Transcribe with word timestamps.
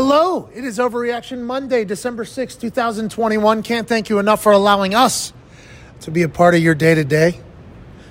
Hello, 0.00 0.48
it 0.54 0.62
is 0.64 0.78
Overreaction 0.78 1.40
Monday, 1.40 1.84
December 1.84 2.24
sixth, 2.24 2.60
2021. 2.60 3.64
Can't 3.64 3.88
thank 3.88 4.08
you 4.08 4.20
enough 4.20 4.40
for 4.40 4.52
allowing 4.52 4.94
us 4.94 5.32
to 6.02 6.12
be 6.12 6.22
a 6.22 6.28
part 6.28 6.54
of 6.54 6.62
your 6.62 6.76
day 6.76 6.94
to 6.94 7.02
day. 7.02 7.40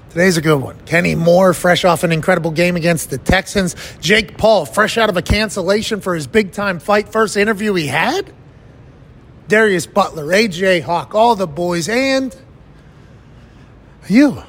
Today's 0.09 0.35
a 0.35 0.41
good 0.41 0.61
one. 0.61 0.77
Kenny 0.81 1.15
Moore, 1.15 1.53
fresh 1.53 1.85
off 1.85 2.03
an 2.03 2.11
incredible 2.11 2.51
game 2.51 2.75
against 2.75 3.09
the 3.09 3.17
Texans. 3.17 3.73
Jake 4.01 4.37
Paul, 4.37 4.65
fresh 4.65 4.97
out 4.97 5.09
of 5.09 5.15
a 5.15 5.21
cancellation 5.21 6.01
for 6.01 6.13
his 6.13 6.27
big 6.27 6.51
time 6.51 6.79
fight, 6.79 7.07
first 7.07 7.37
interview 7.37 7.73
he 7.75 7.87
had. 7.87 8.33
Darius 9.47 9.87
Butler, 9.87 10.25
AJ 10.25 10.81
Hawk, 10.81 11.15
all 11.15 11.37
the 11.37 11.47
boys, 11.47 11.87
and 11.87 12.35
you. 14.09 14.43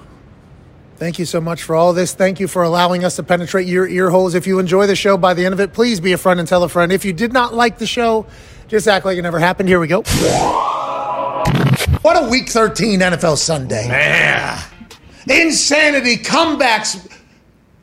Thank 0.98 1.20
you 1.20 1.26
so 1.26 1.40
much 1.40 1.62
for 1.62 1.76
all 1.76 1.92
this. 1.92 2.12
Thank 2.12 2.40
you 2.40 2.48
for 2.48 2.64
allowing 2.64 3.04
us 3.04 3.14
to 3.16 3.22
penetrate 3.22 3.68
your 3.68 3.86
ear 3.86 4.10
holes. 4.10 4.34
If 4.34 4.48
you 4.48 4.58
enjoy 4.58 4.88
the 4.88 4.96
show 4.96 5.16
by 5.16 5.32
the 5.32 5.46
end 5.46 5.52
of 5.52 5.60
it, 5.60 5.72
please 5.72 6.00
be 6.00 6.12
a 6.12 6.18
friend 6.18 6.40
and 6.40 6.48
tell 6.48 6.64
a 6.64 6.68
friend. 6.68 6.90
If 6.90 7.04
you 7.04 7.12
did 7.12 7.32
not 7.32 7.54
like 7.54 7.78
the 7.78 7.86
show, 7.86 8.26
just 8.66 8.88
act 8.88 9.06
like 9.06 9.16
it 9.16 9.22
never 9.22 9.38
happened. 9.38 9.68
Here 9.68 9.78
we 9.78 9.86
go. 9.86 10.02
What 12.02 12.20
a 12.20 12.28
week 12.28 12.48
13 12.48 12.98
NFL 12.98 13.36
Sunday. 13.36 13.86
Yeah. 13.86 14.60
Insanity, 15.28 16.16
comebacks, 16.16 17.08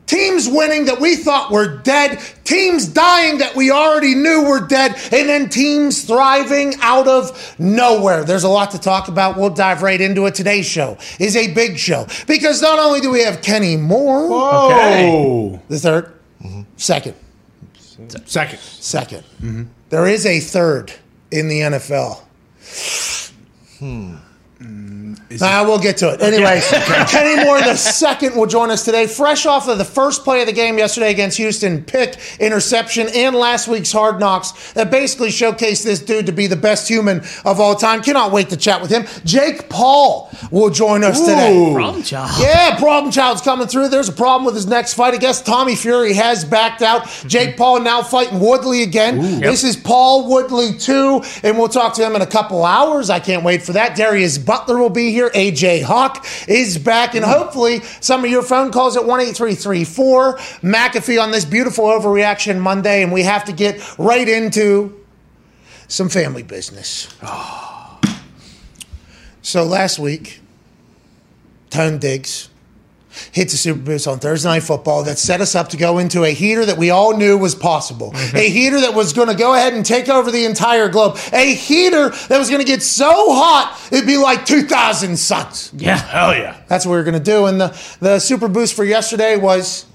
teams 0.06 0.48
winning 0.48 0.84
that 0.86 1.00
we 1.00 1.16
thought 1.16 1.50
were 1.50 1.78
dead, 1.78 2.20
teams 2.44 2.86
dying 2.86 3.38
that 3.38 3.54
we 3.56 3.70
already 3.70 4.14
knew 4.14 4.42
were 4.48 4.60
dead, 4.66 4.92
and 5.12 5.28
then 5.28 5.48
teams 5.48 6.04
thriving 6.04 6.74
out 6.80 7.08
of 7.08 7.54
nowhere. 7.58 8.24
There's 8.24 8.44
a 8.44 8.48
lot 8.48 8.70
to 8.70 8.78
talk 8.78 9.08
about. 9.08 9.36
We'll 9.36 9.50
dive 9.50 9.82
right 9.82 10.00
into 10.00 10.26
it. 10.26 10.34
Today's 10.34 10.66
show 10.66 10.96
is 11.18 11.36
a 11.36 11.52
big 11.52 11.76
show 11.78 12.06
because 12.26 12.62
not 12.62 12.78
only 12.78 13.00
do 13.00 13.10
we 13.10 13.22
have 13.24 13.42
Kenny 13.42 13.76
Moore, 13.76 14.28
Oh. 14.30 15.60
the 15.68 15.76
3rd 15.76 16.12
second, 16.76 17.14
Second. 18.26 18.58
2nd 18.58 19.66
There 19.90 20.06
is 20.06 20.24
a 20.26 20.40
third 20.40 20.92
in 21.30 21.48
the 21.48 21.60
NFL. 21.60 22.22
Hmm. 23.78 24.16
Nah, 25.28 25.64
we'll 25.64 25.80
get 25.80 25.96
to 25.98 26.12
it. 26.12 26.22
Anyways, 26.22 26.68
Kenny 27.10 27.44
Moore 27.44 27.60
the 27.60 27.74
second 27.74 28.36
will 28.36 28.46
join 28.46 28.70
us 28.70 28.84
today, 28.84 29.08
fresh 29.08 29.44
off 29.44 29.68
of 29.68 29.76
the 29.76 29.84
first 29.84 30.22
play 30.22 30.40
of 30.40 30.46
the 30.46 30.52
game 30.52 30.78
yesterday 30.78 31.10
against 31.10 31.36
Houston, 31.38 31.82
pick, 31.82 32.16
interception, 32.38 33.08
and 33.12 33.34
last 33.34 33.66
week's 33.66 33.90
hard 33.90 34.20
knocks 34.20 34.72
that 34.74 34.88
basically 34.88 35.30
showcased 35.30 35.82
this 35.82 36.00
dude 36.00 36.26
to 36.26 36.32
be 36.32 36.46
the 36.46 36.56
best 36.56 36.86
human 36.88 37.22
of 37.44 37.58
all 37.58 37.74
time. 37.74 38.02
Cannot 38.02 38.30
wait 38.30 38.50
to 38.50 38.56
chat 38.56 38.80
with 38.80 38.90
him. 38.90 39.04
Jake 39.24 39.68
Paul 39.68 40.30
will 40.52 40.70
join 40.70 41.02
us 41.02 41.18
today. 41.20 41.72
Problem 41.74 42.04
child. 42.04 42.30
Yeah, 42.40 42.78
problem 42.78 43.12
child's 43.12 43.42
coming 43.42 43.66
through. 43.66 43.88
There's 43.88 44.08
a 44.08 44.12
problem 44.12 44.46
with 44.46 44.54
his 44.54 44.66
next 44.66 44.94
fight. 44.94 45.12
I 45.12 45.16
guess 45.16 45.42
Tommy 45.42 45.74
Fury 45.74 46.12
has 46.12 46.44
backed 46.44 46.82
out. 46.82 47.08
Jake 47.26 47.50
mm-hmm. 47.50 47.58
Paul 47.58 47.80
now 47.80 48.02
fighting 48.02 48.38
Woodley 48.38 48.84
again. 48.84 49.40
This 49.40 49.64
is 49.64 49.76
Paul 49.76 50.28
Woodley 50.28 50.78
2, 50.78 51.22
and 51.42 51.58
we'll 51.58 51.68
talk 51.68 51.94
to 51.94 52.06
him 52.06 52.14
in 52.14 52.22
a 52.22 52.26
couple 52.26 52.64
hours. 52.64 53.10
I 53.10 53.18
can't 53.18 53.42
wait 53.42 53.62
for 53.62 53.72
that. 53.72 53.96
Darius 53.96 54.38
Butler 54.38 54.78
will 54.78 54.88
be 54.88 55.05
here. 55.10 55.30
AJ 55.30 55.82
Hawk 55.82 56.26
is 56.48 56.78
back, 56.78 57.14
and 57.14 57.24
hopefully 57.24 57.80
some 58.00 58.24
of 58.24 58.30
your 58.30 58.42
phone 58.42 58.72
calls 58.72 58.96
at 58.96 59.04
1 59.04 59.20
8334 59.20 60.36
McAfee 60.62 61.22
on 61.22 61.30
this 61.30 61.44
beautiful 61.44 61.86
overreaction 61.86 62.60
Monday, 62.60 63.02
and 63.02 63.12
we 63.12 63.22
have 63.22 63.44
to 63.44 63.52
get 63.52 63.98
right 63.98 64.28
into 64.28 65.04
some 65.88 66.08
family 66.08 66.42
business. 66.42 67.14
So 69.42 69.62
last 69.62 70.00
week, 70.00 70.40
Tone 71.70 71.98
Diggs 71.98 72.48
hits 73.32 73.52
the 73.52 73.58
Super 73.58 73.80
Boost 73.80 74.06
on 74.06 74.18
Thursday 74.18 74.48
Night 74.48 74.62
Football 74.62 75.04
that 75.04 75.18
set 75.18 75.40
us 75.40 75.54
up 75.54 75.68
to 75.70 75.76
go 75.76 75.98
into 75.98 76.24
a 76.24 76.30
heater 76.30 76.64
that 76.66 76.78
we 76.78 76.90
all 76.90 77.16
knew 77.16 77.38
was 77.38 77.54
possible. 77.54 78.12
Mm-hmm. 78.12 78.36
A 78.36 78.48
heater 78.48 78.80
that 78.80 78.94
was 78.94 79.12
going 79.12 79.28
to 79.28 79.34
go 79.34 79.54
ahead 79.54 79.74
and 79.74 79.84
take 79.84 80.08
over 80.08 80.30
the 80.30 80.44
entire 80.44 80.88
globe. 80.88 81.18
A 81.32 81.54
heater 81.54 82.10
that 82.10 82.38
was 82.38 82.48
going 82.48 82.60
to 82.60 82.66
get 82.66 82.82
so 82.82 83.32
hot 83.32 83.76
it'd 83.90 84.06
be 84.06 84.16
like 84.16 84.44
2,000 84.46 85.16
suns. 85.16 85.72
Yeah. 85.76 85.96
Hell 85.96 86.34
yeah. 86.34 86.60
That's 86.68 86.86
what 86.86 86.92
we 86.92 86.98
are 86.98 87.04
going 87.04 87.14
to 87.14 87.20
do. 87.20 87.46
And 87.46 87.60
the, 87.60 87.96
the 88.00 88.18
Super 88.18 88.48
Boost 88.48 88.74
for 88.74 88.84
yesterday 88.84 89.36
was 89.36 89.86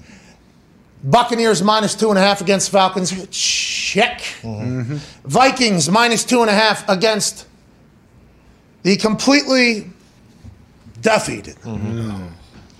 Buccaneers 1.04 1.62
minus 1.62 1.94
two 1.94 2.10
and 2.10 2.18
a 2.18 2.22
half 2.22 2.40
against 2.40 2.70
Falcons. 2.70 3.10
Check. 3.30 4.20
Mm-hmm. 4.42 4.96
Vikings 5.24 5.90
minus 5.90 6.24
two 6.24 6.40
and 6.42 6.50
a 6.50 6.54
half 6.54 6.88
against 6.88 7.46
the 8.82 8.96
completely 8.96 9.90
defeated. 11.00 11.56
Mm-hmm. 11.56 12.28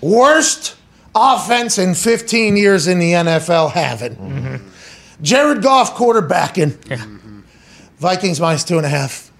Worst 0.03 0.75
offense 1.15 1.77
in 1.77 1.93
15 1.95 2.57
years 2.57 2.87
in 2.87 2.99
the 2.99 3.13
NFL 3.13 3.71
having. 3.71 4.15
Mm-hmm. 4.15 4.69
Jared 5.21 5.61
Goff 5.61 5.95
quarterbacking. 5.95 7.43
Vikings 7.97 8.39
minus 8.39 8.63
two 8.63 8.77
and 8.77 8.85
a 8.85 8.89
half 8.89 9.31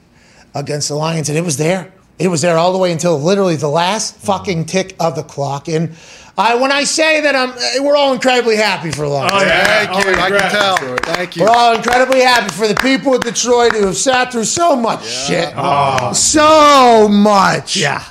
against 0.55 0.87
the 0.87 0.95
Lions, 0.95 1.27
and 1.29 1.37
it 1.37 1.43
was 1.43 1.57
there. 1.57 1.91
It 2.19 2.29
was 2.29 2.41
there 2.41 2.57
all 2.57 2.71
the 2.71 2.77
way 2.77 2.91
until 2.91 3.19
literally 3.19 3.55
the 3.55 3.67
last 3.67 4.15
fucking 4.17 4.65
tick 4.65 4.95
of 4.99 5.15
the 5.15 5.23
clock. 5.23 5.67
And 5.67 5.95
I, 6.35 6.55
when 6.55 6.71
I 6.71 6.83
say 6.83 7.21
that 7.21 7.35
I'm, 7.35 7.83
we're 7.85 7.95
all 7.95 8.13
incredibly 8.13 8.55
happy 8.55 8.89
for 8.91 9.03
the 9.03 9.07
Lions. 9.09 9.33
Oh, 9.35 9.45
yeah. 9.45 9.85
Thank 9.85 9.89
oh, 9.91 10.09
you. 10.09 10.15
Oh, 10.15 10.21
I 10.21 10.29
can 10.29 10.51
tell. 10.51 10.77
Detroit. 10.77 11.05
Thank 11.05 11.35
you. 11.35 11.43
We're 11.43 11.49
all 11.49 11.75
incredibly 11.75 12.21
happy 12.21 12.51
for 12.53 12.67
the 12.67 12.75
people 12.75 13.13
of 13.13 13.21
Detroit 13.21 13.73
who 13.73 13.85
have 13.85 13.97
sat 13.97 14.31
through 14.31 14.45
so 14.45 14.75
much 14.75 15.05
shit. 15.05 15.53
Oh. 15.55 16.11
So 16.13 17.07
much. 17.07 17.77
Yeah. 17.77 18.03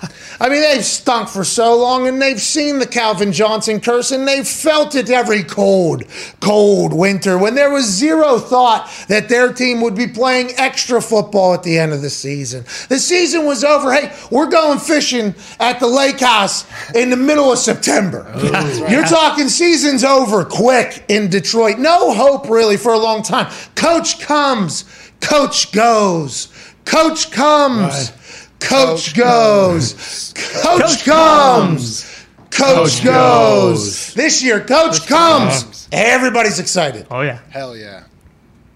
I 0.42 0.48
mean, 0.48 0.62
they've 0.62 0.84
stunk 0.84 1.28
for 1.28 1.44
so 1.44 1.76
long 1.76 2.08
and 2.08 2.20
they've 2.20 2.40
seen 2.40 2.80
the 2.80 2.86
Calvin 2.86 3.32
Johnson 3.32 3.80
curse 3.80 4.10
and 4.10 4.26
they've 4.26 4.46
felt 4.46 4.96
it 4.96 5.08
every 5.08 5.44
cold, 5.44 6.02
cold 6.40 6.92
winter 6.92 7.38
when 7.38 7.54
there 7.54 7.70
was 7.70 7.86
zero 7.86 8.38
thought 8.38 8.90
that 9.06 9.28
their 9.28 9.52
team 9.52 9.80
would 9.82 9.94
be 9.94 10.08
playing 10.08 10.50
extra 10.56 11.00
football 11.00 11.54
at 11.54 11.62
the 11.62 11.78
end 11.78 11.92
of 11.92 12.02
the 12.02 12.10
season. 12.10 12.64
The 12.88 12.98
season 12.98 13.46
was 13.46 13.62
over. 13.62 13.92
Hey, 13.92 14.12
we're 14.32 14.50
going 14.50 14.80
fishing 14.80 15.34
at 15.60 15.78
the 15.78 15.86
lake 15.86 16.18
house 16.18 16.66
in 16.92 17.10
the 17.10 17.16
middle 17.16 17.52
of 17.52 17.58
September. 17.58 18.11
Oh, 18.14 18.86
You're 18.90 19.04
talking 19.04 19.48
season's 19.48 20.04
over 20.04 20.44
quick 20.44 21.04
in 21.08 21.28
Detroit. 21.28 21.78
No 21.78 22.12
hope 22.12 22.48
really 22.48 22.76
for 22.76 22.92
a 22.92 22.98
long 22.98 23.22
time. 23.22 23.52
Coach 23.74 24.20
comes, 24.20 24.84
coach 25.20 25.72
goes. 25.72 26.48
Coach 26.84 27.30
comes. 27.30 28.12
Coach 28.60 29.14
goes. 29.14 30.32
Coach 30.62 31.04
comes. 31.04 32.02
Coach 32.50 32.50
Coach 32.50 33.04
goes. 33.04 33.04
goes. 33.04 34.14
This 34.14 34.42
year, 34.42 34.60
Coach 34.60 35.06
comes. 35.06 35.88
Everybody's 35.90 36.58
excited. 36.58 37.06
Oh 37.10 37.22
yeah. 37.22 37.38
Hell 37.50 37.76
yeah. 37.76 38.04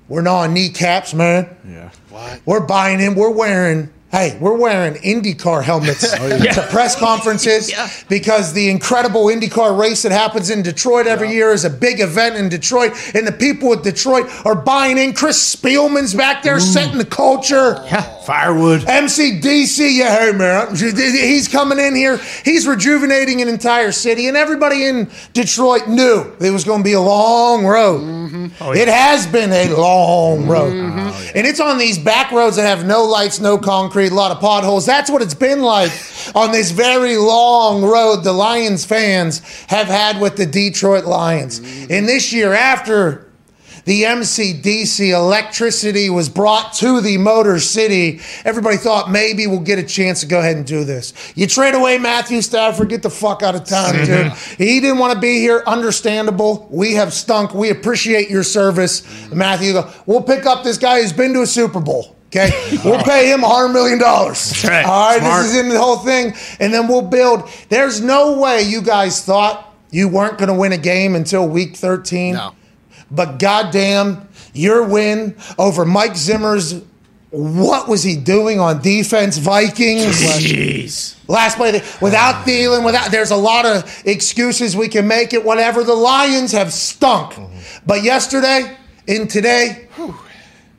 We're 0.09 0.23
gnawing 0.23 0.55
kneecaps, 0.55 1.15
man. 1.15 1.57
Yeah. 1.67 1.91
What? 2.11 2.41
We're 2.47 2.65
buying 2.65 3.01
in. 3.01 3.15
We're 3.15 3.31
wearing. 3.31 3.91
Hey, 4.13 4.39
we're 4.41 4.57
wearing 4.57 4.95
IndyCar 4.95 5.65
helmets 5.65 6.15
oh, 6.19 6.39
to 6.39 6.67
press 6.71 6.95
conferences 6.97 7.71
Yeah. 7.77 7.91
because 8.09 8.53
the 8.53 8.71
incredible 8.71 9.25
IndyCar 9.25 9.79
race 9.79 10.03
that 10.03 10.13
happens 10.13 10.49
in 10.49 10.63
Detroit 10.63 11.09
every 11.09 11.33
year 11.33 11.51
is 11.51 11.65
a 11.65 11.71
big 11.71 11.99
event 11.99 12.37
in 12.37 12.49
Detroit, 12.49 12.93
and 13.17 13.27
the 13.27 13.33
people 13.33 13.73
at 13.73 13.83
Detroit 13.83 14.27
are 14.47 14.55
buying 14.55 14.97
in. 14.97 15.13
Chris 15.13 15.57
Spielman's 15.57 16.15
back 16.15 16.45
there 16.45 16.61
setting 16.61 16.99
the 16.99 17.05
culture. 17.05 17.83
Yeah, 17.87 18.03
Firewood. 18.23 18.83
MCDC, 18.83 19.97
yeah, 19.97 20.17
hey 20.17 20.33
man, 20.33 20.77
he's 20.77 21.49
coming 21.49 21.81
in 21.81 21.97
here. 21.97 22.19
He's 22.45 22.67
rejuvenating 22.67 23.43
an 23.43 23.49
entire 23.49 23.91
city, 23.91 24.29
and 24.29 24.37
everybody 24.37 24.85
in 24.85 25.11
Detroit 25.33 25.89
knew 25.89 26.33
it 26.41 26.53
was 26.53 26.63
going 26.63 26.81
to 26.81 26.85
be 26.85 26.93
a 26.93 27.01
long 27.01 27.67
road. 27.67 28.03
Mm-hmm. 28.03 28.47
Oh, 28.63 28.73
it 28.73 28.87
has 28.87 29.27
been 29.27 29.53
a 29.53 29.75
long 29.75 30.43
mm-hmm. 30.43 30.51
road, 30.51 30.73
oh, 30.75 31.31
and 31.35 31.45
it's 31.45 31.61
on 31.61 31.77
these 31.77 31.99
back 31.99 32.31
roads 32.31 32.55
that 32.55 32.67
have 32.67 32.87
no 32.87 33.03
lights, 33.03 33.41
no 33.41 33.59
concrete, 33.59 33.96
a 34.05 34.09
lot 34.11 34.31
of 34.31 34.41
potholes. 34.41 34.87
That's 34.87 35.11
what 35.11 35.23
it's 35.23 35.35
been 35.35 35.63
like 35.63 35.91
on 36.35 36.53
this 36.53 36.71
very 36.71 37.17
long 37.17 37.83
road 37.83 38.23
the 38.23 38.33
Lions 38.33 38.85
fans 38.85 39.41
have 39.69 39.87
had 39.87 40.21
with 40.21 40.37
the 40.37 40.47
Detroit 40.47 41.05
Lions. 41.05 41.59
And 41.59 42.09
this 42.09 42.33
year, 42.33 42.53
after 42.53 43.27
the 43.87 44.03
MCDC 44.03 45.11
electricity 45.15 46.11
was 46.11 46.29
brought 46.29 46.73
to 46.75 47.01
the 47.01 47.19
Motor 47.19 47.61
City. 47.61 48.21
Everybody 48.45 48.79
thought 48.79 49.13
maybe 49.13 49.47
we'll 49.47 49.61
get 49.61 49.79
a 49.79 49.85
chance 49.85 50.21
to 50.21 50.27
go 50.27 50.41
ahead 50.41 50.57
and 50.57 50.67
do 50.67 50.83
this. 50.83 51.15
You 51.37 51.47
trade 51.47 51.75
away 51.75 51.97
Matthew 51.97 52.43
Stafford, 52.43 52.89
get 52.89 53.05
the 53.05 53.11
fuck 53.11 53.45
out 53.45 53.55
of 53.55 53.63
town, 53.63 53.95
dude. 54.05 54.33
He 54.59 54.81
didn't 54.81 54.99
want 54.99 55.15
to 55.15 55.21
be 55.21 55.39
here. 55.39 55.63
Understandable. 55.69 56.67
We 56.69 56.95
have 56.95 57.13
stunk. 57.13 57.55
We 57.55 57.71
appreciate 57.71 58.29
your 58.29 58.43
service, 58.43 59.05
Matthew. 59.33 59.81
We'll 60.05 60.23
pick 60.23 60.47
up 60.47 60.65
this 60.65 60.79
guy 60.79 61.01
who's 61.01 61.13
been 61.13 61.33
to 61.35 61.43
a 61.43 61.47
Super 61.47 61.81
Bowl. 61.81 62.16
Okay, 62.27 62.51
we'll 62.85 63.03
pay 63.03 63.33
him 63.33 63.45
a 63.45 63.49
hundred 63.49 63.73
million 63.73 63.99
dollars. 63.99 64.65
right. 64.65 64.85
All 64.85 65.11
right, 65.11 65.19
Smart. 65.21 65.43
this 65.43 65.53
is 65.53 65.61
in 65.61 65.69
the 65.69 65.79
whole 65.79 65.99
thing, 65.99 66.35
and 66.61 66.73
then 66.73 66.89
we'll 66.89 67.03
build. 67.03 67.49
There's 67.69 68.01
no 68.01 68.39
way 68.39 68.63
you 68.63 68.83
guys 68.83 69.25
thought 69.25 69.75
you 69.91 70.09
weren't 70.09 70.39
going 70.39 70.49
to 70.49 70.55
win 70.55 70.73
a 70.73 70.79
game 70.79 71.15
until 71.15 71.49
week 71.49 71.77
13. 71.77 72.35
No. 72.35 72.55
But 73.11 73.39
goddamn, 73.39 74.29
your 74.53 74.85
win 74.87 75.37
over 75.59 75.85
Mike 75.85 76.17
Zimmer's 76.17 76.83
what 77.31 77.89
was 77.89 78.03
he 78.03 78.17
doing 78.17 78.61
on 78.61 78.81
defense? 78.81 79.37
Vikings. 79.37 80.07
Jeez. 80.07 81.17
Last 81.29 81.57
play, 81.57 81.73
without 82.01 82.47
Thielen, 82.47 82.85
without 82.85 83.11
there's 83.11 83.31
a 83.31 83.37
lot 83.37 83.67
of 83.67 84.03
excuses 84.07 84.77
we 84.77 84.89
can 84.89 85.07
make 85.07 85.33
it. 85.33 85.45
Whatever. 85.45 85.85
The 85.85 85.95
Lions 85.95 86.53
have 86.53 86.73
stunk, 86.73 87.33
mm-hmm. 87.33 87.59
but 87.85 88.03
yesterday 88.03 88.77
and 89.09 89.29
today, 89.29 89.89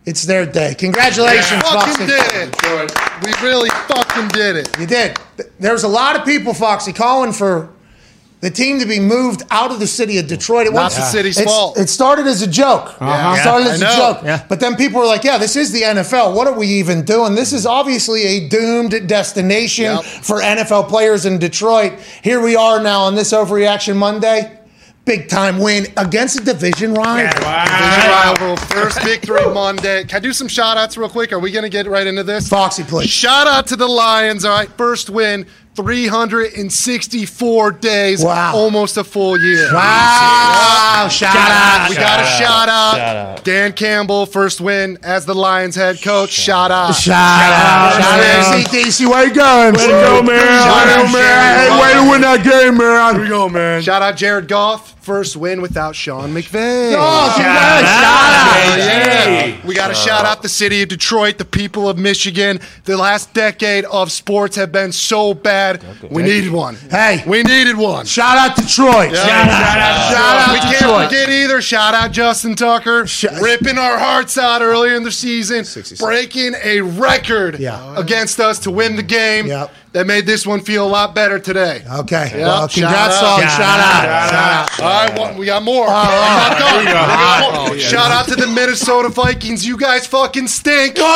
It's 0.08 0.24
their 0.24 0.46
day. 0.46 0.74
Congratulations, 0.74 1.62
Fucking 1.64 1.94
Foxy. 1.94 2.06
did 2.08 2.50
it. 2.56 2.92
We 3.26 3.48
really 3.48 3.70
fucking 3.88 4.30
did 4.30 4.56
it. 4.56 4.70
You 4.80 4.88
did. 4.88 5.18
There's 5.60 5.84
a 5.84 5.88
lot 5.90 6.16
of 6.16 6.24
people, 6.26 6.54
Foxy, 6.54 6.94
calling 6.94 7.34
for 7.34 7.70
the 8.40 8.50
team 8.50 8.80
to 8.80 8.86
be 8.86 9.00
moved 9.02 9.42
out 9.52 9.72
of 9.72 9.80
the 9.82 9.88
city 9.88 10.18
of 10.18 10.28
Detroit. 10.28 10.66
It 10.68 10.72
Not 10.74 10.86
was- 10.86 10.96
the 10.96 11.02
city's 11.04 11.38
it's- 11.38 11.54
fault. 11.54 11.78
It 11.78 11.90
started 11.90 12.26
as 12.26 12.42
a 12.42 12.48
joke. 12.48 12.94
Uh-huh. 13.02 13.34
It 13.36 13.42
started 13.42 13.68
as 13.68 13.82
I 13.82 13.86
a 13.86 13.90
know. 13.90 13.98
joke. 14.14 14.20
Yeah. 14.24 14.44
But 14.48 14.60
then 14.62 14.76
people 14.78 15.02
were 15.02 15.08
like, 15.08 15.24
yeah, 15.26 15.38
this 15.38 15.56
is 15.58 15.72
the 15.74 15.82
NFL. 15.84 16.32
What 16.34 16.48
are 16.48 16.54
we 16.54 16.68
even 16.68 17.02
doing? 17.04 17.36
This 17.36 17.52
is 17.52 17.66
obviously 17.66 18.22
a 18.24 18.48
doomed 18.48 19.08
destination 19.10 19.86
Yep. 19.86 20.04
for 20.06 20.40
NFL 20.42 20.84
players 20.88 21.26
in 21.26 21.38
Detroit. 21.40 21.94
Here 22.22 22.40
we 22.40 22.56
are 22.56 22.80
now 22.80 23.02
on 23.02 23.16
this 23.16 23.34
Overreaction 23.34 23.98
Monday. 23.98 24.52
Big 25.08 25.30
time 25.30 25.58
win 25.58 25.88
against 25.96 26.38
a 26.38 26.44
division 26.44 26.94
rival. 26.94 27.30
Division 27.40 28.10
rival, 28.12 28.58
first 28.58 29.02
victory 29.04 29.40
Monday. 29.54 30.04
Can 30.04 30.18
I 30.18 30.20
do 30.20 30.34
some 30.34 30.50
shout 30.50 30.76
outs 30.76 30.98
real 30.98 31.08
quick? 31.08 31.32
Are 31.32 31.40
we 31.40 31.50
going 31.50 31.64
to 31.64 31.70
get 31.70 31.88
right 31.88 32.06
into 32.06 32.24
this? 32.24 32.50
Foxy, 32.50 32.84
please. 32.84 33.10
Shout 33.10 33.48
out 33.48 33.68
to 33.68 33.78
the 33.78 33.88
Lions. 33.88 34.44
All 34.44 34.52
right, 34.52 34.68
first 34.72 35.10
win, 35.10 35.48
364 35.78 37.72
days. 37.74 38.24
Wow. 38.24 38.56
Almost 38.56 38.98
a 38.98 39.04
full 39.04 39.40
year. 39.40 39.72
Wow. 39.72 41.08
Shout, 41.12 41.36
out. 41.36 41.88
We 41.90 41.96
got 41.96 42.20
a 42.20 42.24
shout 42.26 42.68
out. 42.68 42.96
Shout 42.96 43.16
out. 43.16 43.44
Dan 43.44 43.74
Campbell, 43.74 44.26
first 44.26 44.60
win 44.60 44.98
as 45.04 45.28
the 45.28 45.36
Lions 45.36 45.76
head 45.76 46.02
coach. 46.02 46.32
Shout 46.32 46.72
out. 46.72 46.96
Shout 46.96 47.14
out. 47.16 47.94
Shout 47.94 48.04
Shout 48.04 48.22
out. 48.22 48.60
out. 48.60 48.66
CDC, 48.66 49.08
where 49.08 49.28
you 49.28 49.34
going? 49.36 49.74
Way 49.76 49.82
to 49.86 49.88
go, 49.88 50.24
man. 50.24 50.40
Shout 50.64 50.88
out, 50.88 51.14
man. 51.14 51.58
Hey, 51.60 51.70
way 51.80 51.94
to 51.94 52.10
win 52.10 52.22
that 52.22 52.44
game, 52.44 52.78
man. 52.78 53.14
Here 53.14 53.22
we 53.24 53.30
go, 53.30 53.48
man. 53.48 53.82
Shout 53.84 54.02
out 54.02 54.18
Jared 54.18 54.48
Goff, 54.48 54.96
first 55.04 55.38
win 55.38 55.62
without 55.62 55.96
Sean 55.96 56.34
McVay. 56.34 56.96
Oh, 56.98 57.34
congrats. 57.36 57.86
out. 57.86 58.02
Shout 58.02 58.34
out. 58.34 58.78
Yeah. 58.80 59.68
We 59.68 59.76
got 59.76 59.90
to 59.90 59.94
shout 59.94 60.26
out 60.26 60.42
the 60.42 60.50
city 60.50 60.82
of 60.82 60.90
Detroit, 60.90 61.38
the 61.38 61.46
people 61.46 61.88
of 61.88 61.98
Michigan. 61.98 62.60
The 62.86 62.98
last 62.98 63.34
decade 63.34 63.86
of 63.86 64.12
sports 64.12 64.56
have 64.56 64.72
been 64.72 64.92
so 64.92 65.34
bad. 65.34 65.67
We 66.10 66.24
needed 66.24 66.52
one. 66.52 66.76
Hey. 66.76 67.24
we 67.28 67.44
needed 67.44 67.76
one. 67.78 68.06
Shout 68.06 68.38
out 68.38 68.56
Detroit. 68.56 69.12
Yeah. 69.12 69.26
Shout 69.26 69.78
out. 69.78 70.12
Shout 70.12 70.48
out 70.48 70.54
we 70.54 70.60
can't 70.78 71.10
forget 71.10 71.30
either. 71.30 71.62
Shout 71.62 71.94
out 71.94 72.12
Justin 72.12 72.56
Tucker, 72.56 73.06
Sh- 73.08 73.26
ripping 73.42 73.78
our 73.78 73.98
hearts 73.98 74.38
out 74.38 74.62
earlier 74.62 74.96
in 74.96 75.04
the 75.04 75.12
season, 75.12 75.66
breaking 76.00 76.54
a 76.64 76.82
record 76.82 77.60
Yeah. 77.60 77.98
against 78.00 78.40
us 78.40 78.60
to 78.60 78.72
win 78.72 78.96
the 78.96 79.04
game. 79.04 79.48
Yep. 79.48 79.72
That 79.98 80.06
made 80.06 80.28
this 80.28 80.46
one 80.46 80.60
feel 80.60 80.86
a 80.86 80.88
lot 80.88 81.16
better 81.16 81.40
today. 81.40 81.82
Okay. 81.92 82.30
Yeah. 82.32 82.46
Well, 82.46 82.68
congrats, 82.68 83.16
Shout 83.16 83.24
all. 83.24 83.40
out. 83.40 83.50
Shout, 83.50 83.80
out. 83.80 84.30
Shout 84.30 84.80
out. 84.80 84.80
All 84.80 85.08
right, 85.08 85.18
well, 85.18 85.40
we 85.40 85.48
got 85.48 85.64
more. 85.64 85.88
I'm 85.90 86.52
not 86.52 86.60
done. 86.60 86.86
We 86.86 86.92
got 86.92 87.66
more. 87.66 87.74
Oh, 87.74 87.78
shout 87.80 88.12
out 88.12 88.28
to 88.28 88.36
the 88.36 88.46
Minnesota 88.46 89.10
Vikings. 89.10 89.66
You 89.66 89.76
guys 89.76 90.06
fucking 90.06 90.50
stink. 90.50 90.98
Oh! 91.00 91.04
Oh! 91.04 91.08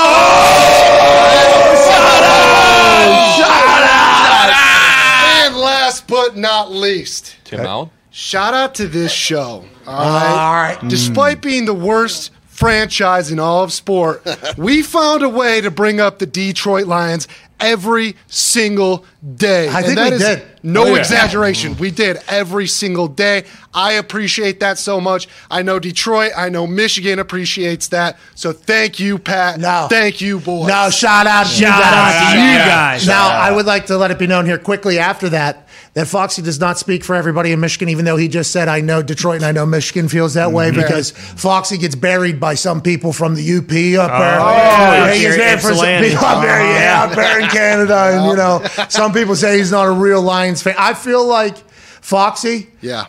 Shout 3.37 3.53
out. 3.53 4.49
Shout 4.49 4.49
out. 4.49 5.45
And 5.45 5.57
last 5.57 6.07
but 6.07 6.35
not 6.35 6.71
least, 6.71 7.35
Tim 7.43 7.59
Allen. 7.59 7.91
shout 8.09 8.55
out 8.55 8.73
to 8.75 8.87
this 8.87 9.11
show. 9.11 9.63
All 9.85 9.93
right. 9.93 10.27
All 10.27 10.53
right. 10.53 10.77
Mm. 10.79 10.89
Despite 10.89 11.41
being 11.43 11.65
the 11.65 11.75
worst 11.75 12.31
franchise 12.47 13.31
in 13.31 13.39
all 13.39 13.63
of 13.63 13.71
sport, 13.71 14.25
we 14.57 14.81
found 14.81 15.21
a 15.21 15.29
way 15.29 15.61
to 15.61 15.69
bring 15.69 15.99
up 15.99 16.17
the 16.17 16.25
Detroit 16.25 16.87
Lions 16.87 17.27
every 17.61 18.15
single 18.27 19.05
day. 19.35 19.69
I 19.69 19.81
think 19.83 19.95
that 19.95 20.09
we 20.09 20.15
is 20.15 20.21
did. 20.21 20.43
No 20.63 20.83
Oh, 20.83 20.93
yeah. 20.93 20.99
exaggeration. 20.99 21.75
We 21.77 21.89
did 21.91 22.17
every 22.27 22.67
single 22.67 23.07
day. 23.07 23.45
I 23.73 23.93
appreciate 23.93 24.59
that 24.59 24.77
so 24.77 25.01
much. 25.01 25.27
I 25.49 25.61
know 25.63 25.79
Detroit, 25.79 26.31
I 26.37 26.49
know 26.49 26.67
Michigan 26.67 27.17
appreciates 27.19 27.87
that. 27.89 28.19
So 28.35 28.51
thank 28.51 28.99
you, 28.99 29.17
Pat. 29.17 29.59
No. 29.59 29.87
Thank 29.89 30.21
you, 30.21 30.39
boys. 30.39 30.67
No, 30.67 30.89
shout 30.89 31.25
out 31.27 31.47
to 31.47 31.55
you 31.55 31.65
guys. 31.67 32.15
out 32.15 32.33
to 32.33 32.39
you 32.39 32.57
guys. 32.57 33.07
Now, 33.07 33.29
I 33.29 33.51
would 33.51 33.65
like 33.65 33.87
to 33.87 33.97
let 33.97 34.11
it 34.11 34.19
be 34.19 34.27
known 34.27 34.45
here 34.45 34.57
quickly 34.59 34.99
after 34.99 35.29
that 35.29 35.67
that 35.93 36.07
Foxy 36.07 36.41
does 36.41 36.59
not 36.59 36.77
speak 36.77 37.03
for 37.03 37.15
everybody 37.15 37.51
in 37.51 37.59
Michigan, 37.59 37.89
even 37.89 38.05
though 38.05 38.15
he 38.15 38.27
just 38.29 38.51
said, 38.51 38.69
I 38.69 38.79
know 38.79 39.01
Detroit 39.01 39.37
and 39.37 39.45
I 39.45 39.51
know 39.51 39.65
Michigan 39.65 40.07
feels 40.07 40.35
that 40.35 40.51
way 40.53 40.71
because 40.71 41.11
Foxy 41.11 41.77
gets 41.77 41.95
buried 41.95 42.39
by 42.39 42.53
some 42.53 42.81
people 42.81 43.11
from 43.11 43.35
the 43.35 43.41
UP 43.57 43.63
up 43.63 44.17
there. 44.19 44.39
Oh, 44.39 44.51
yeah. 44.53 45.13
he 45.13 45.21
gets 45.21 45.37
buried 45.37 45.61
for 45.61 45.73
some 45.73 46.01
people 46.01 46.25
up 46.25 46.41
there, 46.43 46.61
yeah, 46.61 47.03
out 47.03 47.15
there 47.15 47.39
in 47.41 47.49
Canada. 47.49 47.97
And, 48.13 48.25
you 48.29 48.35
know, 48.37 48.63
some 48.87 49.11
people 49.11 49.35
say 49.35 49.57
he's 49.57 49.71
not 49.71 49.87
a 49.87 49.91
real 49.91 50.21
Lions 50.21 50.61
fan. 50.61 50.75
I 50.77 50.93
feel 50.93 51.25
like 51.25 51.57
Foxy, 52.01 52.69
Yeah. 52.81 53.07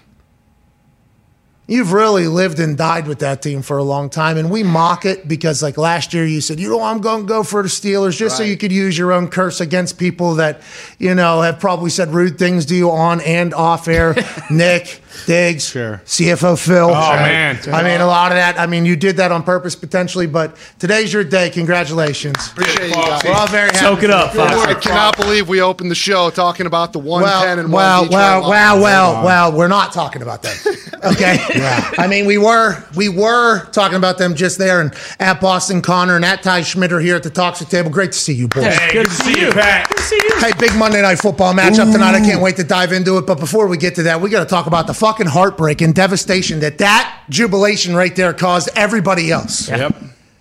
You've 1.68 1.92
really 1.92 2.26
lived 2.26 2.58
and 2.58 2.76
died 2.76 3.06
with 3.06 3.20
that 3.20 3.40
team 3.40 3.62
for 3.62 3.78
a 3.78 3.84
long 3.84 4.10
time, 4.10 4.36
and 4.36 4.50
we 4.50 4.64
mock 4.64 5.04
it 5.04 5.28
because, 5.28 5.62
like 5.62 5.78
last 5.78 6.12
year, 6.12 6.26
you 6.26 6.40
said, 6.40 6.58
"You 6.58 6.70
know, 6.70 6.82
I'm 6.82 7.00
going 7.00 7.22
to 7.22 7.26
go 7.26 7.44
for 7.44 7.62
the 7.62 7.68
Steelers 7.68 8.16
just 8.16 8.36
so 8.36 8.42
you 8.42 8.56
could 8.56 8.72
use 8.72 8.98
your 8.98 9.12
own 9.12 9.28
curse 9.28 9.60
against 9.60 9.96
people 9.96 10.34
that, 10.34 10.60
you 10.98 11.14
know, 11.14 11.40
have 11.40 11.60
probably 11.60 11.90
said 11.90 12.12
rude 12.12 12.36
things 12.36 12.66
to 12.66 12.74
you 12.74 12.90
on 12.90 13.20
and 13.20 13.54
off 13.54 13.86
air." 13.86 14.16
Nick, 14.50 15.01
Diggs, 15.26 15.68
Sure. 15.68 16.00
CFO 16.04 16.58
Phil. 16.58 16.90
Oh, 16.90 17.12
man. 17.16 17.58
I 17.72 17.82
mean, 17.82 18.00
a 18.00 18.06
lot 18.06 18.32
of 18.32 18.36
that. 18.36 18.58
I 18.58 18.66
mean, 18.66 18.84
you 18.84 18.96
did 18.96 19.16
that 19.18 19.32
on 19.32 19.42
purpose 19.42 19.74
potentially, 19.76 20.26
but 20.26 20.56
today's 20.78 21.12
your 21.12 21.24
day. 21.24 21.50
Congratulations. 21.50 22.48
Appreciate 22.50 22.88
you 22.88 22.94
guys. 22.94 23.22
We're 23.24 23.32
all 23.32 23.46
very 23.46 23.66
happy. 23.70 23.78
Soak 23.78 24.02
it 24.02 24.10
up, 24.10 24.34
you. 24.34 24.40
Foxy. 24.40 24.70
I 24.70 24.74
cannot 24.74 25.16
believe 25.16 25.48
we 25.48 25.60
opened 25.60 25.90
the 25.90 25.94
show 25.96 26.30
talking 26.30 26.66
about 26.66 26.92
the 26.92 26.98
110 26.98 27.58
and 27.58 27.72
1 27.72 27.72
well, 27.72 28.02
Detroit 28.04 28.12
well, 28.18 28.40
Lions. 28.42 28.50
well, 28.50 28.82
well, 28.82 29.24
well, 29.24 29.52
we're 29.56 29.68
not 29.68 29.92
talking 29.92 30.22
about 30.22 30.42
them. 30.42 30.56
Okay. 31.02 31.34
yeah. 31.56 31.90
I 31.98 32.06
mean, 32.06 32.26
we 32.26 32.38
were 32.38 32.80
we 32.94 33.08
were 33.08 33.64
talking 33.72 33.96
about 33.96 34.18
them 34.18 34.36
just 34.36 34.56
there, 34.56 34.80
and 34.80 34.94
at 35.18 35.40
Boston 35.40 35.82
Connor 35.82 36.14
and 36.14 36.24
at 36.24 36.44
Ty 36.44 36.62
Schmidt 36.62 36.92
are 36.92 37.00
here 37.00 37.16
at 37.16 37.24
the 37.24 37.30
Toxic 37.30 37.66
Table. 37.66 37.90
Great 37.90 38.12
to 38.12 38.18
see 38.18 38.32
you, 38.32 38.46
boys. 38.46 38.66
Hey, 38.76 38.92
Good 38.92 39.06
to 39.06 39.12
see 39.12 39.40
you, 39.40 39.50
Pat. 39.50 39.88
Good 39.88 39.96
to 39.96 40.02
see 40.04 40.14
you. 40.22 40.38
Hey, 40.38 40.52
big 40.60 40.72
Monday 40.78 41.02
Night 41.02 41.18
Football 41.18 41.54
matchup 41.54 41.90
tonight. 41.90 42.14
I 42.14 42.20
can't 42.20 42.40
wait 42.40 42.54
to 42.54 42.62
dive 42.62 42.92
into 42.92 43.18
it. 43.18 43.26
But 43.26 43.40
before 43.40 43.66
we 43.66 43.78
get 43.78 43.96
to 43.96 44.04
that, 44.04 44.20
we 44.20 44.30
got 44.30 44.44
to 44.44 44.48
talk 44.48 44.66
about 44.68 44.86
the 44.86 44.94
fucking 45.02 45.26
heartbreak 45.26 45.80
and 45.80 45.96
devastation 45.96 46.60
that 46.60 46.78
that 46.78 47.24
jubilation 47.28 47.92
right 47.96 48.14
there 48.14 48.32
caused 48.32 48.70
everybody 48.76 49.32
else. 49.32 49.68
Yep. 49.68 49.96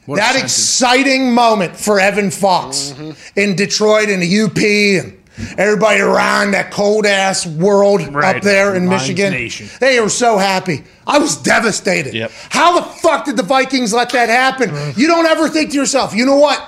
What 0.06 0.19
a 0.19 0.22
that 0.22 0.36
exciting 0.44 1.34
moment 1.34 1.75
for 1.75 2.00
Evan 2.00 2.30
Fox 2.30 2.92
mm-hmm. 2.92 3.40
in 3.40 3.56
Detroit 3.56 4.10
and 4.10 4.22
the 4.22 4.42
UP 4.42 4.58
and 4.58 5.18
everybody 5.58 6.00
around 6.00 6.52
that 6.52 6.69
cold 6.69 7.08
ass 7.08 7.48
world 7.48 8.02
Right. 8.13 8.36
up 8.36 8.44
there 8.44 8.75
in 8.75 8.86
Lions 8.86 9.02
Michigan. 9.02 9.31
Nation. 9.34 9.68
They 9.80 10.00
were 10.00 10.10
so 10.10 10.38
happy. 10.38 10.84
I 11.08 11.18
was 11.18 11.38
devastated. 11.38 12.13
Yep. 12.13 12.31
How 12.52 12.80
the 12.80 12.84
fuck 12.84 13.25
did 13.25 13.38
the 13.38 13.44
Vikings 13.44 13.94
let 13.94 14.12
that 14.12 14.30
happen? 14.30 14.69
Mm. 14.69 14.96
You 14.96 15.08
don't 15.08 15.25
ever 15.25 15.50
think 15.50 15.72
to 15.72 15.75
yourself, 15.75 16.13
you 16.13 16.28
know 16.28 16.38
what? 16.38 16.62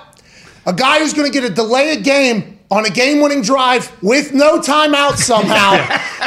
A 0.66 0.74
guy 0.74 0.98
who's 0.98 1.14
going 1.14 1.32
to 1.32 1.40
get 1.40 1.48
a 1.48 1.54
delay 1.54 1.94
a 1.94 2.02
game 2.02 2.53
on 2.74 2.86
a 2.86 2.90
game 2.90 3.22
winning 3.22 3.44
drive 3.44 3.96
with 4.02 4.34
no 4.34 4.60
timeout 4.60 5.16
somehow 5.18 5.74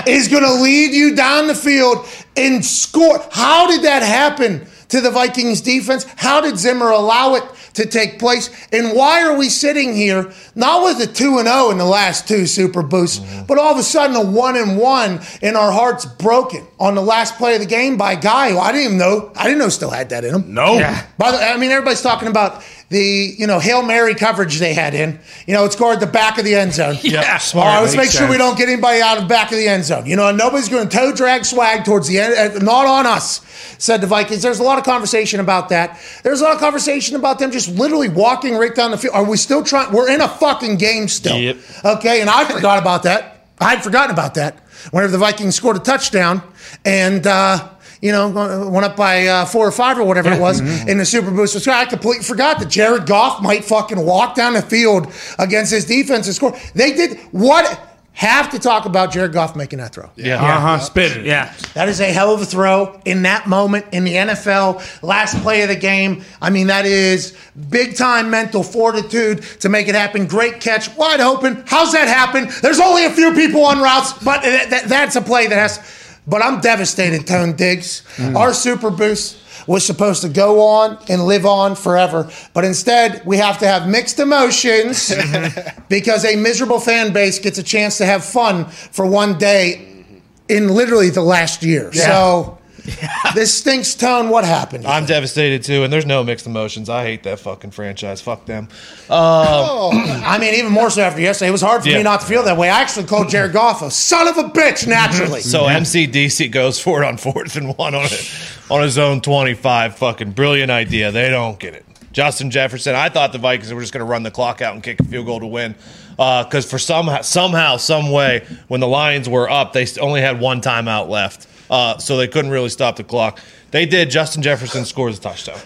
is 0.07 0.29
going 0.29 0.45
to 0.45 0.63
lead 0.63 0.95
you 0.95 1.17
down 1.17 1.49
the 1.49 1.55
field 1.57 2.07
and 2.37 2.65
score. 2.65 3.21
How 3.33 3.67
did 3.67 3.83
that 3.83 4.05
happen 4.05 4.65
to 4.91 5.01
the 5.01 5.11
Vikings 5.11 5.61
defense? 5.61 6.07
How 6.17 6.41
did 6.41 6.57
Zimmer 6.57 6.91
allow 6.91 7.35
it 7.35 7.43
to 7.75 7.85
take 7.85 8.21
place? 8.21 8.49
And 8.71 8.97
why 8.97 9.25
are 9.25 9.37
we 9.37 9.49
sitting 9.49 9.93
here 9.93 10.33
not 10.55 10.85
with 10.85 11.01
a 11.01 11.13
2 11.13 11.39
and 11.39 11.49
0 11.49 11.71
in 11.71 11.79
the 11.79 11.85
last 11.85 12.29
two 12.29 12.47
Super 12.47 12.83
Boosts, 12.83 13.19
mm-hmm. 13.19 13.47
but 13.47 13.59
all 13.59 13.73
of 13.73 13.79
a 13.79 13.83
sudden 13.83 14.15
a 14.15 14.25
1 14.25 14.57
and 14.57 14.79
1 14.79 15.21
and 15.43 15.57
our 15.57 15.73
hearts 15.73 16.05
broken 16.07 16.65
on 16.79 16.95
the 16.95 17.03
last 17.03 17.37
play 17.39 17.55
of 17.55 17.61
the 17.61 17.67
game 17.67 17.97
by 17.97 18.13
a 18.13 18.21
guy 18.21 18.53
who 18.53 18.59
I 18.59 18.71
didn't 18.71 18.85
even 18.85 18.99
know, 18.99 19.33
I 19.35 19.45
didn't 19.45 19.59
know 19.59 19.69
still 19.69 19.91
had 19.91 20.11
that 20.11 20.25
in 20.25 20.33
him. 20.33 20.55
No. 20.55 20.79
By 21.19 21.33
the, 21.33 21.39
I 21.39 21.57
mean, 21.57 21.73
everybody's 21.73 22.03
talking 22.03 22.29
about 22.29 22.63
the 22.89 23.35
you 23.37 23.47
know 23.47 23.59
hail 23.59 23.83
mary 23.83 24.15
coverage 24.15 24.59
they 24.59 24.73
had 24.75 24.95
in. 24.95 25.19
You 25.47 25.55
know, 25.55 25.65
it's 25.65 25.77
guard 25.77 26.01
the 26.01 26.07
back 26.07 26.39
of 26.39 26.45
the 26.45 26.55
end 26.55 26.73
zone. 26.73 26.97
Yeah, 27.03 27.21
All 27.55 27.61
right, 27.63 27.81
let's 27.81 27.95
make 27.95 28.07
Makes 28.07 28.19
sure 28.19 28.29
we 28.31 28.39
don't 28.39 28.57
get 28.57 28.69
anybody 28.69 29.01
out 29.03 29.17
of 29.17 29.25
the 29.25 29.29
back 29.29 29.51
of 29.51 29.59
the 29.59 29.67
end 29.67 29.85
zone. 29.85 30.07
You 30.07 30.17
know, 30.17 30.31
nobody's 30.33 30.69
going 30.69 30.89
to 30.89 30.97
toe 30.97 31.13
drag 31.13 31.45
swag 31.45 31.85
towards 31.85 32.07
the 32.09 32.19
end. 32.21 32.57
uh, 32.57 32.59
Not 32.59 32.87
on 32.87 33.07
us, 33.07 33.41
said 33.79 34.01
the 34.01 34.07
Vikings. 34.07 34.43
There's 34.43 34.61
a 34.61 34.63
lot 34.63 34.79
of 34.79 34.85
conversation 34.85 35.41
about 35.41 35.69
that. 35.71 35.99
There's 36.23 36.41
a 36.41 36.45
lot 36.45 36.55
of 36.55 36.61
conversation 36.61 37.17
about 37.17 37.39
them 37.39 37.51
just 37.51 37.69
literally 37.69 38.09
walking 38.09 38.57
right 38.57 38.75
down 38.75 38.91
the 38.93 38.99
field. 38.99 39.15
Are 39.15 39.25
we 39.25 39.37
still 39.37 39.65
trying? 39.65 39.93
We're 39.93 40.11
in 40.11 40.21
a 40.21 40.29
fucking 40.29 40.77
game 40.77 41.09
still. 41.09 41.37
Yep. 41.37 41.57
Okay, 41.85 42.21
and 42.21 42.31
I 42.31 42.45
forgot 42.45 42.79
about 42.79 43.03
that. 43.03 43.45
I'd 43.59 43.83
forgotten 43.83 44.13
about 44.13 44.35
that. 44.35 44.59
Whenever 44.93 45.11
the 45.11 45.19
Vikings 45.19 45.55
scored 45.57 45.77
a 45.77 45.81
touchdown 45.81 46.43
and. 46.85 47.27
uh 47.27 47.71
you 48.07 48.13
know, 48.13 48.29
went 48.71 48.87
up 48.87 48.97
by 48.97 49.27
uh, 49.27 49.45
four 49.45 49.67
or 49.67 49.73
five 49.73 49.99
or 49.99 50.05
whatever 50.05 50.31
it 50.33 50.41
was 50.41 50.61
in 50.89 50.99
the 50.99 51.05
Super 51.05 51.31
Boost. 51.33 51.59
So 51.61 51.73
I 51.73 51.85
completely 51.87 52.23
forgot 52.25 52.61
that 52.61 52.69
Jared 52.69 53.07
Goff 53.07 53.43
might 53.43 53.65
fucking 53.65 54.01
walk 54.01 54.37
down 54.37 54.53
the 54.55 54.63
field 54.63 55.13
against 55.39 55.73
his 55.73 55.85
defense 55.85 56.27
and 56.27 56.37
score. 56.37 56.57
They 56.75 56.93
did 56.93 57.19
what? 57.33 57.83
Have 58.13 58.49
to 58.53 58.59
talk 58.59 58.87
about 58.87 59.13
Jared 59.13 59.35
Goff 59.35 59.55
making 59.57 59.79
that 59.79 59.93
throw. 59.93 60.09
Yeah. 60.17 60.43
Uh 60.43 60.59
huh. 60.61 60.79
Spit 60.79 61.19
it. 61.19 61.27
Yeah. 61.27 61.53
That 61.75 61.91
is 61.91 62.01
a 62.01 62.07
hell 62.11 62.33
of 62.33 62.41
a 62.41 62.47
throw 62.47 62.99
in 63.05 63.21
that 63.25 63.47
moment 63.47 63.85
in 63.93 64.05
the 64.05 64.15
NFL. 64.15 65.03
Last 65.03 65.37
play 65.43 65.61
of 65.61 65.69
the 65.69 65.77
game. 65.77 66.23
I 66.41 66.49
mean, 66.49 66.69
that 66.69 66.87
is 66.87 67.37
big 67.69 67.95
time 67.95 68.31
mental 68.31 68.63
fortitude 68.63 69.43
to 69.61 69.69
make 69.69 69.87
it 69.89 69.95
happen. 69.95 70.27
Great 70.27 70.63
catch, 70.63 70.89
wide 70.97 71.21
open. 71.21 71.63
How's 71.67 71.93
that 71.93 72.09
happen? 72.09 72.49
There's 72.63 72.81
only 72.81 73.05
a 73.05 73.11
few 73.11 73.35
people 73.35 73.67
on 73.67 73.83
routes, 73.83 74.15
but 74.25 74.41
th- 74.41 74.71
th- 74.71 74.85
that's 74.85 75.17
a 75.17 75.21
play 75.21 75.49
that 75.49 75.59
has. 75.59 75.79
But 76.27 76.43
I'm 76.43 76.61
devastated, 76.61 77.27
Tone 77.27 77.55
Diggs. 77.57 78.03
Our 78.19 78.53
Super 78.53 78.91
Boost 78.91 79.39
was 79.67 79.85
supposed 79.85 80.23
to 80.23 80.29
go 80.29 80.61
on 80.61 80.99
and 81.09 81.25
live 81.25 81.45
on 81.47 81.75
forever. 81.75 82.31
But 82.53 82.65
instead, 82.65 83.23
we 83.25 83.37
have 83.39 83.59
to 83.59 83.67
have 83.67 83.89
mixed 83.89 84.19
emotions 84.19 85.13
because 85.89 86.25
a 86.25 86.37
miserable 86.37 86.81
fan 86.81 87.13
base 87.13 87.39
gets 87.39 87.59
a 87.59 87.63
chance 87.63 87.99
to 87.99 88.07
have 88.07 88.25
fun 88.25 88.67
for 88.67 89.07
one 89.07 89.39
day 89.39 90.05
in 90.49 90.69
literally 90.69 91.11
the 91.11 91.23
last 91.23 91.63
year. 91.63 91.91
So 92.07 92.59
this 93.35 93.53
stinks 93.53 93.95
town. 93.95 94.29
What 94.29 94.45
happened? 94.45 94.87
I'm 94.87 95.05
devastated 95.07 95.63
too, 95.63 95.83
and 95.85 95.93
there's 95.93 96.07
no 96.07 96.23
mixed 96.25 96.47
emotions. 96.47 96.89
I 96.89 97.03
hate 97.05 97.23
that 97.25 97.41
fucking 97.41 97.71
franchise. 97.73 98.21
Fuck 98.21 98.47
them. 98.47 98.69
Oh, 99.11 99.91
um, 99.93 100.23
I 100.25 100.39
mean, 100.39 100.55
even 100.55 100.73
more 100.73 100.91
so 100.91 101.03
after 101.03 101.21
yesterday. 101.21 101.49
It 101.49 101.53
was 101.53 101.63
hard 101.63 101.83
for 101.83 101.89
Yeah. 101.89 101.99
me 101.99 102.03
not 102.03 102.21
to 102.21 102.27
feel 102.27 102.43
that 102.45 102.57
way. 102.57 102.69
I 102.71 102.81
actually 102.81 103.07
called 103.07 103.29
Jared 103.29 103.53
Goff 103.53 103.83
a 103.83 103.91
son 103.91 104.29
of 104.29 104.37
a 104.39 104.45
bitch 104.45 104.87
naturally. 104.87 105.41
So 105.47 105.63
MCDC 105.65 106.51
goes 106.51 106.81
for 106.81 107.03
it 107.03 107.07
on 107.07 107.17
fourth 107.17 107.57
and 107.57 107.77
one 107.79 107.95
on 107.95 108.05
it 108.07 108.31
on 108.71 108.83
his 108.83 108.99
own 108.99 109.21
25. 109.21 109.97
Fucking 109.97 110.33
brilliant 110.33 110.71
idea. 110.71 111.11
They 111.11 111.31
don't 111.31 111.59
get 111.59 111.75
it. 111.75 111.85
Justin 112.13 112.51
Jefferson. 112.51 112.95
I 112.95 113.09
thought 113.11 113.33
the 113.33 113.39
Vikings 113.39 113.73
were 113.73 113.81
just 113.81 113.93
going 113.93 114.05
to 114.05 114.11
run 114.11 114.23
the 114.23 114.31
clock 114.31 114.61
out 114.63 114.75
and 114.75 114.83
kick 114.83 114.99
a 115.01 115.05
field 115.05 115.27
goal 115.27 115.41
to 115.41 115.47
win. 115.47 115.75
Uh, 116.19 116.45
because 116.45 116.69
for 116.69 116.79
somehow, 116.79 117.21
somehow, 117.21 117.77
some 117.77 118.11
way, 118.11 118.47
when 118.69 118.81
the 118.81 118.89
Lions 118.89 119.29
were 119.29 119.51
up, 119.51 119.73
they 119.75 119.87
only 120.01 120.23
had 120.23 120.41
one 120.41 120.63
timeout 120.63 121.09
left, 121.09 121.47
uh, 121.71 121.99
so 121.99 122.17
they 122.17 122.29
couldn't 122.29 122.51
really 122.51 122.69
stop 122.69 122.97
the 122.97 123.05
clock. 123.05 123.41
They 123.71 123.87
did. 123.87 124.11
Justin 124.11 124.43
Jefferson 124.43 124.85
scores 124.85 125.19
a 125.19 125.21
touchdown. 125.21 125.59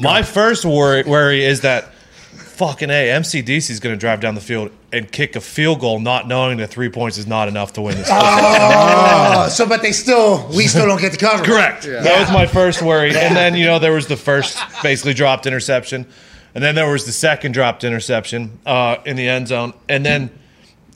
My 0.00 0.22
first 0.22 0.64
worry, 0.64 1.02
worry 1.04 1.44
is 1.44 1.60
that 1.62 1.92
fucking 2.34 2.90
a 2.90 3.08
MCDC 3.08 3.70
is 3.70 3.80
going 3.80 3.94
to 3.94 3.98
drive 3.98 4.20
down 4.20 4.34
the 4.34 4.40
field 4.40 4.70
and 4.92 5.10
kick 5.10 5.34
a 5.34 5.40
field 5.40 5.80
goal, 5.80 5.98
not 5.98 6.28
knowing 6.28 6.58
that 6.58 6.68
three 6.68 6.90
points 6.90 7.16
is 7.16 7.26
not 7.26 7.48
enough 7.48 7.72
to 7.74 7.80
win 7.80 7.96
this. 7.96 8.08
Uh, 8.10 9.48
so, 9.48 9.66
but 9.66 9.80
they 9.80 9.92
still, 9.92 10.46
we 10.54 10.66
still 10.66 10.86
don't 10.86 11.00
get 11.00 11.12
the 11.12 11.18
cover. 11.18 11.42
Correct. 11.42 11.84
That 11.84 12.20
was 12.20 12.30
my 12.30 12.46
first 12.46 12.82
worry. 12.82 13.16
And 13.16 13.34
then, 13.34 13.54
you 13.54 13.64
know, 13.64 13.78
there 13.78 13.92
was 13.92 14.08
the 14.08 14.16
first 14.16 14.58
basically 14.82 15.14
dropped 15.14 15.46
interception. 15.46 16.06
And 16.54 16.62
then 16.62 16.74
there 16.74 16.90
was 16.90 17.06
the 17.06 17.12
second 17.12 17.52
dropped 17.52 17.84
interception 17.84 18.58
uh, 18.66 18.96
in 19.06 19.16
the 19.16 19.28
end 19.28 19.48
zone. 19.48 19.72
And 19.88 20.04
then 20.04 20.30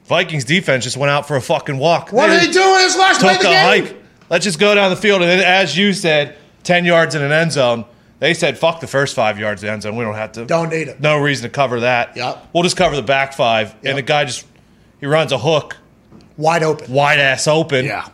Vikings 0.04 0.45
defense 0.45 0.85
just 0.85 0.97
went 0.97 1.11
out 1.11 1.26
for 1.26 1.37
a 1.37 1.40
fucking 1.40 1.78
walk. 1.78 2.12
What 2.12 2.28
are 2.28 2.38
they 2.38 2.50
doing 2.52 2.75
this 2.75 2.99
last 2.99 3.21
play 3.21 3.37
of 3.37 3.38
the 3.40 3.49
game? 3.49 3.85
hike. 3.87 4.03
Let's 4.31 4.45
just 4.45 4.59
go 4.59 4.75
down 4.75 4.90
the 4.90 4.97
field. 4.97 5.23
And 5.23 5.31
then, 5.31 5.40
as 5.40 5.76
you 5.76 5.93
said, 5.93 6.37
10 6.64 6.85
yards 6.85 7.14
in 7.14 7.23
an 7.23 7.33
end 7.33 7.52
zone. 7.52 7.85
They 8.21 8.33
said, 8.33 8.57
fuck 8.57 8.81
the 8.81 8.87
first 8.87 9.14
five 9.14 9.38
yards 9.38 9.62
of 9.62 9.66
the 9.66 9.73
end 9.73 9.83
zone. 9.83 9.97
We 9.97 10.04
don't 10.04 10.14
have 10.14 10.33
to. 10.33 10.47
Don't 10.47 10.71
need 10.71 10.88
it. 10.88 11.00
No 11.00 11.19
reason 11.19 11.43
to 11.43 11.50
cover 11.54 11.81
that. 11.81 12.16
Yep. 12.16 12.49
We'll 12.54 12.62
just 12.62 12.76
cover 12.76 12.97
the 12.97 13.02
back 13.02 13.35
five. 13.35 13.75
And 13.85 13.99
the 13.99 14.02
guy 14.02 14.25
just, 14.25 14.47
he 15.00 15.07
runs 15.07 15.33
a 15.33 15.38
hook 15.38 15.76
Wide 16.37 16.62
open. 16.62 16.90
wide 16.93 17.19
ass 17.19 17.47
open. 17.47 17.85
Yeah. 17.85 18.09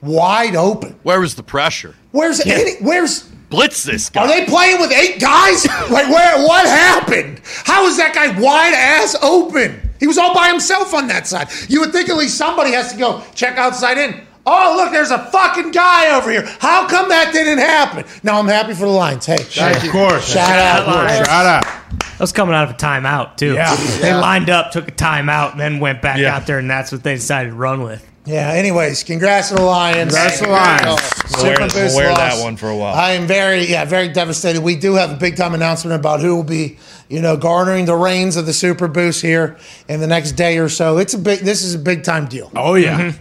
Wide 0.00 0.56
open. 0.56 0.98
Where 1.02 1.20
was 1.20 1.34
the 1.34 1.42
pressure? 1.42 1.94
Where's 2.12 2.40
any, 2.40 2.76
where's 2.80 3.24
Blitz 3.50 3.84
this 3.84 4.08
guy. 4.08 4.22
are 4.22 4.28
they 4.28 4.46
playing 4.46 4.80
with 4.80 4.92
eight 4.92 5.20
guys? 5.20 5.66
like 5.90 6.08
where 6.08 6.46
what 6.46 6.66
happened? 6.66 7.40
How 7.64 7.86
is 7.86 7.96
that 7.98 8.14
guy 8.14 8.28
wide 8.40 8.72
ass 8.72 9.14
open? 9.22 9.90
He 9.98 10.06
was 10.06 10.16
all 10.16 10.34
by 10.34 10.48
himself 10.48 10.94
on 10.94 11.08
that 11.08 11.26
side. 11.26 11.48
You 11.68 11.80
would 11.80 11.92
think 11.92 12.08
at 12.08 12.16
least 12.16 12.38
somebody 12.38 12.70
has 12.72 12.92
to 12.92 12.98
go 12.98 13.22
check 13.34 13.58
outside 13.58 13.98
in. 13.98 14.26
Oh, 14.46 14.74
look, 14.76 14.90
there's 14.92 15.10
a 15.10 15.18
fucking 15.30 15.70
guy 15.70 16.16
over 16.16 16.30
here. 16.30 16.44
How 16.60 16.88
come 16.88 17.08
that 17.10 17.32
didn't 17.32 17.58
happen? 17.58 18.04
Now 18.22 18.38
I'm 18.38 18.48
happy 18.48 18.72
for 18.74 18.80
the 18.80 18.86
Lions. 18.88 19.26
Hey, 19.26 19.36
shout, 19.48 19.82
Of 19.84 19.90
course. 19.90 20.32
shout 20.32 20.58
out. 20.58 20.86
Lions. 20.86 21.26
Shout 21.26 21.46
out. 21.46 21.62
That 21.64 22.20
was 22.20 22.32
coming 22.32 22.54
out 22.54 22.64
of 22.68 22.70
a 22.74 22.78
timeout 22.78 23.36
too. 23.36 23.54
Yeah. 23.54 23.74
They 24.00 24.14
lined 24.14 24.48
up, 24.50 24.72
took 24.72 24.88
a 24.88 24.92
timeout, 24.92 25.52
and 25.52 25.60
then 25.60 25.78
went 25.80 26.00
back 26.02 26.18
Yeah. 26.18 26.34
out 26.36 26.46
there, 26.46 26.58
and 26.58 26.70
that's 26.70 26.90
what 26.92 27.02
they 27.02 27.14
decided 27.14 27.50
to 27.50 27.56
run 27.56 27.82
with. 27.82 28.06
Yeah, 28.26 28.50
anyways, 28.52 29.02
congrats 29.04 29.48
to 29.48 29.54
the 29.54 29.62
Lions. 29.62 30.14
Congrats 30.14 30.38
to 30.40 30.44
the 30.44 30.50
Lions. 30.52 31.00
We'll 31.36 31.44
wear, 31.44 31.56
we'll 31.74 31.96
wear 31.96 32.14
that 32.14 32.42
one 32.42 32.56
for 32.56 32.68
a 32.68 32.76
while. 32.76 32.94
I 32.94 33.12
am 33.12 33.26
very, 33.26 33.64
yeah, 33.66 33.84
very 33.86 34.08
devastated. 34.08 34.62
We 34.62 34.76
do 34.76 34.94
have 34.94 35.10
a 35.10 35.16
big 35.16 35.36
time 35.36 35.54
announcement 35.54 35.98
about 35.98 36.20
who 36.20 36.36
will 36.36 36.44
be, 36.44 36.78
you 37.08 37.20
know, 37.20 37.36
garnering 37.36 37.86
the 37.86 37.96
reins 37.96 38.36
of 38.36 38.44
the 38.46 38.52
Super 38.52 38.88
Boost 38.88 39.22
here 39.22 39.56
in 39.88 40.00
the 40.00 40.06
next 40.06 40.32
day 40.32 40.58
or 40.58 40.68
so. 40.68 40.98
It's 40.98 41.14
a 41.14 41.18
big. 41.18 41.40
This 41.40 41.62
is 41.64 41.74
a 41.74 41.78
big 41.78 42.04
time 42.04 42.26
deal. 42.26 42.52
Oh 42.54 42.74
yeah. 42.74 43.00
Mm-hmm. 43.00 43.18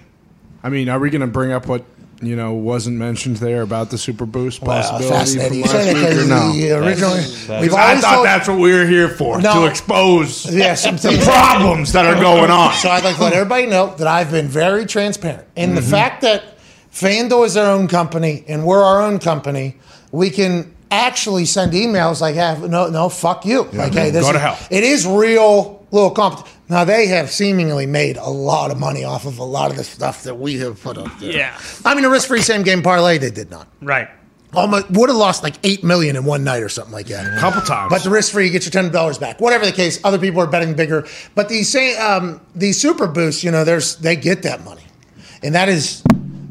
I 0.64 0.70
mean, 0.70 0.90
are 0.90 1.00
we 1.00 1.10
going 1.10 1.22
to 1.22 1.28
bring 1.28 1.52
up 1.52 1.68
what 1.68 1.84
you 2.22 2.36
know 2.36 2.52
wasn't 2.52 2.98
mentioned 2.98 3.38
there 3.38 3.62
about 3.62 3.92
the 3.92 3.98
super 3.98 4.26
boost 4.26 4.62
Wow, 4.62 4.82
possibility 4.82 5.10
fascinating. 5.40 5.58
You 5.60 5.64
from 5.64 5.78
last 5.78 5.94
week 5.94 6.04
or 6.18 6.28
no? 6.28 6.52
the 6.52 6.72
originally 6.74 7.62
we've 7.62 7.74
I 7.74 7.96
thought 8.02 8.14
told, 8.16 8.26
that's 8.26 8.48
what 8.50 8.60
we 8.60 8.74
were 8.74 8.86
here 8.86 9.08
for 9.08 9.40
No. 9.42 9.54
to 9.62 9.66
expose 9.72 10.54
yeah 10.54 10.74
some 10.74 10.98
the 10.98 11.18
problems 11.24 11.94
that 11.94 12.06
are 12.06 12.20
going 12.22 12.52
on. 12.52 12.74
So 12.74 12.90
I'd 12.90 13.06
like 13.06 13.16
to 13.16 13.24
let 13.24 13.32
everybody 13.34 13.68
know 13.68 13.96
that 13.96 14.08
I've 14.08 14.32
been 14.32 14.48
very 14.50 14.86
transparent. 14.86 15.48
And 15.56 15.72
Mm-hmm. 15.72 15.76
the 15.76 15.82
fact 15.90 16.22
that 16.24 16.44
FanDuel 16.92 17.46
is 17.46 17.54
their 17.54 17.70
own 17.72 17.88
company 17.88 18.44
and 18.50 18.66
we're 18.66 18.84
our 18.84 19.02
own 19.02 19.20
company, 19.20 19.78
we 20.12 20.30
can 20.30 20.74
actually 20.92 21.46
send 21.46 21.72
emails 21.72 22.20
like, 22.20 22.36
"Have 22.36 22.68
no, 22.70 22.90
no, 22.90 23.08
fuck 23.08 23.46
you." 23.46 23.64
Like, 23.72 23.94
hey, 23.94 24.10
this 24.10 24.26
Go 24.26 24.32
to 24.34 24.38
is, 24.40 24.44
hell. 24.44 24.58
It 24.70 24.84
is 24.84 25.06
real 25.08 25.86
little 25.92 26.10
comp. 26.12 26.46
Now 26.70 26.84
they 26.84 27.08
have 27.08 27.32
seemingly 27.32 27.88
made 27.88 28.18
a 28.18 28.30
lot 28.30 28.70
of 28.70 28.80
money 28.80 29.04
off 29.04 29.26
of 29.26 29.40
a 29.40 29.44
lot 29.44 29.72
of 29.72 29.78
the 29.78 29.84
stuff 29.84 30.24
that 30.24 30.36
we 30.36 30.60
have 30.60 30.82
put 30.82 30.98
up 30.98 31.20
there. 31.20 31.32
Yeah. 31.32 31.60
I 31.84 31.96
mean, 31.96 32.06
a 32.06 32.10
risk-free 32.10 32.42
same 32.42 32.62
game 32.62 32.84
parlay, 32.84 33.18
they 33.18 33.32
did 33.32 33.50
not. 33.50 33.68
Right. 33.82 34.08
Almost 34.54 34.90
would 34.92 35.10
have 35.10 35.18
lost 35.18 35.44
like 35.44 35.56
eight 35.64 35.84
million 35.84 36.16
in 36.16 36.26
one 36.26 36.44
night 36.44 36.64
or 36.64 36.70
something 36.70 36.94
like 36.94 37.06
that. 37.08 37.38
A 37.38 37.40
couple 37.40 37.62
times. 37.62 37.92
But 37.92 38.04
the 38.04 38.10
risk 38.10 38.32
free, 38.32 38.46
you 38.46 38.52
get 38.52 38.64
your 38.64 38.72
ten 38.72 38.92
dollars 38.92 39.20
back. 39.20 39.40
Whatever 39.40 39.66
the 39.66 39.72
case, 39.72 40.00
other 40.04 40.18
people 40.18 40.42
are 40.42 40.48
betting 40.48 40.74
bigger. 40.74 41.06
But 41.36 41.50
these 41.50 41.70
same 41.70 42.00
um, 42.02 42.42
these 42.56 42.82
super 42.82 43.08
boosts, 43.08 43.44
you 43.44 43.52
know, 43.52 43.64
there's 43.64 43.98
they 43.98 44.16
get 44.16 44.42
that 44.44 44.64
money, 44.64 44.82
and 45.44 45.54
that 45.54 45.70
is 45.70 46.02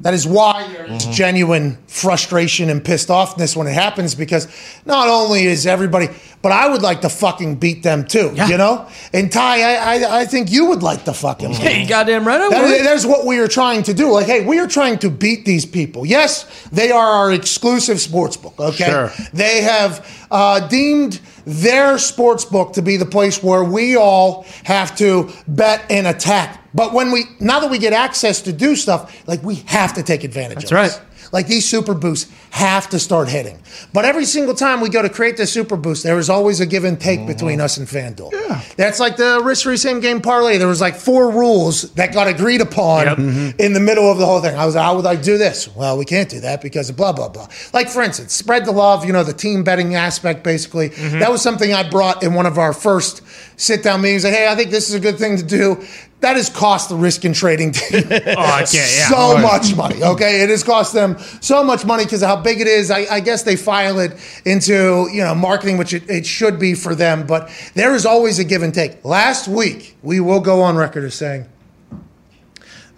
that 0.03 0.15
is 0.15 0.27
why 0.27 0.67
there's 0.73 1.07
genuine 1.07 1.77
frustration 1.89 2.71
and 2.71 2.85
pissed 2.85 3.09
offness 3.09 3.57
when 3.57 3.67
it 3.67 3.75
happens 3.75 4.15
because 4.15 4.47
not 4.87 5.09
only 5.09 5.45
is 5.45 5.67
everybody, 5.67 6.09
but 6.41 6.53
I 6.53 6.69
would 6.69 6.83
like 6.83 7.01
to 7.01 7.09
fucking 7.09 7.57
beat 7.57 7.83
them 7.83 8.05
too, 8.07 8.33
you 8.49 8.57
know. 8.57 8.87
And 9.13 9.31
Ty, 9.33 9.61
I, 9.61 9.75
I 10.05 10.21
I 10.21 10.25
think 10.25 10.53
you 10.53 10.67
would 10.67 10.83
like 10.85 11.05
to 11.07 11.13
fucking. 11.13 11.49
beat 11.51 11.59
Hey, 11.59 11.83
you 11.83 11.89
goddamn 11.89 12.25
right 12.27 12.41
I 12.41 12.49
that 12.49 12.63
would. 12.63 12.71
is, 12.71 12.83
that 12.85 12.97
is 12.97 13.07
what 13.07 13.27
we 13.27 13.39
are 13.41 13.49
trying 13.49 13.83
to 13.85 13.95
do. 13.95 14.13
Like, 14.13 14.27
hey, 14.27 14.47
we 14.47 14.61
are 14.61 14.69
trying 14.69 14.99
to 15.01 15.11
beat 15.11 15.45
these 15.45 15.67
people. 15.67 16.07
Yes, 16.07 16.47
they 16.71 16.91
are 16.93 17.07
our 17.07 17.33
exclusive 17.33 18.01
sports 18.01 18.37
book. 18.37 18.55
Okay, 18.59 18.85
Sure. 18.85 19.11
they 19.33 19.63
have 19.63 20.07
uh, 20.31 20.67
deemed 20.69 21.21
their 21.45 21.99
sports 21.99 22.45
book 22.45 22.75
to 22.75 22.83
be 22.83 22.97
the 22.99 23.07
place 23.07 23.43
where 23.43 23.65
we 23.65 23.97
all 23.97 24.45
have 24.65 24.97
to 24.99 25.31
bet 25.49 25.85
and 25.91 26.07
attack. 26.07 26.63
But 26.79 26.93
when 26.93 27.11
we 27.11 27.25
now 27.41 27.59
that 27.59 27.73
we 27.73 27.79
get 27.79 27.93
access 27.93 28.41
to 28.43 28.53
do 28.53 28.77
stuff, 28.77 29.27
like 29.27 29.43
we 29.43 29.57
have 29.67 29.95
to 29.95 30.05
take 30.05 30.23
advantage. 30.23 30.61
That's 30.61 30.71
of 30.71 30.79
this. 30.79 30.99
right. 30.99 31.09
Like 31.33 31.47
these 31.47 31.69
super 31.69 31.93
boosts 31.93 32.31
have 32.51 32.89
to 32.91 32.99
start 32.99 33.29
hitting. 33.29 33.59
But 33.93 34.05
every 34.05 34.25
single 34.25 34.55
time 34.55 34.81
we 34.81 34.89
go 34.89 35.03
to 35.03 35.11
create 35.11 35.37
this 35.37 35.53
super 35.53 35.77
boost, 35.77 36.03
there 36.03 36.19
is 36.19 36.31
always 36.31 36.61
a 36.61 36.67
give 36.67 36.85
and 36.85 36.99
take 36.99 37.19
mm-hmm. 37.19 37.29
between 37.29 37.61
us 37.61 37.77
and 37.77 37.87
FanDuel. 37.87 38.33
Yeah. 38.33 38.63
That's 38.77 38.99
like 38.99 39.17
the 39.17 39.41
risk 39.45 39.65
free 39.65 39.77
same 39.77 40.01
game 40.01 40.23
parlay. 40.23 40.57
There 40.57 40.69
was 40.69 40.81
like 40.81 40.95
four 40.97 41.31
rules 41.31 41.93
that 41.95 42.15
got 42.15 42.29
agreed 42.29 42.61
upon 42.61 43.07
Yep. 43.07 43.19
Mm-hmm. 43.19 43.61
in 43.61 43.73
the 43.75 43.81
middle 43.81 44.11
of 44.11 44.19
the 44.19 44.25
whole 44.25 44.41
thing. 44.41 44.57
I 44.57 44.65
was 44.65 44.75
like, 44.75 44.85
how 44.85 44.97
would 44.97 45.07
I 45.07 45.17
do 45.17 45.37
this? 45.37 45.75
Well, 45.75 45.99
we 45.99 46.05
can't 46.05 46.31
do 46.31 46.41
that 46.41 46.63
because 46.63 46.89
of 46.89 46.97
blah, 46.97 47.13
blah, 47.13 47.29
blah. 47.29 47.49
Like, 47.73 47.89
for 47.89 48.03
instance, 48.03 48.33
spread 48.33 48.65
the 48.65 48.73
love, 48.73 49.05
you 49.05 49.13
know, 49.13 49.25
the 49.25 49.33
team 49.33 49.65
betting 49.65 49.95
aspect, 49.95 50.43
basically. 50.43 50.91
Mm-hmm. 50.91 51.19
That 51.19 51.31
was 51.31 51.43
something 51.43 51.73
I 51.73 51.89
brought 51.89 52.23
in 52.23 52.35
one 52.35 52.47
of 52.47 52.57
our 52.59 52.73
first 52.73 53.23
sit 53.57 53.83
down 53.83 54.01
meetings. 54.01 54.25
Like, 54.25 54.35
hey, 54.35 54.49
I 54.49 54.55
think 54.55 54.71
this 54.71 54.89
is 54.89 54.95
a 54.95 55.01
good 55.01 55.19
thing 55.19 55.37
to 55.37 55.43
do. 55.43 55.85
That 56.21 56.35
has 56.35 56.51
cost 56.51 56.89
the 56.89 56.97
risk 56.97 57.25
and 57.25 57.33
trading 57.33 57.71
team 57.71 58.03
Oh, 58.11 58.11
I 58.11 58.59
can't. 58.65 58.73
Yeah. 58.73 59.09
so 59.09 59.39
much 59.39 59.77
money. 59.77 60.03
Okay, 60.03 60.43
it 60.43 60.51
has 60.51 60.65
cost 60.65 60.93
them 60.93 61.17
so 61.41 61.63
much 61.63 61.85
money 61.85 62.03
because 62.05 62.23
of 62.23 62.29
how 62.29 62.37
big 62.43 62.61
it 62.61 62.67
is. 62.67 62.91
I, 62.91 63.07
I 63.09 63.21
guess 63.21 63.45
they 63.45 63.55
file 63.55 64.01
it 64.01 64.13
into 64.45 65.09
you 65.13 65.23
know 65.23 65.35
marketing, 65.37 65.79
which 65.79 65.93
it, 65.95 66.11
it 66.11 66.27
should 66.27 66.59
be 66.59 66.75
for 66.75 66.95
them. 66.97 67.25
But 67.27 67.51
there 67.75 67.95
is 67.95 68.05
always 68.05 68.41
a 68.41 68.45
give 68.45 68.63
and 68.63 68.75
take. 68.75 69.05
Last 69.05 69.47
week, 69.47 69.97
we 70.03 70.19
will 70.19 70.41
go 70.41 70.61
on 70.63 70.77
record 70.77 71.05
as 71.05 71.15
saying 71.15 71.47
the 71.91 71.97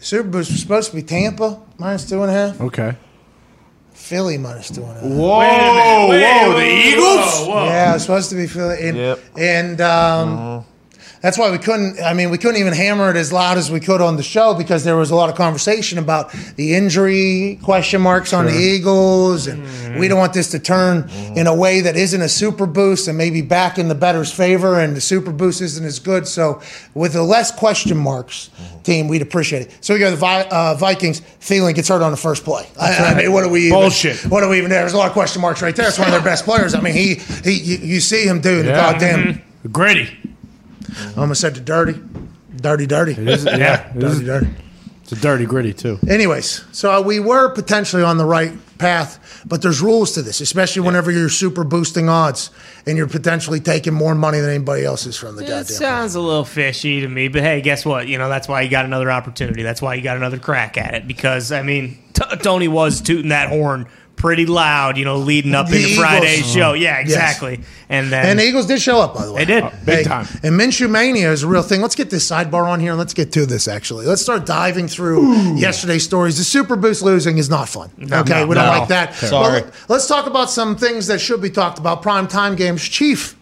Super 0.04 0.28
Boost 0.28 0.50
was 0.50 0.60
supposed 0.62 0.88
to 0.90 0.96
be 0.96 1.02
Tampa 1.02 1.60
minus 1.76 2.08
two 2.08 2.22
and 2.22 2.30
a 2.30 2.34
half, 2.34 2.60
okay. 2.62 2.96
Philly 3.92 4.38
minus 4.38 4.70
two 4.70 4.82
and 4.82 4.90
a 4.92 4.94
half. 4.94 5.02
Whoa, 5.02 5.38
Wait, 5.40 5.50
whoa, 5.60 6.52
whoa, 6.52 6.58
the 6.58 6.66
Eagles. 6.66 7.46
Whoa, 7.46 7.48
whoa. 7.50 7.64
Yeah, 7.66 7.90
it 7.90 7.94
was 7.94 8.02
supposed 8.02 8.30
to 8.30 8.36
be 8.36 8.46
Philly, 8.46 8.88
and, 8.88 8.96
Yep. 8.96 9.18
and 9.36 9.80
um, 9.82 10.64
that's 11.20 11.36
why 11.36 11.50
we 11.50 11.58
couldn't. 11.58 12.00
I 12.00 12.14
mean, 12.14 12.30
we 12.30 12.38
couldn't 12.38 12.60
even 12.60 12.72
hammer 12.72 13.10
it 13.10 13.16
as 13.16 13.32
loud 13.32 13.58
as 13.58 13.70
we 13.70 13.78
could 13.78 14.00
on 14.00 14.16
the 14.16 14.22
show 14.22 14.54
because 14.54 14.84
there 14.84 14.96
was 14.96 15.10
a 15.10 15.14
lot 15.14 15.28
of 15.28 15.36
conversation 15.36 15.98
about 15.98 16.32
the 16.56 16.74
injury 16.74 17.58
question 17.62 18.00
marks 18.00 18.32
on 18.32 18.46
the 18.46 18.56
Eagles, 18.56 19.46
and 19.46 19.62
mm-hmm. 19.62 19.98
we 19.98 20.08
don't 20.08 20.18
want 20.18 20.32
this 20.32 20.50
to 20.52 20.58
turn 20.58 21.02
mm-hmm. 21.02 21.36
in 21.36 21.46
a 21.46 21.54
way 21.54 21.82
that 21.82 21.94
isn't 21.96 22.22
a 22.22 22.28
super 22.28 22.64
boost 22.66 23.06
and 23.06 23.18
maybe 23.18 23.42
back 23.42 23.78
in 23.78 23.88
the 23.88 23.94
better's 23.94 24.32
favor, 24.32 24.80
and 24.80 24.96
the 24.96 25.00
super 25.00 25.30
boost 25.30 25.60
isn't 25.60 25.84
as 25.84 25.98
good. 25.98 26.26
So, 26.26 26.62
with 26.94 27.12
the 27.12 27.22
less 27.22 27.50
question 27.50 27.98
marks, 27.98 28.48
mm-hmm. 28.48 28.82
team, 28.82 29.08
we'd 29.08 29.22
appreciate 29.22 29.62
it. 29.62 29.76
So 29.82 29.92
we 29.92 30.00
go 30.00 30.06
to 30.06 30.12
the 30.12 30.16
Vi- 30.16 30.48
uh, 30.50 30.74
Vikings. 30.76 31.20
Thielen 31.40 31.74
gets 31.74 31.88
hurt 31.88 32.00
on 32.00 32.12
the 32.12 32.16
first 32.16 32.44
play. 32.44 32.66
I, 32.80 32.96
I 32.96 33.14
mean, 33.14 33.32
what 33.32 33.42
do 33.42 33.50
we 33.50 33.66
even, 33.66 33.78
Bullshit. 33.78 34.24
What 34.26 34.40
do 34.40 34.48
we 34.48 34.56
even? 34.56 34.70
There's 34.70 34.94
a 34.94 34.96
lot 34.96 35.08
of 35.08 35.12
question 35.12 35.42
marks 35.42 35.60
right 35.60 35.76
there. 35.76 35.88
It's 35.88 35.98
one 35.98 36.08
of 36.08 36.12
their 36.12 36.22
best 36.22 36.46
players. 36.46 36.74
I 36.74 36.80
mean, 36.80 36.94
he 36.94 37.16
he 37.44 37.52
you, 37.52 37.76
you 37.76 38.00
see 38.00 38.24
him 38.24 38.40
the 38.40 38.64
Yeah. 38.64 38.92
goddamn. 38.92 39.42
Gritty. 39.70 40.08
I 41.16 41.20
almost 41.20 41.40
said 41.40 41.54
to 41.56 41.60
dirty, 41.60 42.00
dirty, 42.56 42.86
dirty, 42.86 43.12
It 43.12 43.28
is, 43.28 43.44
yeah, 43.44 43.90
it 43.94 43.98
dirty, 43.98 44.06
is, 44.12 44.20
dirty. 44.22 44.48
it's 45.02 45.12
a 45.12 45.16
dirty 45.16 45.46
gritty 45.46 45.72
too. 45.74 45.98
Anyways, 46.08 46.64
so 46.72 47.00
we 47.02 47.20
were 47.20 47.50
potentially 47.50 48.02
on 48.02 48.16
the 48.18 48.24
right 48.24 48.52
path, 48.78 49.42
but 49.46 49.60
there's 49.60 49.82
rules 49.82 50.12
to 50.12 50.22
this, 50.22 50.40
especially 50.40 50.80
whenever 50.82 51.10
you're 51.10 51.28
super 51.28 51.64
boosting 51.64 52.08
odds 52.08 52.50
and 52.86 52.96
you're 52.96 53.06
potentially 53.06 53.60
taking 53.60 53.92
more 53.92 54.14
money 54.14 54.40
than 54.40 54.48
anybody 54.48 54.84
else 54.86 55.04
is 55.06 55.16
from 55.18 55.36
the 55.36 55.42
It 55.42 55.48
goddamn. 55.48 55.64
sounds 55.66 56.14
a 56.14 56.20
little 56.20 56.46
fishy 56.46 57.00
to 57.02 57.08
me, 57.08 57.28
but 57.28 57.42
hey, 57.42 57.60
guess 57.60 57.84
what? 57.84 58.08
You 58.08 58.16
know 58.18 58.28
that's 58.30 58.48
why 58.48 58.62
you 58.62 58.70
got 58.70 58.86
another 58.86 59.10
opportunity. 59.10 59.62
That's 59.62 59.82
why 59.82 59.94
you 59.94 60.02
got 60.02 60.16
another 60.16 60.38
crack 60.38 60.78
at 60.78 60.94
it. 60.94 61.06
Because 61.06 61.52
I 61.52 61.62
mean, 61.62 61.98
t- 62.14 62.24
Tony 62.42 62.68
was 62.68 63.02
tooting 63.02 63.28
that 63.28 63.50
horn 63.50 63.86
pretty 64.20 64.44
loud, 64.44 64.98
you 64.98 65.04
know, 65.06 65.16
leading 65.16 65.54
up 65.54 65.68
The 65.68 65.76
into 65.76 65.88
Eagles. 65.88 66.06
Friday's 66.06 66.40
uh-huh. 66.42 66.52
show. 66.52 66.72
Yeah, 66.74 66.98
exactly. 66.98 67.60
And 67.88 68.12
then 68.12 68.26
And 68.26 68.38
the 68.38 68.44
Eagles 68.44 68.66
did 68.66 68.80
show 68.80 69.00
up, 69.00 69.14
by 69.14 69.24
the 69.24 69.32
way. 69.32 69.46
They 69.46 69.54
did. 69.54 69.64
Oh, 69.64 69.72
big 69.86 70.06
time. 70.06 70.26
And 70.42 70.60
Minshew 70.60 70.90
Mania 70.90 71.32
is 71.32 71.42
a 71.42 71.48
real 71.48 71.62
thing. 71.62 71.80
Let's 71.80 71.94
get 71.94 72.10
this 72.10 72.30
sidebar 72.30 72.68
on 72.68 72.80
here 72.80 72.90
and 72.90 72.98
let's 72.98 73.14
get 73.14 73.32
to 73.32 73.46
this, 73.46 73.66
actually. 73.66 74.04
Let's 74.04 74.20
start 74.20 74.44
diving 74.44 74.88
through 74.88 75.54
yesterday's 75.56 76.04
stories. 76.04 76.36
The 76.36 76.44
Super 76.44 76.76
Boost 76.76 77.02
losing 77.02 77.38
is 77.38 77.48
not 77.48 77.68
fun. 77.68 77.90
okay, 77.98 78.42
no, 78.42 78.46
we 78.46 78.54
don't 78.54 78.66
no. 78.66 78.78
like 78.78 78.88
that. 78.88 79.14
Sorry. 79.14 79.62
Well, 79.62 79.72
let's 79.88 80.06
talk 80.06 80.26
about 80.26 80.50
some 80.50 80.76
things 80.76 81.06
that 81.06 81.20
should 81.20 81.40
be 81.40 81.50
talked 81.50 81.78
about. 81.78 82.02
Prime 82.02 82.28
time 82.28 82.56
games. 82.56 82.86
Chief. 82.86 83.36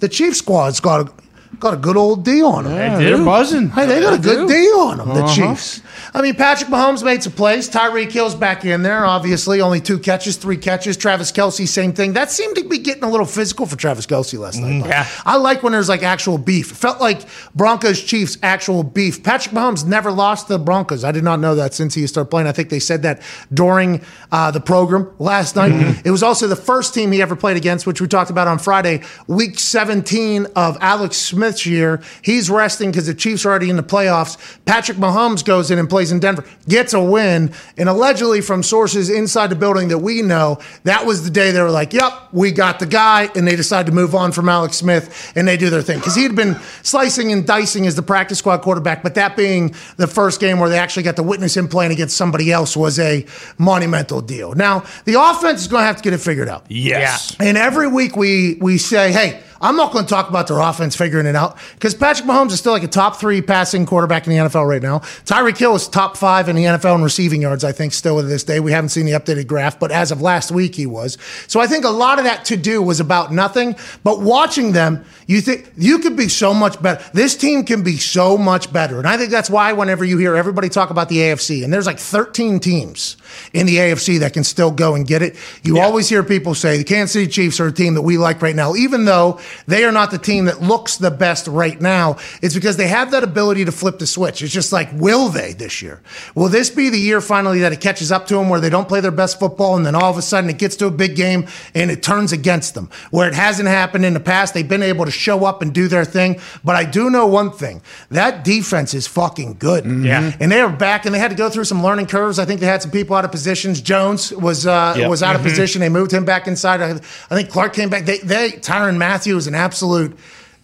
The 0.00 0.08
Chief 0.08 0.36
squad's 0.36 0.80
got 0.80 1.08
a, 1.08 1.12
got 1.58 1.74
a 1.74 1.76
good 1.76 1.96
old 1.96 2.24
D 2.24 2.42
on 2.42 2.64
them. 2.64 2.74
Yeah, 2.74 2.98
they're 2.98 3.24
buzzing. 3.24 3.70
Hey, 3.70 3.86
they 3.86 4.00
got 4.00 4.14
a 4.14 4.18
good 4.18 4.48
do. 4.48 4.54
D 4.54 4.54
on 4.68 4.98
them, 4.98 5.08
the 5.08 5.26
Chiefs. 5.26 5.80
I 6.14 6.20
mean, 6.20 6.34
Patrick 6.34 6.70
Mahomes 6.70 7.02
made 7.02 7.22
some 7.22 7.32
plays. 7.32 7.70
Tyreek 7.70 8.10
Hill's 8.10 8.34
back 8.34 8.64
in 8.64 8.82
there, 8.82 9.04
obviously. 9.04 9.60
Only 9.60 9.80
two 9.80 9.98
catches, 9.98 10.36
three 10.36 10.56
catches. 10.56 10.96
Travis 10.96 11.32
Kelce, 11.32 11.66
same 11.66 11.92
thing. 11.92 12.12
That 12.12 12.30
seemed 12.30 12.56
to 12.56 12.64
be 12.64 12.78
getting 12.78 13.04
a 13.04 13.10
little 13.10 13.26
physical 13.26 13.66
for 13.66 13.76
Travis 13.76 14.06
Kelce 14.06 14.38
last 14.38 14.58
night. 14.58 14.84
Yeah. 14.86 15.08
I 15.24 15.36
like 15.36 15.62
when 15.62 15.72
there's 15.72 15.88
like 15.88 16.02
actual 16.02 16.36
beef. 16.38 16.72
It 16.72 16.76
felt 16.76 17.00
like 17.00 17.22
Broncos 17.54 18.02
Chiefs 18.02 18.36
actual 18.42 18.82
beef. 18.82 19.22
Patrick 19.22 19.54
Mahomes 19.54 19.86
never 19.86 20.10
lost 20.10 20.48
to 20.48 20.54
the 20.54 20.58
Broncos. 20.58 21.04
I 21.04 21.12
did 21.12 21.24
not 21.24 21.40
know 21.40 21.54
that 21.54 21.74
since 21.74 21.94
he 21.94 22.06
started 22.06 22.30
playing. 22.30 22.46
I 22.46 22.52
think 22.52 22.68
they 22.68 22.80
said 22.80 23.02
that 23.02 23.22
during 23.52 24.02
uh, 24.30 24.50
the 24.50 24.60
program 24.60 25.10
last 25.18 25.56
night. 25.56 25.72
It 26.04 26.10
was 26.10 26.22
also 26.22 26.46
the 26.46 26.56
first 26.56 26.94
team 26.94 27.12
he 27.12 27.22
ever 27.22 27.36
played 27.36 27.56
against, 27.56 27.86
which 27.86 28.00
we 28.00 28.08
talked 28.08 28.30
about 28.30 28.48
on 28.48 28.58
Friday, 28.58 29.02
week 29.26 29.58
17 29.58 30.46
of 30.56 30.76
Alex 30.80 31.16
Smith's 31.42 31.66
year. 31.66 32.00
He's 32.22 32.48
resting 32.48 32.92
because 32.92 33.08
the 33.08 33.14
Chiefs 33.14 33.44
are 33.44 33.50
already 33.50 33.68
in 33.68 33.74
the 33.74 33.82
playoffs. 33.82 34.38
Patrick 34.64 34.96
Mahomes 34.96 35.44
goes 35.44 35.72
in 35.72 35.78
and 35.80 35.88
plays 35.90 36.12
in 36.12 36.20
Denver, 36.20 36.44
gets 36.68 36.94
a 36.94 37.02
win, 37.02 37.52
and 37.76 37.88
allegedly 37.88 38.40
from 38.40 38.62
sources 38.62 39.10
inside 39.10 39.48
the 39.48 39.56
building 39.56 39.88
that 39.88 39.98
we 39.98 40.22
know, 40.22 40.60
that 40.84 41.04
was 41.04 41.24
the 41.24 41.30
day 41.30 41.50
they 41.50 41.60
were 41.60 41.68
like, 41.70 41.92
yep, 41.92 42.12
we 42.30 42.52
got 42.52 42.78
the 42.78 42.86
guy, 42.86 43.28
and 43.34 43.44
they 43.44 43.56
decided 43.56 43.90
to 43.90 43.92
move 43.92 44.14
on 44.14 44.30
from 44.30 44.48
Alex 44.48 44.76
Smith, 44.76 45.32
and 45.34 45.48
they 45.48 45.56
do 45.56 45.68
their 45.68 45.82
thing. 45.82 45.98
Because 45.98 46.14
he 46.14 46.22
had 46.22 46.36
been 46.36 46.54
slicing 46.84 47.32
and 47.32 47.44
dicing 47.44 47.88
as 47.88 47.96
the 47.96 48.02
practice 48.02 48.38
squad 48.38 48.58
quarterback, 48.58 49.02
but 49.02 49.16
that 49.16 49.36
being 49.36 49.74
the 49.96 50.06
first 50.06 50.38
game 50.38 50.60
where 50.60 50.68
they 50.68 50.78
actually 50.78 51.02
got 51.02 51.16
to 51.16 51.24
witness 51.24 51.56
him 51.56 51.66
playing 51.66 51.90
against 51.90 52.16
somebody 52.16 52.52
else 52.52 52.76
was 52.76 53.00
a 53.00 53.26
monumental 53.58 54.20
deal. 54.20 54.54
Now, 54.54 54.84
the 55.06 55.20
offense 55.20 55.62
is 55.62 55.66
going 55.66 55.82
to 55.82 55.86
have 55.86 55.96
to 55.96 56.02
get 56.04 56.12
it 56.12 56.18
figured 56.18 56.48
out. 56.48 56.66
Yes. 56.68 57.36
And 57.40 57.58
every 57.58 57.88
week 57.88 58.14
we 58.14 58.58
we 58.60 58.78
say, 58.78 59.10
hey, 59.10 59.42
I'm 59.62 59.76
not 59.76 59.92
going 59.92 60.04
to 60.04 60.10
talk 60.10 60.28
about 60.28 60.48
their 60.48 60.58
offense 60.58 60.96
figuring 60.96 61.26
it 61.26 61.36
out 61.36 61.56
because 61.74 61.94
Patrick 61.94 62.28
Mahomes 62.28 62.50
is 62.50 62.58
still 62.58 62.72
like 62.72 62.82
a 62.82 62.88
top 62.88 63.16
three 63.16 63.40
passing 63.40 63.86
quarterback 63.86 64.26
in 64.26 64.32
the 64.32 64.38
NFL 64.40 64.68
right 64.68 64.82
now. 64.82 64.98
Tyreek 65.24 65.56
Hill 65.56 65.76
is 65.76 65.86
top 65.86 66.16
five 66.16 66.48
in 66.48 66.56
the 66.56 66.64
NFL 66.64 66.96
in 66.96 67.02
receiving 67.02 67.42
yards, 67.42 67.62
I 67.62 67.70
think, 67.70 67.92
still 67.92 68.20
to 68.20 68.26
this 68.26 68.42
day. 68.42 68.58
We 68.58 68.72
haven't 68.72 68.88
seen 68.88 69.06
the 69.06 69.12
updated 69.12 69.46
graph, 69.46 69.78
but 69.78 69.92
as 69.92 70.10
of 70.10 70.20
last 70.20 70.50
week, 70.50 70.74
he 70.74 70.84
was. 70.84 71.16
So 71.46 71.60
I 71.60 71.68
think 71.68 71.84
a 71.84 71.90
lot 71.90 72.18
of 72.18 72.24
that 72.24 72.44
to 72.46 72.56
do 72.56 72.82
was 72.82 72.98
about 72.98 73.32
nothing. 73.32 73.76
But 74.02 74.20
watching 74.20 74.72
them, 74.72 75.04
you 75.26 75.40
think 75.40 75.72
you 75.76 76.00
could 76.00 76.16
be 76.16 76.28
so 76.28 76.52
much 76.52 76.82
better. 76.82 77.02
This 77.12 77.36
team 77.36 77.64
can 77.64 77.84
be 77.84 77.98
so 77.98 78.36
much 78.36 78.72
better. 78.72 78.98
And 78.98 79.06
I 79.06 79.16
think 79.16 79.30
that's 79.30 79.48
why 79.48 79.72
whenever 79.72 80.04
you 80.04 80.18
hear 80.18 80.34
everybody 80.34 80.68
talk 80.68 80.90
about 80.90 81.08
the 81.08 81.18
AFC, 81.18 81.62
and 81.62 81.72
there's 81.72 81.86
like 81.86 82.00
13 82.00 82.58
teams 82.58 83.16
in 83.52 83.66
the 83.66 83.76
AFC 83.76 84.20
that 84.20 84.32
can 84.32 84.44
still 84.44 84.70
go 84.70 84.94
and 84.94 85.06
get 85.06 85.22
it, 85.22 85.36
you 85.62 85.78
always 85.78 86.08
hear 86.08 86.22
people 86.22 86.54
say 86.54 86.78
the 86.78 86.84
Kansas 86.84 87.12
City 87.12 87.26
Chiefs 87.26 87.60
are 87.60 87.68
a 87.68 87.72
team 87.72 87.94
that 87.94 88.02
we 88.02 88.18
like 88.18 88.42
right 88.42 88.56
now, 88.56 88.74
even 88.74 89.04
though 89.04 89.40
they 89.66 89.84
are 89.84 89.92
not 89.92 90.10
the 90.10 90.18
team 90.18 90.46
that 90.46 90.62
looks 90.62 90.96
the 90.96 91.10
best 91.10 91.46
right 91.46 91.80
now. 91.80 92.16
It's 92.42 92.54
because 92.54 92.76
they 92.76 92.88
have 92.88 93.10
that 93.12 93.24
ability 93.24 93.64
to 93.64 93.72
flip 93.72 93.98
the 93.98 94.06
switch. 94.06 94.42
It's 94.42 94.52
just 94.52 94.72
like, 94.72 94.88
will 94.94 95.28
they 95.28 95.52
this 95.52 95.82
year? 95.82 96.00
Will 96.34 96.48
this 96.48 96.70
be 96.70 96.88
the 96.88 96.98
year 96.98 97.20
finally 97.20 97.60
that 97.60 97.72
it 97.72 97.80
catches 97.80 98.12
up 98.12 98.26
to 98.28 98.34
them 98.34 98.48
where 98.48 98.60
they 98.60 98.70
don't 98.70 98.88
play 98.88 99.00
their 99.00 99.10
best 99.10 99.38
football 99.38 99.76
and 99.76 99.84
then 99.84 99.94
all 99.94 100.10
of 100.10 100.18
a 100.18 100.22
sudden 100.22 100.50
it 100.50 100.58
gets 100.58 100.76
to 100.76 100.86
a 100.86 100.90
big 100.90 101.16
game 101.16 101.46
and 101.74 101.90
it 101.90 102.02
turns 102.02 102.32
against 102.32 102.74
them? 102.74 102.90
Where 103.10 103.28
it 103.28 103.34
hasn't 103.34 103.68
happened 103.68 104.04
in 104.04 104.14
the 104.14 104.20
past, 104.20 104.54
they've 104.54 104.68
been 104.68 104.82
able 104.82 105.04
to 105.04 105.10
show 105.10 105.44
up 105.44 105.62
and 105.62 105.72
do 105.72 105.88
their 105.88 106.04
thing. 106.04 106.40
But 106.64 106.76
I 106.76 106.84
do 106.84 107.10
know 107.10 107.26
one 107.26 107.50
thing 107.50 107.82
that 108.10 108.44
defense 108.44 108.94
is 108.94 109.06
fucking 109.06 109.54
good. 109.58 109.84
Mm-hmm. 109.84 110.06
Yeah. 110.06 110.32
And 110.40 110.50
they 110.50 110.60
are 110.60 110.70
back 110.70 111.06
and 111.06 111.14
they 111.14 111.18
had 111.18 111.30
to 111.30 111.36
go 111.36 111.48
through 111.48 111.64
some 111.64 111.82
learning 111.82 112.06
curves. 112.06 112.38
I 112.38 112.44
think 112.44 112.60
they 112.60 112.66
had 112.66 112.82
some 112.82 112.90
people 112.90 113.16
out 113.16 113.21
of 113.24 113.30
positions. 113.30 113.80
Jones 113.80 114.32
was 114.32 114.66
uh, 114.66 114.94
Yep. 114.96 115.10
was 115.10 115.22
out 115.22 115.36
of 115.36 115.42
position. 115.42 115.80
They 115.80 115.88
moved 115.88 116.12
him 116.12 116.24
back 116.24 116.46
inside. 116.46 116.80
I, 116.80 116.90
I 116.90 117.34
think 117.34 117.50
Clark 117.50 117.72
came 117.74 117.88
back. 117.88 118.04
They, 118.04 118.18
they 118.18 118.50
Tyrann 118.52 118.96
Mathieu 118.96 119.36
is 119.36 119.46
an 119.46 119.54
absolute 119.54 120.16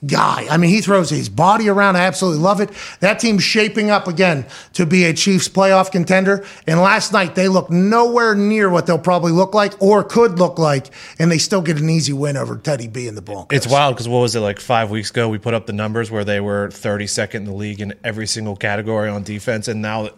guy. 0.06 0.46
I 0.48 0.58
mean, 0.58 0.70
he 0.70 0.80
throws 0.80 1.10
his 1.10 1.28
body 1.28 1.68
around. 1.68 1.96
I 1.96 2.02
absolutely 2.02 2.40
love 2.40 2.60
it. 2.60 2.70
That 3.00 3.18
team's 3.18 3.42
shaping 3.42 3.90
up 3.90 4.06
again 4.06 4.46
to 4.74 4.86
be 4.86 5.04
a 5.04 5.12
Chiefs 5.12 5.48
playoff 5.48 5.90
contender. 5.90 6.44
And 6.68 6.80
last 6.80 7.12
night 7.12 7.34
they 7.34 7.48
looked 7.48 7.70
nowhere 7.70 8.36
near 8.36 8.70
what 8.70 8.86
they'll 8.86 8.96
probably 8.98 9.32
look 9.32 9.54
like 9.54 9.74
or 9.82 10.04
could 10.04 10.38
look 10.38 10.56
like, 10.56 10.90
and 11.18 11.32
they 11.32 11.38
still 11.38 11.62
get 11.62 11.78
an 11.80 11.90
easy 11.90 12.12
win 12.12 12.36
over 12.36 12.56
Teddy 12.56 12.86
B 12.86 13.08
and 13.08 13.16
the 13.16 13.22
Broncos. 13.22 13.56
It's 13.56 13.66
wild 13.66 13.96
because 13.96 14.08
what 14.08 14.20
was 14.20 14.36
it 14.36 14.40
like 14.40 14.60
five 14.60 14.88
weeks 14.90 15.10
ago? 15.10 15.28
We 15.28 15.38
put 15.38 15.54
up 15.54 15.66
the 15.66 15.72
numbers 15.72 16.12
where 16.12 16.24
they 16.24 16.38
were 16.38 16.68
32nd 16.68 17.34
in 17.34 17.44
the 17.44 17.52
league 17.52 17.80
in 17.80 17.92
every 18.04 18.28
single 18.28 18.54
category 18.54 19.08
on 19.08 19.24
defense, 19.24 19.66
and 19.66 19.82
now 19.82 20.10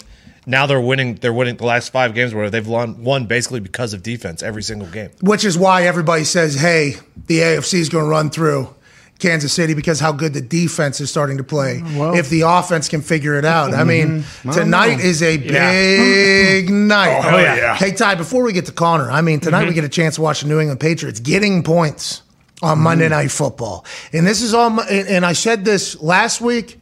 now 0.51 0.67
they're 0.67 0.81
winning. 0.81 1.15
They're 1.15 1.33
winning 1.33 1.57
the 1.57 1.67
last 1.67 1.91
five 1.91 2.15
games 2.15 2.35
where 2.35 2.51
they've 2.51 2.67
won, 2.67 3.03
won 3.03 3.27
basically 3.27 3.61
because 3.61 3.95
of 3.95 4.03
defense 4.03 4.43
every 4.43 4.63
single 4.63 4.89
game. 4.89 5.11
which 5.21 5.45
is 5.45 5.57
why 5.57 5.85
everybody 5.85 6.25
says, 6.25 6.55
"Hey, 6.55 6.97
the 7.27 7.39
AFC 7.39 7.75
is 7.79 7.89
going 7.89 8.05
to 8.05 8.11
run 8.11 8.31
through 8.31 8.75
Kansas 9.21 9.53
City 9.53 9.75
because 9.75 10.01
how 10.01 10.13
good 10.13 10.35
the 10.35 10.41
defense 10.41 11.01
is 11.01 11.11
starting 11.11 11.37
to 11.37 11.45
play. 11.45 11.83
if 11.85 12.29
the 12.31 12.41
offense 12.41 12.89
can 12.89 13.03
figure 13.03 13.39
it 13.39 13.45
out, 13.45 13.75
I 13.75 13.85
mean, 13.85 14.23
mm-hmm. 14.23 14.51
tonight 14.51 15.01
is 15.01 15.23
a 15.23 15.37
big 15.37 16.71
oh, 16.71 16.75
night. 16.75 17.21
Oh, 17.25 17.39
yeah. 17.39 17.57
yeah. 17.57 17.77
Hey 17.77 17.93
Ty, 17.93 18.17
before 18.17 18.43
we 18.43 18.53
get 18.53 18.67
to 18.67 18.73
Connor, 18.73 19.11
I 19.11 19.21
mean, 19.21 19.39
tonight 19.39 19.61
we 19.61 19.67
mm-hmm. 19.67 19.75
get 19.77 19.85
a 19.85 19.89
chance 19.89 20.17
to 20.17 20.23
watch 20.23 20.41
the 20.41 20.49
New 20.49 20.59
England 20.59 20.81
Patriots 20.81 21.21
getting 21.21 21.63
points 21.63 22.23
on 22.63 22.79
Monday 22.79 23.07
mm. 23.07 23.11
Night 23.11 23.31
Football, 23.31 23.85
and 24.13 24.27
this 24.27 24.43
is 24.43 24.55
all. 24.55 24.81
And 24.81 25.09
and 25.09 25.27
I 25.27 25.35
said 25.35 25.65
this 25.65 26.01
last 26.01 26.41
week. 26.41 26.80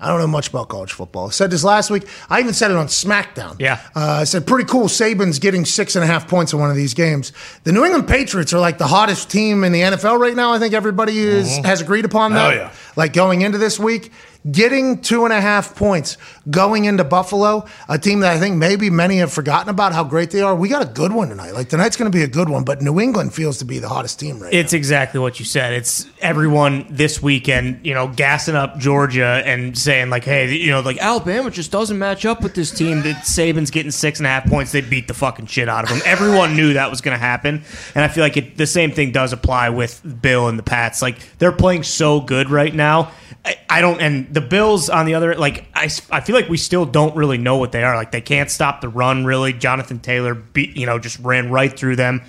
I 0.00 0.08
don't 0.08 0.20
know 0.20 0.28
much 0.28 0.48
about 0.48 0.68
college 0.68 0.92
football. 0.92 1.26
I 1.26 1.30
said 1.30 1.50
this 1.50 1.64
last 1.64 1.90
week. 1.90 2.06
I 2.30 2.38
even 2.38 2.54
said 2.54 2.70
it 2.70 2.76
on 2.76 2.86
SmackDown. 2.86 3.56
Yeah. 3.58 3.80
Uh, 3.96 4.18
I 4.20 4.24
said, 4.24 4.46
pretty 4.46 4.68
cool. 4.68 4.84
Saban's 4.84 5.40
getting 5.40 5.64
six 5.64 5.96
and 5.96 6.04
a 6.04 6.06
half 6.06 6.28
points 6.28 6.52
in 6.52 6.60
one 6.60 6.70
of 6.70 6.76
these 6.76 6.94
games. 6.94 7.32
The 7.64 7.72
New 7.72 7.84
England 7.84 8.06
Patriots 8.06 8.52
are 8.52 8.60
like 8.60 8.78
the 8.78 8.86
hottest 8.86 9.28
team 9.28 9.64
in 9.64 9.72
the 9.72 9.80
NFL 9.80 10.20
right 10.20 10.36
now. 10.36 10.52
I 10.52 10.60
think 10.60 10.72
everybody 10.72 11.18
is 11.18 11.56
has 11.58 11.80
agreed 11.80 12.04
upon 12.04 12.32
that. 12.34 12.52
Oh, 12.52 12.54
yeah. 12.54 12.72
Like 12.94 13.12
going 13.12 13.40
into 13.42 13.58
this 13.58 13.78
week, 13.78 14.12
getting 14.50 15.00
two 15.00 15.24
and 15.24 15.32
a 15.32 15.40
half 15.40 15.74
points 15.74 16.16
going 16.50 16.84
into 16.84 17.04
Buffalo, 17.04 17.66
a 17.88 17.98
team 17.98 18.20
that 18.20 18.34
I 18.34 18.38
think 18.38 18.56
maybe 18.56 18.90
many 18.90 19.18
have 19.18 19.32
forgotten 19.32 19.68
about 19.68 19.92
how 19.92 20.04
great 20.04 20.30
they 20.30 20.40
are. 20.40 20.54
We 20.54 20.68
got 20.68 20.82
a 20.82 20.90
good 20.92 21.12
one 21.12 21.28
tonight. 21.28 21.52
Like 21.52 21.68
tonight's 21.68 21.96
going 21.96 22.10
to 22.10 22.16
be 22.16 22.24
a 22.24 22.28
good 22.28 22.48
one, 22.48 22.64
but 22.64 22.80
New 22.82 23.00
England 23.00 23.34
feels 23.34 23.58
to 23.58 23.64
be 23.64 23.78
the 23.78 23.88
hottest 23.88 24.20
team 24.20 24.38
right 24.38 24.52
now. 24.52 24.58
It's 24.58 24.72
exactly 24.72 25.20
what 25.20 25.38
you 25.38 25.44
said. 25.44 25.72
It's 25.72 26.06
everyone 26.20 26.86
this 26.90 27.22
weekend, 27.22 27.84
you 27.84 27.94
know, 27.94 28.08
gassing 28.08 28.54
up 28.54 28.78
Georgia 28.78 29.42
and 29.44 29.76
saying 29.76 30.10
like, 30.10 30.24
"Hey, 30.24 30.54
you 30.54 30.70
know, 30.70 30.80
like 30.80 30.98
Alabama 30.98 31.50
just 31.50 31.70
doesn't 31.70 31.98
match 31.98 32.24
up 32.24 32.42
with 32.42 32.54
this 32.54 32.70
team." 32.70 33.02
That 33.02 33.24
Saban's 33.24 33.70
getting 33.70 33.90
six 33.90 34.18
and 34.18 34.26
a 34.26 34.30
half 34.30 34.46
points. 34.46 34.72
They 34.72 34.80
beat 34.80 35.08
the 35.08 35.14
fucking 35.14 35.46
shit 35.46 35.68
out 35.68 35.84
of 35.84 35.90
them. 35.90 36.00
Everyone 36.04 36.56
knew 36.56 36.74
that 36.74 36.90
was 36.90 37.00
going 37.00 37.16
to 37.16 37.20
happen, 37.20 37.62
and 37.94 38.04
I 38.04 38.08
feel 38.08 38.22
like 38.22 38.36
it, 38.36 38.56
the 38.56 38.66
same 38.66 38.92
thing 38.92 39.12
does 39.12 39.32
apply 39.32 39.70
with 39.70 40.00
Bill 40.22 40.48
and 40.48 40.58
the 40.58 40.62
Pats. 40.62 41.02
Like 41.02 41.18
they're 41.38 41.52
playing 41.52 41.82
so 41.82 42.20
good 42.20 42.50
right 42.50 42.74
now. 42.74 43.12
I, 43.44 43.56
I 43.70 43.80
don't, 43.80 44.00
and 44.00 44.32
the 44.40 44.46
Bills 44.46 44.88
on 44.88 45.06
the 45.06 45.14
other, 45.14 45.34
like 45.34 45.64
I, 45.74 45.90
I 46.10 46.20
feel 46.20 46.36
like 46.36 46.48
we 46.48 46.58
still 46.58 46.86
don't 46.86 47.16
really 47.16 47.38
know 47.38 47.56
what 47.56 47.72
they 47.72 47.82
are. 47.82 47.96
Like 47.96 48.12
they 48.12 48.20
can't 48.20 48.48
stop 48.48 48.80
the 48.80 48.88
run. 48.88 49.24
Really, 49.24 49.52
Jonathan 49.52 49.98
Taylor 49.98 50.34
beat, 50.34 50.76
you 50.76 50.86
know, 50.86 51.00
just 51.00 51.18
ran 51.18 51.50
right 51.50 51.76
through 51.76 51.96
them. 51.96 52.22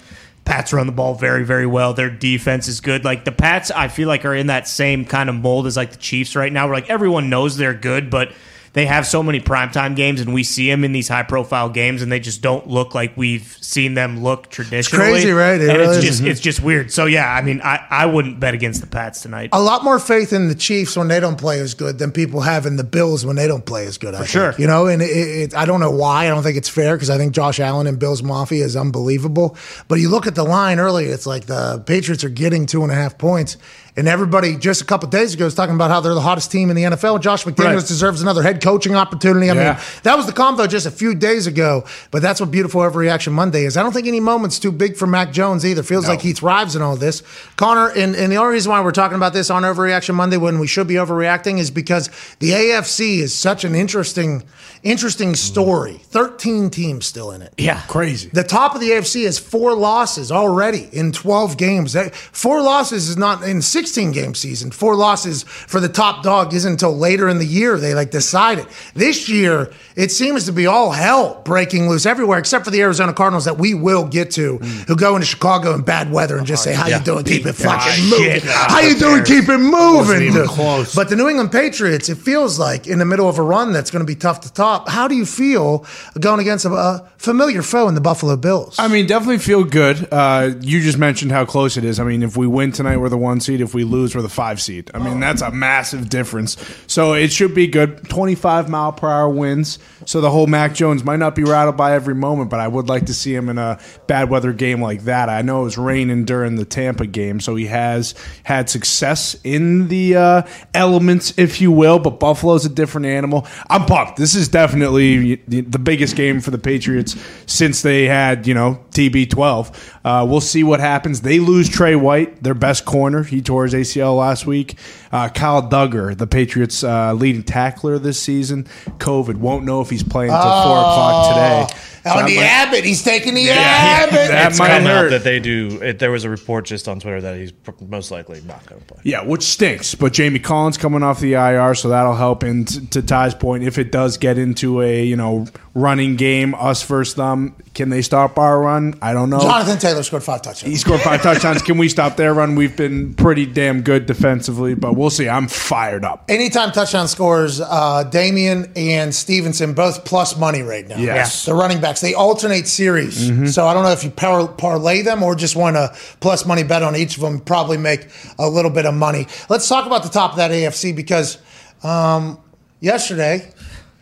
Pats 0.44 0.74
run 0.74 0.88
the 0.88 0.92
ball 0.92 1.14
very, 1.14 1.46
very 1.46 1.68
well. 1.68 1.94
Their 1.94 2.10
defense 2.10 2.68
is 2.68 2.82
good. 2.82 3.06
Like 3.06 3.26
the 3.26 3.32
Pats, 3.32 3.70
I 3.70 3.90
feel 3.90 4.08
like 4.08 4.26
are 4.26 4.34
in 4.34 4.48
that 4.48 4.68
same 4.68 5.06
kind 5.06 5.30
of 5.30 5.36
mold 5.36 5.68
as 5.68 5.78
like 5.78 5.92
the 5.92 5.98
Chiefs 5.98 6.36
right 6.36 6.52
now. 6.52 6.66
Where 6.66 6.74
like 6.74 6.90
everyone 6.90 7.30
knows 7.30 7.58
they're 7.58 7.76
good, 7.76 8.10
but 8.10 8.32
they 8.80 8.86
have 8.86 9.06
so 9.06 9.22
many 9.22 9.42
primetime 9.42 9.94
games, 9.94 10.22
and 10.22 10.34
we 10.34 10.42
see 10.42 10.70
them 10.70 10.86
in 10.86 10.94
these 10.94 11.10
high 11.10 11.24
profile 11.24 11.68
games, 11.68 12.02
and 12.02 12.10
they 12.10 12.22
just 12.22 12.42
don't 12.42 12.66
look 12.66 12.96
like 12.96 13.12
we've 13.18 13.58
seen 13.60 13.94
them 13.94 14.24
look 14.24 14.50
traditionally. 14.50 15.12
crazy, 15.12 15.32
right? 15.32 15.60
It 15.60 15.70
and 15.70 15.80
really 15.80 15.98
it's 15.98 16.06
just 16.06 16.24
it's 16.24 16.40
just 16.40 16.62
weird. 16.62 16.90
So 16.90 17.06
yeah, 17.06 17.30
I 17.30 17.42
mean, 17.42 17.60
I, 17.62 17.86
I 17.90 18.06
wouldn't 18.06 18.40
bet 18.40 18.54
against 18.54 18.80
the 18.80 18.88
Pats 18.88 19.22
tonight. 19.22 19.50
a 19.52 19.62
lot 19.62 19.84
more 19.84 20.00
faith 20.00 20.32
in 20.32 20.48
the 20.48 20.56
Chiefs 20.56 20.96
when 20.96 21.10
they 21.10 21.20
don't 21.20 21.38
play 21.38 21.60
as 21.60 21.74
good 21.74 22.00
than 22.00 22.14
people 22.14 22.40
have 22.40 22.66
in 22.66 22.78
the 22.78 22.86
Bills 22.86 23.26
when 23.26 23.36
they 23.36 23.48
don't 23.48 23.66
play 23.66 23.86
as 23.86 23.98
good. 23.98 24.16
I 24.16 24.20
think. 24.20 24.30
sure. 24.30 24.56
you 24.58 24.66
know, 24.66 24.88
and 24.88 25.02
it, 25.02 25.08
it, 25.08 25.56
I 25.56 25.66
don't 25.66 25.82
know 25.82 25.92
why. 25.92 26.28
I 26.28 26.30
don't 26.30 26.44
think 26.44 26.56
it's 26.56 26.70
fair 26.70 26.96
because 26.96 27.10
I 27.10 27.18
think 27.18 27.34
Josh 27.34 27.60
Allen 27.60 27.86
and 27.86 28.00
Bills 28.00 28.24
Mafia 28.24 28.64
is 28.64 28.78
unbelievable. 28.78 29.58
But 29.90 29.96
you 29.96 30.08
look 30.08 30.26
at 30.26 30.36
the 30.36 30.46
line 30.46 30.80
earlier; 30.80 31.14
it's 31.14 31.28
like 31.28 31.48
the 31.48 31.84
Patriots 31.86 32.24
are 32.24 32.30
getting 32.30 32.66
two 32.66 32.84
and 32.84 32.94
a 32.94 32.96
half 32.96 33.18
points, 33.18 33.58
and 34.00 34.08
everybody 34.08 34.56
just 34.56 34.82
a 34.82 34.86
couple 34.86 35.10
days 35.10 35.34
ago 35.34 35.44
was 35.46 35.54
talking 35.54 35.76
about 35.76 35.92
how 35.92 36.00
they're 36.00 36.14
the 36.14 36.22
hottest 36.22 36.52
team 36.52 36.70
in 36.70 36.76
the 36.76 36.84
NFL. 36.84 37.20
Josh 37.20 37.44
McDaniels 37.44 37.76
Right. 37.76 37.86
deserves 37.88 38.22
another 38.22 38.42
head 38.42 38.62
coaching 38.64 38.96
opportunity. 38.96 39.50
I 39.50 39.54
Yeah. 39.54 39.74
mean, 39.74 39.78
that 40.04 40.16
was 40.18 40.26
the 40.26 40.32
convo 40.32 40.68
just 40.70 40.86
a 40.86 40.92
few 40.92 41.14
days 41.14 41.46
ago, 41.48 41.84
but 42.10 42.22
that's 42.22 42.40
what 42.40 42.50
beautiful 42.50 42.82
overreaction 42.82 43.34
Monday 43.34 43.66
is. 43.66 43.76
I 43.76 43.84
don't 43.84 43.92
think 43.92 44.08
any 44.08 44.22
moment's 44.22 44.58
too 44.58 44.72
big 44.72 44.96
for 44.96 45.06
Mac 45.06 45.34
Jones 45.34 45.66
either. 45.66 45.84
Feels 45.84 46.08
like 46.08 46.22
he 46.22 46.32
thrives 46.34 46.76
in 46.76 46.82
all 46.82 46.96
this. 46.96 47.22
Connor, 47.58 47.88
and, 47.90 48.16
and 48.16 48.32
the 48.32 48.38
only 48.38 48.54
reason 48.54 48.72
why 48.72 48.80
we're 48.82 48.92
talking 48.92 49.18
about 49.18 49.34
this 49.34 49.50
on 49.50 49.64
overreaction 49.64 50.14
Monday 50.16 50.38
when 50.38 50.60
we 50.60 50.68
should 50.68 50.88
be 50.88 50.94
overreacting 50.96 51.60
is 51.60 51.70
because 51.70 52.10
the 52.40 52.52
AFC 52.54 53.20
is 53.20 53.36
such 53.36 53.64
an 53.66 53.76
interesting, 53.76 54.44
interesting 54.82 55.36
story. 55.36 56.02
13 56.12 56.70
teams 56.70 57.06
still 57.06 57.32
in 57.32 57.42
it. 57.42 57.54
Yeah. 57.58 57.82
Crazy. 57.88 58.30
The 58.32 58.44
top 58.44 58.76
of 58.76 58.82
the 58.82 58.92
AFC 58.92 59.26
has 59.26 59.38
four 59.38 59.74
losses 59.74 60.32
already 60.32 60.88
in 60.94 61.12
12 61.12 61.58
games. 61.58 61.96
Four 62.32 62.62
losses 62.62 63.10
is 63.10 63.18
not 63.18 63.44
in 63.44 63.62
16 63.90 64.12
game 64.12 64.36
season. 64.36 64.70
Four 64.70 64.96
losses 64.96 65.42
for 65.42 65.80
the 65.80 65.90
top 65.90 66.22
dog 66.22 66.54
isn't 66.54 66.74
until 66.74 66.96
later 66.96 67.28
in 67.28 67.40
the 67.40 67.46
year 67.46 67.80
they 67.80 67.96
like 67.96 68.12
decide 68.12 68.60
it. 68.60 68.68
This 68.94 69.28
year, 69.28 69.74
it 69.96 70.12
seems 70.12 70.46
to 70.46 70.52
be 70.52 70.68
all 70.68 70.92
hell 70.92 71.42
breaking 71.44 71.90
loose 71.90 72.06
everywhere 72.06 72.38
except 72.38 72.66
for 72.66 72.72
the 72.72 72.82
Arizona 72.82 73.14
Cardinals 73.14 73.46
that 73.46 73.58
we 73.58 73.74
will 73.74 74.06
get 74.06 74.30
to, 74.32 74.58
who 74.58 74.96
go 74.96 75.16
into 75.16 75.26
Chicago 75.26 75.74
in 75.74 75.82
bad 75.82 76.12
weather 76.12 76.38
and 76.38 76.46
just 76.46 76.64
say, 76.64 76.72
"How 76.72 76.86
you 76.86 77.00
doing? 77.00 77.24
Keep 77.24 77.48
it 77.48 77.54
fucking 77.54 78.06
moving. 78.06 78.42
How 78.44 78.80
you 78.82 78.96
doing? 78.96 79.24
Keep 79.24 79.50
it 79.50 79.58
moving." 79.58 80.22
even 80.22 80.42
dude." 80.42 80.50
close. 80.50 80.94
But 80.94 81.10
the 81.10 81.16
New 81.16 81.28
England 81.28 81.52
Patriots, 81.52 82.10
it 82.10 82.20
feels 82.20 82.60
like 82.60 82.86
in 82.86 83.00
the 83.00 83.06
middle 83.06 83.28
of 83.28 83.40
a 83.40 83.44
run 83.44 83.74
that's 83.74 83.90
going 83.90 84.06
to 84.06 84.08
be 84.08 84.16
tough 84.16 84.42
to 84.42 84.54
top. 84.54 84.88
How 84.88 85.08
do 85.08 85.16
you 85.16 85.26
feel 85.26 85.84
going 86.20 86.40
against 86.40 86.66
a, 86.66 86.70
a 86.72 87.10
familiar 87.18 87.64
foe 87.64 87.88
in 87.88 87.96
the 87.96 88.02
Buffalo 88.02 88.38
Bills? 88.38 88.76
I 88.78 88.88
mean, 88.88 89.08
definitely 89.08 89.40
feel 89.40 89.64
good. 89.64 90.08
Uh, 90.12 90.52
you 90.62 90.80
just 90.82 91.00
mentioned 91.00 91.32
how 91.32 91.44
close 91.46 91.76
it 91.76 91.84
is. 91.84 92.00
I 92.00 92.04
mean, 92.04 92.22
if 92.22 92.38
we 92.38 92.46
win 92.46 92.72
tonight, 92.72 92.98
we're 92.98 93.10
the 93.10 93.18
one 93.18 93.40
seed. 93.40 93.62
If 93.62 93.74
we 93.74 93.79
lose, 93.84 94.16
we're 94.16 94.22
the 94.22 94.30
five 94.30 94.62
seed. 94.62 94.92
I 94.94 95.00
mean, 95.00 95.20
that's 95.20 95.42
a 95.42 95.52
massive 95.52 96.10
difference. 96.10 96.58
So 96.88 97.14
it 97.14 97.32
should 97.32 97.56
be 97.56 97.68
good. 97.68 98.10
25 98.10 98.70
mile 98.70 98.92
per 98.92 99.10
hour 99.10 99.30
winds. 99.30 99.80
So 100.06 100.22
the 100.22 100.30
whole 100.30 100.48
Mac 100.48 100.74
Jones 100.74 101.04
might 101.04 101.20
not 101.20 101.36
be 101.36 101.44
rattled 101.44 101.78
by 101.78 101.94
every 101.94 102.16
moment, 102.16 102.50
but 102.50 102.60
I 102.60 102.68
would 102.68 102.90
like 102.90 103.06
to 103.08 103.14
see 103.14 103.34
him 103.34 103.50
in 103.50 103.58
a 103.58 103.80
bad 104.08 104.30
weather 104.30 104.54
game 104.54 104.82
like 104.82 105.04
that. 105.04 105.30
I 105.30 105.42
know 105.42 105.62
it 105.62 105.66
was 105.66 105.78
raining 105.78 106.26
during 106.26 106.56
the 106.56 106.66
Tampa 106.66 107.06
game, 107.06 107.40
so 107.40 107.56
he 107.56 107.68
has 107.68 108.16
had 108.44 108.70
success 108.70 109.36
in 109.44 109.88
the 109.88 110.16
uh, 110.16 110.42
elements, 110.74 111.34
if 111.38 111.62
you 111.62 111.72
will, 111.72 112.00
but 112.00 112.20
Buffalo's 112.20 112.66
a 112.66 112.70
different 112.70 113.08
animal. 113.08 113.48
I'm 113.70 113.86
pumped. 113.86 114.18
This 114.18 114.36
is 114.36 114.48
definitely 114.50 115.36
the 115.48 115.62
the 115.62 115.80
biggest 115.80 116.16
game 116.16 116.42
for 116.42 116.52
the 116.52 116.58
Patriots 116.58 117.16
since 117.46 117.82
they 117.82 118.06
had, 118.06 118.48
you 118.48 118.54
know, 118.54 118.84
TB12. 118.92 119.99
Uh, 120.04 120.26
we'll 120.30 120.42
see 120.42 120.64
what 120.64 120.80
happens. 120.80 121.22
They 121.22 121.40
lose 121.40 121.70
Tre 121.70 121.96
White, 121.96 122.42
their 122.44 122.54
best 122.54 122.86
corner. 122.86 123.24
He 123.24 123.42
tore 123.42 123.66
his 123.66 123.74
ACL 123.74 124.18
last 124.18 124.46
week. 124.46 124.78
Uh, 125.12 125.30
Kyle 125.30 125.62
Dugger, 125.68 126.18
the 126.18 126.28
Patriots' 126.28 126.84
uh, 126.84 127.14
leading 127.14 127.44
tackler 127.44 128.00
this 128.00 128.20
season, 128.20 128.66
COVID. 128.98 129.36
Won't 129.38 129.66
know 129.66 129.82
if 129.82 129.90
he's 129.90 130.04
playing 130.04 130.32
until 130.32 130.64
4 130.64 130.78
o'clock 130.78 131.30
today. 131.68 131.82
So 132.04 132.12
on 132.12 132.24
I 132.24 132.28
the 132.30 132.36
might- 132.38 132.44
Abbott, 132.44 132.84
he's 132.86 133.04
taking 133.04 133.34
the 133.34 133.42
Yeah, 133.42 133.54
Abbott. 133.56 134.14
that 134.30 134.52
It's 134.52 134.60
might 134.60 134.68
come 134.70 134.88
out 134.88 135.10
that 135.10 135.24
they 135.24 135.40
do. 135.40 135.80
It, 135.82 136.00
there 136.00 136.12
was 136.12 136.24
a 136.24 136.30
report 136.30 136.66
just 136.66 136.88
on 136.88 137.00
Twitter 137.00 137.22
that 137.22 137.36
he's 137.38 137.52
pr- 137.52 137.72
most 137.88 138.12
likely 138.12 138.42
not 138.48 138.66
going 138.66 138.82
to 138.82 138.88
play. 138.88 139.02
Yeah, 139.04 139.24
which 139.24 139.44
stinks. 139.44 139.96
But 139.96 140.14
Jamie 140.14 140.40
Collins 140.40 140.78
coming 140.78 141.04
off 141.04 141.20
the 141.20 141.34
IR, 141.34 141.76
so 141.76 141.90
that'll 141.90 142.16
help. 142.16 142.44
And 142.44 142.68
t- 142.68 142.86
to 142.88 143.02
Ty's 143.02 143.36
point, 143.36 143.64
if 143.64 143.78
it 143.78 143.92
does 143.92 144.18
get 144.18 144.38
into 144.38 144.82
a 144.82 145.04
you 145.04 145.16
know 145.16 145.46
running 145.74 146.16
game, 146.16 146.56
us 146.56 146.84
versus 146.84 147.16
them, 147.16 147.56
can 147.74 147.90
they 147.90 148.02
stop 148.02 148.38
our 148.38 148.60
run? 148.62 148.96
I 149.02 149.14
don't 149.14 149.30
know. 149.30 149.40
Jonathan 149.40 149.78
Taylor 149.78 150.04
scored 150.04 150.24
five 150.24 150.42
touchdowns. 150.42 150.72
He 150.72 150.78
scored 150.78 151.02
five 151.02 151.22
touchdowns. 151.22 151.62
Can 151.62 151.78
we 151.78 151.90
stop 151.90 152.18
their 152.18 152.34
run? 152.34 152.56
We've 152.56 152.76
been 152.76 153.14
pretty 153.14 153.46
damn 153.46 153.82
good 153.82 154.06
defensively, 154.06 154.74
but 154.74 154.96
we'll 154.96 155.10
see. 155.10 155.30
I'm 155.30 155.48
fired 155.48 156.04
up. 156.04 156.26
Anytime 156.30 156.72
touchdown 156.72 157.08
scores, 157.08 157.62
uh, 157.62 158.04
Damien 158.04 158.72
and 158.76 159.14
Stevenson 159.14 159.74
both 159.74 160.06
plus 160.06 160.38
money 160.38 160.62
right 160.62 160.88
now. 160.88 160.98
Yes. 160.98 161.46
The 161.46 161.54
running 161.54 161.80
they 162.02 162.14
alternate 162.14 162.68
series. 162.68 163.54
So 163.54 163.66
I 163.68 163.74
don't 163.74 163.84
know 163.84 163.92
if 163.92 164.04
you 164.04 164.12
par- 164.12 164.48
parlay 164.48 165.02
them 165.02 165.24
or 165.24 165.36
just 165.36 165.56
want 165.56 165.76
to 165.76 165.94
plus 166.20 166.46
money 166.46 166.64
bet 166.64 166.84
on 166.84 166.96
each 166.96 167.16
of 167.16 167.22
them, 167.22 167.40
probably 167.40 167.78
make 167.78 168.08
a 168.38 168.48
little 168.50 168.72
bit 168.72 168.86
of 168.86 168.94
money. 168.94 169.28
Let's 169.50 169.68
talk 169.68 169.86
about 169.86 170.04
the 170.04 170.10
top 170.10 170.32
of 170.32 170.38
that 170.38 170.52
AFC 170.52 170.96
because 170.96 171.38
um, 171.84 172.40
yesterday, 172.80 173.52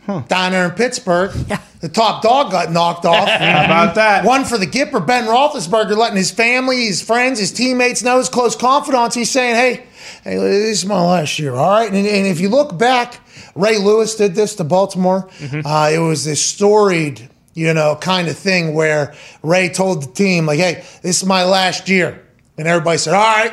down 0.06 0.52
there 0.52 0.64
in 0.64 0.70
Pittsburgh, 0.72 1.30
the 1.80 1.88
top 1.88 2.22
dog 2.22 2.50
got 2.50 2.72
knocked 2.72 3.04
off. 3.04 3.28
How 3.28 3.64
about 3.64 3.94
that? 3.96 4.24
One 4.24 4.44
for 4.44 4.56
the 4.58 4.66
Gipper, 4.66 5.06
Ben 5.06 5.24
Roethlisberger, 5.24 5.96
letting 5.96 6.16
his 6.16 6.30
family, 6.30 6.86
his 6.86 7.02
friends, 7.02 7.38
his 7.38 7.52
teammates 7.52 8.02
know, 8.02 8.18
his 8.18 8.28
close 8.28 8.56
confidants. 8.56 9.14
He's 9.14 9.30
saying, 9.30 9.54
"Hey, 9.56 9.86
hey, 10.24 10.36
this 10.36 10.78
is 10.82 10.86
my 10.86 11.00
last 11.00 11.38
year, 11.38 11.54
all 11.54 11.70
right." 11.70 11.88
And, 11.92 12.06
and 12.06 12.26
if 12.26 12.40
you 12.40 12.48
look 12.48 12.78
back, 12.78 13.20
Ray 13.54 13.78
Lewis 13.78 14.14
did 14.14 14.34
this 14.34 14.54
to 14.56 14.64
Baltimore. 14.64 15.28
Uh, 15.42 15.90
it 15.92 15.98
was 15.98 16.24
this 16.24 16.44
storied, 16.44 17.28
you 17.58 17.74
know, 17.74 17.96
kind 18.00 18.28
of 18.28 18.38
thing 18.38 18.74
where 18.74 19.14
Ray 19.42 19.68
told 19.68 20.02
the 20.02 20.12
team, 20.12 20.46
like, 20.46 20.58
"Hey, 20.58 20.84
this 21.02 21.22
is 21.22 21.24
my 21.26 21.44
last 21.44 21.88
year," 21.88 22.22
and 22.56 22.68
everybody 22.68 22.98
said, 22.98 23.14
"All 23.14 23.20
right." 23.20 23.52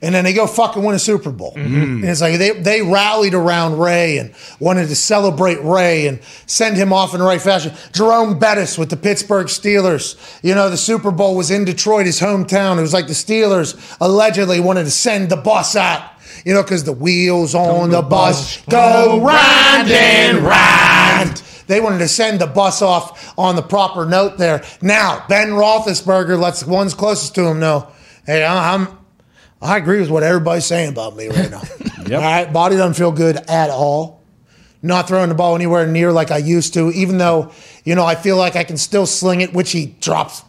And 0.00 0.12
then 0.12 0.24
they 0.24 0.32
go 0.32 0.48
fucking 0.48 0.82
win 0.82 0.96
a 0.96 0.98
Super 0.98 1.30
Bowl. 1.30 1.52
Mm-hmm. 1.52 1.82
And 1.82 2.04
it's 2.04 2.20
like 2.20 2.36
they, 2.38 2.50
they 2.50 2.82
rallied 2.82 3.34
around 3.34 3.78
Ray 3.78 4.18
and 4.18 4.34
wanted 4.58 4.88
to 4.88 4.96
celebrate 4.96 5.62
Ray 5.62 6.08
and 6.08 6.20
send 6.46 6.76
him 6.76 6.92
off 6.92 7.14
in 7.14 7.20
the 7.20 7.26
right 7.26 7.40
fashion. 7.40 7.72
Jerome 7.92 8.40
Bettis 8.40 8.76
with 8.76 8.90
the 8.90 8.96
Pittsburgh 8.96 9.46
Steelers. 9.46 10.16
You 10.42 10.56
know, 10.56 10.70
the 10.70 10.76
Super 10.76 11.12
Bowl 11.12 11.36
was 11.36 11.52
in 11.52 11.64
Detroit, 11.64 12.06
his 12.06 12.18
hometown. 12.18 12.78
It 12.78 12.82
was 12.82 12.92
like 12.92 13.06
the 13.06 13.12
Steelers 13.12 13.96
allegedly 14.00 14.58
wanted 14.58 14.84
to 14.84 14.90
send 14.90 15.28
the 15.28 15.36
bus 15.36 15.76
out. 15.76 16.10
You 16.44 16.54
know, 16.54 16.62
because 16.62 16.82
the 16.82 16.92
wheels 16.92 17.54
on 17.54 17.90
the 17.90 18.02
bus 18.02 18.60
go 18.62 19.20
round 19.20 19.88
and 19.88 20.38
round. 20.38 21.42
They 21.72 21.80
wanted 21.80 22.00
to 22.00 22.08
send 22.08 22.38
the 22.38 22.46
bus 22.46 22.82
off 22.82 23.32
on 23.38 23.56
the 23.56 23.62
proper 23.62 24.04
note 24.04 24.36
there. 24.36 24.62
Now, 24.82 25.24
Ben 25.26 25.48
Roethlisberger 25.48 26.38
lets 26.38 26.60
the 26.60 26.70
ones 26.70 26.92
closest 26.92 27.34
to 27.36 27.46
him 27.46 27.60
know, 27.60 27.90
hey, 28.26 28.44
I- 28.44 28.74
I'm 28.74 28.88
I 29.62 29.78
agree 29.78 29.98
with 30.00 30.10
what 30.10 30.22
everybody's 30.22 30.66
saying 30.66 30.90
about 30.90 31.16
me 31.16 31.28
right 31.28 31.50
now. 31.50 31.62
All 32.16 32.20
right, 32.20 32.52
body 32.52 32.76
doesn't 32.76 32.92
feel 32.92 33.10
good 33.10 33.36
at 33.48 33.70
all. 33.70 34.20
Not 34.82 35.08
throwing 35.08 35.30
the 35.30 35.34
ball 35.34 35.54
anywhere 35.54 35.86
near 35.86 36.12
like 36.12 36.30
I 36.30 36.36
used 36.36 36.74
to, 36.74 36.90
even 36.90 37.16
though 37.16 37.52
you 37.84 37.94
know 37.94 38.04
I 38.04 38.16
feel 38.16 38.36
like 38.36 38.54
I 38.54 38.64
can 38.64 38.76
still 38.76 39.06
sling 39.06 39.40
it, 39.40 39.54
which 39.54 39.70
he 39.72 39.94
drops 40.00 40.42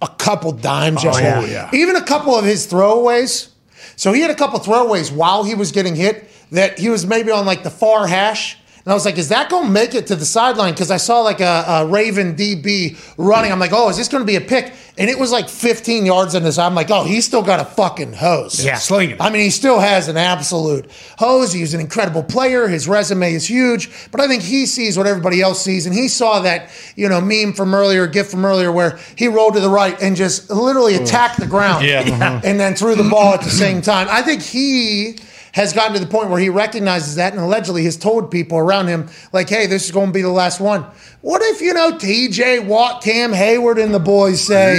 a 0.00 0.08
couple 0.08 0.52
dimes 0.52 1.04
oh, 1.04 1.08
yesterday. 1.08 1.52
yeah. 1.52 1.70
Even 1.74 1.96
a 1.96 2.04
couple 2.04 2.34
of 2.34 2.46
his 2.46 2.66
throwaways. 2.66 3.50
So 3.96 4.14
he 4.14 4.22
had 4.22 4.30
a 4.30 4.34
couple 4.34 4.58
throwaways 4.60 5.12
while 5.12 5.44
he 5.44 5.54
was 5.54 5.70
getting 5.70 5.96
hit 5.96 6.30
that 6.52 6.78
he 6.78 6.88
was 6.88 7.04
maybe 7.04 7.30
on 7.30 7.44
like 7.44 7.62
the 7.62 7.70
far 7.70 8.06
hash. 8.06 8.56
And 8.86 8.92
I 8.92 8.94
was 8.94 9.04
like, 9.04 9.18
is 9.18 9.30
that 9.30 9.50
going 9.50 9.64
to 9.66 9.70
make 9.72 9.96
it 9.96 10.06
to 10.06 10.14
the 10.14 10.24
sideline? 10.24 10.72
Because 10.72 10.92
I 10.92 10.96
saw 10.96 11.20
like 11.22 11.40
a, 11.40 11.64
a 11.66 11.86
Raven 11.86 12.36
DB 12.36 12.96
running. 13.18 13.50
I'm 13.50 13.58
like, 13.58 13.72
oh, 13.74 13.88
is 13.88 13.96
this 13.96 14.06
going 14.06 14.22
to 14.22 14.26
be 14.26 14.36
a 14.36 14.40
pick? 14.40 14.72
And 14.96 15.10
it 15.10 15.18
was 15.18 15.32
like 15.32 15.48
15 15.48 16.06
yards 16.06 16.36
in 16.36 16.44
this. 16.44 16.56
I'm 16.56 16.76
like, 16.76 16.88
oh, 16.92 17.02
he's 17.02 17.26
still 17.26 17.42
got 17.42 17.58
a 17.58 17.64
fucking 17.64 18.12
hose. 18.12 18.64
Yeah. 18.64 18.76
Slinging 18.76 19.16
it. 19.16 19.20
I 19.20 19.28
mean, 19.30 19.42
he 19.42 19.50
still 19.50 19.80
has 19.80 20.06
an 20.06 20.16
absolute 20.16 20.88
hose. 21.18 21.52
He's 21.52 21.74
an 21.74 21.80
incredible 21.80 22.22
player. 22.22 22.68
His 22.68 22.86
resume 22.86 23.34
is 23.34 23.44
huge, 23.50 23.90
but 24.12 24.20
I 24.20 24.28
think 24.28 24.44
he 24.44 24.66
sees 24.66 24.96
what 24.96 25.08
everybody 25.08 25.42
else 25.42 25.60
sees, 25.60 25.84
and 25.84 25.94
he 25.94 26.06
saw 26.08 26.40
that 26.42 26.70
you 26.94 27.08
know 27.10 27.20
meme 27.20 27.52
from 27.54 27.74
earlier, 27.74 28.06
gift 28.06 28.30
from 28.30 28.44
earlier, 28.44 28.70
where 28.72 28.98
he 29.16 29.26
rolled 29.28 29.54
to 29.54 29.60
the 29.60 29.68
right 29.68 30.00
and 30.00 30.14
just 30.16 30.48
literally 30.48 30.94
attacked 30.94 31.40
the 31.40 31.46
ground, 31.46 31.84
Yeah. 31.84 32.00
Uh-huh. 32.06 32.40
and 32.44 32.58
then 32.58 32.74
threw 32.74 32.94
the 32.94 33.08
ball 33.10 33.34
at 33.34 33.42
the 33.42 33.50
same 33.50 33.82
time. 33.82 34.06
I 34.10 34.22
think 34.22 34.40
he 34.42 35.18
has 35.56 35.72
gotten 35.72 35.94
to 35.94 35.98
the 35.98 36.06
point 36.06 36.28
where 36.28 36.38
he 36.38 36.50
recognizes 36.50 37.14
that 37.14 37.32
and 37.32 37.40
allegedly 37.40 37.82
has 37.84 37.96
told 37.96 38.30
people 38.30 38.58
around 38.58 38.88
him, 38.88 39.08
like, 39.32 39.48
hey, 39.48 39.66
this 39.66 39.86
is 39.86 39.90
going 39.90 40.08
to 40.08 40.12
be 40.12 40.20
the 40.20 40.28
last 40.28 40.60
one. 40.60 40.84
What 41.22 41.40
if, 41.40 41.62
you 41.62 41.72
know, 41.72 41.92
TJ 41.92 42.66
Watt, 42.66 43.02
Cam 43.02 43.32
Hayward, 43.32 43.78
and 43.78 43.94
the 43.94 43.98
boys 43.98 44.46
say, 44.46 44.76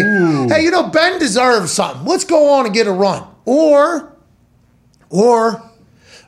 hey, 0.47 0.61
you 0.63 0.69
know, 0.69 0.83
Ben 0.83 1.17
deserves 1.17 1.71
something. 1.71 2.05
Let's 2.05 2.25
go 2.25 2.51
on 2.51 2.65
and 2.67 2.75
get 2.75 2.85
a 2.85 2.91
run. 2.91 3.27
Or, 3.45 4.15
or 5.09 5.66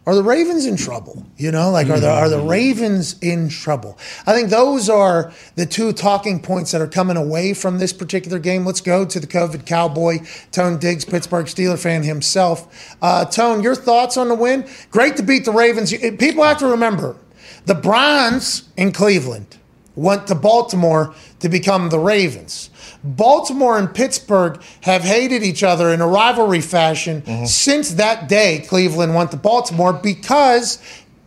are 0.06 0.16
the 0.16 0.24
Ravens 0.24 0.66
in 0.66 0.78
trouble? 0.78 1.26
You 1.38 1.52
know, 1.52 1.72
like 1.72 1.90
are 1.90 2.00
the 2.00 2.10
are 2.10 2.30
the 2.30 2.40
Ravens 2.42 3.18
in 3.22 3.50
trouble? 3.50 3.98
I 4.26 4.34
think 4.34 4.50
those 4.50 4.90
are 4.90 5.32
the 5.56 5.66
two 5.66 5.94
talking 5.94 6.42
points 6.42 6.72
that 6.72 6.82
are 6.82 6.88
coming 6.88 7.18
away 7.18 7.54
from 7.54 7.78
this 7.78 7.94
particular 7.94 8.40
game. 8.40 8.66
Let's 8.66 8.82
go 8.82 9.06
to 9.06 9.20
the 9.20 9.28
COVID 9.28 9.66
cowboy, 9.66 10.20
Tone 10.52 10.80
Diggs, 10.80 11.06
Pittsburgh 11.06 11.46
Steeler 11.46 11.82
fan 11.82 12.04
himself. 12.04 12.98
Uh, 13.02 13.26
Tone, 13.26 13.62
your 13.62 13.76
thoughts 13.76 14.18
on 14.18 14.30
the 14.30 14.36
win? 14.36 14.68
Great 14.90 15.18
to 15.18 15.24
beat 15.24 15.46
the 15.46 15.52
Ravens. 15.52 15.92
People 15.92 16.44
have 16.44 16.58
to 16.60 16.68
remember 16.68 17.16
the 17.66 17.76
Browns 17.76 18.70
in 18.78 18.92
Cleveland 18.92 19.58
went 19.96 20.28
to 20.28 20.36
Baltimore 20.36 21.14
to 21.40 21.50
become 21.50 21.90
the 21.90 22.00
Ravens. 22.00 22.70
Baltimore 23.04 23.78
and 23.78 23.94
Pittsburgh 23.94 24.62
have 24.82 25.04
hated 25.04 25.44
each 25.44 25.64
other 25.64 25.90
in 25.90 26.02
a 26.02 26.08
rivalry 26.08 26.62
fashion 26.62 27.22
mm-hmm. 27.22 27.46
since 27.46 27.94
that 27.94 28.28
day 28.28 28.66
Cleveland 28.68 29.16
went 29.16 29.32
to 29.32 29.38
Baltimore 29.38 29.94
because 29.94 30.80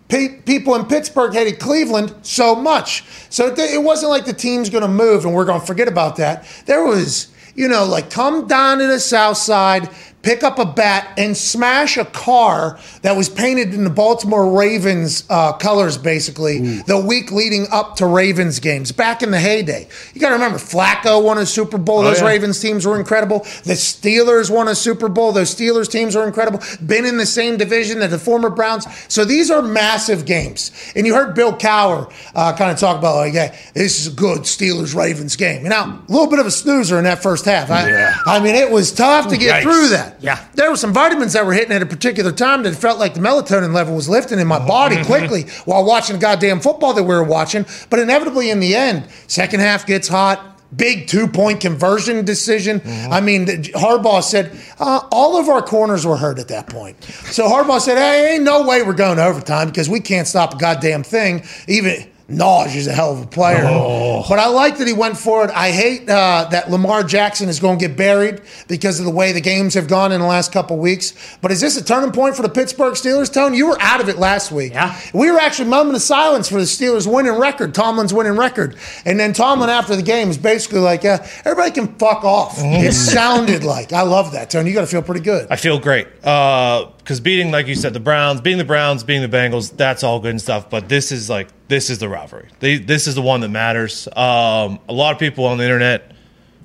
pe- 0.08 0.40
people 0.42 0.74
in 0.74 0.84
Pittsburgh 0.86 1.32
hated 1.32 1.58
Cleveland 1.58 2.14
so 2.22 2.54
much. 2.54 3.04
So 3.30 3.54
th- 3.54 3.70
it 3.70 3.82
wasn't 3.82 4.10
like 4.10 4.26
the 4.26 4.34
team's 4.34 4.68
going 4.68 4.82
to 4.82 4.88
move 4.88 5.24
and 5.24 5.34
we're 5.34 5.46
going 5.46 5.60
to 5.60 5.66
forget 5.66 5.88
about 5.88 6.16
that. 6.16 6.46
There 6.66 6.84
was, 6.84 7.28
you 7.54 7.68
know, 7.68 7.84
like 7.84 8.10
come 8.10 8.46
down 8.46 8.78
to 8.78 8.86
the 8.86 9.00
south 9.00 9.38
side, 9.38 9.88
pick 10.22 10.42
up 10.42 10.58
a 10.58 10.64
bat 10.64 11.12
and 11.18 11.36
smash 11.36 11.96
a 11.96 12.04
car 12.04 12.78
that 13.02 13.16
was 13.16 13.28
painted 13.28 13.74
in 13.74 13.84
the 13.84 13.90
Baltimore 13.90 14.56
Ravens 14.56 15.24
uh, 15.28 15.52
colors, 15.54 15.98
basically, 15.98 16.80
the 16.82 16.98
week 16.98 17.32
leading 17.32 17.66
up 17.70 17.96
to 17.96 18.06
Ravens 18.06 18.60
games 18.60 18.92
back 18.92 19.22
in 19.22 19.30
the 19.30 19.40
heyday. 19.40 19.88
You 20.14 20.20
got 20.20 20.28
to 20.28 20.34
remember, 20.34 20.58
Flacco 20.58 21.22
won 21.22 21.38
a 21.38 21.46
Super 21.46 21.78
Bowl. 21.78 22.02
Those 22.02 22.20
yeah. 22.20 22.28
Ravens 22.28 22.60
teams 22.60 22.86
were 22.86 22.98
incredible. 22.98 23.40
The 23.64 23.74
Steelers 23.74 24.50
won 24.50 24.68
a 24.68 24.74
Super 24.74 25.08
Bowl. 25.08 25.32
Those 25.32 25.54
Steelers 25.54 25.90
teams 25.90 26.14
were 26.14 26.26
incredible. 26.26 26.60
Been 26.84 27.04
in 27.04 27.16
the 27.16 27.26
same 27.26 27.56
division 27.56 27.98
that 28.00 28.10
the 28.10 28.18
former 28.18 28.50
Browns. 28.50 28.86
So 29.08 29.24
these 29.24 29.50
are 29.50 29.62
massive 29.62 30.24
games. 30.24 30.70
And 30.94 31.06
you 31.06 31.14
heard 31.14 31.34
Bill 31.34 31.52
Cowher 31.52 32.12
uh, 32.34 32.54
kind 32.56 32.70
of 32.70 32.78
talk 32.78 32.98
about, 32.98 33.16
like, 33.16 33.34
yeah, 33.34 33.56
this 33.74 34.00
is 34.00 34.12
a 34.12 34.16
good 34.16 34.40
Steelers 34.42 34.94
Ravens 34.94 35.36
game. 35.36 35.64
You 35.64 35.70
know, 35.70 36.00
a 36.08 36.12
little 36.12 36.28
bit 36.28 36.38
of 36.38 36.46
a 36.46 36.50
snoozer 36.50 36.98
in 36.98 37.04
that 37.04 37.22
first 37.22 37.44
half. 37.44 37.70
I, 37.70 37.88
Yeah. 37.88 38.14
I 38.26 38.40
mean, 38.40 38.54
it 38.54 38.70
was 38.70 38.92
tough 38.92 39.28
to 39.28 39.36
get 39.36 39.56
Yikes. 39.56 39.62
through 39.62 39.88
that. 39.88 40.11
Yeah. 40.22 40.44
There 40.54 40.70
were 40.70 40.76
some 40.76 40.92
vitamins 40.92 41.32
that 41.32 41.44
were 41.44 41.52
hitting 41.52 41.72
at 41.72 41.82
a 41.82 41.86
particular 41.86 42.32
time 42.32 42.62
that 42.62 42.74
felt 42.76 42.98
like 42.98 43.14
the 43.14 43.20
melatonin 43.20 43.74
level 43.74 43.94
was 43.94 44.08
lifting 44.08 44.38
in 44.38 44.46
my 44.46 44.64
body 44.64 45.02
quickly 45.04 45.42
while 45.64 45.84
watching 45.84 46.16
the 46.16 46.20
goddamn 46.20 46.60
football 46.60 46.94
that 46.94 47.02
we 47.02 47.14
were 47.14 47.24
watching. 47.24 47.66
But 47.90 47.98
inevitably, 47.98 48.50
in 48.50 48.60
the 48.60 48.74
end, 48.74 49.08
second 49.26 49.60
half 49.60 49.86
gets 49.86 50.08
hot. 50.08 50.48
Big 50.74 51.06
two 51.06 51.26
point 51.28 51.60
conversion 51.60 52.24
decision. 52.24 52.80
I 52.86 53.20
mean, 53.20 53.46
Harbaugh 53.46 54.22
said 54.22 54.58
uh, 54.80 55.06
all 55.12 55.38
of 55.38 55.50
our 55.50 55.60
corners 55.60 56.06
were 56.06 56.16
hurt 56.16 56.38
at 56.38 56.48
that 56.48 56.66
point. 56.66 57.02
So 57.04 57.46
Harbaugh 57.46 57.78
said, 57.78 57.98
"Hey, 57.98 58.36
ain't 58.36 58.44
no 58.44 58.66
way 58.66 58.82
we're 58.82 58.94
going 58.94 59.18
to 59.18 59.24
overtime 59.24 59.68
because 59.68 59.90
we 59.90 60.00
can't 60.00 60.26
stop 60.26 60.54
a 60.54 60.56
goddamn 60.56 61.02
thing." 61.02 61.44
Even 61.68 62.10
Naj 62.32 62.74
is 62.74 62.86
a 62.86 62.92
hell 62.92 63.12
of 63.12 63.22
a 63.22 63.26
player. 63.26 63.62
Oh. 63.64 64.24
But 64.28 64.38
I 64.38 64.48
like 64.48 64.78
that 64.78 64.86
he 64.86 64.92
went 64.92 65.16
for 65.16 65.44
it. 65.44 65.50
I 65.50 65.70
hate 65.70 66.08
uh, 66.08 66.48
that 66.50 66.70
Lamar 66.70 67.02
Jackson 67.02 67.48
is 67.48 67.60
going 67.60 67.78
to 67.78 67.88
get 67.88 67.96
buried 67.96 68.40
because 68.68 68.98
of 68.98 69.04
the 69.04 69.10
way 69.10 69.32
the 69.32 69.40
games 69.40 69.74
have 69.74 69.88
gone 69.88 70.12
in 70.12 70.20
the 70.20 70.26
last 70.26 70.52
couple 70.52 70.78
weeks. 70.78 71.14
But 71.40 71.50
is 71.50 71.60
this 71.60 71.76
a 71.76 71.84
turning 71.84 72.12
point 72.12 72.34
for 72.36 72.42
the 72.42 72.48
Pittsburgh 72.48 72.94
Steelers, 72.94 73.32
Tone? 73.32 73.54
You 73.54 73.68
were 73.68 73.80
out 73.80 74.00
of 74.00 74.08
it 74.08 74.18
last 74.18 74.50
week. 74.50 74.72
Yeah. 74.72 74.98
We 75.12 75.30
were 75.30 75.38
actually 75.38 75.68
moment 75.68 75.96
of 75.96 76.02
silence 76.02 76.48
for 76.48 76.56
the 76.56 76.62
Steelers' 76.62 77.12
winning 77.12 77.38
record, 77.38 77.74
Tomlin's 77.74 78.14
winning 78.14 78.36
record. 78.36 78.76
And 79.04 79.20
then 79.20 79.32
Tomlin, 79.32 79.70
after 79.70 79.96
the 79.96 80.02
game, 80.02 80.30
is 80.30 80.38
basically 80.38 80.80
like, 80.80 81.02
yeah, 81.02 81.26
everybody 81.44 81.70
can 81.70 81.94
fuck 81.96 82.24
off. 82.24 82.56
Mm. 82.58 82.84
It 82.84 82.92
sounded 82.92 83.64
like. 83.64 83.92
I 83.92 84.02
love 84.02 84.32
that, 84.32 84.50
Tone. 84.50 84.66
You 84.66 84.72
got 84.72 84.82
to 84.82 84.86
feel 84.86 85.02
pretty 85.02 85.22
good. 85.22 85.46
I 85.50 85.56
feel 85.56 85.78
great 85.78 86.08
uh, 86.24 86.86
because 86.98 87.20
beating, 87.20 87.50
like 87.50 87.66
you 87.66 87.74
said, 87.74 87.92
the 87.92 88.00
Browns, 88.00 88.40
beating 88.40 88.58
the 88.58 88.64
Browns, 88.64 89.04
beating 89.04 89.28
the 89.28 89.36
Bengals, 89.36 89.76
that's 89.76 90.02
all 90.02 90.20
good 90.20 90.30
and 90.30 90.40
stuff. 90.40 90.70
But 90.70 90.88
this 90.88 91.12
is 91.12 91.28
like 91.28 91.48
this 91.72 91.88
is 91.88 91.98
the 91.98 92.08
rivalry. 92.08 92.48
They, 92.60 92.76
this 92.76 93.06
is 93.06 93.14
the 93.14 93.22
one 93.22 93.40
that 93.40 93.48
matters. 93.48 94.06
Um, 94.08 94.78
a 94.90 94.92
lot 94.92 95.14
of 95.14 95.18
people 95.18 95.46
on 95.46 95.56
the 95.56 95.64
internet 95.64 96.12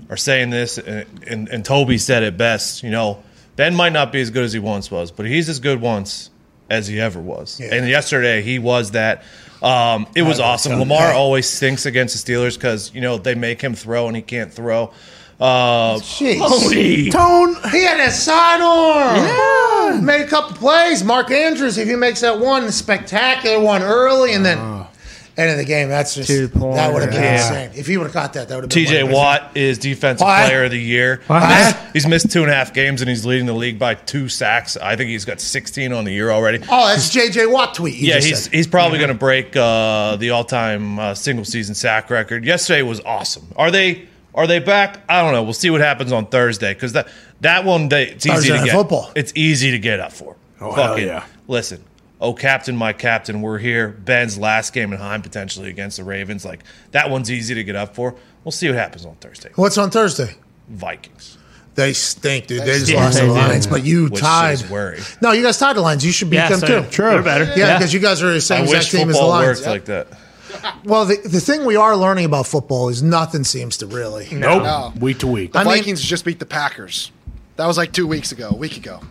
are 0.09 0.17
saying 0.17 0.49
this, 0.49 0.77
and, 0.77 1.05
and, 1.25 1.47
and 1.47 1.63
Toby 1.63 1.97
said 1.97 2.23
it 2.23 2.37
best. 2.37 2.83
You 2.83 2.91
know, 2.91 3.23
Ben 3.55 3.73
might 3.73 3.93
not 3.93 4.11
be 4.11 4.19
as 4.19 4.31
good 4.31 4.43
as 4.43 4.51
he 4.51 4.59
once 4.59 4.91
was, 4.91 5.11
but 5.11 5.25
he's 5.25 5.47
as 5.47 5.61
good 5.61 5.79
once 5.79 6.29
as 6.69 6.87
he 6.87 6.99
ever 6.99 7.21
was. 7.21 7.57
Yeah. 7.57 7.73
And 7.73 7.87
yesterday 7.87 8.41
he 8.41 8.59
was 8.59 8.91
that. 8.91 9.23
Um, 9.61 10.07
it 10.13 10.23
was 10.23 10.41
awesome. 10.41 10.71
tell 10.71 10.79
Lamar 10.79 11.11
you. 11.11 11.17
always 11.17 11.49
stinks 11.49 11.85
against 11.85 12.25
the 12.25 12.33
Steelers 12.33 12.55
because 12.55 12.93
you 12.93 12.99
know 12.99 13.17
they 13.17 13.33
make 13.33 13.61
him 13.61 13.75
throw 13.75 14.07
and 14.07 14.15
he 14.15 14.21
can't 14.21 14.51
throw. 14.51 14.91
Uh, 15.39 15.99
Jeez. 15.99 17.11
Tone. 17.11 17.55
He 17.71 17.83
had 17.83 18.05
a 18.05 18.11
sidearm. 18.11 19.15
Yeah. 19.15 20.01
Made 20.01 20.23
a 20.23 20.27
couple 20.27 20.57
plays. 20.57 21.01
Mark 21.03 21.31
Andrews, 21.31 21.77
if 21.77 21.87
he 21.87 21.95
makes 21.95 22.21
that 22.21 22.39
one 22.39 22.69
spectacular 22.73 23.59
one 23.63 23.83
early 23.83 24.33
and 24.33 24.45
then 24.45 24.57
end 25.37 25.51
of 25.51 25.57
the 25.57 25.65
game, 25.65 25.89
that's 25.89 26.15
just 26.15 26.27
Two-pointer. 26.29 26.75
that 26.75 26.93
would 26.93 27.01
have 27.03 27.11
been 27.11 27.21
Yeah. 27.21 27.33
insane. 27.35 27.69
If 27.79 27.85
he 27.87 27.97
would 27.97 28.05
have 28.05 28.13
caught 28.13 28.33
that, 28.33 28.47
that 28.49 28.55
would 28.55 28.63
have 28.63 28.69
been 28.69 28.85
TJ 28.85 29.03
one 29.03 29.11
of 29.11 29.15
Watt 29.17 29.51
is 29.55 29.77
defensive 29.77 30.25
Why? 30.25 30.45
player 30.45 30.63
of 30.65 30.71
the 30.71 30.79
year. 30.81 31.21
Why? 31.27 31.75
He's 31.93 32.07
missed 32.07 32.31
two 32.31 32.41
and 32.41 32.51
a 32.51 32.53
half 32.55 32.73
games 32.73 33.01
and 33.01 33.09
he's 33.09 33.25
leading 33.25 33.45
the 33.45 33.53
league 33.53 33.77
by 33.77 33.93
two 33.93 34.29
sacks. 34.29 34.77
I 34.77 34.95
think 34.95 35.09
he's 35.09 35.25
got 35.25 35.39
16 35.39 35.93
on 35.93 36.05
the 36.05 36.11
year 36.11 36.31
already. 36.31 36.59
Oh, 36.69 36.87
that's 36.87 37.09
JJ 37.13 37.51
Watt 37.51 37.73
tweet. 37.75 37.95
you 37.95 38.07
yeah, 38.07 38.15
just 38.15 38.27
he's 38.27 38.43
said. 38.43 38.53
he's 38.53 38.67
probably 38.67 38.97
going 38.97 39.09
to 39.09 39.13
break 39.13 39.55
uh, 39.55 40.15
the 40.17 40.31
all-time 40.31 40.97
uh, 40.99 41.13
single 41.13 41.45
season 41.45 41.75
sack 41.75 42.09
record. 42.09 42.43
Yesterday 42.45 42.81
was 42.81 42.99
awesome. 43.01 43.47
Are 43.55 43.69
they 43.71 44.07
are 44.33 44.45
they 44.47 44.59
back? 44.59 44.99
I 45.09 45.21
don't 45.23 45.33
know. 45.33 45.41
We'll 45.43 45.53
see 45.53 45.69
what 45.71 45.81
happens 45.81 46.11
on 46.11 46.27
Thursday 46.27 46.73
because 46.73 46.93
that 46.93 47.07
that 47.41 47.63
one 47.65 47.89
day 47.89 48.07
it's 48.09 48.25
easy 48.25 48.35
Thursday 48.35 48.49
to 48.49 48.55
Night 48.57 48.65
get. 48.65 48.73
Football. 48.75 49.11
It's 49.15 49.31
easy 49.35 49.71
to 49.71 49.79
get 49.79 49.99
up 49.99 50.11
for. 50.11 50.35
Oh, 50.61 50.71
hell 50.73 50.87
Fucking 50.89 51.07
yeah. 51.07 51.23
listen. 51.47 51.83
Oh, 52.19 52.33
captain, 52.33 52.75
my 52.75 52.93
captain, 52.93 53.41
we're 53.41 53.59
here. 53.59 53.89
Ben's 53.89 54.37
last 54.39 54.73
game 54.73 54.91
in 54.91 54.99
Heinz 54.99 55.21
potentially 55.23 55.69
against 55.69 55.97
the 55.97 56.03
Ravens. 56.03 56.43
Like 56.43 56.63
that 56.91 57.09
one's 57.11 57.29
easy 57.31 57.53
to 57.55 57.63
get 57.63 57.75
up 57.75 57.93
for. 57.95 58.15
We'll 58.43 58.51
see 58.51 58.67
what 58.67 58.75
happens 58.77 59.05
on 59.05 59.15
Thursday. 59.17 59.51
What's 59.55 59.77
on 59.77 59.91
Thursday? 59.91 60.35
Vikings. 60.69 61.37
They 61.75 61.93
stink, 61.93 62.47
dude. 62.47 62.61
They 62.61 62.79
just 62.79 62.89
Yeah, 62.89 63.03
lost 63.03 63.15
they 63.19 63.27
the 63.27 63.33
do. 63.33 63.33
Lions, 63.39 63.67
but 63.67 63.83
you 63.85 64.07
Which 64.07 64.19
tied. 64.21 64.67
worry. 64.69 64.99
No, 65.21 65.31
you 65.31 65.43
guys 65.43 65.59
tied 65.59 65.75
the 65.75 65.81
Lions. 65.81 66.03
You 66.03 66.11
should 66.11 66.31
beat 66.31 66.37
Yeah, 66.37 66.49
them 66.49 66.59
so 66.59 66.81
too. 66.83 66.89
True. 66.89 67.09
They're 67.11 67.21
better. 67.21 67.53
Yeah, 67.55 67.77
because 67.77 67.93
you 67.93 67.99
guys 67.99 68.23
are 68.23 68.29
the 68.29 68.35
I 68.37 68.39
same 68.39 68.63
exact 68.63 68.89
team 68.89 69.01
as 69.01 69.07
the 69.07 69.13
football 69.13 69.29
Lions. 69.29 69.59
worked 69.59 69.67
like 69.69 69.85
that. 69.85 70.07
Well, 70.85 71.05
the, 71.05 71.17
the 71.17 71.39
thing 71.41 71.65
we 71.65 71.75
are 71.75 71.95
learning 71.95 72.25
about 72.25 72.47
football 72.47 72.89
is 72.89 73.03
nothing 73.03 73.43
seems 73.43 73.77
to 73.77 73.85
really. 73.85 74.27
Nope. 74.31 74.63
No. 74.63 74.93
Week 74.99 75.19
to 75.19 75.27
week. 75.27 75.51
The 75.53 75.59
I 75.59 75.63
mean- 75.65 75.73
Vikings 75.77 76.01
just 76.01 76.25
beat 76.25 76.39
the 76.39 76.45
Packers. 76.47 77.11
That 77.57 77.67
was 77.67 77.77
like 77.77 77.91
two 77.91 78.07
weeks 78.07 78.31
ago, 78.31 78.49
a 78.49 78.55
week 78.55 78.75
ago. 78.77 79.01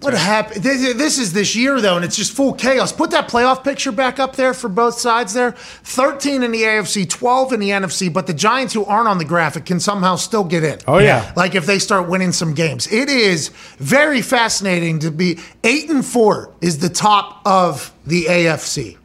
What 0.00 0.14
happened? 0.14 0.62
This, 0.62 0.94
this 0.94 1.18
is 1.18 1.32
this 1.32 1.56
year 1.56 1.80
though, 1.80 1.96
and 1.96 2.04
it's 2.04 2.16
just 2.16 2.32
full 2.32 2.52
chaos. 2.52 2.92
Put 2.92 3.10
that 3.10 3.28
playoff 3.28 3.64
picture 3.64 3.90
back 3.90 4.20
up 4.20 4.36
there 4.36 4.54
for 4.54 4.68
both 4.68 4.94
sides. 4.94 5.34
There, 5.34 5.52
thirteen 5.52 6.44
in 6.44 6.52
the 6.52 6.62
AFC, 6.62 7.08
twelve 7.08 7.52
in 7.52 7.58
the 7.58 7.70
NFC. 7.70 8.12
But 8.12 8.28
the 8.28 8.34
Giants, 8.34 8.74
who 8.74 8.84
aren't 8.84 9.08
on 9.08 9.18
the 9.18 9.24
graphic, 9.24 9.64
can 9.66 9.80
somehow 9.80 10.14
still 10.14 10.44
get 10.44 10.62
in. 10.62 10.78
Oh, 10.86 10.98
yeah. 10.98 11.32
like 11.34 11.56
if 11.56 11.66
they 11.66 11.80
start 11.80 12.08
winning 12.08 12.30
some 12.30 12.54
games, 12.54 12.86
it 12.92 13.08
is 13.08 13.48
very 13.78 14.22
fascinating 14.22 15.00
to 15.00 15.10
be 15.10 15.38
eight 15.64 15.90
and 15.90 16.04
four 16.04 16.52
is 16.60 16.78
the 16.78 16.90
top 16.90 17.42
of 17.44 17.92
the 18.06 18.26
AFC. 18.26 18.97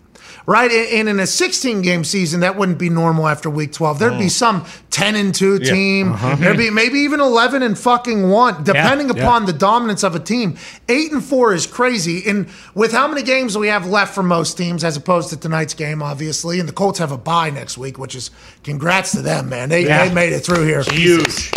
Right, 0.45 0.69
and 0.71 1.07
in 1.07 1.21
a 1.21 1.27
16 1.27 1.81
game 1.83 2.03
season, 2.03 2.41
that 2.41 2.57
wouldn't 2.57 2.77
be 2.77 2.89
normal 2.89 3.29
after 3.29 3.49
week 3.49 3.71
12. 3.71 3.99
There'd 3.99 4.19
be 4.19 4.25
mm. 4.25 4.31
some 4.31 4.65
10 4.89 5.15
and 5.15 5.33
2 5.33 5.59
team. 5.59 6.11
Uh-huh. 6.11 6.35
There'd 6.35 6.57
be 6.57 6.69
maybe 6.69 6.99
even 6.99 7.21
11 7.21 7.63
and 7.63 7.79
fucking 7.79 8.29
1, 8.29 8.63
depending 8.65 9.07
Yeah. 9.07 9.23
upon 9.23 9.45
the 9.45 9.53
dominance 9.53 10.03
of 10.03 10.15
a 10.15 10.19
team. 10.19 10.57
8 10.89 11.13
and 11.13 11.23
4 11.23 11.53
is 11.53 11.65
crazy. 11.65 12.27
And 12.27 12.47
with 12.75 12.91
how 12.91 13.07
many 13.07 13.23
games 13.23 13.57
we 13.57 13.69
have 13.69 13.87
left 13.87 14.13
for 14.13 14.21
most 14.21 14.57
teams, 14.57 14.83
as 14.83 14.97
opposed 14.97 15.29
to 15.29 15.37
tonight's 15.37 15.73
game, 15.73 16.03
obviously, 16.03 16.59
and 16.59 16.67
the 16.67 16.73
Colts 16.73 16.99
have 16.99 17.13
a 17.13 17.17
bye 17.17 17.49
next 17.49 17.77
week, 17.77 17.97
which 17.97 18.13
is 18.13 18.29
congrats 18.63 19.11
to 19.11 19.21
them, 19.21 19.47
man. 19.47 19.69
They, 19.69 19.85
Yeah. 19.85 20.05
they 20.05 20.13
made 20.13 20.33
it 20.33 20.41
through 20.41 20.65
here. 20.65 20.83
Huge. 20.83 21.51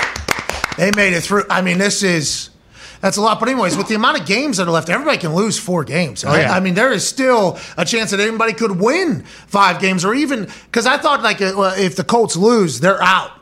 They 0.77 0.93
made 0.95 1.13
it 1.13 1.23
through. 1.23 1.45
I 1.51 1.61
mean, 1.61 1.79
this 1.79 2.05
is 2.05 2.51
that's 3.01 3.17
a 3.17 3.21
lot. 3.21 3.41
But 3.41 3.49
anyways, 3.49 3.77
with 3.77 3.89
the 3.89 3.95
amount 3.95 4.21
of 4.21 4.27
games 4.27 4.57
that 4.57 4.67
are 4.67 4.71
left, 4.71 4.89
everybody 4.89 5.19
can 5.19 5.35
lose 5.35 5.59
four 5.59 5.85
games. 5.85 6.25
I, 6.25 6.41
yeah. 6.41 6.53
I 6.53 6.61
mean, 6.61 6.75
there 6.75 6.93
is 6.93 7.07
still 7.07 7.59
a 7.77 7.85
chance 7.85 8.11
that 8.11 8.21
anybody 8.21 8.53
could 8.53 8.81
win 8.81 9.23
five 9.47 9.81
games, 9.81 10.05
or 10.05 10.15
even 10.15 10.49
because 10.65 10.87
I 10.87 10.99
thought 10.99 11.23
like 11.23 11.41
uh, 11.41 11.75
if 11.77 11.97
the 11.97 12.05
Colts 12.05 12.37
lose, 12.37 12.81
they're 12.81 13.03
out. 13.03 13.33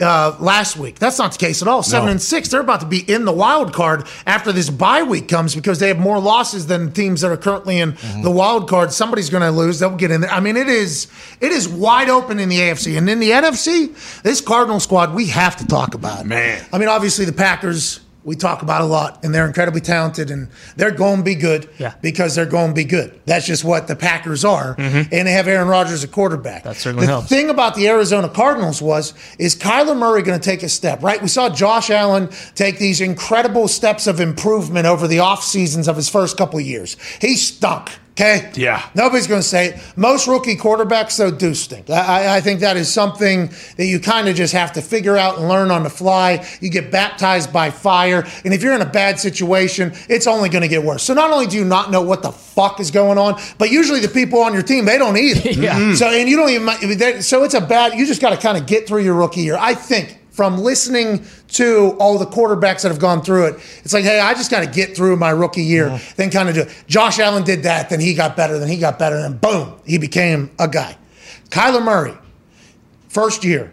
Uh, 0.00 0.36
last 0.40 0.76
week, 0.76 0.98
that's 0.98 1.18
not 1.18 1.30
the 1.30 1.38
case 1.38 1.62
at 1.62 1.68
all. 1.68 1.80
Seven 1.80 2.08
and 2.08 2.20
six, 2.20 2.48
they're 2.48 2.60
about 2.60 2.80
to 2.80 2.86
be 2.86 2.98
in 2.98 3.24
the 3.24 3.30
wild 3.30 3.72
card 3.72 4.04
after 4.26 4.50
this 4.50 4.68
bye 4.68 5.04
week 5.04 5.28
comes 5.28 5.54
because 5.54 5.78
they 5.78 5.86
have 5.88 5.98
more 5.98 6.18
losses 6.18 6.66
than 6.66 6.90
teams 6.90 7.20
that 7.20 7.30
are 7.30 7.36
currently 7.36 7.78
in 7.78 7.94
the 8.20 8.30
wild 8.30 8.68
card. 8.68 8.90
Somebody's 8.90 9.30
going 9.30 9.44
to 9.44 9.52
lose; 9.52 9.78
they'll 9.78 9.94
get 9.94 10.10
in 10.10 10.22
there. 10.22 10.30
I 10.30 10.40
mean, 10.40 10.56
it 10.56 10.66
is 10.66 11.06
it 11.40 11.52
is 11.52 11.68
wide 11.68 12.08
open 12.08 12.40
in 12.40 12.48
the 12.48 12.58
AFC 12.58 12.98
and 12.98 13.08
in 13.08 13.20
the 13.20 13.30
NFC. 13.30 14.22
This 14.22 14.40
Cardinal 14.40 14.80
squad, 14.80 15.14
we 15.14 15.26
have 15.26 15.54
to 15.56 15.66
talk 15.68 15.94
about. 15.94 16.26
Man. 16.26 16.66
I 16.72 16.78
mean, 16.78 16.88
obviously 16.88 17.24
the 17.24 17.32
Packers 17.32 18.00
we 18.24 18.36
talk 18.36 18.62
about 18.62 18.80
a 18.82 18.84
lot, 18.84 19.24
and 19.24 19.34
they're 19.34 19.46
incredibly 19.46 19.80
talented, 19.80 20.30
and 20.30 20.48
they're 20.76 20.90
going 20.92 21.18
to 21.18 21.22
be 21.24 21.34
good 21.34 21.68
Yeah. 21.78 21.94
because 22.02 22.34
they're 22.34 22.46
going 22.46 22.68
to 22.68 22.74
be 22.74 22.84
good. 22.84 23.18
That's 23.26 23.46
just 23.46 23.64
what 23.64 23.88
the 23.88 23.96
Packers 23.96 24.44
are, 24.44 24.74
and 24.78 25.10
they 25.10 25.32
have 25.32 25.48
Aaron 25.48 25.66
Rodgers 25.68 26.04
at 26.04 26.12
quarterback. 26.12 26.60
Mm-hmm. 26.60 26.68
That 26.68 26.76
certainly 26.76 27.06
the 27.06 27.12
helps. 27.12 27.28
thing 27.28 27.50
about 27.50 27.74
the 27.74 27.88
Arizona 27.88 28.28
Cardinals 28.28 28.80
was 28.80 29.14
is 29.38 29.56
Kyler 29.56 29.96
Murray 29.96 30.22
going 30.22 30.38
to 30.38 30.44
take 30.44 30.62
a 30.62 30.68
step 30.68 31.02
right? 31.02 31.20
We 31.20 31.28
saw 31.28 31.48
Josh 31.48 31.90
Allen 31.90 32.28
take 32.54 32.78
these 32.78 33.00
incredible 33.00 33.66
steps 33.68 34.06
of 34.06 34.20
improvement 34.20 34.86
over 34.86 35.08
the 35.08 35.18
off 35.18 35.42
seasons 35.42 35.88
of 35.88 35.96
his 35.96 36.08
first 36.08 36.36
couple 36.36 36.58
of 36.58 36.64
years. 36.66 36.96
He 37.20 37.34
stunk. 37.36 37.90
Okay. 38.12 38.52
Yeah. 38.56 38.86
Nobody's 38.94 39.26
going 39.26 39.40
to 39.40 39.46
say 39.46 39.68
it. 39.68 39.80
Most 39.96 40.26
rookie 40.28 40.54
quarterbacks, 40.56 41.16
though, 41.16 41.30
do 41.30 41.54
stink. 41.54 41.88
I, 41.88 42.36
I- 42.36 42.40
think 42.42 42.60
that 42.60 42.76
is 42.76 42.92
something 42.92 43.50
that 43.76 43.86
you 43.86 44.00
kind 44.00 44.28
of 44.28 44.34
just 44.36 44.52
have 44.52 44.72
to 44.72 44.82
figure 44.82 45.16
out 45.16 45.38
and 45.38 45.48
learn 45.48 45.70
on 45.70 45.82
the 45.84 45.88
fly. 45.90 46.46
You 46.60 46.68
get 46.70 46.90
baptized 46.90 47.52
by 47.52 47.70
fire. 47.70 48.26
And 48.44 48.52
if 48.52 48.62
you're 48.62 48.74
in 48.74 48.82
a 48.82 48.86
bad 48.90 49.18
situation, 49.18 49.92
it's 50.10 50.26
only 50.26 50.48
going 50.50 50.62
to 50.62 50.68
get 50.68 50.82
worse. 50.82 51.02
So 51.04 51.14
not 51.14 51.30
only 51.30 51.46
do 51.46 51.56
you 51.56 51.64
not 51.64 51.90
know 51.90 52.02
what 52.02 52.22
the 52.22 52.32
fuck 52.32 52.80
is 52.80 52.90
going 52.90 53.16
on, 53.16 53.40
but 53.58 53.70
usually 53.70 54.00
the 54.00 54.08
people 54.08 54.40
on 54.40 54.52
your 54.52 54.62
team, 54.62 54.84
they 54.84 54.98
don't 54.98 55.16
either. 55.16 55.50
Yeah. 55.62 55.94
So, 55.94 56.08
and 56.08 56.28
you 56.28 56.36
don't 56.36 56.50
even, 56.50 57.22
so 57.22 57.44
it's 57.44 57.54
a 57.54 57.60
bad, 57.60 57.94
you 57.94 58.04
just 58.06 58.20
got 58.20 58.30
to 58.30 58.36
kind 58.36 58.58
of 58.58 58.66
get 58.66 58.86
through 58.88 59.04
your 59.04 59.14
rookie 59.14 59.42
year. 59.42 59.56
I 59.58 59.74
think 59.74 60.18
from 60.32 60.58
listening 60.58 61.24
to 61.48 61.94
all 62.00 62.18
the 62.18 62.26
quarterbacks 62.26 62.82
that 62.82 62.88
have 62.88 62.98
gone 62.98 63.22
through 63.22 63.46
it, 63.46 63.54
it's 63.84 63.92
like, 63.92 64.04
hey, 64.04 64.18
I 64.18 64.32
just 64.34 64.50
got 64.50 64.60
to 64.60 64.70
get 64.70 64.96
through 64.96 65.16
my 65.16 65.30
rookie 65.30 65.62
year, 65.62 65.88
uh-huh. 65.88 66.12
then 66.16 66.30
kind 66.30 66.48
of 66.48 66.54
do 66.54 66.62
it. 66.62 66.84
Josh 66.88 67.18
Allen 67.18 67.44
did 67.44 67.62
that, 67.64 67.90
then 67.90 68.00
he 68.00 68.14
got 68.14 68.36
better, 68.36 68.58
then 68.58 68.68
he 68.68 68.78
got 68.78 68.98
better, 68.98 69.16
and 69.16 69.40
boom, 69.40 69.74
he 69.84 69.98
became 69.98 70.50
a 70.58 70.66
guy. 70.66 70.96
Kyler 71.50 71.84
Murray, 71.84 72.16
first 73.08 73.44
year, 73.44 73.72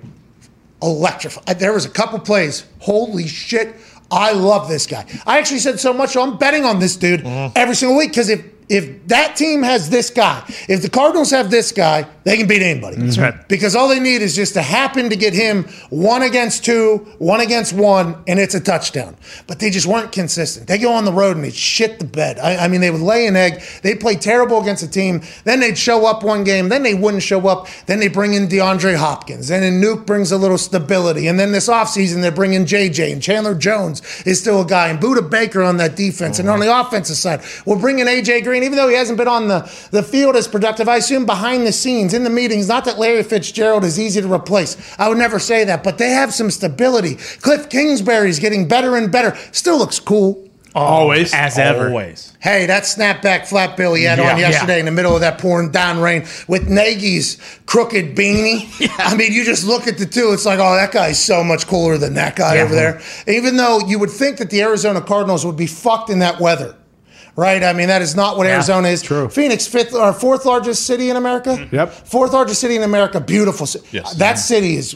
electrified. 0.82 1.60
There 1.60 1.74
was 1.74 1.86
a 1.86 1.90
couple 1.90 2.20
plays. 2.20 2.66
Holy 2.80 3.28
shit. 3.28 3.76
I 4.12 4.34
love 4.34 4.68
this 4.68 4.86
guy. 4.86 5.06
I 5.26 5.38
actually 5.38 5.60
said 5.60 5.80
so 5.80 5.94
much, 5.94 6.12
so 6.12 6.22
I'm 6.22 6.38
betting 6.38 6.66
on 6.66 6.80
this 6.80 6.96
dude 6.96 7.26
uh-huh. 7.26 7.52
every 7.56 7.76
single 7.76 7.98
week 7.98 8.10
because 8.10 8.30
if 8.30 8.44
if 8.70 9.08
that 9.08 9.36
team 9.36 9.64
has 9.64 9.90
this 9.90 10.12
guy, 10.12 10.44
if 10.70 10.84
the 10.84 10.90
Cardinals 10.90 11.32
have 11.32 11.50
this 11.50 11.72
guy, 11.72 12.08
they 12.24 12.38
can 12.38 12.48
beat 12.48 12.62
anybody. 12.62 12.98
That's 12.98 13.18
mhm. 13.18 13.24
right. 13.24 13.48
Because 13.50 13.76
all 13.76 13.88
they 13.88 14.00
need 14.00 14.22
is 14.22 14.36
just 14.36 14.54
to 14.54 14.62
happen 14.62 15.10
to 15.10 15.16
get 15.16 15.34
him 15.34 15.64
one 15.90 16.22
against 16.22 16.64
two, 16.64 16.98
one 17.18 17.42
against 17.42 17.74
one, 17.74 18.24
and 18.28 18.40
it's 18.40 18.54
a 18.54 18.60
touchdown. 18.60 19.16
But 19.48 19.58
they 19.58 19.72
just 19.72 19.88
weren't 19.88 20.12
consistent. 20.12 20.68
They 20.68 20.78
go 20.78 20.94
on 20.94 21.06
the 21.06 21.12
road 21.12 21.36
and 21.36 21.44
they 21.44 21.50
shit 21.50 21.98
the 21.98 22.06
bed. 22.06 22.38
I, 22.38 22.66
I 22.66 22.68
mean, 22.68 22.82
they 22.82 22.92
would 22.92 23.02
lay 23.02 23.26
an 23.26 23.36
egg. 23.36 23.64
They'd 23.82 24.00
play 24.00 24.16
terrible 24.16 24.62
against 24.62 24.84
a 24.84 24.88
team. 24.88 25.24
Then 25.46 25.60
they'd 25.60 25.78
show 25.78 26.06
up 26.06 26.22
one 26.24 26.44
game. 26.44 26.70
Then 26.70 26.84
they 26.84 26.94
wouldn't 26.94 27.24
show 27.24 27.48
up. 27.48 27.68
Then 27.88 28.00
they 28.00 28.08
bring 28.08 28.36
in 28.36 28.48
DeAndre 28.48 28.96
Hopkins. 28.96 29.50
And 29.50 29.64
then 29.64 29.82
Nuke 29.82 30.06
brings 30.06 30.32
a 30.32 30.38
little 30.38 30.60
stability. 30.60 31.28
And 31.28 31.40
then 31.40 31.52
this 31.52 31.68
offseason, 31.68 32.22
they 32.22 32.30
bring 32.30 32.54
in 32.54 32.66
JJ. 32.66 33.12
And 33.12 33.24
Chandler 33.24 33.56
Jones 33.56 34.04
is 34.28 34.40
still 34.40 34.62
a 34.62 34.66
guy. 34.66 34.90
And 34.90 35.00
Budda 35.00 35.28
Baker 35.28 35.64
on 35.64 35.78
that 35.78 35.96
defense. 35.96 36.38
And 36.38 36.48
on 36.48 36.60
the 36.60 36.80
offensive 36.80 37.16
side, 37.16 37.42
we're 37.66 37.80
bringing 37.80 38.06
AJ 38.06 38.44
Green, 38.44 38.59
even 38.64 38.76
though 38.78 38.88
he 38.90 38.96
hasn't 38.96 39.18
been 39.18 39.28
on 39.28 39.48
the, 39.48 39.62
the 39.92 40.04
field 40.04 40.36
as 40.36 40.48
productive, 40.48 40.88
I 40.90 40.98
assume 40.98 41.26
behind 41.26 41.66
the 41.68 41.72
scenes, 41.72 42.14
in 42.14 42.24
the 42.24 42.30
meetings, 42.30 42.68
not 42.68 42.86
that 42.86 42.98
Larry 43.00 43.24
Fitzgerald 43.24 43.84
is 43.84 44.00
easy 44.00 44.22
to 44.22 44.34
replace. 44.34 44.78
I 45.00 45.10
would 45.10 45.18
never 45.18 45.40
say 45.40 45.64
that, 45.66 45.84
but 45.84 45.98
they 45.98 46.10
have 46.10 46.34
some 46.34 46.52
stability. 46.52 47.16
Cliff 47.42 47.70
Kingsbury's 47.70 48.40
getting 48.40 48.68
better 48.68 48.96
and 48.96 49.12
better. 49.12 49.38
Still 49.52 49.78
looks 49.78 50.00
cool. 50.00 50.46
Oh, 50.76 50.82
Always. 50.82 51.34
as 51.34 51.58
ever. 51.58 51.88
Always. 51.88 52.38
Hey, 52.40 52.68
that 52.68 52.84
snapback 52.84 53.48
flat 53.48 53.76
bill 53.76 53.96
he 53.96 54.04
had 54.04 54.20
Yeah, 54.20 54.34
on 54.34 54.40
yesterday 54.40 54.74
yeah. 54.76 54.80
in 54.82 54.86
the 54.86 54.92
middle 54.92 55.16
of 55.16 55.22
that 55.22 55.40
pouring 55.40 55.72
down 55.72 56.00
rain 56.00 56.28
with 56.48 56.70
Nagy's 56.70 57.38
crooked 57.66 58.16
beanie. 58.16 58.70
I 59.00 59.16
mean, 59.16 59.34
you 59.34 59.44
just 59.44 59.66
look 59.66 59.88
at 59.88 59.98
the 59.98 60.06
two, 60.06 60.32
it's 60.32 60.46
like, 60.46 60.60
oh, 60.60 60.76
that 60.76 60.92
guy's 60.92 61.22
so 61.22 61.44
much 61.44 61.66
cooler 61.66 61.98
than 61.98 62.14
that 62.14 62.36
guy 62.36 62.56
Yeah. 62.58 62.62
over 62.64 62.76
there. 62.76 63.02
Even 63.28 63.58
though 63.58 63.80
you 63.80 63.98
would 63.98 64.12
think 64.12 64.38
that 64.38 64.52
the 64.52 64.62
Arizona 64.62 65.02
Cardinals 65.02 65.44
would 65.44 65.58
be 65.58 65.66
fucked 65.66 66.12
in 66.12 66.20
that 66.20 66.40
weather. 66.40 66.76
Right? 67.36 67.64
I 67.64 67.74
mean, 67.74 67.88
that 67.88 68.02
is 68.02 68.16
not 68.16 68.38
what 68.38 68.48
Arizona 68.48 68.90
is. 68.90 69.02
true. 69.02 69.30
Phoenix, 69.30 69.66
fifth 69.68 69.94
or 69.94 70.12
fourth 70.14 70.46
largest 70.46 70.86
city 70.86 71.10
in 71.10 71.16
America? 71.16 71.52
Mm-hmm. 71.52 71.76
Yep. 71.76 71.92
Fourth 71.92 72.34
largest 72.34 72.60
city 72.62 72.76
in 72.76 72.84
America. 72.84 73.20
Beautiful. 73.22 73.66
ci- 73.66 73.80
Yes. 73.92 74.14
That 74.16 74.34
city 74.36 74.76
is 74.76 74.96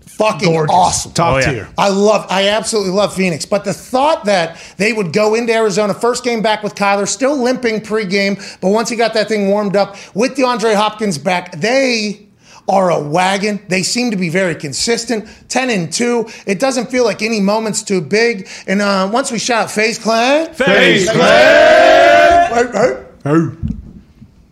fucking 0.00 0.50
Gorgeous. 0.50 0.74
awesome. 0.74 1.12
Top 1.12 1.34
Oh, 1.34 1.38
yeah. 1.38 1.50
tier. 1.52 1.68
I 1.76 1.88
love, 1.90 2.26
I 2.30 2.48
absolutely 2.48 2.92
love 2.92 3.14
Phoenix. 3.14 3.44
But 3.44 3.64
the 3.64 3.74
thought 3.74 4.24
that 4.24 4.56
they 4.78 4.92
would 4.92 5.12
go 5.12 5.34
into 5.34 5.52
Arizona, 5.52 5.92
first 5.94 6.24
game 6.24 6.40
back 6.42 6.62
with 6.62 6.74
Kyler, 6.74 7.06
still 7.06 7.36
limping 7.36 7.80
pregame, 7.80 8.36
but 8.60 8.70
once 8.70 8.88
he 8.88 8.96
got 8.96 9.12
that 9.14 9.28
thing 9.28 9.48
warmed 9.48 9.76
up 9.76 9.96
with 10.14 10.34
DeAndre 10.36 10.74
Hopkins 10.74 11.18
back, 11.18 11.52
they 11.60 12.25
are 12.68 12.90
a 12.90 13.00
wagon. 13.00 13.60
They 13.68 13.82
seem 13.82 14.10
to 14.10 14.16
be 14.16 14.28
very 14.28 14.54
consistent. 14.54 15.28
10 15.48 15.70
and 15.70 15.92
2. 15.92 16.26
It 16.46 16.58
doesn't 16.58 16.90
feel 16.90 17.04
like 17.04 17.22
any 17.22 17.40
moment's 17.40 17.82
too 17.82 18.00
big. 18.00 18.48
And 18.66 18.80
uh, 18.80 19.08
once 19.12 19.30
we 19.30 19.38
shout 19.38 19.70
FaZe 19.70 19.98
Clan, 19.98 20.52
Face 20.54 21.08
Hey, 21.08 21.14
hey. 22.72 23.04
Oh. 23.24 23.56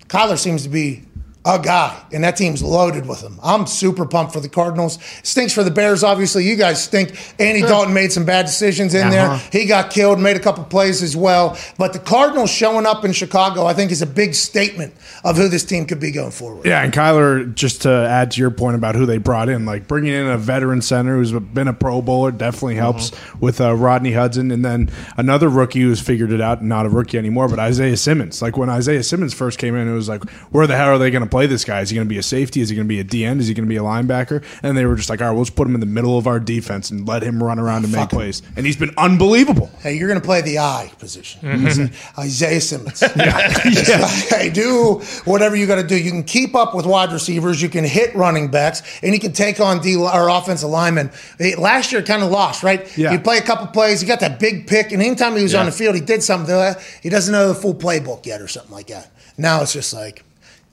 Kyler 0.08 0.38
seems 0.38 0.62
to 0.64 0.68
be 0.68 1.02
a 1.46 1.58
guy, 1.58 1.94
and 2.12 2.24
that 2.24 2.36
team's 2.36 2.62
loaded 2.62 3.06
with 3.06 3.20
him. 3.20 3.38
I'm 3.42 3.66
super 3.66 4.06
pumped 4.06 4.32
for 4.32 4.40
the 4.40 4.48
Cardinals. 4.48 4.98
Stinks 5.22 5.52
for 5.52 5.62
the 5.62 5.70
Bears, 5.70 6.02
obviously. 6.02 6.46
You 6.48 6.56
guys 6.56 6.82
stink. 6.82 7.14
Andy 7.38 7.60
Dalton 7.60 7.92
made 7.92 8.12
some 8.12 8.24
bad 8.24 8.46
decisions 8.46 8.94
in 8.94 9.08
Uh-huh. 9.08 9.10
there. 9.38 9.40
He 9.60 9.66
got 9.66 9.90
killed, 9.90 10.18
made 10.20 10.36
a 10.36 10.40
couple 10.40 10.64
plays 10.64 11.02
as 11.02 11.14
well. 11.14 11.56
But 11.76 11.92
the 11.92 11.98
Cardinals 11.98 12.50
showing 12.50 12.86
up 12.86 13.04
in 13.04 13.12
Chicago, 13.12 13.66
I 13.66 13.74
think, 13.74 13.90
is 13.92 14.00
a 14.00 14.06
big 14.06 14.34
statement 14.34 14.94
of 15.22 15.36
who 15.36 15.48
this 15.48 15.64
team 15.64 15.84
could 15.84 16.00
be 16.00 16.10
going 16.10 16.30
forward. 16.30 16.64
Yeah, 16.64 16.82
and 16.82 16.92
Kyler, 16.92 17.54
just 17.54 17.82
to 17.82 17.90
add 17.90 18.30
to 18.32 18.40
your 18.40 18.50
point 18.50 18.76
about 18.76 18.94
who 18.94 19.04
they 19.04 19.18
brought 19.18 19.50
in, 19.50 19.66
like 19.66 19.86
bringing 19.86 20.14
in 20.14 20.26
a 20.26 20.38
veteran 20.38 20.80
center 20.80 21.16
who's 21.16 21.32
been 21.32 21.68
a 21.68 21.72
Pro 21.74 22.00
Bowler 22.00 22.30
definitely 22.30 22.76
helps 22.76 23.12
with 23.38 23.60
uh, 23.60 23.74
Rodney 23.74 24.12
Hudson, 24.12 24.50
and 24.50 24.64
then 24.64 24.90
another 25.18 25.48
rookie 25.50 25.82
who's 25.82 26.00
figured 26.00 26.32
it 26.32 26.40
out, 26.40 26.64
not 26.64 26.86
a 26.86 26.88
rookie 26.88 27.18
anymore, 27.18 27.48
but 27.48 27.58
Isaiah 27.58 27.96
Simmons. 27.98 28.40
Like 28.40 28.56
when 28.56 28.70
Isaiah 28.70 29.02
Simmons 29.02 29.34
first 29.34 29.58
came 29.58 29.74
in, 29.76 29.86
it 29.88 29.92
was 29.92 30.08
like, 30.08 30.24
where 30.50 30.66
the 30.66 30.76
hell 30.76 30.88
are 30.88 30.98
they 30.98 31.10
going 31.10 31.24
to 31.24 31.28
play 31.34 31.46
this 31.48 31.64
guy? 31.64 31.80
Is 31.80 31.90
he 31.90 31.96
going 31.96 32.06
to 32.06 32.08
be 32.08 32.18
a 32.18 32.22
safety? 32.22 32.60
Is 32.60 32.68
he 32.68 32.76
going 32.76 32.86
to 32.86 32.88
be 32.88 33.00
a 33.00 33.04
DN? 33.04 33.40
Is 33.40 33.48
he 33.48 33.54
going 33.54 33.64
to 33.64 33.68
be 33.68 33.76
a 33.76 33.82
linebacker? 33.82 34.44
And 34.62 34.78
they 34.78 34.86
were 34.86 34.94
just 34.94 35.10
like, 35.10 35.20
all 35.20 35.26
right, 35.26 35.34
we'll 35.34 35.44
just 35.44 35.56
put 35.56 35.66
him 35.66 35.74
in 35.74 35.80
the 35.80 35.86
middle 35.86 36.16
of 36.16 36.28
our 36.28 36.38
defense 36.38 36.90
and 36.92 37.08
let 37.08 37.24
him 37.24 37.42
run 37.42 37.58
around 37.58 37.82
and 37.82 37.92
make 37.92 38.02
him. 38.02 38.08
plays. 38.08 38.40
And 38.56 38.64
he's 38.64 38.76
been 38.76 38.94
unbelievable. 38.96 39.68
Hey, 39.80 39.94
you're 39.94 40.06
going 40.06 40.20
to 40.20 40.24
play 40.24 40.42
the 40.42 40.60
I 40.60 40.92
position. 41.00 41.40
Mm-hmm. 41.40 42.20
Isaiah 42.20 42.60
Simmons. 42.60 43.02
Yeah, 43.16 44.06
hey, 44.28 44.50
do 44.50 45.00
whatever 45.24 45.56
you 45.56 45.66
got 45.66 45.76
to 45.76 45.86
do. 45.86 45.96
You 45.96 46.10
can 46.10 46.22
keep 46.22 46.54
up 46.54 46.74
with 46.74 46.86
wide 46.86 47.12
receivers. 47.12 47.60
You 47.62 47.68
can 47.68 47.84
hit 47.84 48.14
running 48.14 48.50
backs, 48.50 48.82
and 49.02 49.12
you 49.14 49.20
can 49.20 49.32
take 49.32 49.60
on 49.60 49.80
D 49.80 49.96
or 49.96 50.28
offensive 50.28 50.68
linemen. 50.68 51.10
Hey, 51.38 51.54
Last 51.56 51.90
year, 51.90 52.02
kind 52.02 52.22
of 52.22 52.30
lost, 52.30 52.62
right? 52.62 52.96
Yeah. 52.96 53.12
You 53.12 53.18
play 53.18 53.38
a 53.38 53.42
couple 53.42 53.66
plays. 53.68 54.02
You 54.02 54.08
got 54.08 54.20
that 54.20 54.38
big 54.38 54.66
pick, 54.66 54.92
and 54.92 55.02
anytime 55.02 55.36
he 55.36 55.42
was 55.42 55.54
on 55.54 55.66
the 55.66 55.72
field, 55.72 55.94
he 55.94 56.00
did 56.00 56.22
something. 56.22 56.54
He 57.02 57.08
doesn't 57.08 57.32
know 57.32 57.48
the 57.48 57.54
full 57.54 57.74
playbook 57.74 58.26
yet, 58.26 58.40
or 58.40 58.48
something 58.48 58.72
like 58.72 58.88
that. 58.88 59.10
Now 59.36 59.62
it's 59.62 59.72
just 59.72 59.92
like. 59.92 60.22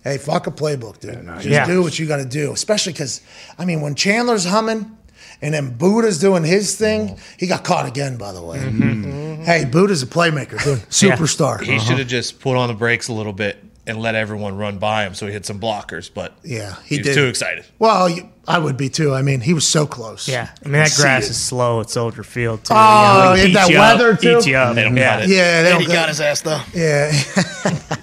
Hey, 0.04 0.18
fuck 0.18 0.48
a 0.48 0.52
playbook, 0.52 1.00
dude. 1.00 1.26
Just 1.36 1.46
Yeah. 1.46 1.66
do 1.66 1.84
what 1.84 2.00
you 2.00 2.08
got 2.08 2.18
to 2.18 2.26
do. 2.26 2.52
Especially 2.52 2.94
because, 2.94 3.22
I 3.60 3.66
mean, 3.66 3.82
when 3.82 3.96
Chandler's 3.96 4.46
humming 4.46 4.98
and 5.42 5.54
then 5.54 5.78
Budda's 5.78 6.20
doing 6.20 6.44
his 6.44 6.76
thing, 6.76 7.10
mm-hmm. 7.10 7.36
he 7.38 7.48
got 7.48 7.64
caught 7.64 7.88
again, 7.88 8.18
by 8.18 8.32
the 8.32 8.42
way. 8.42 8.60
Mm-hmm. 8.60 9.04
Mm-hmm. 9.06 9.44
Hey, 9.44 9.66
Budda's 9.66 10.02
a 10.02 10.08
playmaker, 10.08 10.64
dude. 10.64 10.80
Superstar. 10.90 11.62
He 11.62 11.76
uh-huh. 11.76 11.86
should 11.86 12.00
have 12.00 12.08
just 12.08 12.40
put 12.40 12.58
on 12.58 12.68
the 12.68 12.74
brakes 12.74 13.10
a 13.10 13.14
little 13.14 13.34
bit 13.34 13.64
and 13.88 14.00
let 14.00 14.16
everyone 14.16 14.58
run 14.58 14.78
by 14.78 15.06
him 15.06 15.14
so 15.14 15.28
he 15.28 15.34
hit 15.34 15.46
some 15.46 15.60
blockers, 15.60 16.12
but 16.12 16.34
Yeah, 16.44 16.76
he, 16.84 16.96
he 16.96 16.98
was 17.02 17.08
did. 17.08 17.16
too 17.16 17.26
excited. 17.26 17.66
Well, 17.80 18.10
you, 18.10 18.30
I 18.48 18.60
would 18.60 18.78
be 18.78 18.90
too. 18.90 19.14
I 19.14 19.22
mean, 19.22 19.42
he 19.42 19.54
was 19.54 19.68
so 19.68 19.86
close. 19.88 20.28
Yeah, 20.28 20.50
I 20.64 20.68
mean 20.68 20.74
that 20.74 20.94
grass 20.96 21.30
is 21.30 21.38
slow 21.38 21.82
at 21.82 21.90
Soldier 21.90 22.24
Field 22.24 22.64
too. 22.64 22.74
Oh, 22.76 23.34
it 23.34 23.38
yeah, 23.38 23.46
eats 23.46 23.54
that 23.54 23.70
you 23.70 23.80
weather, 23.80 24.12
up, 24.12 24.20
too? 24.20 24.38
Eats 24.38 24.48
you 24.48 24.56
up. 24.56 24.76
They 24.76 24.84
don't 24.84 24.96
yeah. 24.96 25.20
got 25.20 25.24
it. 25.24 25.30
Yeah, 25.30 25.64
they 25.64 25.72
And 25.72 25.82
he 25.82 25.88
don't 25.88 25.96
got 25.96 26.10
his 26.10 26.22
ass 26.22 26.42
though. 26.42 26.62
Yeah. 26.74 27.12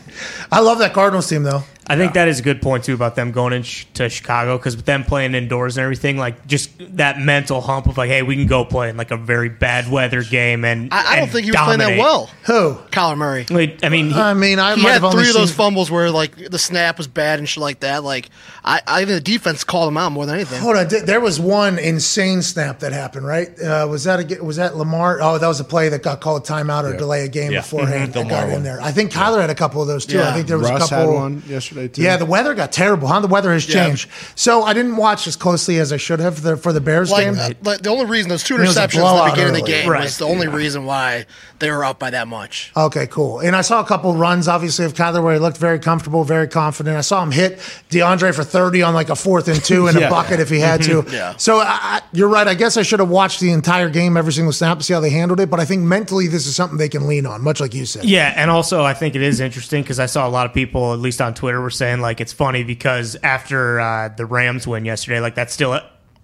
I 0.50 0.61
love 0.61 0.78
that 0.78 0.94
Cardinals 0.94 1.28
team, 1.28 1.42
though. 1.42 1.62
I 1.88 1.96
think 1.96 2.12
that 2.14 2.29
is 2.29 2.38
a 2.38 2.42
good 2.42 2.61
point 2.61 2.85
too 2.85 2.94
about 2.94 3.16
them 3.16 3.33
going 3.33 3.53
into 3.53 4.09
Chicago 4.11 4.59
because 4.59 4.77
with 4.77 4.85
them 4.85 5.05
playing 5.05 5.35
indoors 5.35 5.77
and 5.77 5.83
everything, 5.85 6.16
like 6.18 6.46
just 6.46 6.70
that 6.96 7.18
mental 7.18 7.61
hump 7.61 7.87
of 7.87 7.96
like, 7.96 8.11
hey, 8.11 8.22
we 8.22 8.37
can 8.37 8.46
go 8.46 8.64
play 8.64 8.90
in 8.90 8.96
like 8.96 9.11
a 9.11 9.16
very 9.16 9.48
bad 9.48 9.90
weather 9.90 10.22
game 10.22 10.64
and 10.64 10.92
I, 10.92 10.98
I 10.98 11.14
don't 11.16 11.22
and 11.24 11.33
think 11.33 11.44
he 11.46 11.51
was 11.51 11.61
playing 11.61 11.79
that 11.79 11.98
well. 11.98 12.27
Who? 12.44 12.74
Kyler 12.90 13.16
Murray. 13.16 13.46
Like, 13.48 13.81
I 13.83 13.88
mean, 13.88 14.11
he- 14.11 14.14
I 14.20 14.35
mean, 14.35 14.59
I 14.59 14.74
He 14.77 14.83
might 14.83 14.88
had 14.90 14.94
have 14.94 15.05
only 15.05 15.22
three 15.22 15.29
of 15.31 15.35
those 15.35 15.53
fumbles 15.53 15.90
where 15.90 16.11
like 16.11 16.37
the 16.37 16.59
snap 16.59 16.98
was 16.98 17.07
bad 17.07 17.38
and 17.38 17.48
shit 17.48 17.61
like 17.62 17.81
that. 17.81 18.05
Like 18.05 18.29
I, 18.64 18.81
I 18.87 18.98
think 19.05 19.11
the 19.11 19.20
defense 19.20 19.64
called 19.64 19.88
him 19.88 19.96
out 19.96 20.12
more 20.12 20.27
than 20.27 20.35
anything. 20.35 20.61
Hold 20.61 20.77
on, 20.77 20.88
th- 20.88 21.05
there 21.05 21.20
was 21.20 21.40
one 21.40 21.79
insane 21.79 22.42
snap 22.42 22.81
that 22.81 22.92
happened, 22.92 23.27
right? 23.27 23.48
Uh, 23.61 23.87
was 23.88 24.05
that 24.05 24.20
a, 24.20 24.24
ge- 24.24 24.40
was 24.40 24.57
that 24.57 24.77
Lamar? 24.77 25.20
Oh, 25.22 25.38
that 25.38 25.46
was 25.48 25.61
a 25.61 25.64
play 25.64 25.88
that 25.88 26.03
got 26.03 26.20
called 26.20 26.44
timeout 26.44 26.85
or 26.85 26.96
delay 26.96 27.24
a 27.24 27.29
game 27.29 27.53
Yeah. 27.53 27.61
beforehand. 27.61 28.11
Mhm. 28.11 28.14
That 28.14 28.29
got 28.29 28.40
Lamar 28.44 28.57
in 28.57 28.62
there. 28.62 28.81
I 28.81 28.92
think 28.92 29.12
Kyler 29.12 29.40
had 29.40 29.51
a 29.51 29.55
couple 29.55 29.81
of 29.81 29.88
those 29.88 30.05
too. 30.05 30.20
I 30.20 30.33
think 30.33 30.48
there 30.48 30.59
was 30.59 30.68
Russ 30.68 30.87
a 30.87 30.94
couple. 30.94 31.12
had 31.12 31.20
one 31.20 31.42
yesterday 31.46 31.78
too. 31.87 32.03
Yeah, 32.03 32.17
the 32.17 32.27
weather 32.27 32.55
got 32.55 32.73
terrible. 32.73 33.07
Huh? 33.07 33.21
The 33.21 33.29
weather 33.29 33.53
has 33.53 33.69
Yeah. 33.69 33.87
changed. 33.87 34.09
So 34.35 34.64
I 34.64 34.73
didn't 34.73 34.97
watch 34.97 35.27
as 35.29 35.37
closely 35.37 35.79
as 35.79 35.93
I 35.93 35.97
should 35.99 36.19
have 36.19 36.37
for 36.37 36.41
the, 36.41 36.57
for 36.57 36.73
the 36.73 36.81
Bears 36.81 37.11
Like, 37.12 37.25
game. 37.27 37.38
uh, 37.38 37.51
like 37.62 37.83
the 37.83 37.91
only 37.91 38.07
reason 38.07 38.29
those 38.31 38.43
two 38.43 38.57
it 38.57 38.61
was 38.61 38.77
a 38.77 38.81
interceptions 38.81 38.83
at 38.83 38.91
the 38.91 38.99
blowout 39.01 39.31
beginning 39.35 39.55
of 39.61 39.67
the 39.67 39.67
game 39.71 39.88
Right. 39.88 40.03
was 40.03 40.17
the 40.19 40.25
only 40.27 40.49
reason 40.49 40.85
why 40.87 41.27
they 41.61 41.71
were 41.71 41.85
up 41.85 41.99
by 41.99 42.11
that 42.11 42.27
much. 42.27 42.73
Okay, 42.77 43.07
cool. 43.09 43.41
And 43.41 43.55
I 43.55 43.61
saw 43.61 43.81
a 43.81 43.85
couple 43.85 44.14
runs, 44.14 44.49
obviously, 44.49 44.85
of 44.85 44.95
Kyler 44.95 45.23
where 45.23 45.35
he 45.35 45.38
looked 45.41 45.59
very 45.59 45.79
comfortable, 45.79 46.25
very 46.25 46.49
confident. 46.49 46.97
I 46.97 47.03
saw 47.03 47.23
him 47.23 47.31
hit 47.33 47.59
DeAndre 47.91 48.35
for 48.35 48.45
30 48.45 48.83
on 48.83 48.95
like 48.95 49.11
a 49.11 49.17
fourth 49.17 49.47
and 49.49 49.62
two 49.62 49.87
in 49.88 49.97
a 49.97 50.09
bucket 50.11 50.41
if 50.41 50.49
he 50.51 50.59
had 50.61 50.83
to. 50.83 51.05
Yeah. 51.12 51.35
So 51.37 51.59
I, 51.59 51.79
I, 51.81 52.01
you're 52.12 52.29
right. 52.29 52.47
I 52.47 52.55
guess 52.55 52.77
I 52.77 52.83
should 52.83 53.01
have 53.01 53.09
watched 53.09 53.41
the 53.41 53.51
entire 53.51 53.88
game, 53.91 54.17
every 54.17 54.33
single 54.33 54.53
snap 54.53 54.79
to 54.79 54.85
see 54.85 54.95
how 54.95 55.01
they 55.01 55.11
handled 55.11 55.41
it. 55.41 55.51
But 55.51 55.59
I 55.61 55.64
think 55.64 55.83
mentally, 55.83 56.29
this 56.29 56.47
is 56.47 56.55
something 56.55 56.79
they 56.79 56.88
can 56.88 57.07
lean 57.09 57.27
on, 57.27 57.43
much 57.43 57.61
like 57.61 57.75
you 57.75 57.85
said. 57.87 58.05
Yeah, 58.05 58.33
and 58.37 58.51
also 58.51 58.85
I 58.85 58.95
think 58.95 59.14
it 59.17 59.23
is 59.23 59.41
interesting 59.41 59.83
because 59.83 59.99
I 59.99 60.07
saw 60.07 60.27
a 60.27 60.31
lot 60.31 60.47
of 60.47 60.53
people, 60.55 60.93
at 60.93 61.01
least 61.01 61.21
on 61.21 61.35
Twitter, 61.35 61.61
were 61.68 61.70
saying 61.70 62.00
like 62.00 62.18
it's 62.18 62.33
funny 62.33 62.64
because 62.64 63.14
after 63.22 63.78
uh, 63.78 64.09
the 64.09 64.24
Rams 64.24 64.66
win 64.66 64.87
yesterday, 64.87 65.20
like 65.20 65.35
that's 65.35 65.52
still 65.52 65.78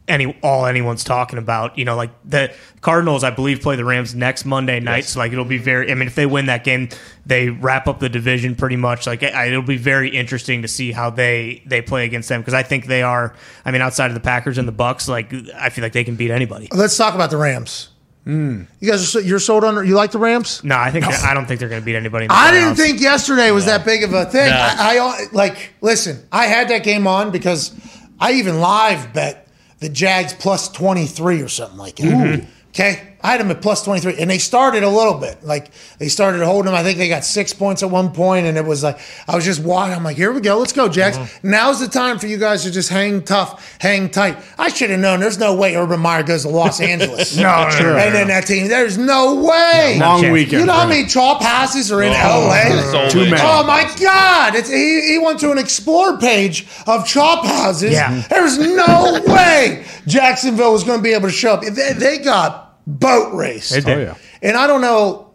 any 0.08 0.38
all 0.42 0.64
anyone's 0.64 1.04
talking 1.04 1.38
about. 1.38 1.76
You 1.76 1.84
know, 1.84 1.96
like 1.96 2.10
the 2.24 2.50
Cardinals, 2.80 3.24
I 3.24 3.30
believe, 3.30 3.60
play 3.60 3.76
the 3.76 3.84
Rams 3.84 4.14
next 4.14 4.46
Monday 4.46 4.80
night, 4.80 5.04
so 5.04 5.18
like 5.18 5.32
it'll 5.32 5.44
be 5.44 5.58
very. 5.58 5.90
I 5.90 5.94
mean, 5.94 6.08
if 6.08 6.14
they 6.14 6.24
win 6.24 6.46
that 6.46 6.64
game, 6.64 6.88
they 7.26 7.50
wrap 7.50 7.86
up 7.86 8.00
the 8.00 8.08
division 8.08 8.54
pretty 8.54 8.76
much. 8.76 9.06
Like 9.06 9.22
I, 9.22 9.48
it'll 9.48 9.60
be 9.60 9.76
very 9.76 10.08
interesting 10.08 10.62
to 10.62 10.68
see 10.68 10.92
how 10.92 11.10
they 11.10 11.62
they 11.66 11.82
play 11.82 12.06
against 12.06 12.30
them 12.30 12.40
because 12.40 12.54
I 12.54 12.62
think 12.62 12.86
they 12.86 13.02
are. 13.02 13.34
I 13.66 13.70
mean, 13.70 13.82
outside 13.82 14.06
of 14.06 14.14
the 14.14 14.20
Packers 14.20 14.56
and 14.56 14.66
the 14.66 14.72
Bucs, 14.72 15.08
like 15.08 15.30
I 15.54 15.68
feel 15.68 15.82
like 15.82 15.92
they 15.92 16.04
can 16.04 16.16
beat 16.16 16.30
anybody. 16.30 16.68
Let's 16.72 16.96
talk 16.96 17.14
about 17.14 17.28
the 17.28 17.36
Rams. 17.36 17.90
Mm. 18.26 18.66
You 18.80 18.90
guys 18.90 19.02
are 19.02 19.06
so, 19.06 19.18
you're 19.18 19.38
sold 19.38 19.64
on. 19.64 19.86
You 19.86 19.94
like 19.94 20.10
the 20.10 20.18
Rams? 20.18 20.64
No, 20.64 20.78
I 20.78 20.90
think 20.90 21.04
I 21.04 21.34
don't 21.34 21.44
think 21.44 21.60
they're 21.60 21.68
going 21.68 21.82
to 21.82 21.84
beat 21.84 21.94
anybody. 21.94 22.24
In 22.24 22.28
the 22.28 22.34
I 22.34 22.50
didn't 22.50 22.76
think 22.76 23.00
yesterday 23.00 23.50
was 23.50 23.66
that 23.66 23.84
big 23.84 24.02
of 24.02 24.14
a 24.14 24.24
thing. 24.24 24.48
No. 24.48 24.56
I, 24.56 24.98
I 24.98 25.24
like 25.32 25.74
listen. 25.82 26.26
I 26.32 26.46
had 26.46 26.68
that 26.68 26.84
game 26.84 27.06
on 27.06 27.30
because 27.30 27.72
I 28.18 28.32
even 28.32 28.60
live 28.60 29.12
bet 29.12 29.46
the 29.80 29.90
Jags 29.90 30.32
plus 30.32 30.70
twenty 30.70 31.06
three 31.06 31.42
or 31.42 31.48
something 31.48 31.76
like 31.76 31.96
that. 31.96 32.06
Mm-hmm. 32.06 32.50
Okay, 32.70 33.13
I 33.24 33.30
had 33.30 33.40
them 33.40 33.50
at 33.50 33.62
plus 33.62 33.82
23, 33.82 34.16
and 34.18 34.28
they 34.28 34.36
started 34.36 34.82
a 34.82 34.88
little 34.90 35.14
bit. 35.14 35.42
Like 35.42 35.70
they 35.96 36.08
started 36.08 36.44
holding 36.44 36.66
them. 36.70 36.74
I 36.74 36.82
think 36.82 36.98
they 36.98 37.08
got 37.08 37.24
six 37.24 37.54
points 37.54 37.82
at 37.82 37.90
one 37.90 38.12
point, 38.12 38.44
and 38.44 38.58
it 38.58 38.66
was 38.66 38.82
like 38.82 38.98
I 39.26 39.34
was 39.34 39.46
just 39.46 39.60
watching. 39.64 39.94
I'm 39.96 40.04
like, 40.04 40.18
here 40.18 40.30
we 40.30 40.42
go, 40.42 40.58
let's 40.58 40.74
go, 40.74 40.90
Jags. 40.90 41.16
Mm-hmm. 41.16 41.50
Now's 41.50 41.80
the 41.80 41.88
time 41.88 42.18
for 42.18 42.26
you 42.26 42.36
guys 42.36 42.64
to 42.64 42.70
just 42.70 42.90
hang 42.90 43.22
tough, 43.22 43.78
hang 43.80 44.10
tight. 44.10 44.36
I 44.58 44.68
should 44.68 44.90
have 44.90 45.00
known. 45.00 45.20
There's 45.20 45.38
no 45.38 45.56
way 45.56 45.74
Urban 45.74 46.00
Meyer 46.00 46.22
goes 46.22 46.42
to 46.42 46.50
Los 46.50 46.80
Angeles. 46.82 47.34
No, 47.34 47.42
no, 47.42 47.78
no, 47.80 47.96
and 47.96 48.14
then 48.14 48.28
that 48.28 48.46
team, 48.46 48.68
there's 48.68 48.98
no 48.98 49.36
way. 49.36 49.96
Long 49.98 50.20
chance. 50.20 50.30
weekend. 50.30 50.60
You 50.60 50.66
know 50.66 50.74
for 50.74 50.80
how 50.80 50.86
many 50.88 51.06
chop 51.06 51.40
passes 51.40 51.90
are 51.90 52.02
in 52.02 52.12
LA? 52.12 52.82
so 52.92 53.08
Too 53.08 53.18
many. 53.20 53.30
many. 53.30 53.42
Oh 53.42 53.66
my 53.66 53.90
God! 53.98 54.54
It's, 54.54 54.68
he, 54.68 55.00
he 55.12 55.18
went 55.18 55.40
to 55.40 55.50
an 55.50 55.56
explore 55.56 56.18
page 56.18 56.66
of 56.86 57.06
chop 57.06 57.46
houses. 57.46 57.92
Yeah. 57.92 58.22
There's 58.28 58.58
no 58.58 59.22
way 59.26 59.86
Jacksonville 60.06 60.72
was 60.72 60.84
going 60.84 60.98
to 60.98 61.02
be 61.02 61.14
able 61.14 61.28
to 61.28 61.34
show 61.34 61.54
up. 61.54 61.62
They, 61.62 61.94
they 61.94 62.18
got 62.18 62.63
boat 62.86 63.34
race. 63.34 63.70
They 63.70 63.80
did. 63.80 63.98
Oh, 63.98 64.00
yeah. 64.00 64.16
And 64.42 64.56
I 64.56 64.66
don't 64.66 64.80
know. 64.80 65.32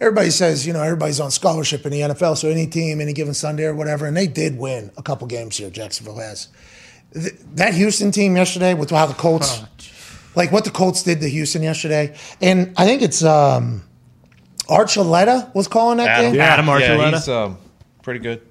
Everybody 0.00 0.30
says, 0.30 0.66
you 0.66 0.74
know, 0.74 0.82
everybody's 0.82 1.20
on 1.20 1.30
scholarship 1.30 1.86
in 1.86 1.92
the 1.92 2.00
NFL, 2.00 2.36
so 2.36 2.48
any 2.50 2.66
team, 2.66 3.00
any 3.00 3.14
given 3.14 3.32
Sunday 3.32 3.64
or 3.64 3.74
whatever, 3.74 4.06
and 4.06 4.14
they 4.14 4.26
did 4.26 4.58
win 4.58 4.90
a 4.98 5.02
couple 5.02 5.26
games 5.26 5.56
here. 5.56 5.70
Jacksonville 5.70 6.18
has 6.18 6.48
Th- 7.14 7.32
that 7.54 7.72
Houston 7.72 8.10
team 8.10 8.36
yesterday 8.36 8.74
with 8.74 8.90
how 8.90 9.06
the 9.06 9.14
Colts, 9.14 9.62
like 10.34 10.52
what 10.52 10.64
the 10.64 10.70
Colts 10.70 11.02
did 11.02 11.20
to 11.20 11.28
Houston 11.30 11.62
yesterday, 11.62 12.14
and 12.42 12.74
I 12.76 12.84
think 12.84 13.00
it's 13.00 13.24
um, 13.24 13.84
Archuleta 14.68 15.54
was 15.54 15.66
calling 15.66 15.96
that 15.96 16.08
Adam, 16.08 16.32
game. 16.32 16.40
Adam 16.42 16.66
yeah, 16.66 17.10
he's 17.12 17.28
um, 17.28 17.56
pretty 18.02 18.20
good. 18.20 18.42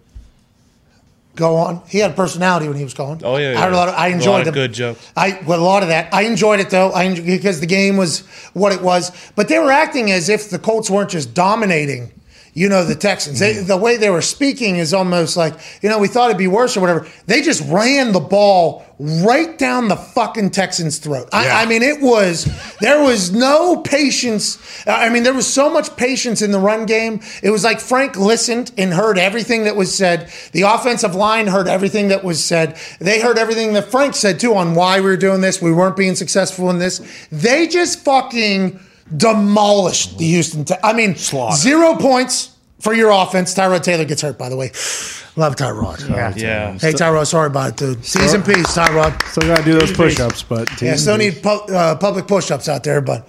Go 1.36 1.58
on. 1.58 1.82
He 1.88 2.00
had 2.00 2.12
a 2.12 2.14
personality 2.14 2.68
when 2.68 2.78
he 2.78 2.84
was 2.84 2.94
going. 2.94 3.22
Oh, 3.24 3.36
yeah, 3.38 3.60
I, 3.62 3.68
a 3.68 3.72
lot 3.72 3.90
of, 3.90 3.96
I 3.96 4.08
A 4.08 4.10
lot 4.10 4.16
enjoyed 4.16 4.40
of 4.40 4.46
them. 4.46 4.54
good 4.54 4.74
jokes. 4.74 5.12
I 5.18 5.40
well, 5.46 5.60
a 5.60 5.62
lot 5.62 5.84
of 5.84 5.90
that. 5.90 6.14
I 6.14 6.22
enjoyed 6.24 6.60
it 6.62 6.70
though. 6.70 6.92
I 6.92 7.04
enjoyed, 7.04 7.26
because 7.26 7.60
the 7.60 7.66
game 7.68 7.98
was 7.98 8.22
what 8.54 8.72
it 8.72 8.82
was. 8.82 9.12
But 9.36 9.48
they 9.50 9.60
were 9.60 9.72
acting 9.72 10.12
as 10.12 10.30
if 10.30 10.50
the 10.50 10.60
Colts 10.60 10.90
weren't 10.90 11.10
just 11.10 11.34
dominating. 11.34 12.12
You 12.58 12.70
know 12.70 12.86
the 12.86 12.96
Texans. 12.96 13.38
They, 13.40 13.54
Mm. 13.56 13.68
the 13.68 13.76
way 13.76 13.98
they 13.98 14.10
were 14.10 14.22
speaking 14.22 14.78
is 14.78 14.94
almost 14.94 15.36
like 15.36 15.54
you 15.82 15.90
know 15.90 16.00
we 16.00 16.08
thought 16.08 16.30
it'd 16.30 16.38
be 16.38 16.48
worse 16.48 16.78
or 16.78 16.80
whatever. 16.80 17.06
They 17.28 17.42
just 17.42 17.62
ran 17.70 18.14
the 18.14 18.22
ball 18.22 18.86
right 18.98 19.58
down 19.58 19.90
the 19.90 19.98
fucking 19.98 20.52
Texans' 20.52 20.98
throat. 21.00 21.28
I, 21.34 21.64
I 21.64 21.66
mean, 21.66 21.84
it 21.84 22.00
was 22.02 22.48
there 22.80 23.04
was 23.04 23.34
no 23.34 23.76
patience. 23.82 24.58
I 24.88 25.10
mean, 25.10 25.24
there 25.24 25.34
was 25.34 25.46
so 25.54 25.70
much 25.70 25.98
patience 25.98 26.42
in 26.42 26.52
the 26.52 26.60
run 26.60 26.86
game. 26.86 27.20
It 27.44 27.50
was 27.50 27.66
like 27.66 27.82
Frank 27.82 28.16
listened 28.16 28.72
and 28.78 28.94
heard 28.94 29.18
everything 29.18 29.66
that 29.66 29.76
was 29.76 29.94
said. 29.94 30.32
The 30.54 30.62
offensive 30.62 31.14
line 31.14 31.48
heard 31.48 31.68
everything 31.68 32.08
that 32.08 32.24
was 32.24 32.42
said. 32.42 32.78
They 33.00 33.20
heard 33.20 33.38
everything 33.38 33.74
that 33.74 33.92
Frank 33.92 34.16
said 34.16 34.40
too 34.40 34.56
on 34.56 34.76
why 34.76 35.02
we 35.02 35.08
were 35.08 35.18
doing 35.18 35.42
this. 35.42 35.62
We 35.62 35.74
weren't 35.74 35.98
being 35.98 36.16
successful 36.16 36.70
in 36.70 36.80
this. 36.80 37.02
They 37.34 37.68
just 37.68 38.00
fucking 38.06 38.80
demolished 39.16 40.18
the 40.18 40.26
Houston. 40.26 40.66
Te- 40.66 40.76
I 40.84 40.94
mean, 40.94 41.16
zero 41.16 41.96
points 41.96 42.56
for 42.80 42.94
your 42.94 43.12
offense. 43.12 43.54
Tyrod 43.54 43.84
Taylor 43.84 44.06
gets 44.06 44.22
hurt, 44.22 44.38
by 44.38 44.50
the 44.50 44.56
way. 44.56 44.68
Love 45.38 45.56
Tyrod. 45.56 46.08
Yeah. 46.38 46.72
Hey, 46.74 46.94
Tyrod, 46.94 47.26
sorry 47.28 47.48
about 47.48 47.70
it, 47.72 47.78
dude. 47.78 48.06
Seas 48.06 48.34
in 48.34 48.42
peace, 48.44 48.68
Tyrod. 48.78 49.22
Still 49.28 49.48
got 49.50 49.58
to 49.58 49.64
do 49.64 49.78
those 49.78 49.92
push-ups, 49.92 50.44
but 50.44 50.82
Yeah, 50.82 50.96
still 50.96 51.18
need 51.18 51.42
pu- 51.44 51.50
uh, 51.50 51.96
public 51.98 52.28
push-ups 52.28 52.70
out 52.70 52.84
there, 52.84 53.02
but 53.02 53.28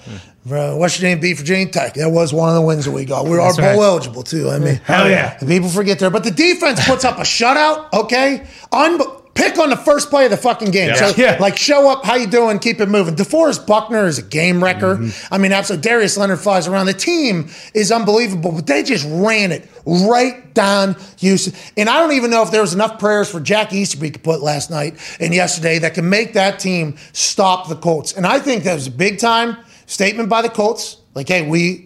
uh, 0.51 0.77
West 0.79 0.97
Virginia 0.97 1.17
beat 1.17 1.37
Virginia 1.39 1.67
Tech. 1.67 1.95
That 1.95 2.11
was 2.11 2.33
one 2.33 2.49
of 2.49 2.55
the 2.55 2.61
wins 2.63 2.85
that 2.85 2.93
we 2.93 3.05
got. 3.05 3.25
We 3.25 3.33
are 3.39 3.53
That's 3.53 3.57
bowl 3.57 3.67
right. 3.67 3.77
eligible 3.89 4.23
too. 4.23 4.49
I 4.51 4.59
mean, 4.61 4.77
Hell 4.85 5.11
yeah. 5.11 5.37
And 5.41 5.49
people 5.49 5.69
forget 5.69 5.99
there, 5.99 6.11
but 6.11 6.23
the 6.23 6.31
defense 6.31 6.87
puts 6.87 7.05
up 7.05 7.19
a 7.19 7.23
shutout. 7.23 7.93
Okay, 7.93 8.47
Un- 8.71 9.01
pick 9.47 9.59
on 9.59 9.71
the 9.71 9.77
first 9.77 10.11
play 10.11 10.25
of 10.25 10.31
the 10.31 10.37
fucking 10.37 10.71
game. 10.71 10.89
Yeah. 10.89 10.95
So, 10.95 11.13
Yeah. 11.17 11.39
like, 11.41 11.57
show 11.57 11.91
up. 11.91 12.05
How 12.05 12.15
you 12.17 12.27
doing? 12.27 12.59
Keep 12.59 12.81
it 12.81 12.89
moving. 12.89 13.15
DeForest 13.15 13.67
Buckner 13.67 14.07
is 14.07 14.19
a 14.19 14.23
game 14.23 14.63
wrecker. 14.63 14.97
Mm-hmm. 14.97 15.35
I 15.35 15.39
mean, 15.39 15.53
absolutely. 15.53 15.83
Darius 15.89 16.17
Leonard 16.17 16.41
flies 16.41 16.67
around. 16.69 16.87
The 16.87 16.95
team 16.95 17.49
is 17.75 17.91
unbelievable, 17.93 18.53
but 18.53 18.67
they 18.67 18.83
just 18.83 19.07
ran 19.09 19.53
it 19.53 19.69
right 19.87 20.53
down 20.55 20.97
Houston. 21.19 21.55
And 21.77 21.89
I 21.89 21.99
don't 22.01 22.13
even 22.13 22.31
know 22.31 22.43
if 22.43 22.51
there 22.51 22.61
was 22.61 22.75
enough 22.75 22.99
prayers 22.99 23.31
for 23.31 23.41
Jack 23.41 23.73
Easterby 23.73 24.11
to 24.13 24.19
put 24.19 24.43
last 24.43 24.71
night 24.71 24.95
and 25.21 25.35
yesterday 25.35 25.79
that 25.79 25.95
can 25.95 26.09
make 26.09 26.33
that 26.35 26.59
team 26.59 26.97
stop 27.13 27.69
the 27.69 27.77
Colts. 27.77 28.13
And 28.13 28.27
I 28.27 28.39
think 28.41 28.65
that 28.65 28.75
was 28.75 28.87
a 28.87 28.91
big 28.91 29.19
time 29.19 29.57
statement 29.87 30.29
by 30.29 30.43
the 30.43 30.49
Colts. 30.49 30.97
Like, 31.15 31.29
hey, 31.29 31.49
we 31.49 31.86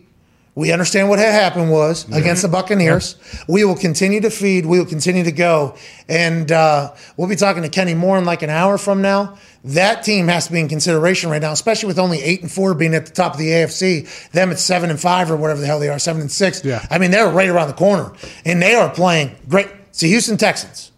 we 0.61 0.73
understand 0.73 1.09
what 1.09 1.19
had 1.19 1.33
happened 1.33 1.71
was 1.71 2.05
against 2.13 2.43
the 2.43 2.49
Buccaneers. 2.49 3.17
We 3.49 3.65
will 3.65 3.77
continue 3.77 4.21
to 4.21 4.29
feed. 4.29 4.67
We 4.67 4.79
will 4.79 4.85
continue 4.85 5.25
to 5.25 5.33
go, 5.33 5.75
and 6.07 6.53
uh, 6.53 6.93
we'll 7.17 7.31
be 7.31 7.37
talking 7.37 7.63
to 7.63 7.71
Kenny 7.71 7.95
Moore 7.95 8.19
in 8.19 8.27
like 8.27 8.43
an 8.43 8.51
hour 8.51 8.77
from 8.77 9.01
now. 9.01 9.39
That 9.65 10.03
team 10.03 10.29
has 10.29 10.49
to 10.49 10.53
be 10.53 10.61
in 10.61 10.69
consideration 10.69 11.31
right 11.31 11.41
now, 11.41 11.53
especially 11.53 11.87
with 11.87 11.99
only 11.99 12.21
eight 12.21 12.43
and 12.43 12.53
four 12.53 12.75
being 12.75 12.95
at 12.95 13.07
the 13.07 13.13
top 13.13 13.33
of 13.33 13.39
the 13.39 13.49
AFC. 13.49 14.31
Them 14.33 14.51
at 14.51 14.59
seven 14.59 14.91
and 14.91 15.01
five 15.01 15.31
or 15.31 15.37
whatever 15.39 15.63
the 15.63 15.67
hell 15.67 15.81
they 15.81 15.89
are, 15.89 15.99
seven 15.99 16.21
and 16.21 16.31
six. 16.31 16.63
Yeah. 16.63 16.87
I 16.91 16.99
mean 16.99 17.11
they're 17.11 17.31
right 17.31 17.49
around 17.49 17.69
the 17.69 17.75
corner, 17.75 18.13
and 18.45 18.61
they 18.61 18.75
are 18.75 18.91
playing 18.91 19.35
great. 19.49 19.69
It's 19.89 20.01
the 20.01 20.09
Houston 20.09 20.37
Texans. 20.37 20.93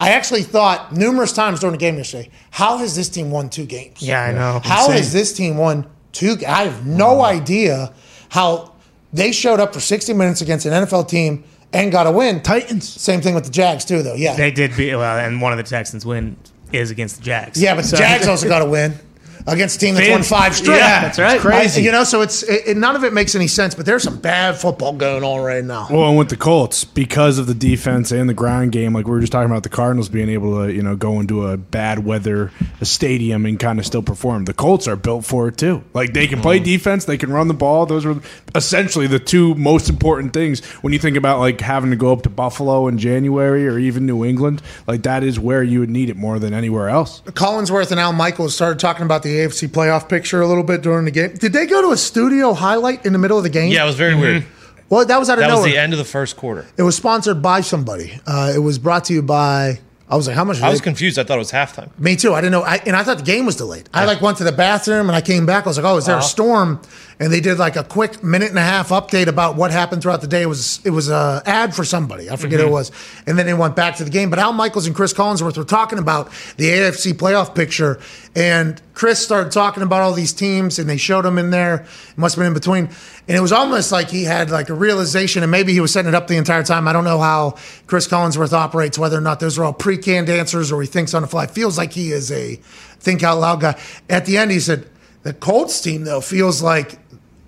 I 0.00 0.10
actually 0.10 0.44
thought 0.44 0.92
numerous 0.92 1.32
times 1.32 1.58
during 1.58 1.72
the 1.72 1.78
game 1.78 1.96
yesterday, 1.96 2.30
how 2.52 2.76
has 2.76 2.94
this 2.94 3.08
team 3.08 3.32
won 3.32 3.50
two 3.50 3.66
games? 3.66 4.00
Yeah, 4.00 4.22
I 4.22 4.32
know. 4.32 4.60
How 4.62 4.82
Insane. 4.84 4.96
has 4.96 5.12
this 5.12 5.32
team 5.32 5.56
won 5.56 5.90
two? 6.12 6.36
I 6.46 6.62
have 6.66 6.86
no 6.86 7.20
idea 7.20 7.92
how 8.28 8.74
they 9.12 9.32
showed 9.32 9.60
up 9.60 9.72
for 9.74 9.80
60 9.80 10.12
minutes 10.14 10.40
against 10.40 10.66
an 10.66 10.72
NFL 10.72 11.08
team 11.08 11.44
and 11.72 11.90
got 11.92 12.06
a 12.06 12.10
win. 12.12 12.40
Titans. 12.42 12.88
Same 12.88 13.20
thing 13.20 13.34
with 13.34 13.44
the 13.44 13.50
Jags 13.50 13.84
too, 13.84 14.02
though. 14.02 14.14
Yeah, 14.14 14.34
They 14.36 14.50
did 14.50 14.76
beat 14.76 14.94
well, 14.94 15.18
and 15.18 15.40
one 15.40 15.52
of 15.52 15.58
the 15.58 15.64
Texans' 15.64 16.04
win 16.06 16.36
is 16.72 16.90
against 16.90 17.16
the 17.16 17.22
Jags. 17.22 17.60
yeah, 17.60 17.74
but 17.74 17.82
the 17.82 17.88
So- 17.88 17.96
Jags 17.96 18.26
also 18.28 18.48
got 18.48 18.62
a 18.62 18.66
win 18.66 18.92
against 19.46 19.76
a 19.76 19.78
team 19.78 19.94
that's 19.94 20.08
won 20.08 20.22
five 20.22 20.54
straight. 20.54 20.76
Yeah, 20.76 21.00
that's 21.00 21.18
right. 21.18 21.44
I- 21.44 21.78
you 21.78 21.92
know, 21.92 22.04
so 22.04 22.22
it's 22.22 22.42
it, 22.42 22.68
it- 22.68 22.76
none 22.76 22.96
of 22.96 23.04
it 23.04 23.12
makes 23.12 23.34
any 23.34 23.46
sense. 23.46 23.74
But 23.74 23.86
there's 23.86 24.02
some 24.02 24.18
bad 24.18 24.56
football 24.56 24.92
going 24.92 25.22
on 25.22 25.40
right 25.42 25.64
now. 25.64 25.88
Well, 25.90 26.08
and 26.08 26.18
with 26.18 26.28
the 26.28 26.36
Colts, 26.36 26.84
because 26.84 27.38
of 27.38 27.46
the 27.46 27.54
defense 27.54 28.10
and 28.10 28.28
the 28.28 28.34
ground 28.34 28.72
game, 28.72 28.92
like 28.92 29.06
we 29.06 29.12
were 29.12 29.20
just 29.20 29.32
talking 29.32 29.50
about 29.50 29.62
the 29.62 29.68
Cardinals 29.68 30.08
being 30.08 30.28
able 30.28 30.62
to, 30.62 30.72
you 30.72 30.82
know, 30.82 30.96
go 30.96 31.20
into 31.20 31.46
a 31.46 31.56
bad 31.56 32.04
weather 32.04 32.50
a 32.80 32.84
stadium 32.84 33.46
and 33.46 33.58
kind 33.58 33.78
of 33.78 33.86
still 33.86 34.02
perform. 34.02 34.44
The 34.44 34.54
Colts 34.54 34.86
are 34.86 34.96
built 34.96 35.24
for 35.24 35.48
it 35.48 35.56
too. 35.56 35.82
Like 35.94 36.12
they 36.12 36.26
can 36.26 36.40
play 36.40 36.56
mm-hmm. 36.56 36.64
defense, 36.64 37.04
they 37.04 37.18
can 37.18 37.32
run 37.32 37.48
the 37.48 37.54
ball. 37.54 37.86
Those 37.86 38.06
are 38.06 38.20
essentially 38.54 39.06
the 39.06 39.18
two 39.18 39.54
most 39.54 39.88
important 39.88 40.32
things 40.32 40.64
when 40.82 40.92
you 40.92 40.98
think 40.98 41.16
about 41.16 41.38
like 41.38 41.60
having 41.60 41.90
to 41.90 41.96
go 41.96 42.12
up 42.12 42.22
to 42.22 42.30
Buffalo 42.30 42.88
in 42.88 42.98
January 42.98 43.66
or 43.66 43.78
even 43.78 44.06
New 44.06 44.24
England. 44.24 44.62
Like 44.86 45.02
that 45.02 45.22
is 45.22 45.38
where 45.38 45.62
you 45.62 45.80
would 45.80 45.90
need 45.90 46.10
it 46.10 46.16
more 46.16 46.38
than 46.38 46.54
anywhere 46.54 46.88
else. 46.88 47.20
Collinsworth 47.26 47.90
and 47.90 48.00
Al 48.00 48.12
Michaels 48.12 48.54
started 48.54 48.78
talking 48.78 49.04
about 49.04 49.22
the 49.22 49.27
AFC 49.28 49.68
playoff 49.68 50.08
picture 50.08 50.40
a 50.40 50.46
little 50.46 50.62
bit 50.64 50.82
during 50.82 51.04
the 51.04 51.10
game. 51.10 51.34
Did 51.34 51.52
they 51.52 51.66
go 51.66 51.82
to 51.82 51.90
a 51.92 51.96
studio 51.96 52.52
highlight 52.54 53.04
in 53.06 53.12
the 53.12 53.18
middle 53.18 53.36
of 53.36 53.42
the 53.44 53.50
game? 53.50 53.70
Yeah, 53.72 53.84
it 53.84 53.86
was 53.86 53.96
very 53.96 54.14
weird. 54.14 54.44
Well, 54.90 55.04
that 55.04 55.18
was 55.18 55.28
out 55.28 55.38
of 55.38 55.44
That 55.44 55.54
was 55.54 55.64
the 55.64 55.76
end 55.76 55.92
of 55.92 55.98
the 55.98 56.04
first 56.04 56.36
quarter. 56.36 56.66
It 56.78 56.82
was 56.82 56.96
sponsored 56.96 57.42
by 57.42 57.60
somebody. 57.60 58.18
Uh, 58.26 58.52
it 58.54 58.58
was 58.60 58.78
brought 58.78 59.04
to 59.06 59.12
you 59.12 59.22
by. 59.22 59.80
I 60.10 60.16
was 60.16 60.26
like, 60.26 60.34
how 60.36 60.44
much? 60.44 60.62
I 60.62 60.70
was 60.70 60.78
they- 60.80 60.84
confused. 60.84 61.18
I 61.18 61.24
thought 61.24 61.34
it 61.36 61.38
was 61.40 61.52
halftime. 61.52 61.90
Me 61.98 62.16
too. 62.16 62.32
I 62.32 62.40
didn't 62.40 62.52
know, 62.52 62.62
I, 62.62 62.76
and 62.86 62.96
I 62.96 63.02
thought 63.04 63.18
the 63.18 63.24
game 63.24 63.44
was 63.44 63.56
delayed. 63.56 63.90
I 63.92 64.06
like 64.06 64.22
went 64.22 64.38
to 64.38 64.44
the 64.44 64.52
bathroom 64.52 65.08
and 65.10 65.14
I 65.14 65.20
came 65.20 65.44
back. 65.44 65.66
I 65.66 65.68
was 65.68 65.76
like, 65.76 65.84
"Oh, 65.84 65.98
is 65.98 66.06
there 66.06 66.16
Uh-huh. 66.16 66.24
a 66.24 66.28
storm?" 66.28 66.80
And 67.20 67.32
they 67.32 67.40
did 67.40 67.58
like 67.58 67.74
a 67.74 67.82
quick 67.82 68.22
minute 68.22 68.50
and 68.50 68.58
a 68.58 68.62
half 68.62 68.90
update 68.90 69.26
about 69.26 69.56
what 69.56 69.72
happened 69.72 70.02
throughout 70.02 70.20
the 70.20 70.28
day. 70.28 70.42
It 70.42 70.46
was 70.46 70.80
it 70.86 70.90
was 70.90 71.08
a 71.10 71.42
ad 71.46 71.74
for 71.74 71.84
somebody. 71.84 72.30
I 72.30 72.36
forget 72.36 72.60
Mm-hmm. 72.60 72.68
who 72.68 72.72
it 72.72 72.72
was. 72.72 72.92
And 73.26 73.36
then 73.36 73.44
they 73.46 73.54
went 73.54 73.74
back 73.74 73.96
to 73.96 74.04
the 74.04 74.10
game. 74.10 74.30
But 74.30 74.38
Al 74.38 74.52
Michaels 74.52 74.86
and 74.86 74.94
Chris 74.94 75.12
Collinsworth 75.12 75.56
were 75.56 75.64
talking 75.64 75.98
about 75.98 76.30
the 76.58 76.68
AFC 76.68 77.14
playoff 77.14 77.56
picture, 77.56 77.98
and 78.36 78.80
Chris 78.94 79.18
started 79.18 79.50
talking 79.52 79.82
about 79.82 80.02
all 80.02 80.12
these 80.12 80.32
teams, 80.32 80.78
and 80.78 80.88
they 80.88 80.96
showed 80.96 81.24
them 81.24 81.38
in 81.38 81.50
there. 81.50 81.86
It 82.10 82.18
must 82.18 82.36
have 82.36 82.40
been 82.40 82.48
in 82.48 82.54
between, 82.54 82.84
and 83.26 83.36
it 83.36 83.40
was 83.40 83.50
almost 83.52 83.90
like 83.90 84.10
he 84.10 84.22
had 84.22 84.50
like 84.50 84.68
a 84.68 84.74
realization, 84.74 85.42
and 85.42 85.50
maybe 85.50 85.72
he 85.72 85.80
was 85.80 85.92
setting 85.92 86.10
it 86.10 86.14
up 86.14 86.28
the 86.28 86.36
entire 86.36 86.62
time. 86.62 86.86
I 86.86 86.92
don't 86.92 87.04
know 87.04 87.18
how 87.18 87.56
Chris 87.88 88.06
Collinsworth 88.06 88.52
operates, 88.52 88.96
whether 88.96 89.18
or 89.18 89.22
not 89.22 89.40
those 89.40 89.58
are 89.58 89.64
all 89.64 89.72
pre-canned 89.72 90.28
answers 90.28 90.70
or 90.70 90.80
he 90.82 90.86
thinks 90.86 91.14
on 91.14 91.22
the 91.22 91.28
fly. 91.28 91.48
Feels 91.48 91.76
like 91.78 91.92
he 91.92 92.12
is 92.12 92.30
a 92.30 92.56
think 93.00 93.24
out 93.24 93.38
loud 93.40 93.60
guy. 93.60 93.80
At 94.08 94.24
the 94.26 94.38
end, 94.38 94.52
he 94.52 94.60
said 94.60 94.88
the 95.24 95.32
Colts 95.32 95.80
team 95.80 96.04
though 96.04 96.20
feels 96.20 96.62
like 96.62 96.96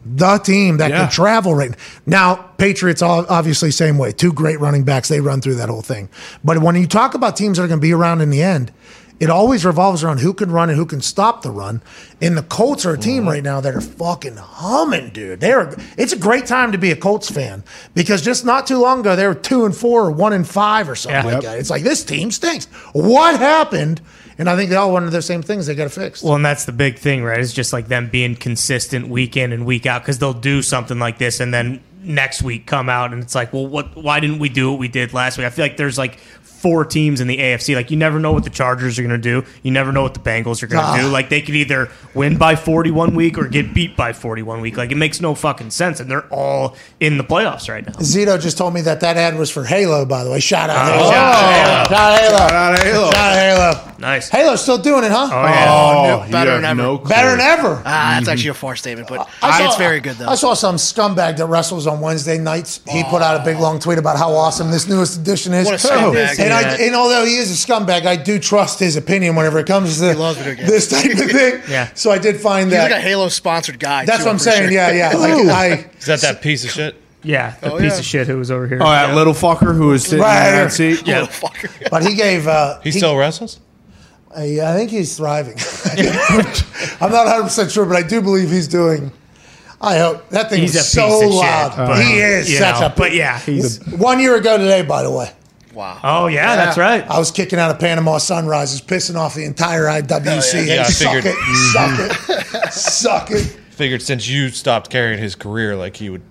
the 0.05 0.39
team 0.39 0.79
that 0.79 0.91
Yeah. 0.91 1.03
could 1.05 1.11
travel 1.11 1.55
right 1.55 1.75
now. 2.07 2.47
Patriots, 2.57 3.03
all 3.03 3.27
obviously 3.29 3.71
same 3.71 3.99
way. 3.99 4.13
Two 4.13 4.33
great 4.33 4.61
running 4.61 4.83
backs. 4.83 5.09
They 5.09 5.21
run 5.21 5.41
through 5.41 5.57
that 5.57 5.69
whole 5.69 5.83
thing. 5.83 6.09
But 6.45 6.59
when 6.59 6.75
you 6.77 6.87
talk 6.87 7.15
about 7.15 7.37
teams 7.37 7.59
that 7.59 7.65
are 7.65 7.69
going 7.69 7.81
to 7.81 7.83
be 7.83 7.93
around 7.93 8.21
in 8.21 8.31
the 8.31 8.43
end, 8.43 8.73
it 9.19 9.29
always 9.29 9.67
revolves 9.67 10.03
around 10.03 10.21
who 10.21 10.33
can 10.33 10.51
run 10.51 10.71
and 10.71 10.79
who 10.79 10.87
can 10.87 11.03
stop 11.03 11.43
the 11.43 11.51
run. 11.51 11.83
And 12.23 12.39
the 12.39 12.43
Colts 12.43 12.87
are 12.87 12.95
a 12.95 12.99
team 12.99 13.25
uh-huh. 13.25 13.33
right 13.33 13.43
now 13.43 13.61
that 13.61 13.75
are 13.75 13.81
fucking 13.83 14.37
humming, 14.37 15.11
dude. 15.11 15.41
They're 15.41 15.77
it's 15.99 16.15
a 16.15 16.19
great 16.19 16.47
time 16.47 16.73
to 16.73 16.79
be 16.79 16.91
a 16.91 16.97
Colts 16.97 17.31
fan 17.31 17.63
because 17.95 18.23
just 18.23 18.47
not 18.47 18.67
too 18.67 18.79
long 18.79 19.01
ago 19.01 19.15
they 19.17 19.27
were 19.27 19.35
two 19.35 19.67
and 19.67 19.77
four 19.77 20.07
or 20.07 20.11
one 20.11 20.33
and 20.33 20.49
five 20.49 20.89
or 20.89 20.95
something 20.97 21.27
Yeah. 21.27 21.33
like 21.35 21.43
that. 21.43 21.59
It's 21.59 21.69
like 21.69 21.83
this 21.83 22.03
team 22.03 22.31
stinks. 22.31 22.65
What 22.95 23.39
happened? 23.39 24.01
And 24.41 24.49
I 24.51 24.57
think 24.57 24.71
they 24.71 24.77
all 24.77 24.91
wanted 24.93 25.11
the 25.13 25.23
same 25.23 25.43
things. 25.43 25.67
They 25.67 25.75
got 25.77 25.85
to 25.85 25.91
fix. 25.91 26.23
Well, 26.23 26.35
and 26.35 26.45
that's 26.45 26.65
the 26.65 26.73
big 26.73 26.99
thing, 26.99 27.23
right? 27.23 27.39
It's 27.39 27.53
just 27.53 27.73
like 27.73 27.87
them 27.89 28.09
being 28.09 28.35
consistent 28.35 29.09
week 29.09 29.37
in 29.37 29.53
and 29.53 29.65
week 29.67 29.87
out 29.87 30.03
because 30.03 30.19
they'll 30.19 30.33
do 30.33 30.63
something 30.63 30.99
like 30.99 31.19
this 31.19 31.39
and 31.41 31.53
then 31.55 31.81
next 32.03 32.43
week 32.43 32.67
come 32.67 32.89
out 32.89 33.13
and 33.13 33.23
it's 33.23 33.35
like, 33.35 33.53
well, 33.53 33.67
what? 33.67 33.95
Why 33.97 34.19
didn't 34.19 34.39
we 34.39 34.49
do 34.49 34.71
what 34.71 34.81
we 34.81 34.89
did 34.89 35.13
last 35.13 35.37
week? 35.39 35.47
I 35.47 35.51
feel 35.51 35.65
like 35.67 35.77
there's 35.77 35.99
like 35.99 36.19
four 36.43 36.85
teams 36.87 37.21
in 37.21 37.27
the 37.29 37.37
AFC. 37.39 37.75
Like 37.75 37.91
you 37.91 37.97
never 37.99 38.19
know 38.19 38.33
what 38.33 38.45
the 38.45 38.51
Chargers 38.51 38.99
are 38.99 39.03
going 39.03 39.11
to 39.13 39.19
do. 39.19 39.45
You 39.63 39.71
never 39.71 39.93
know 39.93 40.03
what 40.03 40.15
the 40.15 40.21
Bengals 40.21 40.63
are 40.63 40.67
going 40.67 40.83
to 40.83 40.89
Ah. 40.91 40.97
do. 41.03 41.09
Like 41.09 41.29
they 41.29 41.43
could 41.43 41.55
either 41.55 41.91
win 42.15 42.37
by 42.39 42.57
41 42.57 43.15
week 43.15 43.37
or 43.39 43.47
get 43.47 43.75
beat 43.75 43.97
by 43.97 44.13
41 44.15 44.61
week. 44.63 44.77
Like 44.79 44.91
it 44.91 44.97
makes 44.97 45.21
no 45.21 45.35
fucking 45.35 45.71
sense 45.71 46.01
and 46.01 46.11
they're 46.11 46.27
all 46.33 46.77
in 46.99 47.19
the 47.19 47.25
playoffs 47.25 47.69
right 47.69 47.85
now. 47.87 47.93
Zito 47.95 48.41
just 48.41 48.57
told 48.59 48.73
me 48.75 48.81
that 48.83 49.01
that 49.01 49.17
ad 49.19 49.37
was 49.39 49.51
for 49.51 49.65
Halo, 49.65 50.05
by 50.07 50.25
the 50.25 50.31
way. 50.31 50.41
Shout 50.41 50.71
out 50.71 50.91
Oh, 50.91 50.93
Halo. 50.99 51.11
shout 51.11 51.35
out 51.35 51.89
Shout 51.89 52.13
out 52.13 52.19
Halo. 52.21 52.39
Shout 52.39 52.53
out 52.53 52.79
Halo. 52.83 53.11
Shout 53.11 53.17
out 53.17 53.39
Halo. 53.85 53.90
Nice. 54.01 54.29
Halo's 54.31 54.63
still 54.63 54.79
doing 54.79 55.05
it, 55.05 55.11
huh? 55.11 55.29
Oh 55.31 55.45
yeah. 55.45 55.67
Oh, 55.69 56.25
no, 56.27 56.33
better 56.33 56.53
than 56.53 56.63
have 56.65 56.79
ever. 56.79 56.83
no. 56.83 56.99
Better 56.99 57.31
than 57.33 57.41
ever. 57.41 57.83
Ah, 57.85 58.15
that's 58.17 58.29
actually 58.29 58.49
a 58.51 58.55
far 58.55 58.75
statement, 58.75 59.09
but 59.09 59.29
I 59.43 59.59
saw- 59.59 59.67
it's 59.67 59.77
very 59.77 60.01
good 60.01 60.17
though. 60.17 60.27
I 60.29 60.37
saw 60.37 60.55
some 60.55 60.77
scumbag 60.77 61.37
that 61.37 61.47
wrestles 61.47 61.87
on 61.87 62.01
Wednesday 62.01 62.39
nights. 62.39 62.81
He 62.89 63.05
put 63.05 63.21
out 63.21 63.39
a 63.41 63.45
big 63.45 63.59
long 63.59 63.79
tweet 63.79 63.99
about 63.99 64.17
how 64.17 64.33
awesome 64.33 64.71
this 64.71 64.89
newest 64.89 65.21
edition 65.21 65.53
is. 65.53 65.67
What 65.67 65.75
a 65.85 65.87
scumbag. 65.87 66.39
And, 66.41 66.53
I, 66.53 66.63
and 66.77 66.95
although 66.95 67.25
he 67.27 67.37
is 67.37 67.51
a 67.51 67.67
scumbag, 67.67 68.07
I 68.07 68.17
do 68.17 68.39
trust 68.39 68.79
his 68.81 68.97
opinion 68.97 69.37
whenever 69.37 69.59
it 69.59 69.67
comes 69.67 69.99
to 70.01 70.15
loves 70.17 70.43
this 70.45 70.89
type 70.89 71.11
of 71.13 71.31
thing. 71.31 71.61
Yeah. 71.71 71.91
So 71.95 72.11
I 72.11 72.19
did 72.19 72.41
find 72.41 72.71
He's 72.71 72.79
that. 72.79 72.91
like 72.91 72.99
a 73.01 73.03
Halo 73.03 73.29
sponsored 73.29 73.79
guy. 73.79 74.05
that's 74.07 74.21
too, 74.21 74.25
what 74.25 74.33
I'm 74.33 74.39
pretty 74.39 74.51
saying. 74.51 74.63
sure. 74.71 74.73
Yeah, 74.73 75.11
yeah. 75.13 75.17
Like 75.17 75.33
I. 75.49 75.91
Is 75.99 76.07
that 76.07 76.21
that 76.23 76.43
piece 76.43 76.65
of 76.65 76.71
shit? 76.71 76.97
Yeah, 77.23 77.55
the 77.61 77.73
Oh, 77.75 77.79
piece 77.79 77.93
yeah. 77.93 77.99
of 77.99 78.05
shit 78.07 78.27
who 78.29 78.39
was 78.39 78.51
over 78.51 78.67
here. 78.67 78.79
Oh, 78.81 78.87
that 78.91 79.15
little 79.15 79.35
fucker 79.35 79.75
who 79.77 79.89
was 79.89 80.05
sitting 80.05 80.21
Right 80.21 80.49
in 80.49 80.55
here. 80.55 80.65
that 80.65 80.73
seat. 80.73 81.07
yeah. 81.07 81.27
Fucker. 81.27 81.91
But 81.91 82.07
he 82.07 82.15
gave. 82.15 82.49
Uh, 82.49 82.81
He 82.81 82.91
still 82.93 83.15
wrestles? 83.17 83.61
I, 84.35 84.61
I 84.61 84.75
think 84.77 84.91
he's 84.91 85.17
thriving. 85.17 85.57
I'm 87.01 87.11
not 87.11 87.27
100 87.27 87.43
percent 87.45 87.71
sure, 87.73 87.85
but 87.85 87.97
I 87.97 88.03
do 88.07 88.21
believe 88.21 88.51
he's 88.51 88.69
doing. 88.69 89.13
I 89.81 89.99
hope 89.99 90.29
that 90.29 90.51
thing 90.51 90.61
He's 90.61 90.75
is 90.75 90.83
a 90.83 90.85
so 90.85 91.09
loud. 91.21 91.71
shit. 91.71 91.77
but, 91.79 92.05
he 92.05 92.19
is 92.19 92.51
you 92.51 92.59
such 92.59 92.81
know, 92.81 92.87
a. 92.87 92.91
But 92.91 93.15
yeah, 93.15 93.39
he's. 93.41 93.83
One 93.87 94.21
year 94.21 94.37
ago 94.37 94.59
today, 94.59 94.83
by 94.83 95.03
the 95.03 95.11
way. 95.11 95.33
Wow. 95.73 95.99
Oh 96.03 96.27
yeah, 96.27 96.57
that's 96.57 96.77
right. 96.77 97.03
I 97.09 97.19
was 97.19 97.31
kicking 97.31 97.59
out 97.59 97.71
of 97.71 97.79
Panama 97.79 98.19
Sunrises, 98.19 98.83
pissing 98.83 99.17
off 99.17 99.35
the 99.35 99.45
entire 99.45 99.85
IWC. 99.85 100.55
Oh, 100.55 100.61
yeah, 100.63 100.81
I 100.81 100.85
suck 100.85 101.15
figured. 101.15 101.35
it, 101.37 101.57
suck 101.73 102.01
it, 102.67 102.73
suck 102.73 103.31
it. 103.31 103.59
Figured 103.71 104.03
since 104.03 104.29
you 104.29 104.51
stopped 104.51 104.91
carrying 104.91 105.19
his 105.19 105.35
career, 105.35 105.77
like 105.77 105.97
he 105.97 106.11
would 106.11 106.23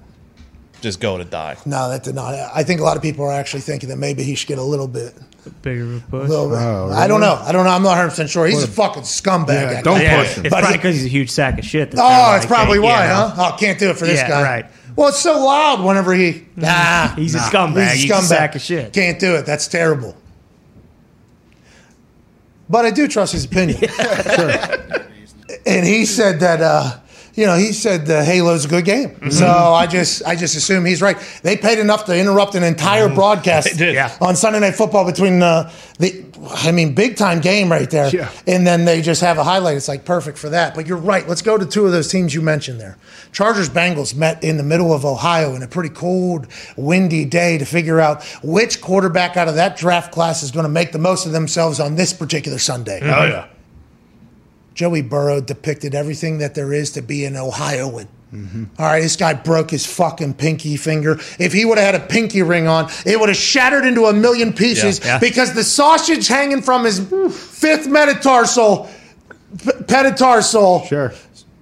just 0.81 0.99
go 0.99 1.17
to 1.17 1.23
die. 1.25 1.57
No, 1.65 1.89
that 1.89 2.03
did 2.03 2.15
not. 2.15 2.33
I 2.33 2.63
think 2.63 2.79
a 2.79 2.83
lot 2.83 2.95
of 2.97 3.03
people 3.03 3.25
are 3.25 3.31
actually 3.31 3.61
thinking 3.61 3.89
that 3.89 3.97
maybe 3.97 4.23
he 4.23 4.35
should 4.35 4.47
get 4.47 4.57
a 4.57 4.63
little 4.63 4.87
bit. 4.87 5.13
Bigger 5.61 5.83
of 5.83 5.97
a 5.97 6.07
push. 6.09 6.29
little 6.29 6.49
bit. 6.49 6.57
Oh, 6.59 6.91
I 6.93 7.07
don't 7.07 7.21
know. 7.21 7.35
I 7.41 7.51
don't 7.51 7.65
know. 7.65 7.71
I'm 7.71 7.81
not 7.83 7.89
100 7.89 8.09
percent 8.09 8.29
sure. 8.29 8.45
He's 8.45 8.61
a 8.63 8.67
fucking 8.67 9.03
scumbag. 9.03 9.47
Yeah, 9.71 9.81
don't 9.81 10.01
yeah, 10.01 10.19
push 10.21 10.35
him. 10.35 10.45
it's 10.45 10.53
But 10.53 10.59
probably 10.59 10.71
he- 10.73 10.77
because 10.77 10.95
he's 10.95 11.05
a 11.05 11.09
huge 11.09 11.29
sack 11.31 11.57
of 11.59 11.65
shit. 11.65 11.91
that 11.91 11.99
Oh, 12.01 12.35
it's 12.35 12.45
probably 12.45 12.79
why, 12.79 13.03
you 13.03 13.09
know, 13.09 13.27
huh? 13.35 13.51
Oh, 13.53 13.57
can't 13.57 13.79
do 13.79 13.89
it 13.89 13.97
for 13.97 14.05
this 14.05 14.21
guy. 14.21 14.41
right. 14.43 14.65
Well, 14.95 15.09
it's 15.09 15.19
so 15.19 15.43
loud 15.43 15.83
whenever 15.83 16.13
he. 16.13 16.45
Nah, 16.57 17.09
He's 17.15 17.33
a 17.33 17.37
nah. 17.37 17.43
scumbag. 17.45 17.93
He's 17.93 18.11
a 18.11 18.21
sack 18.21 18.55
of 18.55 18.61
shit. 18.61 18.91
Can't 18.93 19.19
do 19.19 19.35
it. 19.35 19.45
That's 19.45 19.67
terrible. 19.67 20.15
But 22.69 22.85
I 22.85 22.91
do 22.91 23.07
trust 23.07 23.33
his 23.33 23.45
opinion. 23.45 23.79
And 25.65 25.85
he 25.85 26.05
said 26.05 26.39
that. 26.41 26.61
Uh, 26.61 26.97
you 27.39 27.45
know, 27.45 27.55
he 27.57 27.71
said 27.73 28.09
uh, 28.09 28.23
Halo's 28.23 28.65
a 28.65 28.67
good 28.67 28.85
game, 28.85 29.09
Mm-hmm. 29.11 29.29
so 29.31 29.47
I 29.47 29.87
just, 29.87 30.23
I 30.25 30.35
just 30.35 30.55
assume 30.55 30.85
he's 30.85 31.01
right. 31.01 31.17
They 31.43 31.55
paid 31.57 31.79
enough 31.79 32.05
to 32.05 32.17
interrupt 32.17 32.55
an 32.55 32.63
entire 32.63 33.07
broadcast 33.07 33.69
They 33.71 33.77
did. 33.85 33.93
Yeah. 33.95 34.15
on 34.21 34.35
Sunday 34.35 34.59
Night 34.59 34.75
Football 34.75 35.05
between 35.05 35.41
uh, 35.41 35.71
the, 35.99 36.25
I 36.51 36.71
mean, 36.71 36.93
big 36.95 37.15
time 37.17 37.39
game 37.41 37.71
right 37.71 37.89
there, 37.89 38.09
Yeah. 38.09 38.29
and 38.47 38.65
then 38.67 38.85
they 38.85 39.01
just 39.01 39.21
have 39.21 39.37
a 39.37 39.43
highlight. 39.43 39.77
It's 39.77 39.87
like 39.87 40.03
perfect 40.05 40.37
for 40.37 40.49
that. 40.49 40.75
But 40.75 40.87
you're 40.87 40.97
right. 40.97 41.27
Let's 41.27 41.41
go 41.41 41.57
to 41.57 41.65
two 41.65 41.85
of 41.85 41.91
those 41.91 42.07
teams 42.09 42.33
you 42.35 42.41
mentioned 42.41 42.79
there. 42.79 42.97
Chargers 43.31 43.69
Bengals 43.69 44.15
met 44.15 44.43
in 44.43 44.57
the 44.57 44.63
middle 44.63 44.93
of 44.93 45.05
Ohio 45.05 45.55
in 45.55 45.63
a 45.63 45.67
pretty 45.67 45.89
cold, 45.89 46.47
windy 46.77 47.25
day 47.25 47.57
to 47.57 47.65
figure 47.65 47.99
out 47.99 48.23
which 48.43 48.81
quarterback 48.81 49.37
out 49.37 49.47
of 49.47 49.55
that 49.55 49.77
draft 49.77 50.11
class 50.11 50.43
is 50.43 50.51
going 50.51 50.63
to 50.63 50.69
make 50.69 50.91
the 50.91 50.99
most 50.99 51.25
of 51.25 51.31
themselves 51.31 51.79
on 51.79 51.95
this 51.95 52.11
particular 52.13 52.57
Sunday. 52.59 52.99
Oh 53.03 53.25
yeah. 53.25 53.47
Joey 54.73 55.01
Burrow 55.01 55.41
depicted 55.41 55.93
everything 55.95 56.37
that 56.39 56.55
there 56.55 56.73
is 56.73 56.91
to 56.91 57.01
be 57.01 57.25
an 57.25 57.35
Ohioan. 57.35 58.07
Mm-hmm. 58.33 58.65
All 58.77 58.85
right, 58.85 59.01
this 59.01 59.15
guy 59.15 59.33
broke 59.33 59.71
his 59.71 59.85
fucking 59.87 60.35
pinky 60.35 60.77
finger. 60.77 61.13
If 61.39 61.51
he 61.51 61.65
would 61.65 61.79
have 61.79 61.95
had 61.95 62.01
a 62.03 62.05
pinky 62.05 62.43
ring 62.43 62.67
on, 62.67 62.89
it 63.05 63.19
would 63.19 63.29
have 63.29 63.37
shattered 63.37 63.85
into 63.85 64.05
a 64.05 64.13
million 64.13 64.53
pieces 64.53 64.99
Yeah. 64.99 65.13
Yeah. 65.13 65.19
because 65.19 65.53
the 65.55 65.63
sausage 65.63 66.27
hanging 66.27 66.61
from 66.61 66.85
his 66.85 66.99
fifth 66.99 67.87
metatarsal, 67.87 68.87
p- 69.57 69.71
petatarsal, 69.71 70.87
Sure. 70.87 71.11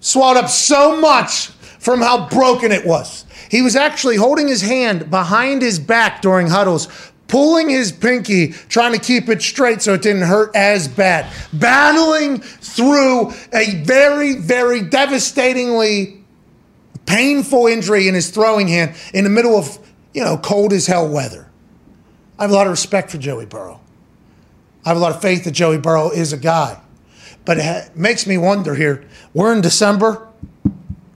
swelled 0.01 0.35
up 0.37 0.49
so 0.49 0.99
much 0.99 1.47
from 1.79 2.01
how 2.01 2.27
broken 2.27 2.73
it 2.73 2.85
was. 2.85 3.23
He 3.49 3.61
was 3.61 3.77
actually 3.77 4.17
holding 4.17 4.49
his 4.49 4.61
hand 4.61 5.09
behind 5.09 5.61
his 5.61 5.79
back 5.79 6.21
during 6.21 6.47
huddles, 6.47 6.89
pulling 7.27 7.69
his 7.69 7.91
pinky, 7.91 8.49
trying 8.69 8.93
to 8.93 8.99
keep 8.99 9.29
it 9.29 9.41
straight 9.41 9.81
so 9.81 9.93
it 9.93 10.01
didn't 10.01 10.23
hurt 10.23 10.55
as 10.55 10.87
bad. 10.87 11.31
Battling 11.53 12.39
through 12.39 13.31
a 13.53 13.81
very, 13.83 14.35
very 14.35 14.81
devastatingly 14.81 16.23
painful 17.05 17.67
injury 17.67 18.07
in 18.07 18.13
his 18.13 18.29
throwing 18.29 18.67
hand 18.67 18.95
in 19.13 19.23
the 19.23 19.29
middle 19.29 19.57
of, 19.57 19.77
you 20.13 20.23
know, 20.23 20.37
cold 20.37 20.73
as 20.73 20.87
hell 20.87 21.07
weather. 21.07 21.49
I 22.37 22.43
have 22.43 22.51
a 22.51 22.53
lot 22.53 22.67
of 22.67 22.71
respect 22.71 23.11
for 23.11 23.17
Joey 23.17 23.45
Burrow. 23.45 23.79
I 24.85 24.89
have 24.89 24.97
a 24.97 24.99
lot 24.99 25.13
of 25.13 25.21
faith 25.21 25.43
that 25.45 25.51
Joey 25.51 25.77
Burrow 25.77 26.11
is 26.11 26.33
a 26.33 26.37
guy. 26.37 26.79
But 27.45 27.57
it 27.57 27.95
makes 27.95 28.27
me 28.27 28.37
wonder 28.37 28.75
here. 28.75 29.05
We're 29.33 29.53
in 29.53 29.61
December, 29.61 30.27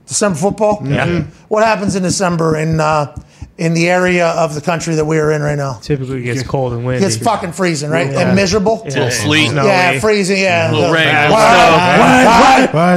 December 0.07 0.38
football. 0.38 0.82
Yeah. 0.86 1.24
What 1.49 1.64
happens 1.64 1.95
in 1.95 2.03
December 2.03 2.57
in 2.57 2.80
uh, 2.80 3.16
in 3.62 3.76
the 3.76 3.88
area 3.88 4.28
of 4.30 4.55
the 4.55 4.62
country 4.62 4.95
that 4.95 5.05
we 5.05 5.20
are 5.20 5.32
in 5.32 5.43
right 5.43 5.57
now? 5.57 5.74
Typically 5.84 6.22
it 6.22 6.24
gets 6.24 6.41
cold 6.41 6.74
and 6.74 6.84
windy. 6.84 7.05
It's 7.05 7.18
fucking 7.18 7.51
freezing, 7.51 7.91
right? 7.91 8.12
Yeah. 8.12 8.22
And 8.22 8.36
miserable. 8.36 8.82
Yeah. 8.86 9.09
sleet. 9.09 9.49
Snowy. 9.51 9.68
Yeah, 9.68 9.99
freezing. 9.99 10.39
Yeah, 10.39 10.72
a 10.72 10.74
Little 10.74 10.91
rain, 10.91 11.05
little 11.05 11.38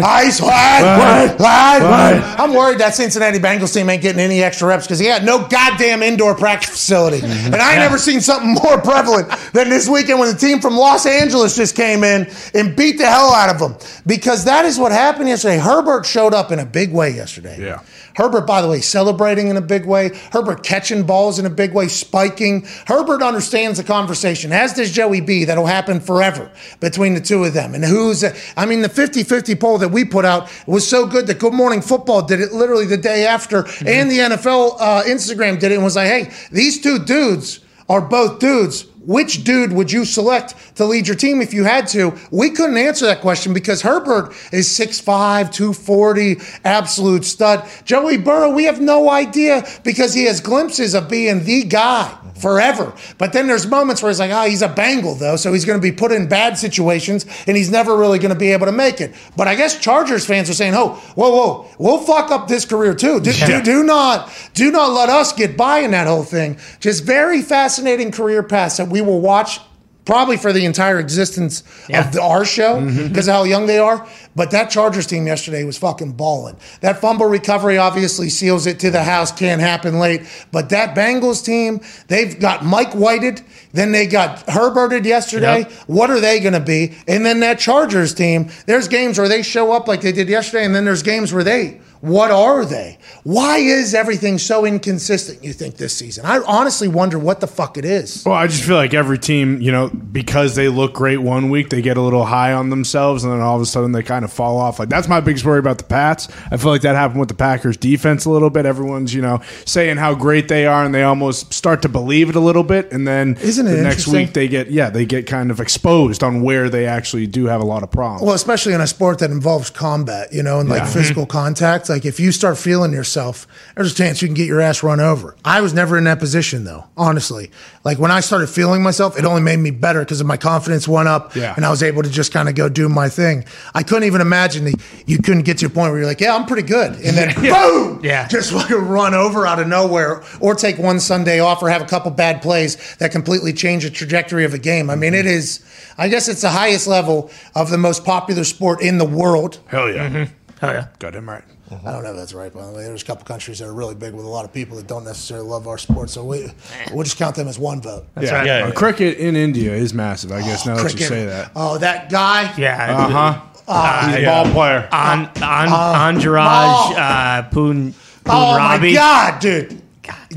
ice 0.02 0.40
wide, 0.40 1.38
wide, 1.38 1.38
wide. 1.82 2.22
I'm 2.38 2.54
worried 2.54 2.78
that 2.78 2.94
Cincinnati 2.94 3.38
Bengals 3.38 3.74
team 3.74 3.90
ain't 3.90 4.00
getting 4.00 4.20
any 4.20 4.42
extra 4.42 4.66
reps 4.66 4.86
because 4.86 4.98
he 4.98 5.04
had 5.06 5.22
no 5.22 5.46
goddamn 5.46 6.02
indoor 6.02 6.34
practice 6.34 6.70
facility, 6.70 7.20
and 7.22 7.54
I 7.56 7.72
ain't 7.72 7.80
never 7.80 7.98
seen 7.98 8.22
something 8.22 8.54
more 8.54 8.80
prevalent 8.80 9.28
than 9.52 9.68
this 9.68 9.86
weekend 9.86 10.18
when 10.18 10.32
the 10.32 10.38
team 10.38 10.60
from 10.60 10.76
Los 10.76 11.04
Angeles 11.04 11.56
just 11.56 11.76
came 11.76 12.04
in 12.04 12.26
and 12.54 12.74
beat 12.74 12.96
the 12.96 13.06
hell 13.06 13.34
out 13.34 13.50
of 13.50 13.58
them. 13.58 13.76
Because 14.06 14.46
that 14.46 14.64
is 14.64 14.78
what 14.78 14.92
happened 14.92 15.28
yesterday. 15.28 15.58
Herbert 15.58 16.06
showed 16.06 16.32
up 16.32 16.52
in 16.52 16.58
a 16.58 16.66
big 16.66 16.90
way 16.92 17.10
yesterday. 17.10 17.60
Yeah. 17.60 17.80
Herbert, 18.14 18.46
by 18.46 18.62
the 18.62 18.68
way, 18.68 18.80
celebrating 18.80 19.48
in 19.48 19.56
a 19.56 19.60
big 19.60 19.86
way. 19.86 20.10
Herbert 20.32 20.62
catching 20.62 21.04
balls 21.04 21.38
in 21.38 21.46
a 21.46 21.50
big 21.50 21.72
way, 21.72 21.88
spiking. 21.88 22.66
Herbert 22.86 23.22
understands 23.22 23.78
the 23.78 23.84
conversation, 23.84 24.52
as 24.52 24.72
does 24.72 24.90
Joey 24.90 25.20
B. 25.20 25.44
That'll 25.44 25.66
happen 25.66 26.00
forever 26.00 26.50
between 26.80 27.14
the 27.14 27.20
two 27.20 27.44
of 27.44 27.54
them. 27.54 27.74
And 27.74 27.84
who's, 27.84 28.24
I 28.56 28.66
mean, 28.66 28.82
the 28.82 28.88
50 28.88 29.24
50 29.24 29.54
poll 29.56 29.78
that 29.78 29.88
we 29.88 30.04
put 30.04 30.24
out 30.24 30.50
was 30.66 30.86
so 30.86 31.06
good 31.06 31.26
that 31.26 31.38
Good 31.38 31.54
Morning 31.54 31.82
Football 31.82 32.22
did 32.22 32.40
it 32.40 32.52
literally 32.52 32.86
the 32.86 32.96
day 32.96 33.26
after, 33.26 33.66
and 33.86 34.10
the 34.10 34.18
NFL 34.18 34.76
uh, 34.78 35.02
Instagram 35.04 35.58
did 35.58 35.72
it 35.72 35.76
and 35.76 35.84
was 35.84 35.96
like, 35.96 36.08
hey, 36.08 36.32
these 36.50 36.80
two 36.80 36.98
dudes 36.98 37.60
are 37.88 38.00
both 38.00 38.38
dudes. 38.38 38.86
Which 39.06 39.44
dude 39.44 39.72
would 39.72 39.92
you 39.92 40.04
select 40.04 40.76
to 40.76 40.84
lead 40.84 41.06
your 41.06 41.16
team 41.16 41.40
if 41.42 41.52
you 41.52 41.64
had 41.64 41.86
to? 41.88 42.18
We 42.30 42.50
couldn't 42.50 42.76
answer 42.76 43.06
that 43.06 43.20
question 43.20 43.52
because 43.52 43.82
Herbert 43.82 44.34
is 44.52 44.68
6'5, 44.68 45.52
240, 45.52 46.36
absolute 46.64 47.24
stud. 47.24 47.68
Joey 47.84 48.16
Burrow, 48.16 48.50
we 48.50 48.64
have 48.64 48.80
no 48.80 49.10
idea 49.10 49.66
because 49.84 50.14
he 50.14 50.24
has 50.24 50.40
glimpses 50.40 50.94
of 50.94 51.08
being 51.08 51.44
the 51.44 51.64
guy 51.64 52.18
forever. 52.36 52.92
But 53.16 53.32
then 53.32 53.46
there's 53.46 53.66
moments 53.66 54.02
where 54.02 54.10
he's 54.10 54.18
like, 54.18 54.30
oh, 54.30 54.44
he's 54.44 54.62
a 54.62 54.68
Bengal, 54.68 55.14
though, 55.14 55.36
so 55.36 55.52
he's 55.52 55.64
going 55.64 55.78
to 55.78 55.82
be 55.82 55.92
put 55.92 56.12
in 56.12 56.28
bad 56.28 56.58
situations 56.58 57.26
and 57.46 57.56
he's 57.56 57.70
never 57.70 57.96
really 57.96 58.18
going 58.18 58.32
to 58.32 58.38
be 58.38 58.52
able 58.52 58.66
to 58.66 58.72
make 58.72 59.00
it. 59.00 59.14
But 59.36 59.48
I 59.48 59.54
guess 59.54 59.78
Chargers 59.78 60.26
fans 60.26 60.50
are 60.50 60.54
saying, 60.54 60.74
oh, 60.74 60.94
whoa, 61.14 61.30
whoa, 61.30 61.70
we'll 61.78 61.98
fuck 61.98 62.30
up 62.30 62.48
this 62.48 62.64
career 62.64 62.94
too. 62.94 63.20
Do, 63.20 63.32
do, 63.32 63.62
do 63.62 63.84
not, 63.84 64.32
do 64.54 64.70
not 64.70 64.92
let 64.92 65.08
us 65.08 65.32
get 65.32 65.56
by 65.56 65.80
in 65.80 65.92
that 65.92 66.06
whole 66.06 66.24
thing. 66.24 66.58
Just 66.80 67.04
very 67.04 67.40
fascinating 67.40 68.10
career 68.10 68.42
paths 68.42 68.78
that 68.78 68.88
we 68.94 69.00
will 69.00 69.20
watch 69.20 69.58
probably 70.04 70.36
for 70.36 70.52
the 70.52 70.64
entire 70.64 71.00
existence 71.00 71.64
Yeah. 71.88 72.06
of 72.06 72.12
the, 72.12 72.22
our 72.22 72.44
show 72.44 72.76
mm-hmm. 72.76 73.08
because 73.08 73.26
of 73.26 73.34
how 73.34 73.42
young 73.42 73.66
they 73.66 73.78
are. 73.78 74.06
But 74.36 74.50
that 74.50 74.70
Chargers 74.70 75.06
team 75.06 75.26
yesterday 75.26 75.64
was 75.64 75.78
fucking 75.78 76.12
balling. 76.12 76.56
That 76.80 77.00
fumble 77.00 77.26
recovery 77.26 77.78
obviously 77.78 78.28
seals 78.28 78.66
it 78.66 78.80
to 78.80 78.90
the 78.90 79.04
house. 79.04 79.30
Can't 79.30 79.60
happen 79.60 79.98
late. 79.98 80.22
But 80.50 80.70
that 80.70 80.96
Bengals 80.96 81.44
team, 81.44 81.80
they've 82.08 82.38
got 82.38 82.64
Mike 82.64 82.92
Whited. 82.92 83.42
Then 83.72 83.92
they 83.92 84.06
got 84.06 84.48
Herberted 84.48 85.06
yesterday. 85.06 85.60
Yep. 85.60 85.72
What 85.86 86.10
are 86.10 86.20
they 86.20 86.40
going 86.40 86.54
to 86.54 86.60
be? 86.60 86.94
And 87.06 87.24
then 87.24 87.40
that 87.40 87.58
Chargers 87.58 88.14
team, 88.14 88.50
there's 88.66 88.88
games 88.88 89.18
where 89.18 89.28
they 89.28 89.42
show 89.42 89.72
up 89.72 89.88
like 89.88 90.00
they 90.00 90.12
did 90.12 90.28
yesterday, 90.28 90.64
and 90.64 90.74
then 90.74 90.84
there's 90.84 91.02
games 91.02 91.32
where 91.32 91.44
they 91.44 91.80
what 92.04 92.30
are 92.30 92.66
they? 92.66 92.98
Why 93.22 93.56
is 93.56 93.94
everything 93.94 94.36
so 94.36 94.66
inconsistent, 94.66 95.42
you 95.42 95.54
think, 95.54 95.78
this 95.78 95.96
season? 95.96 96.26
I 96.26 96.38
honestly 96.46 96.86
wonder 96.86 97.18
what 97.18 97.40
the 97.40 97.46
fuck 97.46 97.78
it 97.78 97.86
is. 97.86 98.24
Well, 98.26 98.34
I 98.34 98.46
just 98.46 98.62
feel 98.62 98.76
like 98.76 98.92
every 98.92 99.18
team, 99.18 99.62
you 99.62 99.72
know, 99.72 99.88
because 99.88 100.54
they 100.54 100.68
look 100.68 100.92
great 100.92 101.16
one 101.16 101.48
week, 101.48 101.70
they 101.70 101.80
get 101.80 101.96
a 101.96 102.02
little 102.02 102.26
high 102.26 102.52
on 102.52 102.68
themselves, 102.68 103.24
and 103.24 103.32
then 103.32 103.40
all 103.40 103.56
of 103.56 103.62
a 103.62 103.64
sudden 103.64 103.92
they 103.92 104.02
kind 104.02 104.22
of 104.22 104.23
fall 104.28 104.56
off. 104.58 104.78
Like 104.78 104.88
that's 104.88 105.08
my 105.08 105.20
biggest 105.20 105.44
worry 105.44 105.58
about 105.58 105.78
the 105.78 105.84
Pats. 105.84 106.28
I 106.50 106.56
feel 106.56 106.70
like 106.70 106.82
that 106.82 106.96
happened 106.96 107.20
with 107.20 107.28
the 107.28 107.34
Packers 107.34 107.76
defense 107.76 108.24
a 108.24 108.30
little 108.30 108.50
bit. 108.50 108.66
Everyone's, 108.66 109.12
you 109.14 109.22
know, 109.22 109.40
saying 109.64 109.96
how 109.96 110.14
great 110.14 110.48
they 110.48 110.66
are, 110.66 110.84
and 110.84 110.94
they 110.94 111.02
almost 111.02 111.52
start 111.52 111.82
to 111.82 111.88
believe 111.88 112.28
it 112.28 112.36
a 112.36 112.40
little 112.40 112.62
bit, 112.62 112.92
and 112.92 113.06
then 113.06 113.36
Isn't 113.40 113.66
it 113.66 113.76
the 113.76 113.82
next 113.82 114.06
week 114.08 114.32
they 114.32 114.48
get 114.48 114.70
yeah 114.70 114.90
they 114.90 115.04
get 115.06 115.26
kind 115.26 115.50
of 115.50 115.60
exposed 115.60 116.22
on 116.22 116.42
where 116.42 116.68
they 116.68 116.86
actually 116.86 117.26
do 117.26 117.46
have 117.46 117.60
a 117.60 117.64
lot 117.64 117.82
of 117.82 117.90
problems. 117.90 118.22
Well, 118.22 118.34
especially 118.34 118.72
in 118.74 118.80
a 118.80 118.86
sport 118.86 119.18
that 119.20 119.30
involves 119.30 119.70
combat, 119.70 120.32
you 120.32 120.42
know, 120.42 120.60
and 120.60 120.68
like 120.68 120.82
Yeah. 120.82 120.86
physical 120.86 121.24
mm-hmm. 121.24 121.30
contact. 121.38 121.88
Like 121.88 122.04
if 122.04 122.18
you 122.20 122.32
start 122.32 122.58
feeling 122.58 122.92
yourself, 122.92 123.46
there's 123.74 123.92
a 123.92 123.94
chance 123.94 124.22
you 124.22 124.28
can 124.28 124.34
get 124.34 124.46
your 124.46 124.60
ass 124.60 124.82
run 124.82 125.00
over. 125.00 125.36
I 125.44 125.60
was 125.60 125.74
never 125.74 125.98
in 125.98 126.04
that 126.04 126.18
position 126.18 126.64
though, 126.64 126.84
honestly. 126.96 127.50
Like 127.84 127.98
when 127.98 128.10
I 128.10 128.20
started 128.20 128.48
feeling 128.48 128.82
myself, 128.82 129.18
it 129.18 129.24
only 129.24 129.42
made 129.42 129.58
me 129.58 129.70
better 129.70 130.00
because 130.00 130.22
my 130.24 130.36
confidence 130.36 130.86
went 130.88 131.08
up 131.08 131.34
Yeah. 131.36 131.54
and 131.56 131.64
I 131.64 131.70
was 131.70 131.82
able 131.82 132.02
to 132.02 132.08
just 132.10 132.32
kind 132.32 132.48
of 132.48 132.54
go 132.54 132.68
do 132.68 132.88
my 132.88 133.08
thing. 133.08 133.44
I 133.74 133.82
couldn't 133.82 134.04
even 134.04 134.13
imagine 134.20 134.64
that 134.64 134.74
you 135.06 135.18
couldn't 135.18 135.42
get 135.42 135.58
to 135.58 135.66
a 135.66 135.68
point 135.68 135.90
where 135.90 135.98
you're 135.98 136.06
like, 136.06 136.20
yeah, 136.20 136.34
I'm 136.34 136.46
pretty 136.46 136.66
good. 136.66 136.92
And 136.92 137.16
then 137.16 137.34
boom, 137.40 138.00
Yeah. 138.04 138.28
just 138.28 138.52
fucking 138.52 138.76
run 138.76 139.14
over 139.14 139.46
out 139.46 139.58
of 139.60 139.66
nowhere 139.68 140.22
or 140.40 140.54
take 140.54 140.78
one 140.78 141.00
Sunday 141.00 141.40
off 141.40 141.62
or 141.62 141.68
have 141.70 141.82
a 141.82 141.86
couple 141.86 142.10
bad 142.10 142.42
plays 142.42 142.96
that 142.96 143.12
completely 143.12 143.52
change 143.52 143.84
the 143.84 143.90
trajectory 143.90 144.44
of 144.44 144.54
a 144.54 144.58
game. 144.58 144.90
I 144.90 144.96
mean, 144.96 145.14
it 145.14 145.26
is, 145.26 145.64
I 145.98 146.08
guess 146.08 146.28
it's 146.28 146.40
the 146.42 146.50
highest 146.50 146.86
level 146.86 147.30
of 147.54 147.70
the 147.70 147.78
most 147.78 148.04
popular 148.04 148.44
sport 148.44 148.80
in 148.82 148.98
the 148.98 149.04
world. 149.06 149.58
Hell 149.66 149.90
yeah, 149.92 150.26
Oh 150.62 150.70
yeah. 150.70 150.86
got 150.98 151.14
him 151.14 151.28
right. 151.28 151.42
I 151.84 151.90
don't 151.90 152.04
know 152.04 152.10
if 152.10 152.16
that's 152.16 152.34
right, 152.34 152.52
by 152.54 152.64
the 152.66 152.72
way. 152.72 152.84
There's 152.84 153.02
a 153.02 153.06
couple 153.06 153.24
countries 153.24 153.58
that 153.58 153.66
are 153.66 153.72
really 153.74 153.96
big 153.96 154.14
with 154.14 154.24
a 154.24 154.28
lot 154.28 154.44
of 154.44 154.52
people 154.52 154.76
that 154.76 154.86
don't 154.86 155.02
necessarily 155.02 155.48
love 155.48 155.66
our 155.66 155.76
sport. 155.78 156.08
So 156.08 156.22
we, 156.24 156.46
we'll 156.92 157.02
just 157.02 157.16
count 157.16 157.34
them 157.34 157.48
as 157.48 157.58
one 157.58 157.80
vote. 157.80 158.06
That's 158.14 158.28
yeah, 158.30 158.36
right. 158.36 158.46
Yeah, 158.46 158.66
yeah. 158.66 158.70
cricket 158.72 159.18
in 159.18 159.34
India 159.34 159.72
is 159.74 159.92
massive. 159.92 160.30
I 160.30 160.42
guess 160.42 160.66
now 160.66 160.76
that 160.76 160.92
you 160.92 161.06
say 161.06 161.24
that. 161.26 161.50
Oh, 161.56 161.78
that 161.78 162.10
guy. 162.10 162.54
Yeah. 162.56 162.96
Uh 162.96 163.08
huh. 163.08 163.40
Ah, 163.66 164.00
ah, 164.02 164.08
he's 164.08 164.22
a 164.22 164.26
ball 164.26 164.52
player. 164.52 164.88
An, 164.92 165.20
an, 165.20 165.30
ah, 165.36 166.10
Anjaraj 166.12 166.46
oh. 166.46 166.96
uh, 166.96 167.42
Poon, 167.50 167.94
Oh, 168.26 168.58
my 168.58 168.92
God, 168.92 169.40
dude. 169.40 169.82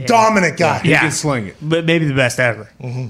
Dominant 0.06 0.58
guy. 0.58 0.80
He 0.80 0.92
Yeah. 0.92 1.02
can 1.02 1.12
sling 1.12 1.48
it. 1.48 1.58
But 1.62 1.86
maybe 1.86 2.06
the 2.06 2.14
best 2.14 2.40
ever. 2.40 2.70
Mm-hmm. 2.82 3.08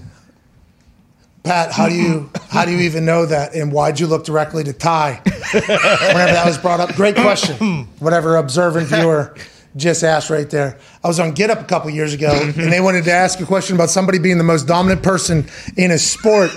Pat, 1.43 1.71
how 1.71 1.87
do 1.87 1.95
you 1.95 2.29
how 2.49 2.65
do 2.65 2.71
you 2.71 2.79
even 2.79 3.05
know 3.05 3.25
that? 3.25 3.53
And 3.55 3.71
why'd 3.71 3.99
you 3.99 4.07
look 4.07 4.25
directly 4.25 4.63
to 4.65 4.73
Ty 4.73 5.21
whenever 5.53 6.31
that 6.33 6.45
was 6.45 6.57
brought 6.57 6.79
up? 6.81 6.93
Great 6.95 7.15
question. 7.15 7.87
Whatever 7.99 8.35
observant 8.35 8.87
viewer 8.87 9.33
just 9.77 10.03
asked 10.03 10.29
right 10.29 10.49
there. 10.49 10.77
I 11.03 11.07
was 11.07 11.19
on 11.19 11.31
Get 11.31 11.49
Up 11.49 11.61
a 11.61 11.63
couple 11.63 11.89
years 11.89 12.13
ago, 12.13 12.31
and 12.33 12.71
they 12.71 12.81
wanted 12.81 13.05
to 13.05 13.11
ask 13.11 13.39
a 13.39 13.45
question 13.45 13.75
about 13.75 13.89
somebody 13.89 14.17
being 14.19 14.37
the 14.37 14.43
most 14.43 14.67
dominant 14.67 15.03
person 15.03 15.45
in 15.77 15.91
a 15.91 15.97
sport. 15.99 16.49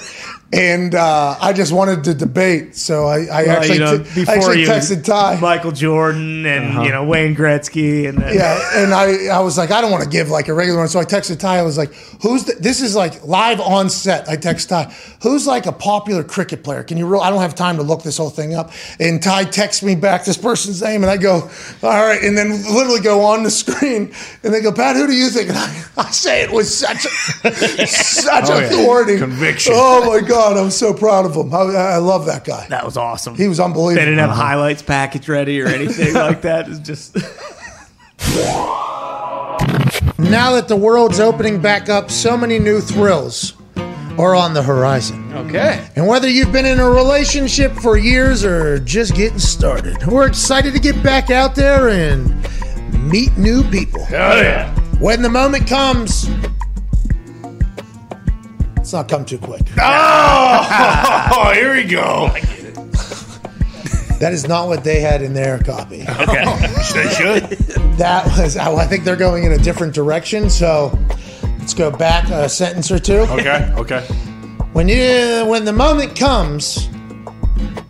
And 0.52 0.96
uh, 0.96 1.36
I 1.40 1.52
just 1.52 1.70
wanted 1.72 2.02
to 2.04 2.14
debate, 2.14 2.74
so 2.74 3.06
I, 3.06 3.18
I 3.26 3.42
Well, 3.44 3.50
actually, 3.58 3.74
you 3.74 3.80
know, 3.84 4.02
t- 4.02 4.24
I 4.26 4.34
actually 4.34 4.64
texted 4.64 5.04
Ty. 5.04 5.38
Michael 5.38 5.70
Jordan 5.70 6.44
and 6.44 6.84
you 6.84 6.90
know 6.90 7.04
Wayne 7.04 7.36
Gretzky 7.36 8.08
and 8.08 8.20
uh, 8.20 8.26
Yeah, 8.26 8.60
and 8.74 8.92
I, 8.92 9.26
I 9.26 9.38
was 9.42 9.56
like, 9.56 9.70
I 9.70 9.80
don't 9.80 9.92
want 9.92 10.02
to 10.02 10.10
give 10.10 10.28
like 10.28 10.48
a 10.48 10.52
regular 10.54 10.80
one, 10.80 10.88
so 10.88 10.98
I 10.98 11.04
texted 11.04 11.38
Ty. 11.38 11.58
I 11.58 11.62
was 11.62 11.78
like, 11.78 11.94
"Who's 12.22 12.46
the, 12.46 12.54
this? 12.58 12.82
Is 12.82 12.96
like 12.96 13.24
live 13.24 13.60
on 13.60 13.88
set." 13.90 14.28
I 14.28 14.34
text 14.34 14.70
Ty, 14.70 14.92
"Who's 15.22 15.46
like 15.46 15.66
a 15.66 15.72
popular 15.72 16.24
cricket 16.24 16.64
player? 16.64 16.82
Can 16.82 16.98
you? 16.98 17.06
Roll? 17.06 17.22
I 17.22 17.30
don't 17.30 17.42
have 17.42 17.54
time 17.54 17.76
to 17.76 17.84
look 17.84 18.02
this 18.02 18.16
whole 18.16 18.30
thing 18.30 18.52
up." 18.56 18.72
And 18.98 19.22
Ty 19.22 19.44
texts 19.44 19.84
me 19.84 19.94
back 19.94 20.24
this 20.24 20.36
person's 20.36 20.82
name, 20.82 21.04
and 21.04 21.12
I 21.12 21.16
go, 21.16 21.48
"All 21.84 22.06
right," 22.06 22.20
and 22.24 22.36
then 22.36 22.50
literally 22.74 23.00
go 23.00 23.20
on 23.24 23.44
the 23.44 23.52
screen, 23.52 24.12
and 24.42 24.52
they 24.52 24.60
go, 24.62 24.72
"Pat, 24.72 24.96
who 24.96 25.06
do 25.06 25.12
you 25.14 25.28
think?" 25.30 25.50
And 25.50 25.58
I, 25.58 25.84
I 25.96 26.10
say 26.10 26.42
it 26.42 26.50
with 26.52 26.66
such 26.66 27.04
a, 27.04 27.08
such 27.86 28.50
Oh, 28.50 28.58
yeah. 28.58 28.64
authority, 28.66 29.16
Conviction. 29.16 29.74
Oh 29.76 30.06
my 30.10 30.26
god, 30.26 30.39
I'm 30.40 30.70
so 30.70 30.92
proud 30.94 31.26
of 31.26 31.34
him. 31.34 31.52
I, 31.54 31.58
I 31.58 31.96
love 31.98 32.26
that 32.26 32.44
guy. 32.44 32.66
that 32.68 32.84
was 32.84 32.96
awesome. 32.96 33.34
He 33.36 33.48
was 33.48 33.60
unbelievable. 33.60 34.00
They 34.00 34.04
didn't 34.04 34.18
have 34.20 34.30
a 34.30 34.34
highlights 34.34 34.82
package 34.82 35.28
ready 35.28 35.60
or 35.60 35.66
anything 35.68 36.14
like 36.28 36.42
that. 36.42 36.68
It's 36.68 36.78
just 36.80 37.16
Now 40.18 40.52
that 40.52 40.66
the 40.68 40.76
world's 40.76 41.18
opening 41.20 41.60
back 41.60 41.88
up, 41.88 42.10
so 42.10 42.36
many 42.36 42.58
new 42.58 42.80
thrills 42.80 43.54
are 44.18 44.34
on 44.34 44.52
the 44.54 44.62
horizon. 44.62 45.32
okay. 45.34 45.88
And 45.96 46.06
whether 46.06 46.28
you've 46.28 46.52
been 46.52 46.66
in 46.66 46.78
a 46.78 46.88
relationship 46.88 47.72
for 47.72 47.96
years 47.96 48.44
or 48.44 48.78
just 48.80 49.14
getting 49.14 49.38
started, 49.38 49.96
we're 50.06 50.26
excited 50.26 50.74
to 50.74 50.80
get 50.80 51.00
back 51.02 51.30
out 51.30 51.54
there 51.54 51.88
and 51.88 52.34
meet 53.10 53.36
new 53.38 53.62
people. 53.70 54.04
Hell 54.04 54.42
yeah. 54.42 54.74
When 54.98 55.22
the 55.22 55.30
moment 55.30 55.66
comes, 55.66 56.28
let's 58.92 59.08
not 59.10 59.16
come 59.16 59.24
too 59.24 59.38
quick. 59.38 59.62
Oh, 61.32 61.52
here 61.54 61.74
we 61.74 61.84
go. 61.84 62.28
That 64.18 64.32
is 64.32 64.46
not 64.48 64.66
what 64.66 64.84
they 64.84 65.00
had 65.00 65.22
in 65.22 65.32
their 65.32 65.58
copy. 65.60 66.02
Okay. 66.02 66.44
They 66.94 67.08
should. 67.14 67.42
That 67.98 68.26
was, 68.36 68.56
oh, 68.56 68.76
I 68.76 68.86
think 68.86 69.04
they're 69.04 69.16
going 69.16 69.44
in 69.44 69.52
a 69.52 69.58
different 69.58 69.94
direction. 69.94 70.50
So 70.50 70.98
let's 71.58 71.72
go 71.72 71.90
back 71.90 72.28
a 72.30 72.48
sentence 72.48 72.90
or 72.90 72.98
two. 72.98 73.20
Okay. 73.30 73.72
Okay. 73.76 74.00
When 74.72 74.88
you, 74.88 75.44
when 75.46 75.64
the 75.64 75.72
moment 75.72 76.16
comes, 76.16 76.88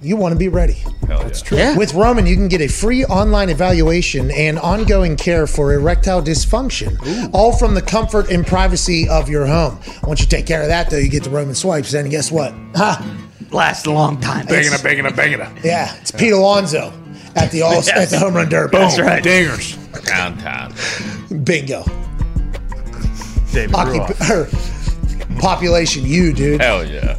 you 0.03 0.17
want 0.17 0.33
to 0.33 0.39
be 0.39 0.49
ready. 0.49 0.85
That's 1.19 1.43
true. 1.43 1.59
Yeah. 1.59 1.77
With 1.77 1.95
Roman, 1.95 2.27
you 2.27 2.37
can 2.37 2.49
get 2.49 2.61
a 2.61 2.69
free 2.69 3.05
online 3.05 3.49
evaluation 3.51 4.31
and 4.31 4.59
ongoing 4.59 5.17
care 5.17 5.47
for 5.47 5.73
erectile 5.73 6.23
dysfunction, 6.23 7.31
all 7.33 7.53
from 7.53 7.75
the 7.75 7.83
comfort 7.83 8.31
and 8.31 8.47
privacy 8.47 9.09
of 9.09 9.29
your 9.29 9.47
home. 9.47 9.79
Once 10.03 10.21
you 10.21 10.27
take 10.27 10.47
care 10.47 10.63
of 10.63 10.69
that, 10.69 10.91
though, 10.91 10.99
you 10.99 11.09
get 11.09 11.25
the 11.25 11.31
Roman 11.31 11.55
swipes. 11.55 11.93
And 11.95 12.11
guess 12.11 12.31
what? 12.31 12.53
Ha! 12.77 13.27
Last 13.51 13.87
a 13.87 13.91
long 13.91 14.21
time. 14.21 14.47
Banging 14.47 14.73
a 14.73 14.79
banging 14.79 15.07
a 15.07 15.11
banging 15.11 15.41
a. 15.41 15.53
Yeah, 15.65 15.95
it's 15.97 16.11
Pete 16.13 16.33
Alonso 16.33 16.93
at 17.35 17.51
the 17.51 17.63
all 17.63 17.79
at 17.95 18.09
the 18.11 18.19
home 18.19 18.35
run 18.35 18.49
derby. 18.49 18.77
That's 18.77 18.99
right. 18.99 19.23
Dingers. 19.23 19.77
Downtown. 20.05 20.73
Bingo. 21.45 21.85
David 23.53 23.75
Occup- 23.75 24.21
er, 25.37 25.41
population, 25.41 26.05
you 26.07 26.33
dude. 26.33 26.61
Hell 26.61 26.85
yeah. 26.85 27.19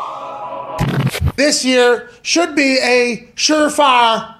This 1.41 1.65
year 1.65 2.11
should 2.21 2.55
be 2.55 2.77
a 2.77 3.27
surefire 3.35 4.35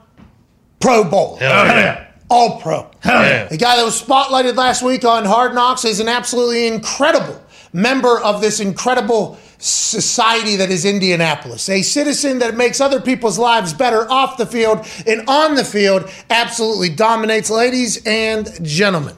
Pro 0.79 1.03
Bowl. 1.03 1.37
Hell 1.37 1.65
yeah. 1.65 2.11
All 2.29 2.61
pro. 2.61 2.91
Hell 2.99 3.23
yeah. 3.23 3.45
The 3.47 3.57
guy 3.57 3.75
that 3.77 3.83
was 3.83 3.99
spotlighted 3.99 4.55
last 4.55 4.83
week 4.83 5.03
on 5.03 5.25
Hard 5.25 5.55
Knocks 5.55 5.83
is 5.83 5.99
an 5.99 6.07
absolutely 6.07 6.67
incredible 6.67 7.43
member 7.73 8.19
of 8.19 8.39
this 8.39 8.59
incredible 8.59 9.39
society 9.57 10.57
that 10.57 10.69
is 10.69 10.85
Indianapolis. 10.85 11.69
A 11.69 11.81
citizen 11.81 12.37
that 12.37 12.55
makes 12.55 12.79
other 12.79 13.01
people's 13.01 13.39
lives 13.39 13.73
better 13.73 14.07
off 14.11 14.37
the 14.37 14.45
field 14.45 14.85
and 15.07 15.27
on 15.27 15.55
the 15.55 15.65
field, 15.65 16.07
absolutely 16.29 16.89
dominates, 16.89 17.49
ladies 17.49 18.05
and 18.05 18.63
gentlemen. 18.63 19.15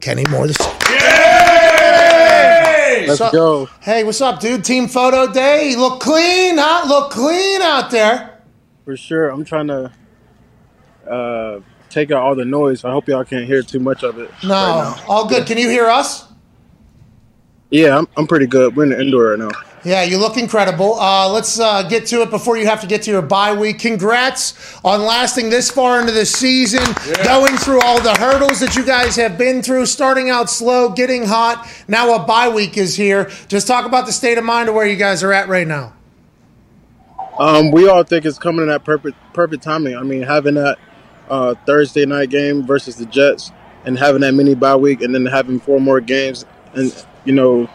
Kenny 0.00 0.24
Moore 0.30 0.46
the 0.46 0.54
second. 0.54 1.63
Let's 3.06 3.32
go. 3.32 3.66
Hey, 3.80 4.04
what's 4.04 4.20
up, 4.20 4.40
dude? 4.40 4.64
Team 4.64 4.88
photo 4.88 5.32
day. 5.32 5.70
You 5.70 5.80
look 5.80 6.00
clean, 6.00 6.56
huh? 6.58 6.88
Look 6.88 7.10
clean 7.10 7.62
out 7.62 7.90
there. 7.90 8.40
For 8.84 8.96
sure. 8.96 9.30
I'm 9.30 9.44
trying 9.44 9.68
to 9.68 9.92
uh, 11.08 11.60
take 11.90 12.10
out 12.10 12.22
all 12.22 12.34
the 12.34 12.44
noise. 12.44 12.84
I 12.84 12.90
hope 12.90 13.08
y'all 13.08 13.24
can't 13.24 13.46
hear 13.46 13.62
too 13.62 13.80
much 13.80 14.02
of 14.02 14.18
it. 14.18 14.30
No, 14.42 14.48
right 14.54 15.04
all 15.08 15.28
good. 15.28 15.46
Can 15.46 15.58
you 15.58 15.68
hear 15.68 15.86
us? 15.86 16.26
Yeah, 17.70 17.98
I'm, 17.98 18.08
I'm 18.16 18.26
pretty 18.26 18.46
good. 18.46 18.76
We're 18.76 18.84
in 18.84 18.90
the 18.90 19.00
indoor 19.00 19.30
right 19.30 19.38
now. 19.38 19.50
Yeah, 19.84 20.02
you 20.02 20.16
look 20.16 20.38
incredible. 20.38 20.94
Uh, 20.94 21.28
let's 21.28 21.60
uh, 21.60 21.82
get 21.82 22.06
to 22.06 22.22
it 22.22 22.30
before 22.30 22.56
you 22.56 22.64
have 22.66 22.80
to 22.80 22.86
get 22.86 23.02
to 23.02 23.10
your 23.10 23.20
bye 23.20 23.52
week. 23.52 23.80
Congrats 23.80 24.78
on 24.82 25.02
lasting 25.02 25.50
this 25.50 25.70
far 25.70 26.00
into 26.00 26.12
the 26.12 26.24
season, 26.24 26.82
going 27.22 27.54
through 27.58 27.80
all 27.82 28.00
the 28.00 28.14
hurdles 28.14 28.60
that 28.60 28.76
you 28.76 28.84
guys 28.84 29.14
have 29.16 29.36
been 29.36 29.60
through, 29.60 29.84
starting 29.84 30.30
out 30.30 30.48
slow, 30.48 30.88
getting 30.88 31.26
hot. 31.26 31.68
Now 31.86 32.14
a 32.14 32.24
bye 32.24 32.48
week 32.48 32.78
is 32.78 32.96
here. 32.96 33.30
Just 33.48 33.66
talk 33.66 33.84
about 33.84 34.06
the 34.06 34.12
state 34.12 34.38
of 34.38 34.44
mind 34.44 34.70
of 34.70 34.74
where 34.74 34.86
you 34.86 34.96
guys 34.96 35.22
are 35.22 35.34
at 35.34 35.48
right 35.48 35.68
now. 35.68 35.92
Um, 37.38 37.70
we 37.70 37.86
all 37.86 38.04
think 38.04 38.24
it's 38.24 38.38
coming 38.38 38.62
in 38.62 38.70
at 38.70 38.84
perfect 38.84 39.18
perfect 39.34 39.62
timing. 39.62 39.96
I 39.96 40.02
mean, 40.02 40.22
having 40.22 40.54
that 40.54 40.78
uh, 41.28 41.56
Thursday 41.66 42.06
night 42.06 42.30
game 42.30 42.66
versus 42.66 42.96
the 42.96 43.04
Jets, 43.06 43.52
and 43.84 43.98
having 43.98 44.22
that 44.22 44.32
mini 44.32 44.54
bye 44.54 44.76
week, 44.76 45.02
and 45.02 45.14
then 45.14 45.26
having 45.26 45.60
four 45.60 45.78
more 45.78 46.00
games, 46.00 46.46
and 46.72 47.04
you 47.26 47.32
know, 47.32 47.68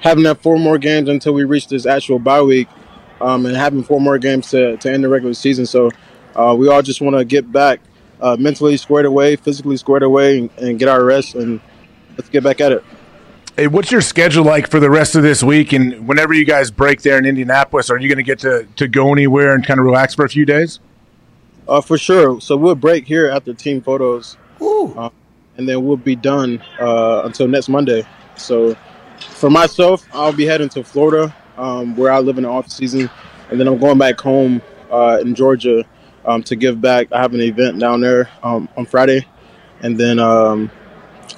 having 0.00 0.24
that 0.24 0.42
four 0.42 0.58
more 0.58 0.78
games 0.78 1.08
until 1.08 1.34
we 1.34 1.44
reach 1.44 1.68
this 1.68 1.86
actual 1.86 2.18
bye 2.18 2.42
week, 2.42 2.68
um, 3.20 3.46
and 3.46 3.56
having 3.56 3.82
four 3.82 4.00
more 4.00 4.18
games 4.18 4.50
to, 4.50 4.76
to 4.76 4.92
end 4.92 5.04
the 5.04 5.08
regular 5.08 5.34
season. 5.34 5.66
So 5.66 5.90
uh, 6.34 6.54
we 6.58 6.68
all 6.68 6.82
just 6.82 7.00
want 7.00 7.16
to 7.16 7.24
get 7.24 7.50
back 7.50 7.80
uh, 8.20 8.36
mentally 8.38 8.76
squared 8.76 9.06
away, 9.06 9.36
physically 9.36 9.76
squared 9.76 10.02
away, 10.02 10.38
and, 10.38 10.50
and 10.58 10.78
get 10.78 10.88
our 10.88 11.04
rest, 11.04 11.34
and 11.34 11.60
let's 12.16 12.28
get 12.28 12.42
back 12.42 12.60
at 12.60 12.72
it. 12.72 12.84
Hey, 13.56 13.66
what's 13.66 13.90
your 13.90 14.00
schedule 14.00 14.44
like 14.44 14.70
for 14.70 14.78
the 14.78 14.90
rest 14.90 15.16
of 15.16 15.24
this 15.24 15.42
week? 15.42 15.72
And 15.72 16.06
whenever 16.06 16.32
you 16.32 16.44
guys 16.44 16.70
break 16.70 17.02
there 17.02 17.18
in 17.18 17.26
Indianapolis, 17.26 17.90
are 17.90 17.98
you 17.98 18.08
going 18.08 18.18
to 18.18 18.22
get 18.22 18.38
to 18.40 18.68
to 18.76 18.86
go 18.86 19.12
anywhere 19.12 19.52
and 19.52 19.66
kind 19.66 19.80
of 19.80 19.86
relax 19.86 20.14
for 20.14 20.24
a 20.24 20.28
few 20.28 20.46
days? 20.46 20.78
Uh, 21.66 21.80
for 21.80 21.98
sure. 21.98 22.40
So 22.40 22.56
we'll 22.56 22.76
break 22.76 23.04
here 23.06 23.28
after 23.28 23.52
team 23.52 23.80
photos, 23.82 24.36
uh, 24.60 25.10
and 25.56 25.68
then 25.68 25.84
we'll 25.84 25.96
be 25.96 26.14
done 26.14 26.62
uh, 26.80 27.22
until 27.24 27.48
next 27.48 27.68
Monday. 27.68 28.04
So 28.36 28.76
for 29.38 29.50
myself, 29.50 30.04
I'll 30.12 30.32
be 30.32 30.44
heading 30.44 30.68
to 30.70 30.82
Florida, 30.82 31.34
um, 31.56 31.96
where 31.96 32.10
I 32.10 32.18
live 32.18 32.38
in 32.38 32.42
the 32.42 32.50
off 32.50 32.68
season, 32.68 33.08
and 33.50 33.60
then 33.60 33.68
I'm 33.68 33.78
going 33.78 33.96
back 33.96 34.20
home 34.20 34.60
uh, 34.90 35.18
in 35.20 35.34
Georgia 35.34 35.84
um, 36.24 36.42
to 36.42 36.56
give 36.56 36.80
back. 36.80 37.12
I 37.12 37.20
have 37.20 37.32
an 37.34 37.40
event 37.40 37.78
down 37.78 38.00
there 38.00 38.28
um, 38.42 38.68
on 38.76 38.84
Friday, 38.84 39.24
and 39.80 39.98
then 39.98 40.18
um, 40.18 40.70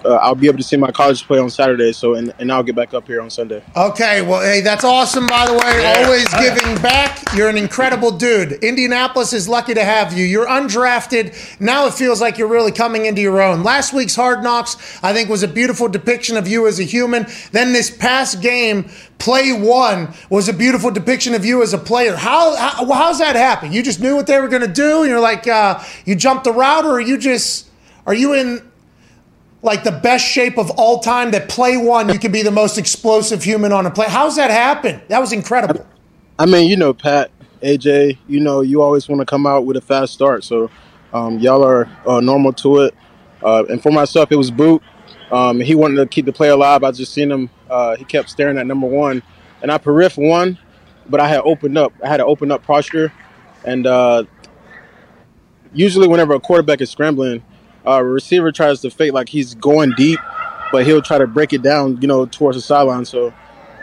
uh, 0.05 0.17
I'll 0.17 0.35
be 0.35 0.47
able 0.47 0.59
to 0.59 0.65
see 0.65 0.77
my 0.77 0.91
college 0.91 1.27
play 1.27 1.39
on 1.39 1.51
Saturday. 1.51 1.93
So 1.93 2.15
and, 2.15 2.33
and 2.39 2.51
I'll 2.53 2.63
get 2.63 2.75
back 2.75 2.95
up 2.95 3.07
here 3.07 3.21
on 3.21 3.31
Sunday. 3.31 3.63
Okay, 3.77 4.23
well, 4.23 4.41
hey, 4.41 4.61
that's 4.61 4.85
awesome, 4.85 5.27
by 5.27 5.47
the 5.47 5.55
way. 5.55 6.05
Always 6.05 6.33
giving 6.35 6.81
back. 6.83 7.23
You're 7.35 7.49
an 7.49 7.57
incredible 7.57 8.11
dude. 8.11 8.53
Indianapolis 8.65 9.33
is 9.33 9.49
lucky 9.49 9.75
to 9.75 9.85
have 9.85 10.13
you. 10.13 10.25
You're 10.25 10.47
undrafted. 10.47 11.61
Now 11.61 11.87
it 11.87 11.95
feels 11.95 12.21
like 12.21 12.39
you're 12.39 12.49
really 12.49 12.73
coming 12.73 13.07
into 13.07 13.21
your 13.21 13.41
own. 13.41 13.63
Last 13.63 13.93
week's 13.93 14.17
Hard 14.17 14.43
Knocks, 14.43 14.77
I 15.03 15.13
think, 15.13 15.29
was 15.29 15.43
a 15.43 15.49
beautiful 15.49 15.89
depiction 15.89 16.37
of 16.37 16.49
you 16.49 16.67
as 16.67 16.81
a 16.81 16.85
human. 16.85 17.27
Then 17.53 17.73
this 17.73 17.91
past 17.91 18.43
game, 18.43 18.91
play 19.19 19.53
one, 19.53 20.13
was 20.29 20.49
a 20.49 20.53
beautiful 20.53 20.91
depiction 20.91 21.35
of 21.35 21.45
you 21.45 21.63
as 21.63 21.73
a 21.73 21.79
player. 21.79 22.17
How, 22.17 22.57
how 22.57 22.87
how's 22.93 23.19
that 23.19 23.37
happen? 23.37 23.73
You 23.73 23.83
just 23.83 24.01
knew 24.01 24.17
what 24.17 24.27
they 24.27 24.41
were 24.41 24.49
going 24.49 24.63
to 24.63 24.69
do, 24.69 25.03
and 25.03 25.11
you're 25.11 25.21
like, 25.21 25.47
uh, 25.47 25.83
you 26.05 26.15
jumped 26.15 26.45
the 26.45 26.53
route, 26.53 26.85
or 26.85 27.01
you 27.01 27.19
just, 27.19 27.69
are 28.07 28.15
you 28.15 28.35
in 28.35 28.70
like 29.63 29.85
the 29.85 29.93
best 29.93 30.25
shape 30.25 30.59
of 30.59 30.71
all 30.71 31.01
time 31.01 31.31
that 31.33 31.49
play 31.49 31.77
one 31.77 32.09
you 32.09 32.19
can 32.19 32.33
be 32.33 32.43
the 32.43 32.51
most 32.51 32.79
explosive 32.79 33.43
human 33.43 33.73
on 33.73 33.87
a 33.87 33.91
play 33.91 34.07
how's 34.09 34.37
that 34.37 34.51
happen 34.51 35.01
that 35.09 35.21
was 35.21 35.33
incredible 35.33 35.87
I 36.41 36.47
mean, 36.47 36.71
you 36.71 36.77
know, 36.79 36.95
Pat, 36.95 37.31
AJ, 37.63 38.17
you 38.27 38.41
know, 38.41 38.63
you 38.63 38.81
always 38.81 39.07
want 39.11 39.21
to 39.21 39.27
come 39.27 39.47
out 39.47 39.67
with 39.67 39.77
a 39.77 39.83
fast 39.83 40.15
start. 40.15 40.43
So 40.43 40.71
um, 41.13 41.39
y'all 41.39 41.63
are 41.63 41.87
uh, 42.07 42.21
normal 42.21 42.55
to 42.55 42.79
it. 42.79 42.95
Uh, 43.43 43.67
and 43.69 43.83
for 43.83 43.93
myself, 43.93 44.33
it 44.33 44.37
was 44.37 44.51
Boot. 44.51 44.83
Um, 45.31 45.61
he 45.61 45.75
wanted 45.75 45.97
to 45.97 46.07
keep 46.07 46.25
the 46.25 46.33
play 46.33 46.49
alive. 46.49 46.83
I 46.83 46.93
just 46.93 47.13
seen 47.13 47.31
him. 47.31 47.51
Uh, 47.69 47.95
he 47.97 48.05
kept 48.05 48.31
staring 48.31 48.57
at 48.57 48.67
number 48.67 48.87
one, 48.87 49.23
and 49.61 49.71
I 49.71 49.77
periff 49.77 50.17
one, 50.17 50.57
but 51.11 51.21
I 51.21 51.29
had 51.29 51.43
opened 51.43 51.77
up. 51.77 51.93
I 52.03 52.09
had 52.09 52.21
an 52.21 52.27
open 52.27 52.51
up 52.51 52.63
posture, 52.63 53.13
and 53.67 53.87
uh, 53.87 54.25
usually 55.75 56.09
whenever 56.09 56.33
a 56.33 56.41
quarterback 56.41 56.81
is 56.81 56.89
scrambling, 56.89 57.45
uh, 57.87 58.03
receiver 58.03 58.53
tries 58.53 58.81
to 58.83 58.91
fake 58.91 59.13
like 59.13 59.29
he's 59.29 59.55
going 59.55 59.93
deep, 59.97 60.21
but 60.73 60.85
he'll 60.87 61.03
try 61.03 61.19
to 61.19 61.27
break 61.27 61.53
it 61.53 61.63
down, 61.63 62.01
you 62.01 62.09
know, 62.09 62.27
towards 62.27 62.57
the 62.57 62.63
sideline. 62.63 63.05
So 63.05 63.33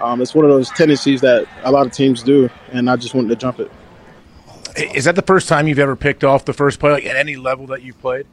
um, 0.02 0.22
it's 0.22 0.36
one 0.36 0.46
of 0.46 0.52
those 0.52 0.70
tendencies 0.72 1.22
that 1.22 1.48
a 1.64 1.72
lot 1.72 1.86
of 1.86 1.94
teams 1.94 2.24
do, 2.24 2.50
and 2.72 2.90
I 2.90 2.96
just 2.96 3.14
wanted 3.14 3.30
to 3.30 3.36
jump 3.36 3.60
it. 3.60 3.72
Is 4.94 5.06
that 5.06 5.16
the 5.16 5.24
first 5.24 5.50
time 5.50 5.68
you've 5.68 5.80
ever 5.80 5.96
picked 5.96 6.24
off 6.24 6.46
the 6.46 6.54
first 6.54 6.80
play, 6.80 6.92
like 6.92 7.06
at 7.06 7.16
any 7.16 7.36
level 7.36 7.68
that 7.68 7.82
you've 7.82 8.00
played? 8.00 8.28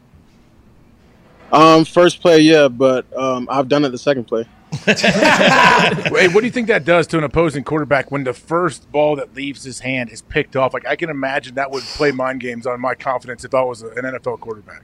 Um, 1.53 1.85
first 1.85 2.21
play, 2.21 2.41
yeah, 2.41 2.69
but 2.69 3.07
um, 3.17 3.49
I've 3.51 3.69
done 3.69 3.85
it 3.85 3.91
the 3.91 3.99
second 3.99 4.25
play. 4.25 4.47
hey, 4.85 6.29
what 6.29 6.41
do 6.41 6.47
you 6.47 6.51
think 6.51 6.67
that 6.67 6.85
does 6.85 7.07
to 7.07 7.17
an 7.17 7.25
opposing 7.25 7.62
quarterback 7.62 8.11
when 8.11 8.25
the 8.25 8.33
first 8.33 8.91
ball 8.91 9.17
that 9.17 9.35
leaves 9.35 9.62
his 9.62 9.81
hand 9.81 10.11
is 10.11 10.21
picked 10.21 10.57
off? 10.57 10.75
Like 10.75 10.87
I 10.87 10.97
can 10.97 11.11
imagine 11.11 11.55
that 11.55 11.71
would 11.71 11.85
play 11.85 12.11
mind 12.11 12.41
games 12.41 12.67
on 12.67 12.81
my 12.81 12.95
confidence 12.95 13.45
if 13.45 13.55
I 13.55 13.62
was 13.62 13.83
an 13.83 14.03
NFL 14.03 14.41
quarterback. 14.41 14.83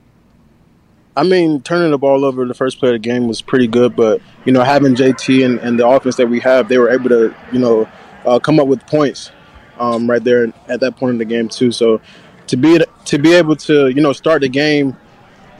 I 1.16 1.24
mean, 1.24 1.61
turning 1.62 1.90
the 1.90 1.98
ball 1.98 2.24
over 2.24 2.44
the 2.44 2.54
first 2.54 2.78
play 2.78 2.90
of 2.90 2.94
the 2.94 2.98
game 2.98 3.26
was 3.26 3.42
pretty 3.42 3.66
good, 3.66 3.96
but 3.96 4.20
you 4.44 4.52
know, 4.52 4.62
having 4.62 4.94
JT 4.94 5.44
and, 5.44 5.58
and 5.58 5.78
the 5.78 5.86
offense 5.86 6.16
that 6.16 6.28
we 6.28 6.40
have, 6.40 6.68
they 6.68 6.78
were 6.78 6.90
able 6.90 7.08
to, 7.08 7.34
you 7.52 7.58
know, 7.58 7.88
uh, 8.24 8.38
come 8.38 8.61
up 8.61 8.68
with 8.68 8.86
points 8.86 9.32
um, 9.78 10.08
right 10.08 10.22
there 10.22 10.52
at 10.68 10.80
that 10.80 10.96
point 10.96 11.12
in 11.12 11.18
the 11.18 11.24
game 11.24 11.48
too. 11.48 11.72
So 11.72 12.00
to 12.46 12.56
be 12.56 12.80
to 13.06 13.18
be 13.18 13.34
able 13.34 13.56
to, 13.56 13.88
you 13.88 14.00
know, 14.00 14.12
start 14.12 14.42
the 14.42 14.48
game 14.48 14.96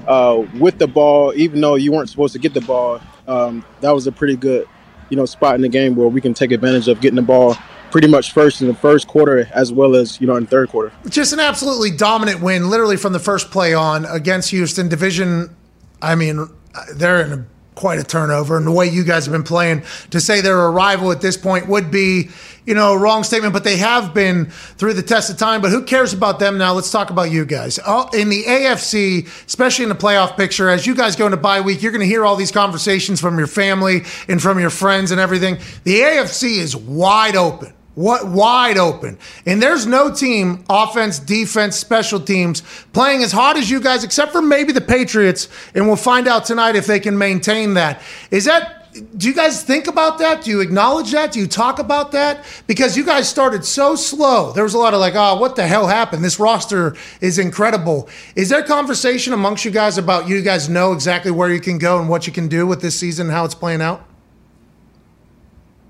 uh, 0.07 0.45
with 0.59 0.79
the 0.79 0.87
ball, 0.87 1.33
even 1.35 1.61
though 1.61 1.75
you 1.75 1.93
weren't 1.93 2.09
supposed 2.09 2.33
to 2.35 2.39
get 2.39 2.55
the 2.55 2.61
ball, 2.61 3.01
um, 3.27 3.65
that 3.81 3.91
was 3.91 4.07
a 4.07 4.13
pretty 4.13 4.37
good, 4.37 4.69
you 5.09 5.17
know, 5.17 5.27
spot 5.27 5.57
in 5.57 5.63
the 5.63 5.69
game 5.69 5.97
where 5.97 6.09
we 6.09 6.21
can 6.21 6.33
take 6.33 6.53
advantage 6.53 6.87
of 6.87 7.01
getting 7.01 7.17
the 7.17 7.23
ball 7.23 7.57
pretty 7.91 8.09
much 8.09 8.33
first 8.33 8.61
in 8.61 8.69
the 8.69 8.75
first 8.75 9.09
quarter 9.09 9.49
as 9.53 9.73
well 9.73 9.95
as 9.95 10.21
you 10.21 10.27
know 10.27 10.37
in 10.37 10.47
third 10.47 10.69
quarter. 10.69 10.93
just 11.09 11.33
an 11.33 11.41
absolutely 11.41 11.91
dominant 11.91 12.41
win 12.41 12.71
literally 12.71 12.97
from 12.97 13.13
the 13.13 13.19
first 13.19 13.51
play 13.51 13.75
on 13.75 14.05
against 14.07 14.51
houston. 14.51 14.89
Division 14.89 15.55
i 16.03 16.15
mean 16.15 16.49
they're 16.95 17.23
in 17.23 17.33
a, 17.33 17.47
quite 17.75 17.99
a 17.99 18.05
turnover. 18.05 18.57
And 18.57 18.67
the 18.67 18.73
way 18.73 18.87
you 18.87 19.05
guys 19.05 19.25
have 19.25 19.33
been 19.33 19.43
playing 19.43 19.83
to 20.11 20.21
say 20.21 20.41
they're 20.41 20.67
a 20.67 20.71
rival 20.71 21.13
at 21.13 21.21
this 21.21 21.37
point 21.37 21.67
would 21.69 21.91
be 21.91 22.29
you 22.67 22.75
know 22.75 22.93
a 22.93 22.99
wrong 22.99 23.25
statement 23.25 23.55
but 23.55 23.65
they 23.65 23.79
have 23.79 24.13
been 24.13 24.47
through 24.51 24.95
the 24.95 25.03
test 25.03 25.31
of 25.31 25.39
time. 25.39 25.63
But 25.63 25.71
who 25.71 25.83
cares 25.85 26.13
about 26.13 26.39
them 26.39 26.59
now? 26.59 26.75
Let's 26.75 26.91
talk 26.91 27.11
about 27.11 27.31
you 27.31 27.45
guys. 27.45 27.79
Oh, 27.87 28.09
in 28.13 28.29
the 28.29 28.45
afc 28.45 29.27
especially 29.47 29.85
in 29.85 29.89
the 29.89 29.95
playoff 29.95 30.37
picture 30.37 30.69
as 30.69 30.87
you 30.87 30.95
guys 30.95 31.17
go 31.17 31.27
into 31.27 31.39
bye 31.39 31.61
week 31.61 31.83
you're 31.83 31.93
going 31.93 32.01
to 32.01 32.07
hear 32.07 32.25
all 32.25 32.37
these 32.37 32.53
conversations 32.53 33.21
from 33.21 33.39
your 33.39 33.47
family 33.47 34.03
and 34.29 34.43
from 34.43 34.61
your 34.61 34.71
friends 34.71 35.11
and 35.11 35.21
everything. 35.21 35.59
The 35.85 36.01
afc 36.01 36.45
is 36.45 36.77
wide 36.77 37.37
open 37.37 37.73
what 38.01 38.27
wide 38.27 38.79
open. 38.79 39.19
And 39.45 39.63
there's 39.63 39.87
no 39.87 40.13
team, 40.13 40.65
offense, 40.71 41.19
defense, 41.19 41.77
special 41.77 42.19
teams, 42.19 42.63
playing 42.93 43.23
as 43.23 43.31
hard 43.31 43.59
as 43.59 43.71
you 43.71 43.79
guys, 43.79 44.05
except 44.05 44.33
for 44.33 44.41
maybe 44.41 44.73
the 44.73 44.81
Patriots. 44.81 45.49
And 45.75 45.87
we'll 45.87 45.97
find 45.97 46.27
out 46.27 46.47
tonight 46.47 46.77
if 46.77 46.87
they 46.87 46.99
can 46.99 47.19
maintain 47.19 47.75
that. 47.75 48.01
Is 48.31 48.47
that 48.47 48.79
do 49.17 49.29
you 49.29 49.35
guys 49.35 49.63
think 49.63 49.87
about 49.87 50.19
that? 50.19 50.43
Do 50.43 50.51
you 50.51 50.61
acknowledge 50.61 51.13
that? 51.13 51.31
Do 51.31 51.39
you 51.39 51.47
talk 51.47 51.79
about 51.79 52.11
that? 52.11 52.45
Because 52.67 52.97
you 52.97 53.05
guys 53.05 53.29
started 53.29 53.65
so 53.65 53.95
slow. 53.95 54.51
There 54.51 54.65
was 54.65 54.75
a 54.75 54.79
lot 54.79 54.95
of 54.95 55.01
like, 55.01 55.15
oh, 55.15 55.37
what 55.37 55.55
the 55.55 55.65
hell 55.65 55.87
happened? 55.87 56.25
This 56.25 56.41
roster 56.41 56.97
is 57.21 57.39
incredible. 57.39 58.09
Is 58.35 58.49
there 58.49 58.65
conversation 58.65 59.33
amongst 59.33 59.65
you 59.65 59.71
guys 59.71 59.97
about 59.97 60.29
you 60.29 60.43
guys 60.43 60.69
know 60.69 60.93
exactly 60.93 61.31
where 61.31 61.51
you 61.51 61.61
can 61.61 61.79
go 61.79 62.01
and 62.01 62.09
what 62.09 62.27
you 62.27 62.33
can 62.33 62.49
do 62.49 62.67
with 62.67 62.83
this 62.83 62.99
season 62.99 63.29
and 63.29 63.33
how 63.33 63.45
it's 63.45 63.55
playing 63.55 63.81
out? 63.81 64.10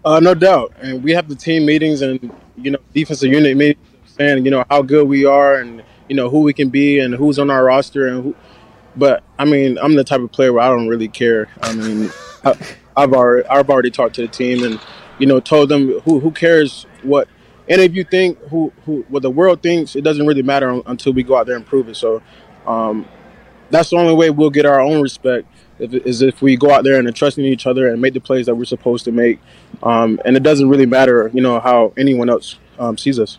Uh, 0.04 0.18
no 0.18 0.34
doubt, 0.34 0.72
and 0.80 1.02
we 1.04 1.12
have 1.12 1.28
the 1.28 1.34
team 1.34 1.66
meetings 1.66 2.00
and 2.00 2.32
you 2.56 2.70
know 2.70 2.78
defensive 2.94 3.30
unit 3.30 3.56
meetings 3.56 3.86
saying 4.06 4.44
you 4.44 4.50
know 4.50 4.64
how 4.70 4.80
good 4.80 5.06
we 5.06 5.26
are 5.26 5.56
and 5.56 5.82
you 6.08 6.16
know 6.16 6.30
who 6.30 6.40
we 6.40 6.54
can 6.54 6.70
be 6.70 6.98
and 6.98 7.14
who's 7.14 7.38
on 7.38 7.50
our 7.50 7.64
roster 7.64 8.06
and 8.06 8.24
who. 8.24 8.34
But 8.96 9.22
I 9.38 9.44
mean, 9.44 9.78
I'm 9.78 9.94
the 9.96 10.04
type 10.04 10.20
of 10.20 10.32
player 10.32 10.52
where 10.52 10.62
I 10.62 10.68
don't 10.68 10.88
really 10.88 11.08
care. 11.08 11.48
I 11.62 11.74
mean, 11.74 12.10
I, 12.44 12.54
I've 12.96 13.12
already 13.12 13.46
I've 13.48 13.68
already 13.68 13.90
talked 13.90 14.14
to 14.14 14.22
the 14.22 14.28
team 14.28 14.64
and 14.64 14.80
you 15.18 15.26
know 15.26 15.38
told 15.38 15.68
them 15.68 16.00
who 16.00 16.18
who 16.18 16.30
cares 16.30 16.86
what 17.02 17.28
any 17.68 17.84
of 17.84 17.94
you 17.94 18.04
think 18.04 18.38
who 18.48 18.72
who 18.86 19.04
what 19.10 19.20
the 19.22 19.30
world 19.30 19.62
thinks. 19.62 19.96
It 19.96 20.02
doesn't 20.02 20.26
really 20.26 20.42
matter 20.42 20.70
un- 20.70 20.82
until 20.86 21.12
we 21.12 21.22
go 21.22 21.36
out 21.36 21.46
there 21.46 21.56
and 21.56 21.66
prove 21.66 21.90
it. 21.90 21.96
So 21.96 22.22
um, 22.66 23.06
that's 23.68 23.90
the 23.90 23.96
only 23.96 24.14
way 24.14 24.30
we'll 24.30 24.50
get 24.50 24.64
our 24.64 24.80
own 24.80 25.02
respect 25.02 25.46
if, 25.78 25.92
is 25.94 26.22
if 26.22 26.42
we 26.42 26.56
go 26.56 26.70
out 26.70 26.84
there 26.84 26.98
and 26.98 27.08
are 27.08 27.12
trusting 27.12 27.44
each 27.44 27.66
other 27.66 27.88
and 27.88 28.00
make 28.00 28.14
the 28.14 28.20
plays 28.20 28.46
that 28.46 28.54
we're 28.54 28.64
supposed 28.64 29.04
to 29.04 29.12
make. 29.12 29.40
Um, 29.82 30.20
and 30.24 30.36
it 30.36 30.42
doesn't 30.42 30.68
really 30.68 30.86
matter, 30.86 31.30
you 31.32 31.40
know, 31.40 31.60
how 31.60 31.92
anyone 31.96 32.28
else 32.28 32.56
um, 32.78 32.98
sees 32.98 33.18
us. 33.18 33.38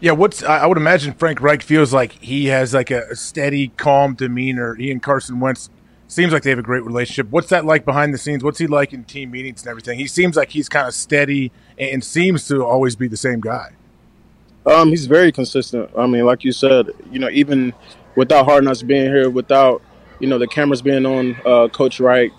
Yeah, 0.00 0.12
what's 0.12 0.42
I 0.42 0.66
would 0.66 0.78
imagine 0.78 1.14
Frank 1.14 1.40
Reich 1.40 1.62
feels 1.62 1.92
like 1.92 2.12
he 2.12 2.46
has 2.46 2.74
like 2.74 2.90
a, 2.90 3.02
a 3.10 3.16
steady, 3.16 3.68
calm 3.68 4.14
demeanor. 4.14 4.74
He 4.74 4.90
and 4.90 5.00
Carson 5.00 5.38
Wentz 5.38 5.70
seems 6.08 6.32
like 6.32 6.42
they 6.42 6.50
have 6.50 6.58
a 6.58 6.62
great 6.62 6.84
relationship. 6.84 7.30
What's 7.30 7.48
that 7.50 7.64
like 7.64 7.84
behind 7.84 8.12
the 8.12 8.18
scenes? 8.18 8.42
What's 8.42 8.58
he 8.58 8.66
like 8.66 8.92
in 8.92 9.04
team 9.04 9.30
meetings 9.30 9.62
and 9.62 9.70
everything? 9.70 9.98
He 9.98 10.08
seems 10.08 10.36
like 10.36 10.50
he's 10.50 10.68
kind 10.68 10.88
of 10.88 10.94
steady 10.94 11.52
and 11.78 12.02
seems 12.02 12.48
to 12.48 12.64
always 12.64 12.96
be 12.96 13.06
the 13.06 13.16
same 13.16 13.40
guy. 13.40 13.70
Um, 14.66 14.88
he's 14.88 15.06
very 15.06 15.32
consistent. 15.32 15.90
I 15.96 16.06
mean, 16.06 16.24
like 16.24 16.44
you 16.44 16.52
said, 16.52 16.90
you 17.10 17.18
know, 17.18 17.30
even 17.30 17.72
without 18.14 18.44
Hard 18.44 18.64
Knocks 18.64 18.82
being 18.82 19.06
here, 19.06 19.30
without 19.30 19.82
you 20.20 20.28
know 20.28 20.38
the 20.38 20.46
cameras 20.46 20.82
being 20.82 21.06
on 21.06 21.36
uh, 21.44 21.68
Coach 21.68 21.98
Reich, 21.98 22.32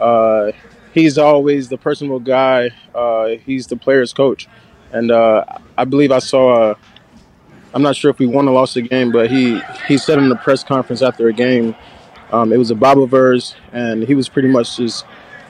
uh, 0.00 0.52
he's 0.98 1.18
always 1.18 1.68
the 1.68 1.78
personal 1.78 2.18
guy. 2.18 2.70
Uh, 2.94 3.28
he's 3.44 3.66
the 3.66 3.76
players' 3.76 4.12
coach, 4.12 4.48
and 4.92 5.10
uh, 5.10 5.44
I 5.76 5.84
believe 5.84 6.12
I 6.12 6.18
saw. 6.18 6.70
Uh, 6.70 6.74
I'm 7.74 7.82
not 7.82 7.96
sure 7.96 8.10
if 8.10 8.18
we 8.18 8.26
won 8.26 8.48
or 8.48 8.52
lost 8.52 8.74
the 8.74 8.82
game, 8.82 9.12
but 9.12 9.30
he 9.30 9.60
he 9.86 9.98
said 9.98 10.18
in 10.18 10.28
the 10.28 10.36
press 10.36 10.64
conference 10.64 11.02
after 11.02 11.28
a 11.28 11.32
game, 11.32 11.76
um, 12.32 12.52
it 12.52 12.56
was 12.56 12.70
a 12.70 12.74
Bible 12.74 13.06
verse, 13.06 13.54
and 13.72 14.02
he 14.02 14.14
was 14.14 14.28
pretty 14.28 14.48
much 14.48 14.76
just 14.76 15.04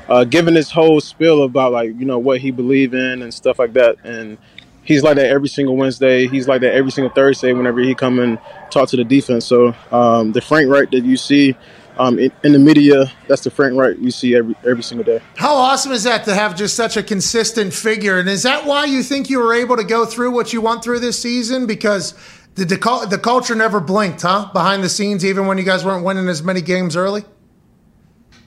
uh, 0.08 0.24
giving 0.24 0.54
this 0.54 0.70
whole 0.70 1.00
spiel 1.00 1.44
about 1.44 1.72
like 1.72 1.98
you 1.98 2.04
know 2.04 2.18
what 2.18 2.40
he 2.40 2.50
believed 2.50 2.94
in 2.94 3.22
and 3.22 3.32
stuff 3.32 3.58
like 3.58 3.72
that, 3.74 3.96
and 4.04 4.36
he's 4.82 5.02
like 5.02 5.16
that 5.16 5.26
every 5.26 5.48
single 5.48 5.76
Wednesday. 5.76 6.26
He's 6.26 6.48
like 6.48 6.60
that 6.60 6.74
every 6.74 6.90
single 6.90 7.12
Thursday 7.12 7.52
whenever 7.52 7.80
he 7.80 7.94
come 7.94 8.18
and 8.18 8.38
talk 8.70 8.88
to 8.90 8.96
the 8.96 9.04
defense. 9.04 9.46
So 9.46 9.74
um, 9.92 10.32
the 10.32 10.40
Frank 10.40 10.68
Reich 10.68 10.90
that 10.90 11.04
you 11.04 11.16
see 11.16 11.56
um, 11.98 12.18
in, 12.18 12.30
in 12.44 12.52
the 12.52 12.58
media, 12.58 13.10
that's 13.26 13.42
the 13.42 13.50
Frank 13.50 13.76
Reich 13.76 13.96
you 13.98 14.10
see 14.10 14.36
every 14.36 14.54
every 14.66 14.82
single 14.82 15.04
day. 15.04 15.22
How 15.36 15.54
awesome 15.54 15.92
is 15.92 16.04
that 16.04 16.24
to 16.24 16.34
have 16.34 16.56
just 16.56 16.74
such 16.76 16.96
a 16.96 17.02
consistent 17.02 17.72
figure? 17.72 18.18
And 18.18 18.28
is 18.28 18.42
that 18.44 18.66
why 18.66 18.84
you 18.84 19.02
think 19.02 19.28
you 19.28 19.40
were 19.40 19.54
able 19.54 19.76
to 19.76 19.84
go 19.84 20.06
through 20.06 20.30
what 20.30 20.52
you 20.52 20.60
went 20.60 20.82
through 20.82 21.00
this 21.00 21.20
season? 21.20 21.66
Because 21.66 22.14
the 22.54 22.64
the, 22.64 23.06
the 23.10 23.18
culture 23.18 23.54
never 23.54 23.80
blinked, 23.80 24.22
huh? 24.22 24.50
Behind 24.52 24.82
the 24.82 24.88
scenes, 24.88 25.24
even 25.24 25.46
when 25.46 25.58
you 25.58 25.64
guys 25.64 25.84
weren't 25.84 26.04
winning 26.04 26.28
as 26.28 26.42
many 26.42 26.60
games 26.60 26.96
early. 26.96 27.24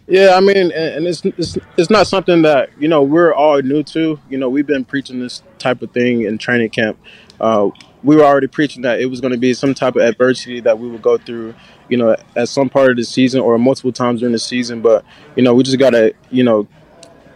Yeah, 0.07 0.33
I 0.35 0.41
mean, 0.41 0.57
and, 0.57 0.71
and 0.73 1.07
it's, 1.07 1.23
it's 1.23 1.57
it's 1.77 1.89
not 1.89 2.07
something 2.07 2.41
that 2.41 2.69
you 2.79 2.87
know 2.87 3.01
we're 3.01 3.33
all 3.33 3.61
new 3.61 3.83
to. 3.83 4.19
You 4.29 4.37
know, 4.37 4.49
we've 4.49 4.67
been 4.67 4.83
preaching 4.83 5.19
this 5.19 5.41
type 5.57 5.81
of 5.81 5.91
thing 5.91 6.23
in 6.23 6.37
training 6.37 6.71
camp. 6.71 6.97
Uh, 7.39 7.69
we 8.03 8.15
were 8.15 8.23
already 8.23 8.47
preaching 8.47 8.81
that 8.81 8.99
it 8.99 9.05
was 9.05 9.21
going 9.21 9.31
to 9.31 9.39
be 9.39 9.53
some 9.53 9.73
type 9.73 9.95
of 9.95 10.01
adversity 10.01 10.59
that 10.61 10.79
we 10.79 10.89
would 10.89 11.01
go 11.01 11.17
through. 11.17 11.53
You 11.91 11.97
know, 11.97 12.15
at 12.35 12.49
some 12.49 12.69
part 12.69 12.89
of 12.91 12.97
the 12.97 13.03
season 13.03 13.41
or 13.41 13.57
multiple 13.59 13.91
times 13.91 14.21
during 14.21 14.33
the 14.33 14.39
season. 14.39 14.81
But 14.81 15.05
you 15.35 15.43
know, 15.43 15.53
we 15.53 15.63
just 15.63 15.77
gotta 15.77 16.13
you 16.31 16.43
know 16.43 16.67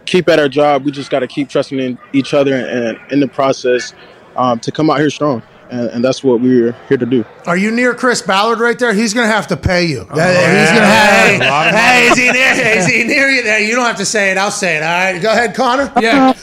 keep 0.06 0.28
at 0.28 0.38
our 0.38 0.48
job. 0.48 0.84
We 0.84 0.90
just 0.90 1.10
gotta 1.10 1.28
keep 1.28 1.48
trusting 1.48 1.78
in 1.78 1.98
each 2.12 2.34
other 2.34 2.54
and, 2.54 2.98
in 3.12 3.20
the 3.20 3.28
process 3.28 3.94
um, 4.34 4.58
to 4.60 4.72
come 4.72 4.90
out 4.90 4.98
here 4.98 5.10
strong 5.10 5.42
and, 5.70 5.88
and 5.90 6.04
that's 6.04 6.22
what 6.22 6.40
we're 6.40 6.72
here 6.88 6.96
to 6.96 7.06
do. 7.06 7.24
Are 7.46 7.56
you 7.56 7.70
near 7.70 7.94
Chris 7.94 8.22
Ballard 8.22 8.60
right 8.60 8.78
there? 8.78 8.92
He's 8.92 9.14
going 9.14 9.28
to 9.28 9.32
have 9.32 9.48
to 9.48 9.56
pay 9.56 9.84
you. 9.84 10.00
Oh, 10.00 10.02
He's 10.02 10.16
going 10.16 11.40
to 11.40 11.46
have. 11.46 11.74
Hey, 11.74 12.06
is 12.06 12.16
he 12.16 12.30
near? 12.30 12.78
Is 12.78 12.86
he 12.86 13.04
near 13.04 13.28
you 13.28 13.42
there? 13.42 13.60
You 13.60 13.74
don't 13.74 13.86
have 13.86 13.96
to 13.96 14.04
say 14.04 14.30
it. 14.30 14.38
I'll 14.38 14.50
say 14.50 14.76
it. 14.76 14.82
All 14.82 14.88
right, 14.88 15.20
go 15.20 15.30
ahead, 15.30 15.54
Connor. 15.54 15.92
Yeah. 16.00 16.34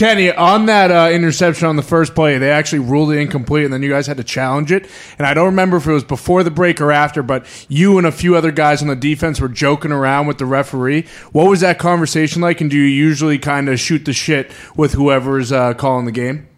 Kenny, 0.00 0.32
on 0.32 0.64
that 0.64 0.90
uh, 0.90 1.10
interception 1.12 1.68
on 1.68 1.76
the 1.76 1.82
first 1.82 2.14
play, 2.14 2.38
they 2.38 2.50
actually 2.50 2.78
ruled 2.78 3.12
it 3.12 3.18
incomplete, 3.18 3.66
and 3.66 3.74
then 3.74 3.82
you 3.82 3.90
guys 3.90 4.06
had 4.06 4.16
to 4.16 4.24
challenge 4.24 4.72
it. 4.72 4.88
And 5.18 5.26
I 5.26 5.34
don't 5.34 5.44
remember 5.44 5.76
if 5.76 5.86
it 5.86 5.92
was 5.92 6.04
before 6.04 6.42
the 6.42 6.50
break 6.50 6.80
or 6.80 6.90
after, 6.90 7.22
but 7.22 7.44
you 7.68 7.98
and 7.98 8.06
a 8.06 8.10
few 8.10 8.34
other 8.34 8.50
guys 8.50 8.80
on 8.80 8.88
the 8.88 8.96
defense 8.96 9.42
were 9.42 9.48
joking 9.50 9.92
around 9.92 10.26
with 10.26 10.38
the 10.38 10.46
referee. 10.46 11.06
What 11.32 11.50
was 11.50 11.60
that 11.60 11.78
conversation 11.78 12.40
like? 12.40 12.62
And 12.62 12.70
do 12.70 12.78
you 12.78 12.84
usually 12.84 13.38
kind 13.38 13.68
of 13.68 13.78
shoot 13.78 14.06
the 14.06 14.14
shit 14.14 14.50
with 14.74 14.94
whoever's 14.94 15.52
uh, 15.52 15.74
calling 15.74 16.06
the 16.06 16.12
game? 16.12 16.48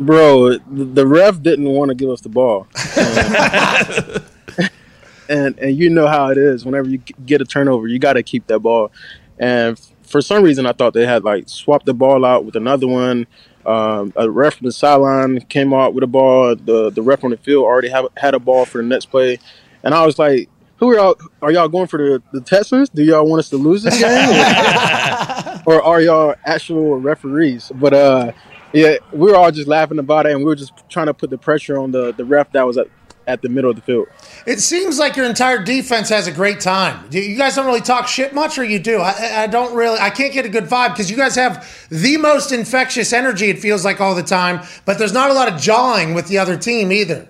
Bro, 0.00 0.56
the 0.66 1.06
ref 1.06 1.42
didn't 1.42 1.68
want 1.68 1.90
to 1.90 1.94
give 1.94 2.08
us 2.08 2.22
the 2.22 2.30
ball. 2.30 2.68
and 5.28 5.58
and 5.58 5.76
you 5.76 5.90
know 5.90 6.06
how 6.06 6.30
it 6.30 6.38
is. 6.38 6.64
Whenever 6.64 6.88
you 6.88 7.02
get 7.26 7.42
a 7.42 7.44
turnover, 7.44 7.86
you 7.86 7.98
got 7.98 8.14
to 8.14 8.22
keep 8.22 8.46
that 8.46 8.60
ball. 8.60 8.90
And 9.38 9.78
for 10.12 10.20
some 10.20 10.44
reason, 10.44 10.66
I 10.66 10.72
thought 10.72 10.92
they 10.92 11.06
had 11.06 11.24
like 11.24 11.48
swapped 11.48 11.86
the 11.86 11.94
ball 11.94 12.24
out 12.24 12.44
with 12.44 12.54
another 12.54 12.86
one. 12.86 13.26
Um, 13.64 14.12
a 14.14 14.30
ref 14.30 14.56
from 14.56 14.66
the 14.66 14.72
sideline 14.72 15.40
came 15.40 15.72
out 15.72 15.94
with 15.94 16.04
a 16.04 16.06
ball. 16.06 16.54
The 16.54 16.90
the 16.90 17.00
ref 17.00 17.24
on 17.24 17.30
the 17.30 17.38
field 17.38 17.64
already 17.64 17.88
have, 17.88 18.06
had 18.16 18.34
a 18.34 18.38
ball 18.38 18.66
for 18.66 18.78
the 18.78 18.86
next 18.86 19.06
play, 19.06 19.38
and 19.82 19.94
I 19.94 20.04
was 20.04 20.18
like, 20.18 20.50
"Who 20.76 20.90
are 20.90 20.94
y'all? 20.94 21.16
Are 21.40 21.50
y'all 21.50 21.68
going 21.68 21.86
for 21.86 21.96
the, 21.96 22.22
the 22.32 22.42
Texans? 22.42 22.90
Do 22.90 23.02
y'all 23.02 23.26
want 23.26 23.40
us 23.40 23.48
to 23.50 23.56
lose 23.56 23.84
this 23.84 23.98
game, 23.98 25.62
or, 25.66 25.76
or 25.76 25.82
are 25.82 26.00
y'all 26.02 26.34
actual 26.44 26.98
referees?" 26.98 27.72
But 27.74 27.94
uh, 27.94 28.32
yeah, 28.74 28.96
we 29.12 29.30
were 29.30 29.36
all 29.36 29.50
just 29.50 29.68
laughing 29.68 29.98
about 29.98 30.26
it, 30.26 30.32
and 30.32 30.40
we 30.40 30.44
were 30.44 30.56
just 30.56 30.74
trying 30.90 31.06
to 31.06 31.14
put 31.14 31.30
the 31.30 31.38
pressure 31.38 31.78
on 31.78 31.90
the 31.90 32.12
the 32.12 32.26
ref 32.26 32.52
that 32.52 32.66
was 32.66 32.76
at 32.76 32.88
at 33.26 33.42
the 33.42 33.48
middle 33.48 33.70
of 33.70 33.76
the 33.76 33.82
field. 33.82 34.08
It 34.46 34.60
seems 34.60 34.98
like 34.98 35.16
your 35.16 35.26
entire 35.26 35.62
defense 35.62 36.08
has 36.08 36.26
a 36.26 36.32
great 36.32 36.60
time. 36.60 37.06
You 37.10 37.36
guys 37.36 37.56
don't 37.56 37.66
really 37.66 37.80
talk 37.80 38.08
shit 38.08 38.34
much, 38.34 38.58
or 38.58 38.64
you 38.64 38.78
do? 38.78 39.00
I, 39.00 39.42
I 39.42 39.46
don't 39.46 39.74
really. 39.74 39.98
I 39.98 40.10
can't 40.10 40.32
get 40.32 40.44
a 40.44 40.48
good 40.48 40.64
vibe 40.64 40.90
because 40.90 41.10
you 41.10 41.16
guys 41.16 41.34
have 41.36 41.86
the 41.90 42.16
most 42.16 42.52
infectious 42.52 43.12
energy. 43.12 43.50
It 43.50 43.58
feels 43.58 43.84
like 43.84 44.00
all 44.00 44.14
the 44.14 44.22
time, 44.22 44.66
but 44.84 44.98
there's 44.98 45.12
not 45.12 45.30
a 45.30 45.34
lot 45.34 45.52
of 45.52 45.60
jawing 45.60 46.14
with 46.14 46.28
the 46.28 46.38
other 46.38 46.56
team 46.56 46.92
either. 46.92 47.28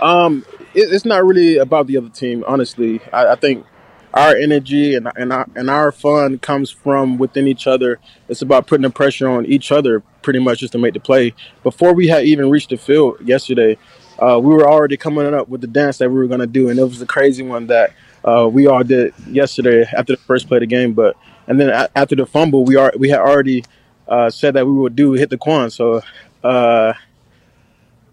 Um, 0.00 0.44
it, 0.74 0.92
it's 0.92 1.04
not 1.04 1.24
really 1.24 1.58
about 1.58 1.86
the 1.86 1.96
other 1.96 2.08
team, 2.08 2.44
honestly. 2.46 3.00
I, 3.12 3.32
I 3.32 3.34
think 3.34 3.66
our 4.14 4.34
energy 4.34 4.94
and 4.94 5.08
and 5.16 5.32
our, 5.32 5.46
and 5.54 5.70
our 5.70 5.92
fun 5.92 6.38
comes 6.38 6.70
from 6.70 7.18
within 7.18 7.46
each 7.46 7.66
other. 7.66 7.98
It's 8.28 8.42
about 8.42 8.66
putting 8.66 8.82
the 8.82 8.90
pressure 8.90 9.28
on 9.28 9.46
each 9.46 9.72
other, 9.72 10.00
pretty 10.22 10.38
much, 10.38 10.60
just 10.60 10.72
to 10.72 10.78
make 10.78 10.94
the 10.94 11.00
play. 11.00 11.34
Before 11.62 11.94
we 11.94 12.08
had 12.08 12.24
even 12.24 12.50
reached 12.50 12.70
the 12.70 12.76
field 12.76 13.18
yesterday, 13.24 13.78
uh, 14.20 14.38
we 14.38 14.54
were 14.54 14.68
already 14.68 14.96
coming 14.96 15.32
up 15.34 15.48
with 15.48 15.60
the 15.60 15.66
dance 15.66 15.98
that 15.98 16.10
we 16.10 16.16
were 16.16 16.26
going 16.26 16.40
to 16.40 16.46
do, 16.46 16.68
and 16.68 16.78
it 16.78 16.82
was 16.84 17.00
a 17.00 17.06
crazy 17.06 17.42
one 17.42 17.66
that 17.68 17.92
uh, 18.24 18.48
we 18.50 18.66
all 18.66 18.84
did 18.84 19.14
yesterday 19.26 19.84
after 19.96 20.14
the 20.14 20.22
first 20.22 20.46
play 20.48 20.58
of 20.58 20.60
the 20.60 20.66
game. 20.66 20.92
But 20.92 21.16
and 21.46 21.58
then 21.58 21.70
a- 21.70 21.88
after 21.96 22.14
the 22.14 22.26
fumble, 22.26 22.64
we 22.64 22.76
are 22.76 22.92
we 22.98 23.08
had 23.08 23.20
already 23.20 23.64
uh, 24.06 24.30
said 24.30 24.54
that 24.54 24.66
we 24.66 24.72
would 24.72 24.94
do 24.94 25.12
hit 25.12 25.30
the 25.30 25.38
quan. 25.38 25.70
So 25.70 26.02
uh, 26.44 26.92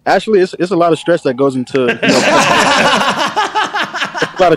actually, 0.06 0.40
it's 0.40 0.54
it's 0.58 0.70
a 0.70 0.76
lot 0.76 0.92
of 0.92 0.98
stress 0.98 1.22
that 1.22 1.34
goes 1.34 1.56
into. 1.56 1.80
You 1.80 1.86
know, 1.86 1.94
a 4.32 4.36
lot 4.40 4.52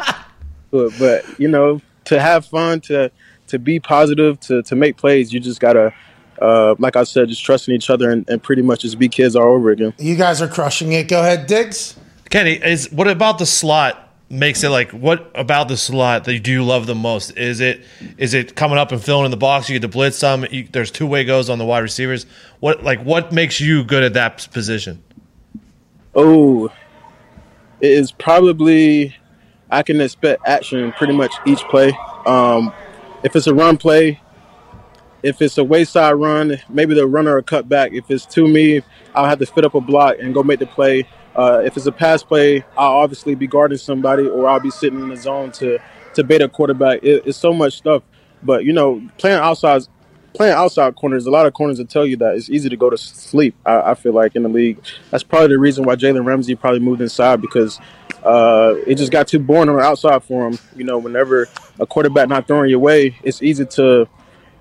of, 0.71 0.97
but 0.99 1.39
you 1.39 1.47
know, 1.49 1.81
to 2.05 2.19
have 2.19 2.45
fun, 2.45 2.81
to 2.81 3.11
to 3.47 3.59
be 3.59 3.79
positive, 3.79 4.39
to 4.41 4.63
to 4.63 4.75
make 4.75 4.95
plays, 4.97 5.33
you 5.33 5.39
just 5.39 5.59
gotta 5.59 5.93
uh, 6.41 6.75
like 6.79 6.95
I 6.95 7.03
said, 7.03 7.29
just 7.29 7.43
trusting 7.45 7.73
each 7.73 7.89
other 7.89 8.09
and, 8.09 8.27
and, 8.27 8.41
pretty 8.41 8.63
much 8.63 8.81
just 8.81 8.97
be 8.97 9.07
kids 9.07 9.35
all 9.35 9.53
over 9.53 9.69
again. 9.69 9.93
You 9.99 10.15
guys 10.15 10.41
are 10.41 10.47
crushing 10.47 10.91
it. 10.93 11.07
Go 11.07 11.19
ahead, 11.19 11.45
Diggs. 11.45 11.95
Kenny, 12.29 12.53
is 12.53 12.91
what 12.91 13.07
about 13.07 13.37
the 13.37 13.45
slot 13.45 14.09
makes 14.31 14.63
it 14.63 14.69
like 14.69 14.91
what 14.91 15.29
about 15.35 15.67
the 15.67 15.75
slot 15.75 16.23
that 16.23 16.33
you 16.33 16.39
do 16.39 16.63
love 16.63 16.87
the 16.87 16.95
most? 16.95 17.37
Is 17.37 17.59
it 17.59 17.81
is 18.17 18.33
it 18.33 18.55
coming 18.55 18.77
up 18.77 18.91
and 18.91 19.03
filling 19.03 19.25
in 19.25 19.31
the 19.31 19.37
box? 19.37 19.69
You 19.69 19.75
get 19.75 19.81
to 19.81 19.87
blitz 19.87 20.17
some. 20.17 20.45
You, 20.49 20.67
there's 20.71 20.89
two 20.89 21.05
way 21.05 21.25
goes 21.25 21.49
on 21.49 21.59
the 21.59 21.65
wide 21.65 21.79
receivers. 21.79 22.25
What 22.59 22.83
like 22.83 23.01
what 23.01 23.31
makes 23.31 23.59
you 23.59 23.83
good 23.83 24.03
at 24.03 24.13
that 24.13 24.47
position? 24.51 25.03
Oh, 26.15 26.67
it 27.81 27.91
is 27.91 28.11
probably 28.11 29.15
I 29.69 29.83
can 29.83 30.01
expect 30.01 30.41
action 30.47 30.91
pretty 30.93 31.13
much 31.13 31.33
each 31.45 31.61
play. 31.65 31.97
Um, 32.25 32.73
if 33.23 33.35
it's 33.35 33.47
a 33.47 33.53
run 33.53 33.77
play, 33.77 34.19
if 35.23 35.41
it's 35.41 35.57
a 35.57 35.63
wayside 35.63 36.15
run, 36.15 36.57
maybe 36.69 36.93
the 36.93 37.07
runner 37.07 37.35
will 37.35 37.43
cut 37.43 37.69
back. 37.69 37.93
If 37.93 38.09
it's 38.09 38.25
to 38.27 38.47
me, 38.47 38.81
I'll 39.13 39.25
have 39.25 39.39
to 39.39 39.45
fit 39.45 39.65
up 39.65 39.75
a 39.75 39.81
block 39.81 40.17
and 40.19 40.33
go 40.33 40.43
make 40.43 40.59
the 40.59 40.67
play. 40.67 41.07
Uh, 41.35 41.61
if 41.63 41.77
it's 41.77 41.85
a 41.85 41.91
pass 41.91 42.23
play, 42.23 42.63
I'll 42.77 42.97
obviously 42.97 43.35
be 43.35 43.47
guarding 43.47 43.77
somebody 43.77 44.27
or 44.27 44.47
I'll 44.47 44.59
be 44.59 44.71
sitting 44.71 44.99
in 44.99 45.09
the 45.09 45.17
zone 45.17 45.51
to 45.53 45.79
to 46.15 46.23
bait 46.23 46.41
a 46.41 46.49
quarterback. 46.49 47.03
It, 47.03 47.23
it's 47.25 47.37
so 47.37 47.53
much 47.53 47.77
stuff. 47.77 48.03
But 48.43 48.65
you 48.65 48.73
know, 48.73 49.01
playing 49.17 49.39
outside 49.39 49.83
playing 50.33 50.53
outside 50.53 50.95
corners, 50.95 51.25
a 51.25 51.31
lot 51.31 51.45
of 51.45 51.53
corners 51.53 51.77
will 51.77 51.85
tell 51.85 52.05
you 52.05 52.17
that 52.17 52.35
it's 52.35 52.49
easy 52.49 52.69
to 52.69 52.77
go 52.77 52.89
to 52.89 52.97
sleep. 52.97 53.55
I, 53.65 53.91
I 53.91 53.95
feel 53.95 54.13
like 54.13 54.35
in 54.35 54.43
the 54.43 54.49
league, 54.49 54.79
that's 55.09 55.23
probably 55.23 55.49
the 55.49 55.59
reason 55.59 55.83
why 55.83 55.95
Jalen 55.95 56.25
Ramsey 56.25 56.55
probably 56.55 56.79
moved 56.79 57.01
inside 57.01 57.41
because 57.41 57.79
uh, 58.23 58.75
it 58.87 58.95
just 58.95 59.11
got 59.11 59.27
too 59.27 59.39
boring 59.39 59.69
on 59.69 59.77
the 59.77 59.81
outside 59.81 60.23
for 60.23 60.47
him. 60.47 60.57
You 60.75 60.83
know, 60.83 60.97
whenever 60.97 61.47
a 61.79 61.85
quarterback 61.85 62.29
not 62.29 62.47
throwing 62.47 62.69
your 62.69 62.79
way, 62.79 63.17
it's 63.23 63.41
easy 63.41 63.65
to 63.65 64.07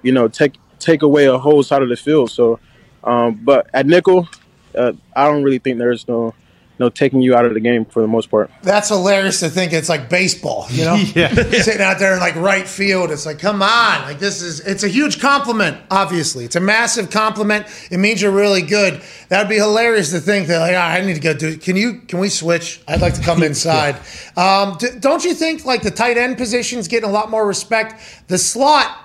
you 0.03 0.13
know, 0.13 0.29
take 0.29 0.55
take 0.79 1.03
away 1.03 1.27
a 1.27 1.39
whole 1.39 1.63
side 1.63 1.83
of 1.83 1.89
the 1.89 1.97
field. 1.97 2.31
So, 2.31 2.59
um, 3.05 3.41
but 3.45 3.69
at 3.75 3.87
nickel, 3.87 4.29
uh, 4.75 4.93
I 5.15 5.27
don't 5.27 5.43
really 5.43 5.59
think 5.59 5.79
there's 5.79 6.09
no 6.09 6.35
no 6.81 6.89
taking 6.89 7.21
you 7.21 7.37
out 7.37 7.45
of 7.45 7.53
the 7.53 7.61
game 7.61 7.85
for 7.85 8.01
the 8.01 8.09
most 8.09 8.31
part. 8.31 8.51
That's 8.63 8.89
hilarious 8.89 9.41
to 9.41 9.51
think 9.51 9.75
it's 9.75 9.91
like 9.91 10.09
baseball, 10.09 10.67
you 10.71 10.87
know? 10.87 10.95
yeah. 11.15 11.29
Sitting 11.35 11.83
out 11.83 11.99
there 11.99 12.15
in 12.15 12.21
like 12.21 12.35
right 12.37 12.67
field. 12.67 13.11
It's 13.11 13.27
like, 13.27 13.39
come 13.39 13.63
on. 13.63 14.03
Like 14.03 14.19
this 14.19 14.41
is 14.41 14.61
it's 14.61 14.83
a 14.83 14.89
huge 14.89 15.21
compliment, 15.21 15.77
obviously. 15.91 16.47
It's 16.47 16.57
a 16.57 16.61
massive 16.61 17.11
compliment. 17.11 17.67
It 17.91 17.99
means 17.99 18.23
you're 18.23 18.33
really 18.33 18.63
good. 18.63 19.03
That 19.29 19.43
would 19.43 19.51
be 19.51 19.59
hilarious 19.59 20.11
to 20.13 20.21
think 20.21 20.49
that 20.49 20.59
like, 20.59 20.75
oh, 20.75 20.79
I 20.79 21.05
need 21.05 21.15
to 21.15 21.21
go 21.21 21.35
do 21.35 21.49
it. 21.49 21.61
Can 21.61 21.77
you 21.77 22.01
can 22.09 22.19
we 22.19 22.31
switch? 22.31 22.81
I'd 22.89 23.03
like 23.03 23.15
to 23.15 23.23
come 23.23 23.43
inside. 23.51 23.97
yeah. 24.37 24.63
um, 24.63 24.79
d- 24.79 24.99
don't 24.99 25.23
you 25.23 25.35
think 25.35 25.67
like 25.67 25.83
the 25.83 25.91
tight 25.91 26.17
end 26.17 26.39
position's 26.39 26.89
getting 26.89 27.09
a 27.09 27.13
lot 27.13 27.31
more 27.31 27.47
respect? 27.47 28.01
The 28.29 28.39
slot 28.39 28.97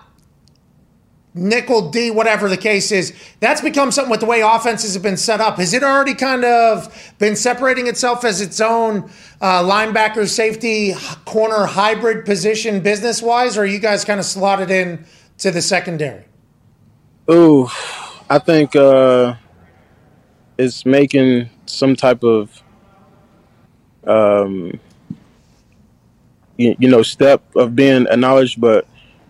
nickel 1.36 1.92
D, 1.92 2.10
whatever 2.10 2.48
the 2.48 2.58
case 2.58 2.92
is, 2.92 3.14
that's 3.42 3.62
become 3.62 3.92
something 3.92 4.10
with 4.10 4.22
the 4.22 4.26
way 4.26 4.42
offenses 4.42 4.94
have 4.94 5.04
been 5.04 5.18
set 5.18 5.42
up. 5.42 5.58
Has 5.58 5.74
it 5.74 5.84
already 5.84 6.16
kind 6.16 6.46
of 6.46 7.14
been 7.20 7.36
separating 7.36 7.88
itself 7.88 8.24
as 8.24 8.42
its 8.42 8.62
own 8.62 9.10
uh, 9.42 9.62
linebacker, 9.62 10.28
safety, 10.28 10.94
corner 11.26 11.66
hybrid 11.66 12.26
position 12.26 12.80
business 12.80 13.22
wise, 13.22 13.58
or 13.58 13.64
are 13.64 13.66
you 13.66 13.80
guys 13.80 14.06
kind 14.06 14.20
of 14.20 14.26
slotted 14.26 14.72
in 14.72 15.06
to 15.40 15.52
the 15.52 15.62
secondary? 15.62 16.24
Ooh, 17.30 17.68
I 18.30 18.40
think 18.40 18.76
uh, 18.76 19.36
it's 20.58 20.86
making 20.86 21.50
some 21.66 21.96
type 21.96 22.24
of 22.24 22.64
um, 24.08 24.80
you, 26.58 26.76
you 26.80 26.90
know 26.90 27.02
step 27.02 27.44
of 27.56 27.76
being 27.76 28.08
acknowledged, 28.08 28.62
but 28.62 28.88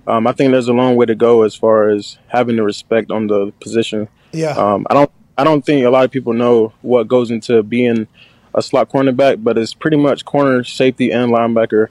um, 0.08 0.28
I 0.28 0.34
think 0.34 0.52
there's 0.52 0.68
a 0.68 0.74
long 0.74 0.96
way 0.96 1.06
to 1.06 1.16
go 1.16 1.44
as 1.44 1.56
far 1.56 1.90
as 1.90 2.18
having 2.28 2.56
the 2.58 2.64
respect 2.64 3.12
on 3.12 3.28
the 3.28 3.52
position. 3.60 4.08
Yeah. 4.32 4.52
Um, 4.52 4.86
I 4.90 4.94
don't 4.94 5.12
I 5.38 5.44
don't 5.44 5.66
think 5.66 5.86
a 5.86 5.90
lot 5.90 6.06
of 6.06 6.12
people 6.12 6.34
know 6.34 6.74
what 6.82 7.08
goes 7.08 7.32
into 7.32 7.64
being 7.64 8.08
a 8.54 8.62
slot 8.62 8.90
cornerback, 8.90 9.44
but 9.44 9.58
it's 9.58 9.74
pretty 9.74 9.98
much 9.98 10.24
corner, 10.24 10.64
safety, 10.64 11.12
and 11.12 11.32
linebacker 11.32 11.88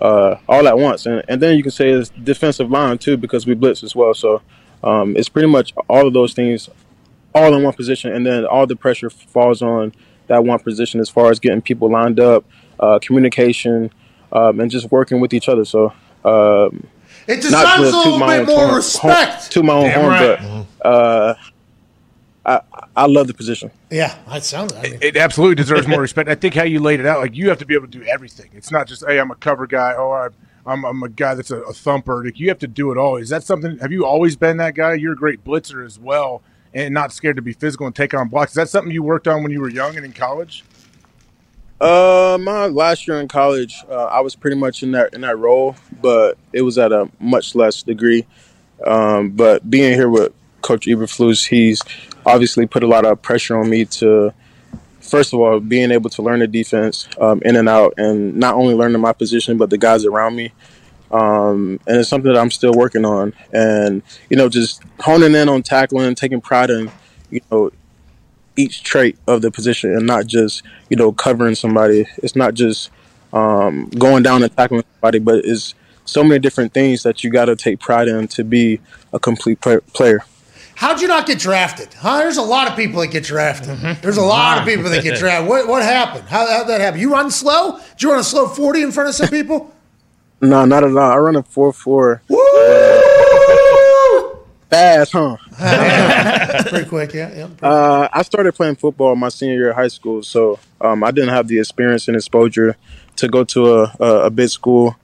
uh, 0.00 0.36
all 0.48 0.66
at 0.66 0.76
once. 0.76 1.06
And, 1.06 1.22
and 1.28 1.40
then 1.40 1.56
you 1.56 1.62
can 1.62 1.70
say 1.70 1.90
it's 1.90 2.10
defensive 2.10 2.70
line 2.70 2.98
too 2.98 3.16
because 3.16 3.46
we 3.46 3.54
blitz 3.54 3.84
as 3.84 3.94
well. 3.94 4.14
So 4.14 4.42
um, 4.82 5.16
it's 5.16 5.28
pretty 5.28 5.48
much 5.48 5.72
all 5.88 6.06
of 6.06 6.14
those 6.14 6.32
things 6.32 6.68
all 7.32 7.54
in 7.54 7.62
one 7.62 7.74
position, 7.74 8.12
and 8.12 8.26
then 8.26 8.44
all 8.44 8.66
the 8.66 8.74
pressure 8.74 9.08
falls 9.08 9.62
on 9.62 9.92
that 10.26 10.44
one 10.44 10.58
position 10.58 11.00
as 11.00 11.08
far 11.08 11.30
as 11.30 11.38
getting 11.38 11.62
people 11.62 11.90
lined 11.90 12.18
up, 12.18 12.44
uh, 12.80 12.98
communication, 13.00 13.92
um, 14.32 14.58
and 14.58 14.70
just 14.70 14.90
working 14.90 15.20
with 15.20 15.34
each 15.34 15.48
other. 15.48 15.64
So. 15.64 15.92
It 17.26 17.36
not 17.50 17.76
deserves 17.78 17.94
a 17.94 17.96
little 17.98 18.18
bit 18.26 18.46
more 18.46 18.56
horn- 18.66 18.74
respect. 18.76 19.50
to 19.52 19.62
my 19.62 19.72
own 19.74 19.84
Damn 19.84 20.00
horn, 20.00 20.12
right. 20.12 20.66
but 20.82 20.86
uh, 20.86 21.34
I 22.46 22.60
I 22.96 23.06
love 23.06 23.26
the 23.28 23.34
position. 23.34 23.70
Yeah, 23.90 24.16
that 24.28 24.42
sounds. 24.44 24.72
I 24.72 24.82
mean, 24.82 24.98
It 25.00 25.16
absolutely 25.16 25.54
deserves 25.56 25.86
more 25.86 26.00
respect. 26.00 26.28
I 26.28 26.34
think 26.34 26.54
how 26.54 26.64
you 26.64 26.80
laid 26.80 27.00
it 27.00 27.06
out, 27.06 27.20
like 27.20 27.34
you 27.36 27.48
have 27.48 27.58
to 27.58 27.66
be 27.66 27.74
able 27.74 27.86
to 27.86 27.98
do 27.98 28.04
everything. 28.04 28.50
It's 28.54 28.70
not 28.70 28.86
just, 28.86 29.04
hey, 29.06 29.18
I'm 29.20 29.30
a 29.30 29.34
cover 29.36 29.66
guy. 29.66 29.94
Oh, 29.96 30.10
I, 30.10 30.28
I'm 30.66 30.84
I'm 30.84 31.02
a 31.02 31.08
guy 31.08 31.34
that's 31.34 31.50
a, 31.50 31.58
a 31.62 31.72
thumper. 31.72 32.24
Like 32.24 32.38
you 32.40 32.48
have 32.48 32.58
to 32.60 32.66
do 32.66 32.90
it 32.92 32.98
all. 32.98 33.16
Is 33.16 33.28
that 33.30 33.42
something? 33.44 33.78
Have 33.78 33.92
you 33.92 34.04
always 34.06 34.36
been 34.36 34.56
that 34.58 34.74
guy? 34.74 34.94
You're 34.94 35.12
a 35.12 35.16
great 35.16 35.44
blitzer 35.44 35.84
as 35.84 35.98
well, 35.98 36.42
and 36.74 36.92
not 36.94 37.12
scared 37.12 37.36
to 37.36 37.42
be 37.42 37.52
physical 37.52 37.86
and 37.86 37.94
take 37.94 38.12
on 38.14 38.28
blocks. 38.28 38.52
Is 38.52 38.56
that 38.56 38.68
something 38.68 38.92
you 38.92 39.02
worked 39.02 39.28
on 39.28 39.42
when 39.42 39.52
you 39.52 39.60
were 39.60 39.70
young 39.70 39.96
and 39.96 40.04
in 40.04 40.12
college? 40.12 40.64
Uh, 41.80 42.36
my 42.38 42.66
last 42.66 43.08
year 43.08 43.20
in 43.20 43.28
college, 43.28 43.82
uh, 43.88 44.04
I 44.04 44.20
was 44.20 44.36
pretty 44.36 44.56
much 44.56 44.82
in 44.82 44.92
that 44.92 45.14
in 45.14 45.22
that 45.22 45.38
role, 45.38 45.76
but 46.00 46.36
it 46.52 46.62
was 46.62 46.76
at 46.76 46.92
a 46.92 47.10
much 47.18 47.54
less 47.54 47.82
degree. 47.82 48.26
Um, 48.86 49.30
but 49.30 49.68
being 49.68 49.94
here 49.94 50.10
with 50.10 50.32
Coach 50.60 50.86
Eberflus, 50.86 51.48
he's 51.48 51.82
obviously 52.26 52.66
put 52.66 52.82
a 52.82 52.86
lot 52.86 53.06
of 53.06 53.22
pressure 53.22 53.58
on 53.58 53.70
me 53.70 53.86
to, 53.86 54.32
first 55.00 55.32
of 55.32 55.40
all, 55.40 55.58
being 55.58 55.90
able 55.90 56.10
to 56.10 56.22
learn 56.22 56.40
the 56.40 56.46
defense 56.46 57.08
um, 57.18 57.40
in 57.44 57.56
and 57.56 57.68
out, 57.68 57.94
and 57.96 58.36
not 58.36 58.54
only 58.54 58.74
learning 58.74 59.00
my 59.00 59.12
position, 59.12 59.56
but 59.56 59.70
the 59.70 59.78
guys 59.78 60.04
around 60.04 60.36
me. 60.36 60.52
Um, 61.10 61.80
and 61.86 61.96
it's 61.96 62.08
something 62.08 62.32
that 62.32 62.38
I'm 62.38 62.50
still 62.50 62.72
working 62.74 63.06
on, 63.06 63.32
and 63.52 64.02
you 64.28 64.36
know, 64.36 64.50
just 64.50 64.82
honing 65.00 65.34
in 65.34 65.48
on 65.48 65.62
tackling, 65.62 66.14
taking 66.14 66.42
pride 66.42 66.70
in, 66.70 66.90
you 67.30 67.40
know, 67.50 67.70
each 68.56 68.82
trait 68.82 69.16
of 69.26 69.42
the 69.42 69.50
position 69.50 69.92
and 69.94 70.06
not 70.06 70.26
just 70.26 70.62
you 70.88 70.96
know 70.96 71.12
covering 71.12 71.54
somebody. 71.54 72.06
It's 72.22 72.36
not 72.36 72.54
just 72.54 72.90
um, 73.32 73.88
going 73.90 74.22
down 74.22 74.42
and 74.42 74.54
tackling 74.56 74.84
somebody, 74.94 75.18
but 75.18 75.44
it's 75.44 75.74
so 76.04 76.24
many 76.24 76.38
different 76.40 76.72
things 76.74 77.02
that 77.04 77.22
you 77.22 77.30
got 77.30 77.44
to 77.46 77.54
take 77.56 77.78
pride 77.80 78.08
in 78.08 78.26
to 78.28 78.42
be 78.44 78.80
a 79.12 79.18
complete 79.20 79.60
play- 79.60 79.78
player. 79.94 80.20
how'd 80.74 81.00
you 81.00 81.06
not 81.06 81.26
get 81.26 81.38
drafted? 81.38 81.92
Huh? 81.94 82.18
There's 82.18 82.38
a 82.38 82.42
lot 82.42 82.66
of 82.68 82.74
people 82.76 83.00
that 83.00 83.08
get 83.08 83.22
drafted. 83.22 83.76
Mm-hmm. 83.76 84.00
There's 84.00 84.16
a 84.16 84.22
lot 84.22 84.58
of 84.58 84.64
people 84.64 84.90
that 84.90 85.02
get 85.04 85.18
drafted. 85.20 85.48
What 85.48 85.68
what 85.68 85.82
happened? 85.82 86.28
How 86.28 86.46
how'd 86.46 86.66
that 86.68 86.80
happen? 86.80 86.98
You 87.00 87.12
run 87.12 87.30
slow? 87.30 87.78
Did 87.92 88.02
you 88.02 88.10
run 88.10 88.18
a 88.20 88.24
slow 88.24 88.48
forty 88.48 88.82
in 88.82 88.90
front 88.92 89.08
of 89.08 89.14
some 89.14 89.28
people? 89.28 89.74
No, 90.42 90.64
not 90.64 90.82
at 90.84 90.90
all. 90.92 90.98
I 90.98 91.16
run 91.16 91.36
a 91.36 91.42
four 91.42 91.70
four 91.70 92.22
Woo! 92.28 92.38
Fast, 94.70 95.12
huh? 95.12 95.36
Pretty 96.68 96.88
quick, 96.88 97.12
yeah. 97.12 97.34
yeah. 97.62 97.68
Uh, 97.68 98.08
I 98.12 98.22
started 98.22 98.52
playing 98.54 98.76
football 98.76 99.14
my 99.16 99.28
senior 99.28 99.54
year 99.56 99.70
of 99.70 99.76
high 99.76 99.88
school, 99.88 100.22
so 100.22 100.58
um, 100.80 101.02
I 101.04 101.10
didn't 101.10 101.30
have 101.30 101.48
the 101.48 101.58
experience 101.58 102.08
and 102.08 102.16
exposure 102.16 102.76
to 103.16 103.28
go 103.28 103.44
to 103.44 103.74
a, 103.74 103.96
a, 104.00 104.14
a 104.26 104.30
big 104.30 104.48
school, 104.48 104.96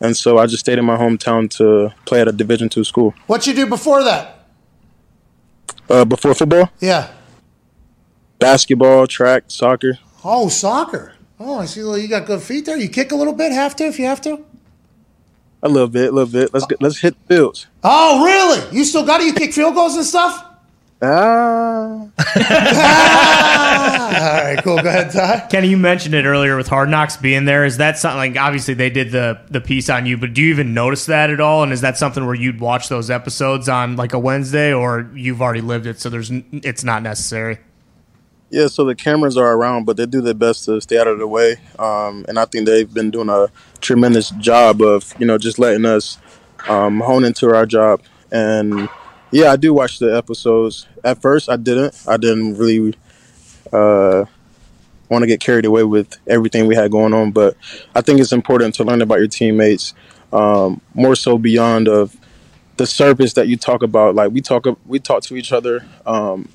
and 0.00 0.16
so 0.16 0.38
I 0.38 0.46
just 0.46 0.60
stayed 0.60 0.78
in 0.78 0.84
my 0.84 0.96
hometown 0.96 1.48
to 1.58 1.92
play 2.06 2.20
at 2.20 2.28
a 2.28 2.32
Division 2.32 2.68
two 2.68 2.84
school. 2.84 3.14
What 3.26 3.46
you 3.46 3.54
do 3.54 3.66
before 3.66 4.02
that? 4.04 4.46
Uh, 5.88 6.04
before 6.04 6.34
football, 6.34 6.70
Yeah. 6.80 7.10
basketball, 8.38 9.06
track, 9.06 9.44
soccer. 9.48 9.98
Oh, 10.24 10.48
soccer. 10.48 11.14
Oh, 11.38 11.58
I 11.58 11.64
see. 11.66 11.82
Well, 11.82 11.98
you 11.98 12.08
got 12.08 12.24
good 12.26 12.40
feet 12.40 12.64
there. 12.66 12.76
You 12.78 12.88
kick 12.88 13.10
a 13.12 13.16
little 13.16 13.32
bit. 13.32 13.52
Have 13.52 13.74
to 13.76 13.84
if 13.84 13.98
you 13.98 14.06
have 14.06 14.20
to. 14.22 14.44
A 15.62 15.68
little 15.68 15.88
bit, 15.88 16.10
a 16.10 16.12
little 16.12 16.30
bit. 16.32 16.52
Let's 16.52 16.66
get, 16.66 16.82
let's 16.82 16.98
hit 16.98 17.14
the 17.28 17.34
fields. 17.36 17.66
Oh, 17.84 18.24
really? 18.24 18.76
You 18.76 18.84
still 18.84 19.04
got 19.06 19.20
it? 19.20 19.26
You 19.26 19.34
kick 19.34 19.52
field 19.52 19.74
goals 19.74 19.94
and 19.96 20.04
stuff? 20.04 20.44
Ah, 21.00 22.06
Ah! 22.18 22.18
All 24.38 24.44
right, 24.44 24.62
cool. 24.62 24.76
Go 24.76 24.88
ahead, 24.88 25.10
Ty. 25.10 25.48
Kenny, 25.50 25.68
you 25.68 25.76
mentioned 25.76 26.14
it 26.14 26.24
earlier 26.24 26.56
with 26.56 26.68
Hard 26.68 26.88
Knocks 26.88 27.16
being 27.16 27.44
there. 27.44 27.64
Is 27.64 27.78
that 27.78 27.98
something 27.98 28.18
like 28.18 28.36
obviously 28.36 28.74
they 28.74 28.90
did 28.90 29.10
the 29.10 29.40
the 29.50 29.60
piece 29.60 29.90
on 29.90 30.06
you, 30.06 30.16
but 30.16 30.32
do 30.34 30.42
you 30.42 30.50
even 30.50 30.74
notice 30.74 31.06
that 31.06 31.30
at 31.30 31.40
all? 31.40 31.62
And 31.64 31.72
is 31.72 31.80
that 31.80 31.98
something 31.98 32.24
where 32.24 32.34
you'd 32.36 32.60
watch 32.60 32.88
those 32.88 33.10
episodes 33.10 33.68
on 33.68 33.96
like 33.96 34.12
a 34.12 34.18
Wednesday, 34.18 34.72
or 34.72 35.10
you've 35.14 35.42
already 35.42 35.60
lived 35.60 35.86
it, 35.86 35.98
so 36.00 36.08
there's 36.08 36.30
it's 36.52 36.84
not 36.84 37.02
necessary? 37.02 37.58
Yeah. 38.52 38.66
So 38.68 38.84
the 38.84 38.94
cameras 38.94 39.36
are 39.36 39.52
around, 39.52 39.84
but 39.84 39.96
they 39.96 40.06
do 40.06 40.20
their 40.20 40.34
best 40.34 40.66
to 40.66 40.80
stay 40.80 40.98
out 40.98 41.08
of 41.08 41.18
the 41.18 41.26
way. 41.26 41.56
Um, 41.78 42.24
and 42.28 42.38
I 42.38 42.44
think 42.44 42.66
they've 42.66 42.92
been 42.92 43.10
doing 43.10 43.28
a 43.28 43.48
tremendous 43.80 44.30
job 44.30 44.82
of 44.82 45.12
you 45.18 45.26
know 45.26 45.38
just 45.38 45.58
letting 45.58 45.86
us 45.86 46.18
um, 46.68 47.00
hone 47.00 47.24
into 47.24 47.54
our 47.54 47.66
job. 47.66 48.02
And 48.30 48.88
yeah, 49.30 49.50
I 49.50 49.56
do 49.56 49.74
watch 49.74 49.98
the 49.98 50.16
episodes. 50.16 50.86
At 51.02 51.20
first, 51.20 51.48
I 51.48 51.56
didn't. 51.56 51.94
I 52.06 52.16
didn't 52.18 52.56
really 52.58 52.94
uh, 53.72 54.26
want 55.08 55.22
to 55.22 55.26
get 55.26 55.40
carried 55.40 55.64
away 55.64 55.84
with 55.84 56.18
everything 56.26 56.66
we 56.66 56.74
had 56.74 56.90
going 56.90 57.14
on. 57.14 57.32
But 57.32 57.56
I 57.94 58.02
think 58.02 58.20
it's 58.20 58.32
important 58.32 58.74
to 58.76 58.84
learn 58.84 59.02
about 59.02 59.18
your 59.18 59.28
teammates 59.28 59.94
um, 60.32 60.80
more 60.94 61.14
so 61.14 61.38
beyond 61.38 61.88
of 61.88 62.16
the 62.76 62.86
surface 62.86 63.32
that 63.34 63.48
you 63.48 63.56
talk 63.56 63.82
about. 63.82 64.14
Like 64.14 64.32
we 64.32 64.40
talk, 64.40 64.66
we 64.86 64.98
talk 64.98 65.22
to 65.24 65.36
each 65.36 65.52
other, 65.52 65.86
um, 66.06 66.48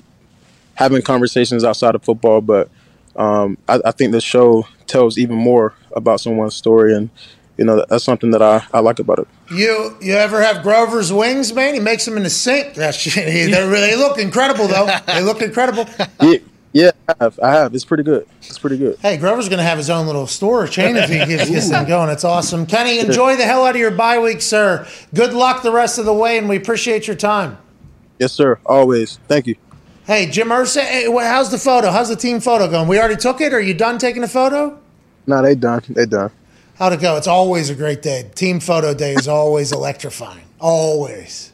having 0.78 1.02
conversations 1.02 1.64
outside 1.64 1.96
of 1.96 2.04
football. 2.04 2.40
But 2.40 2.70
um, 3.16 3.58
I, 3.68 3.80
I 3.84 3.90
think 3.90 4.12
the 4.12 4.20
show 4.20 4.66
tells 4.86 5.18
even 5.18 5.36
more 5.36 5.74
about 5.92 6.20
someone's 6.20 6.54
story, 6.54 6.94
and 6.94 7.10
you 7.56 7.64
know 7.64 7.84
that's 7.88 8.04
something 8.04 8.30
that 8.30 8.40
I, 8.42 8.64
I 8.72 8.78
like 8.78 9.00
about 9.00 9.18
it. 9.18 9.28
You 9.52 9.96
you 10.00 10.14
ever 10.14 10.40
have 10.40 10.62
Grover's 10.62 11.12
wings, 11.12 11.52
man? 11.52 11.74
He 11.74 11.80
makes 11.80 12.04
them 12.04 12.16
in 12.16 12.22
the 12.22 12.30
sink. 12.30 12.74
That 12.74 12.94
shit. 12.94 13.26
They 13.50 13.68
really 13.68 13.96
look 13.96 14.18
incredible, 14.18 14.68
though. 14.68 14.88
They 15.06 15.22
look 15.22 15.42
incredible. 15.42 15.86
Yeah, 16.20 16.38
yeah, 16.72 16.90
I 17.08 17.14
have. 17.24 17.40
I 17.42 17.50
have. 17.50 17.74
It's 17.74 17.84
pretty 17.84 18.02
good. 18.02 18.28
It's 18.42 18.58
pretty 18.58 18.76
good. 18.76 18.98
Hey, 19.00 19.16
Grover's 19.16 19.48
going 19.48 19.58
to 19.58 19.64
have 19.64 19.78
his 19.78 19.88
own 19.88 20.06
little 20.06 20.26
store 20.26 20.66
chain 20.66 20.96
if 20.96 21.08
he 21.08 21.16
gets 21.16 21.50
this 21.50 21.70
thing 21.70 21.86
going. 21.88 22.10
It's 22.10 22.24
awesome. 22.24 22.66
Kenny, 22.66 22.98
enjoy 23.00 23.36
the 23.36 23.44
hell 23.44 23.64
out 23.64 23.74
of 23.74 23.80
your 23.80 23.90
bye 23.90 24.18
week, 24.18 24.42
sir. 24.42 24.86
Good 25.14 25.32
luck 25.32 25.62
the 25.62 25.72
rest 25.72 25.98
of 25.98 26.04
the 26.04 26.12
way, 26.12 26.36
and 26.36 26.46
we 26.48 26.56
appreciate 26.56 27.06
your 27.06 27.16
time. 27.16 27.56
Yes, 28.18 28.32
sir. 28.32 28.58
Always. 28.66 29.18
Thank 29.28 29.46
you. 29.46 29.56
Hey, 30.08 30.24
Jim 30.24 30.48
Irsay, 30.48 30.80
hey, 30.84 31.12
how's 31.26 31.50
the 31.50 31.58
photo? 31.58 31.90
How's 31.90 32.08
the 32.08 32.16
team 32.16 32.40
photo 32.40 32.66
going? 32.66 32.88
We 32.88 32.98
already 32.98 33.16
took 33.16 33.42
it. 33.42 33.52
Are 33.52 33.60
you 33.60 33.74
done 33.74 33.98
taking 33.98 34.22
the 34.22 34.28
photo? 34.28 34.80
No, 35.26 35.42
they 35.42 35.54
done. 35.54 35.82
They 35.86 36.06
done. 36.06 36.30
How'd 36.76 36.94
it 36.94 37.00
go? 37.02 37.18
It's 37.18 37.26
always 37.26 37.68
a 37.68 37.74
great 37.74 38.00
day. 38.00 38.30
Team 38.34 38.58
photo 38.58 38.94
day 38.94 39.12
is 39.12 39.28
always 39.28 39.70
electrifying. 39.78 40.46
Always. 40.60 41.52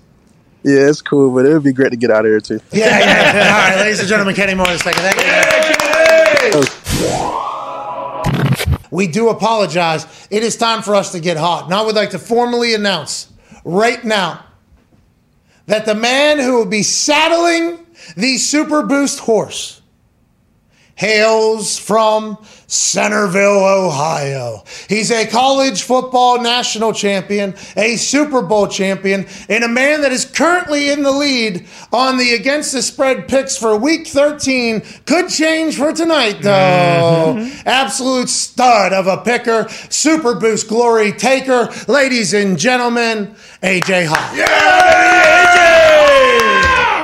Yeah, 0.62 0.88
it's 0.88 1.02
cool, 1.02 1.34
but 1.34 1.46
it 1.46 1.52
would 1.52 1.64
be 1.64 1.72
great 1.72 1.90
to 1.90 1.96
get 1.96 2.12
out 2.12 2.26
of 2.26 2.30
here 2.30 2.40
too. 2.40 2.61
Yeah, 2.70 2.96
yeah. 3.00 3.57
All 3.57 3.70
right, 3.70 3.80
ladies 3.80 3.98
and 3.98 4.09
gentlemen, 4.09 4.36
Kenny 4.36 4.55
Moore, 4.55 4.68
second. 4.78 5.02
Thank 5.02 6.55
you. 6.55 6.62
We 8.92 9.09
do 9.09 9.30
apologize. 9.30 10.28
It 10.30 10.44
is 10.44 10.57
time 10.57 10.82
for 10.82 10.94
us 10.94 11.11
to 11.11 11.18
get 11.18 11.36
hot. 11.36 11.68
Now, 11.68 11.84
we'd 11.86 11.96
like 11.96 12.11
to 12.11 12.20
formally 12.20 12.72
announce 12.74 13.32
right 13.64 14.05
now 14.05 14.46
that 15.66 15.86
the 15.86 15.96
man 15.96 16.38
who 16.38 16.57
will 16.59 16.66
be 16.66 16.84
saddling 16.84 17.84
the 18.16 18.36
Super 18.38 18.82
Boost 18.82 19.20
horse 19.20 19.82
hails 20.96 21.78
from 21.78 22.38
Centerville, 22.66 23.64
Ohio. 23.64 24.62
He's 24.88 25.11
a 25.11 25.26
college 25.26 25.82
football 25.82 26.40
national 26.40 26.92
champion, 26.92 27.55
a 27.76 27.96
Super 27.96 28.42
Bowl 28.42 28.68
champion, 28.68 29.26
and 29.48 29.64
a 29.64 29.68
man 29.68 30.02
that 30.02 30.12
is 30.12 30.24
currently 30.24 30.90
in 30.90 31.02
the 31.02 31.11
lead 31.11 31.66
on 31.92 32.16
the 32.18 32.34
against 32.34 32.72
the 32.72 32.82
spread 32.82 33.28
picks 33.28 33.57
for 33.57 33.76
week 33.76 34.07
13. 34.07 34.82
Could 35.07 35.28
change 35.28 35.76
for 35.76 35.92
tonight, 35.92 36.38
though. 36.40 37.34
Mm-hmm. 37.36 37.68
Absolute 37.68 38.28
stud 38.28 38.92
of 38.92 39.07
a 39.07 39.18
picker, 39.18 39.68
Super 39.90 40.34
Boost 40.34 40.68
glory 40.68 41.12
taker. 41.12 41.68
Ladies 41.88 42.34
and 42.34 42.59
gentlemen, 42.59 43.34
AJ 43.62 44.07
Hawk. 44.09 44.34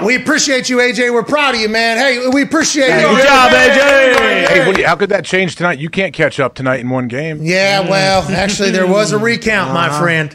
We 0.05 0.17
appreciate 0.17 0.69
you, 0.71 0.79
AJ. 0.79 1.13
We're 1.13 1.23
proud 1.23 1.55
of 1.55 1.61
you, 1.61 1.69
man. 1.69 1.99
Hey, 1.99 2.27
we 2.29 2.43
appreciate 2.43 2.87
you. 2.87 3.07
Good 3.17 3.25
job, 3.27 3.51
AJ. 3.53 4.47
Hey, 4.49 4.67
what 4.67 4.79
you, 4.79 4.87
how 4.87 4.97
could 4.97 5.11
that 5.11 5.25
change 5.25 5.57
tonight? 5.57 5.79
You 5.79 5.91
can't 5.91 6.15
catch 6.15 6.41
up 6.41 6.55
tonight 6.55 6.81
in 6.81 6.89
one 6.89 7.07
game. 7.09 7.39
Yeah, 7.43 7.81
well, 7.89 8.23
actually, 8.31 8.71
there 8.71 8.87
was 8.87 9.13
a 9.13 9.19
recount, 9.31 9.75
my 9.75 9.99
friend. 9.99 10.35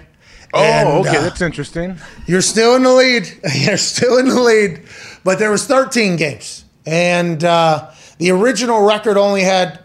Oh, 0.53 0.61
And, 0.63 0.87
okay, 1.07 1.17
uh, 1.17 1.21
that's 1.21 1.41
interesting. 1.41 1.97
You're 2.27 2.41
still 2.41 2.75
in 2.75 2.83
the 2.83 2.93
lead. 2.93 3.27
You're 3.55 3.77
still 3.77 4.17
in 4.19 4.27
the 4.29 4.39
lead, 4.39 4.83
but 5.23 5.39
there 5.39 5.49
was 5.51 5.65
13 5.65 6.15
games, 6.15 6.63
and 6.85 7.43
uh, 7.43 7.89
the 8.19 8.31
original 8.31 8.85
record 8.85 9.17
only 9.17 9.41
had 9.41 9.79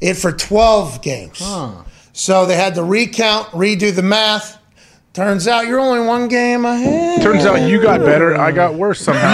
it 0.00 0.14
for 0.14 0.32
12 0.32 1.02
games. 1.02 1.38
So 2.12 2.46
they 2.46 2.56
had 2.56 2.74
to 2.76 2.82
recount, 2.82 3.48
redo 3.48 3.94
the 3.94 4.02
math. 4.02 4.58
Turns 5.16 5.48
out 5.48 5.66
you're 5.66 5.80
only 5.80 6.06
one 6.06 6.28
game 6.28 6.66
ahead. 6.66 7.22
Turns 7.22 7.46
out 7.46 7.66
you 7.66 7.80
got 7.80 8.00
better. 8.00 8.36
I 8.36 8.52
got 8.52 8.74
worse 8.74 9.00
somehow. 9.00 9.32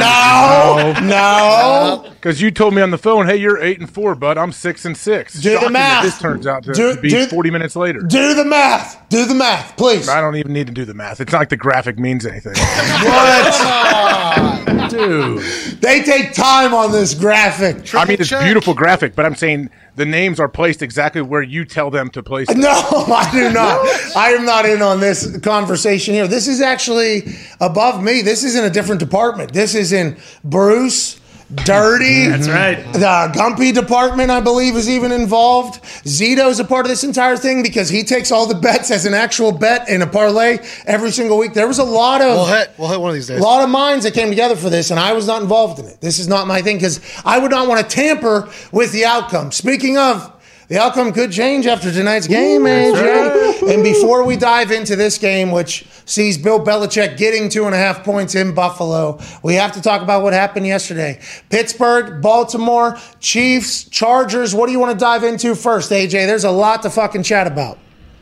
No, 1.01 1.01
no. 1.05 2.09
Because 2.12 2.41
you 2.41 2.53
told 2.53 2.72
me 2.72 2.80
on 2.83 2.93
the 2.93 2.99
phone, 2.99 3.26
"Hey, 3.26 3.35
you're 3.39 3.61
eight 3.61 3.80
and 3.80 3.91
four, 3.93 4.14
bud. 4.14 4.39
I'm 4.39 4.53
six 4.53 4.85
and 4.85 4.97
six. 4.97 5.35
Do 5.35 5.51
the 5.51 5.55
Shocking 5.57 5.66
that 5.66 5.72
math. 5.72 6.05
This 6.05 6.18
turns 6.20 6.47
out 6.47 6.62
to, 6.62 6.72
Do- 6.72 6.95
to 6.95 7.01
be 7.01 7.09
do- 7.09 7.26
forty 7.26 7.51
minutes 7.51 7.74
later. 7.74 7.99
Do 7.99 8.33
the 8.35 8.45
math. 8.45 8.97
Do 9.09 9.24
the 9.26 9.35
math, 9.35 9.76
please. 9.76 10.09
I 10.09 10.20
don't 10.20 10.37
even 10.37 10.53
need 10.53 10.68
to 10.68 10.72
do 10.72 10.85
the 10.85 10.95
math. 10.95 11.20
It's 11.20 11.33
not 11.33 11.41
like 11.41 11.49
the 11.49 11.57
graphic 11.57 11.99
means 11.99 12.24
anything. 12.26 12.55
What? 13.03 14.91
Dude. 14.91 15.41
They 15.80 16.03
take 16.03 16.33
time 16.33 16.74
on 16.74 16.93
this 16.93 17.12
graphic. 17.14 17.93
I 17.95 18.05
mean, 18.05 18.18
it's 18.20 18.28
check. 18.28 18.45
beautiful 18.45 18.74
graphic, 18.74 19.14
but 19.16 19.24
I'm 19.26 19.35
saying 19.35 19.68
the 19.95 20.07
names 20.07 20.40
are 20.40 20.49
placed 20.49 20.82
exactly 20.82 21.22
where 21.22 21.43
you 21.43 21.64
tell 21.64 21.90
them 21.90 22.11
to 22.11 22.22
place 22.22 22.49
them. 22.49 22.61
No, 22.61 22.70
I 23.09 23.28
do 23.32 23.53
not. 23.53 24.16
I 24.16 24.30
am 24.30 24.45
not 24.45 24.64
in 24.64 24.82
on 24.82 25.01
this 25.01 25.38
conversation 25.38 26.14
here. 26.14 26.26
This 26.26 26.49
is 26.49 26.61
actually 26.61 27.24
above 27.61 28.03
me. 28.03 28.22
This 28.22 28.45
is 28.45 28.57
in 28.57 28.64
a 28.64 28.70
different 28.70 29.01
department. 29.01 29.53
This 29.53 29.74
is 29.74 29.93
in 29.93 30.16
Bruce. 30.45 31.20
Dirty. 31.55 32.28
That's 32.28 32.48
right. 32.48 32.82
The 32.92 33.30
Gumpy 33.34 33.74
department, 33.74 34.30
I 34.30 34.40
believe, 34.40 34.74
is 34.76 34.88
even 34.88 35.12
involved. 35.12 35.82
Zito's 36.05 36.61
a 36.61 36.64
part 36.64 36.86
of 36.86 36.90
this 36.90 37.05
entire 37.05 37.36
thing 37.36 37.62
because 37.62 37.88
he 37.88 38.05
takes 38.05 38.32
all 38.32 38.46
the 38.46 38.55
bets 38.55 38.90
as 38.90 39.05
an 39.05 39.12
actual 39.14 39.53
bet 39.53 39.88
in 39.88 40.00
a 40.03 40.07
parlay 40.07 40.59
every 40.86 41.11
single 41.11 41.36
week. 41.36 41.53
There 41.53 41.68
was 41.68 41.78
a 41.78 41.84
lot 41.84 42.22
of 42.22 42.28
We'll 42.36 42.46
hit. 42.46 42.70
We'll 42.78 42.88
hit 42.88 43.00
one 43.00 43.11
of 43.11 43.14
these 43.14 43.26
days. 43.26 43.40
a 43.40 43.42
lot 43.42 43.62
of 43.62 43.68
minds 43.70 44.05
that 44.05 44.14
came 44.14 44.30
together 44.30 44.57
for 44.57 44.70
this, 44.70 44.90
and 44.90 44.98
I 44.98 45.12
was 45.12 45.26
not 45.26 45.42
involved 45.42 45.78
in 45.78 45.86
it. 45.86 46.00
This 46.00 46.18
is 46.18 46.26
not 46.26 46.46
my 46.46 46.62
thing 46.62 46.76
because 46.76 47.00
I 47.24 47.38
would 47.38 47.50
not 47.50 47.68
want 47.68 47.80
to 47.86 47.86
tamper 47.96 48.48
with 48.72 48.92
the 48.92 49.05
outcome. 49.05 49.53
Speaking 49.53 49.98
of, 49.98 50.32
the 50.72 50.80
outcome 50.80 51.12
could 51.12 51.30
change 51.30 51.66
after 51.66 51.92
tonight's 51.92 52.26
game, 52.26 52.62
AJ. 52.62 53.70
And 53.74 53.84
before 53.84 54.24
we 54.24 54.38
dive 54.38 54.70
into 54.70 54.96
this 54.96 55.18
game, 55.18 55.50
which 55.50 55.84
sees 56.06 56.38
Bill 56.38 56.58
Belichick 56.58 57.18
getting 57.18 57.50
two 57.50 57.66
and 57.66 57.74
a 57.74 57.76
half 57.76 58.02
points 58.02 58.34
in 58.34 58.54
Buffalo, 58.54 59.20
we 59.42 59.52
have 59.52 59.72
to 59.72 59.82
talk 59.82 60.00
about 60.00 60.22
what 60.22 60.32
happened 60.32 60.66
yesterday. 60.66 61.20
Pittsburgh, 61.50 62.22
Baltimore, 62.22 62.96
Chiefs, 63.20 63.84
Chargers. 63.84 64.54
What 64.54 64.64
do 64.64 64.72
you 64.72 64.78
want 64.78 64.98
to 64.98 65.04
dive 65.04 65.24
into 65.24 65.54
first, 65.54 65.90
AJ? 65.90 66.12
There's 66.26 66.44
a 66.44 66.50
lot 66.50 66.80
to 66.84 66.90
fucking 66.90 67.24
chat 67.24 67.46
about. 67.46 67.78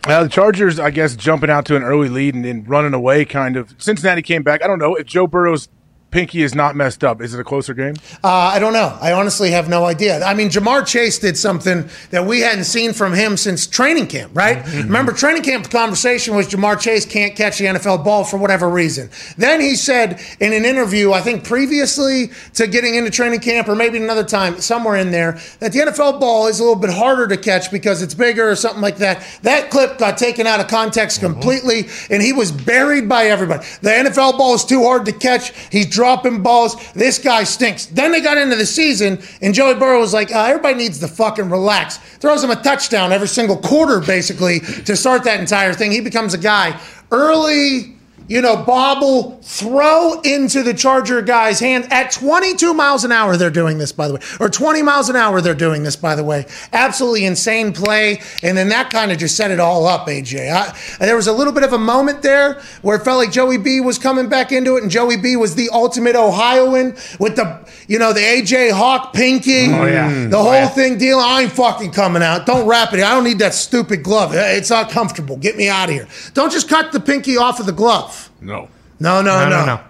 Uh, 0.09 0.25
the 0.25 0.29
Chargers, 0.29 0.81
I 0.81 0.91
guess, 0.91 1.15
jumping 1.15 1.51
out 1.51 1.67
to 1.67 1.77
an 1.77 1.85
early 1.85 2.09
lead 2.09 2.35
and 2.35 2.45
then 2.45 2.65
running 2.65 2.95
away, 2.95 3.27
kind 3.27 3.57
of. 3.57 3.77
Cincinnati 3.79 4.23
came 4.23 4.43
back. 4.43 4.65
I 4.65 4.67
don't 4.67 4.81
know 4.81 4.97
if 4.97 5.07
Joe 5.07 5.29
Burrow's 5.29 5.69
pinky 6.11 6.43
is 6.43 6.55
not 6.55 6.77
messed 6.77 7.05
up. 7.05 7.21
Is 7.21 7.35
it 7.35 7.41
a 7.41 7.45
closer 7.45 7.75
game? 7.75 7.95
Uh, 8.23 8.29
I 8.29 8.59
don't 8.59 8.73
know. 8.73 8.97
I 9.01 9.13
honestly 9.13 9.51
have 9.51 9.69
no 9.69 9.85
idea. 9.85 10.23
I 10.25 10.35
mean, 10.35 10.49
Ja'Marr 10.49 10.87
Chase 10.87 11.19
did 11.19 11.37
something 11.37 11.89
that 12.11 12.27
we 12.27 12.41
hadn't 12.41 12.65
seen 12.65 12.93
from 12.93 13.13
him 13.13 13.37
since 13.37 13.67
training 13.67 14.09
camp, 14.09 14.33
right? 14.35 14.65
Remember, 14.75 15.13
training 15.13 15.43
camp 15.43 15.71
conversation 15.71 16.35
was 16.35 16.49
Ja'Marr 16.49 16.81
Chase 16.81 17.07
can't 17.07 17.37
catch 17.37 17.59
the 17.59 17.67
NFL 17.67 18.05
ball 18.05 18.25
for 18.25 18.37
whatever 18.37 18.69
reason. 18.69 19.11
Then 19.37 19.61
he 19.61 19.77
said 19.77 20.21
in 20.41 20.53
an 20.53 20.65
interview, 20.65 21.13
I 21.13 21.21
think 21.21 21.45
previously 21.45 22.31
to 22.55 22.67
getting 22.67 22.95
into 22.95 23.11
training 23.11 23.41
camp, 23.41 23.69
or 23.69 23.75
maybe 23.75 23.99
another 23.99 24.25
time, 24.25 24.61
somewhere 24.61 24.97
in 24.97 25.11
there, 25.11 25.39
that 25.61 25.73
the 25.73 25.81
NFL 25.81 26.21
ball 26.21 26.47
is 26.49 26.59
a 26.61 26.63
little 26.63 26.81
bit 26.81 26.91
harder 26.91 27.29
to 27.29 27.37
catch 27.37 27.71
because 27.71 28.03
it's 28.03 28.15
bigger 28.15 28.51
or 28.51 28.57
something 28.57 28.83
like 28.83 28.97
that. 28.97 29.25
That 29.43 29.71
clip 29.71 29.99
got 29.99 30.19
taken 30.19 30.47
out 30.47 30.61
of 30.61 30.69
context 30.69 31.21
completely, 31.21 31.89
and 32.11 32.23
he 32.23 32.33
was 32.33 32.51
buried 32.51 33.09
by 33.09 33.27
everybody. 33.27 33.65
The 33.83 33.91
NFL 33.91 34.39
ball 34.39 34.55
is 34.55 34.65
too 34.65 34.83
hard 34.83 35.07
to 35.07 35.13
catch. 35.13 35.53
He's 35.71 35.87
dropping 36.01 36.43
balls. 36.43 36.77
This 36.95 37.19
guy 37.19 37.45
stinks. 37.45 37.85
Then 37.85 38.11
they 38.11 38.23
got 38.23 38.39
into 38.39 38.57
the 38.57 38.65
season, 38.65 39.21
and 39.43 39.53
Joey 39.53 39.75
Burrow 39.75 40.01
was 40.01 40.15
like, 40.15 40.35
uh, 40.35 40.45
everybody 40.45 40.77
needs 40.77 40.99
to 41.01 41.09
fucking 41.09 41.51
relax. 41.51 41.99
Throws 41.99 42.43
him 42.43 42.51
a 42.51 42.57
touchdown 42.57 43.13
every 43.13 43.29
single 43.29 43.59
quarter, 43.59 44.01
basically, 44.01 44.61
to 44.61 44.97
start 44.97 45.25
that 45.25 45.41
entire 45.41 45.75
thing. 45.75 45.93
He 45.93 46.01
becomes 46.01 46.33
a 46.33 46.39
guy 46.39 46.81
early 47.11 47.97
you 48.31 48.41
know, 48.41 48.63
bobble, 48.63 49.33
throw 49.43 50.21
into 50.21 50.63
the 50.63 50.73
Charger 50.73 51.21
guy's 51.21 51.59
hand 51.59 51.93
at 51.93 52.13
22 52.13 52.73
miles 52.73 53.03
an 53.03 53.11
hour. 53.11 53.37
They're 53.37 53.51
doing 53.51 53.79
this, 53.79 53.91
by 53.91 54.07
the 54.07 54.15
way, 54.15 54.21
or 54.39 54.49
20 54.49 54.83
miles 54.83 55.09
an 55.09 55.17
hour. 55.17 55.41
They're 55.41 55.53
doing 55.53 55.83
this, 55.83 55.97
by 55.97 56.15
the 56.15 56.23
way. 56.23 56.47
Absolutely 56.73 57.25
insane 57.25 57.73
play, 57.73 58.23
and 58.45 58.57
then 58.57 58.69
that 58.69 58.91
kind 58.91 59.11
of 59.11 59.19
just 59.19 59.37
set 59.37 59.51
it 59.51 59.59
all 59.59 59.85
up. 59.85 60.07
AJ, 60.07 60.49
I, 60.49 61.05
there 61.05 61.17
was 61.17 61.27
a 61.27 61.33
little 61.33 61.53
bit 61.53 61.65
of 61.65 61.73
a 61.73 61.79
moment 61.79 62.23
there 62.23 62.63
where 62.83 62.99
it 62.99 63.05
felt 63.05 63.19
like 63.19 63.33
Joey 63.33 63.59
B 63.59 63.81
was 63.81 63.99
coming 63.99 64.29
back 64.29 64.53
into 64.53 64.77
it, 64.77 64.85
and 64.85 64.93
Joey 64.93 65.17
B 65.17 65.35
was 65.35 65.57
the 65.57 65.69
ultimate 65.73 66.15
Ohioan 66.15 66.97
with 67.19 67.35
the, 67.35 67.69
you 67.89 67.99
know, 67.99 68.13
the 68.13 68.21
AJ 68.21 68.71
Hawk 68.71 69.13
pinky, 69.13 69.67
Oh, 69.73 69.87
yeah. 69.87 70.09
the 70.09 70.37
mm. 70.37 70.41
whole 70.41 70.53
oh, 70.53 70.69
thing 70.69 70.99
deal. 70.99 71.19
I 71.19 71.43
ain't 71.43 71.53
fucking 71.53 71.91
coming 71.91 72.23
out. 72.23 72.47
Don't 72.47 72.69
wrap 72.69 72.93
it. 72.93 73.03
I 73.03 73.13
don't 73.13 73.25
need 73.25 73.41
that 73.41 73.55
stupid 73.55 74.05
glove. 74.05 74.31
It's 74.35 74.71
not 74.71 74.89
comfortable. 74.89 75.37
Get 75.37 75.57
me 75.57 75.69
out 75.69 75.89
of 75.89 75.97
here. 75.97 76.07
Don't 76.35 76.53
just 76.53 76.69
cut 76.69 76.93
the 76.93 77.01
pinky 77.01 77.37
off 77.37 77.59
of 77.59 77.67
the 77.67 77.73
glove. 77.73 78.20
No. 78.41 78.69
No, 78.99 79.23
no, 79.23 79.39
No, 79.41 79.49
no, 79.49 79.49
no, 79.49 79.67
no. 79.67 79.81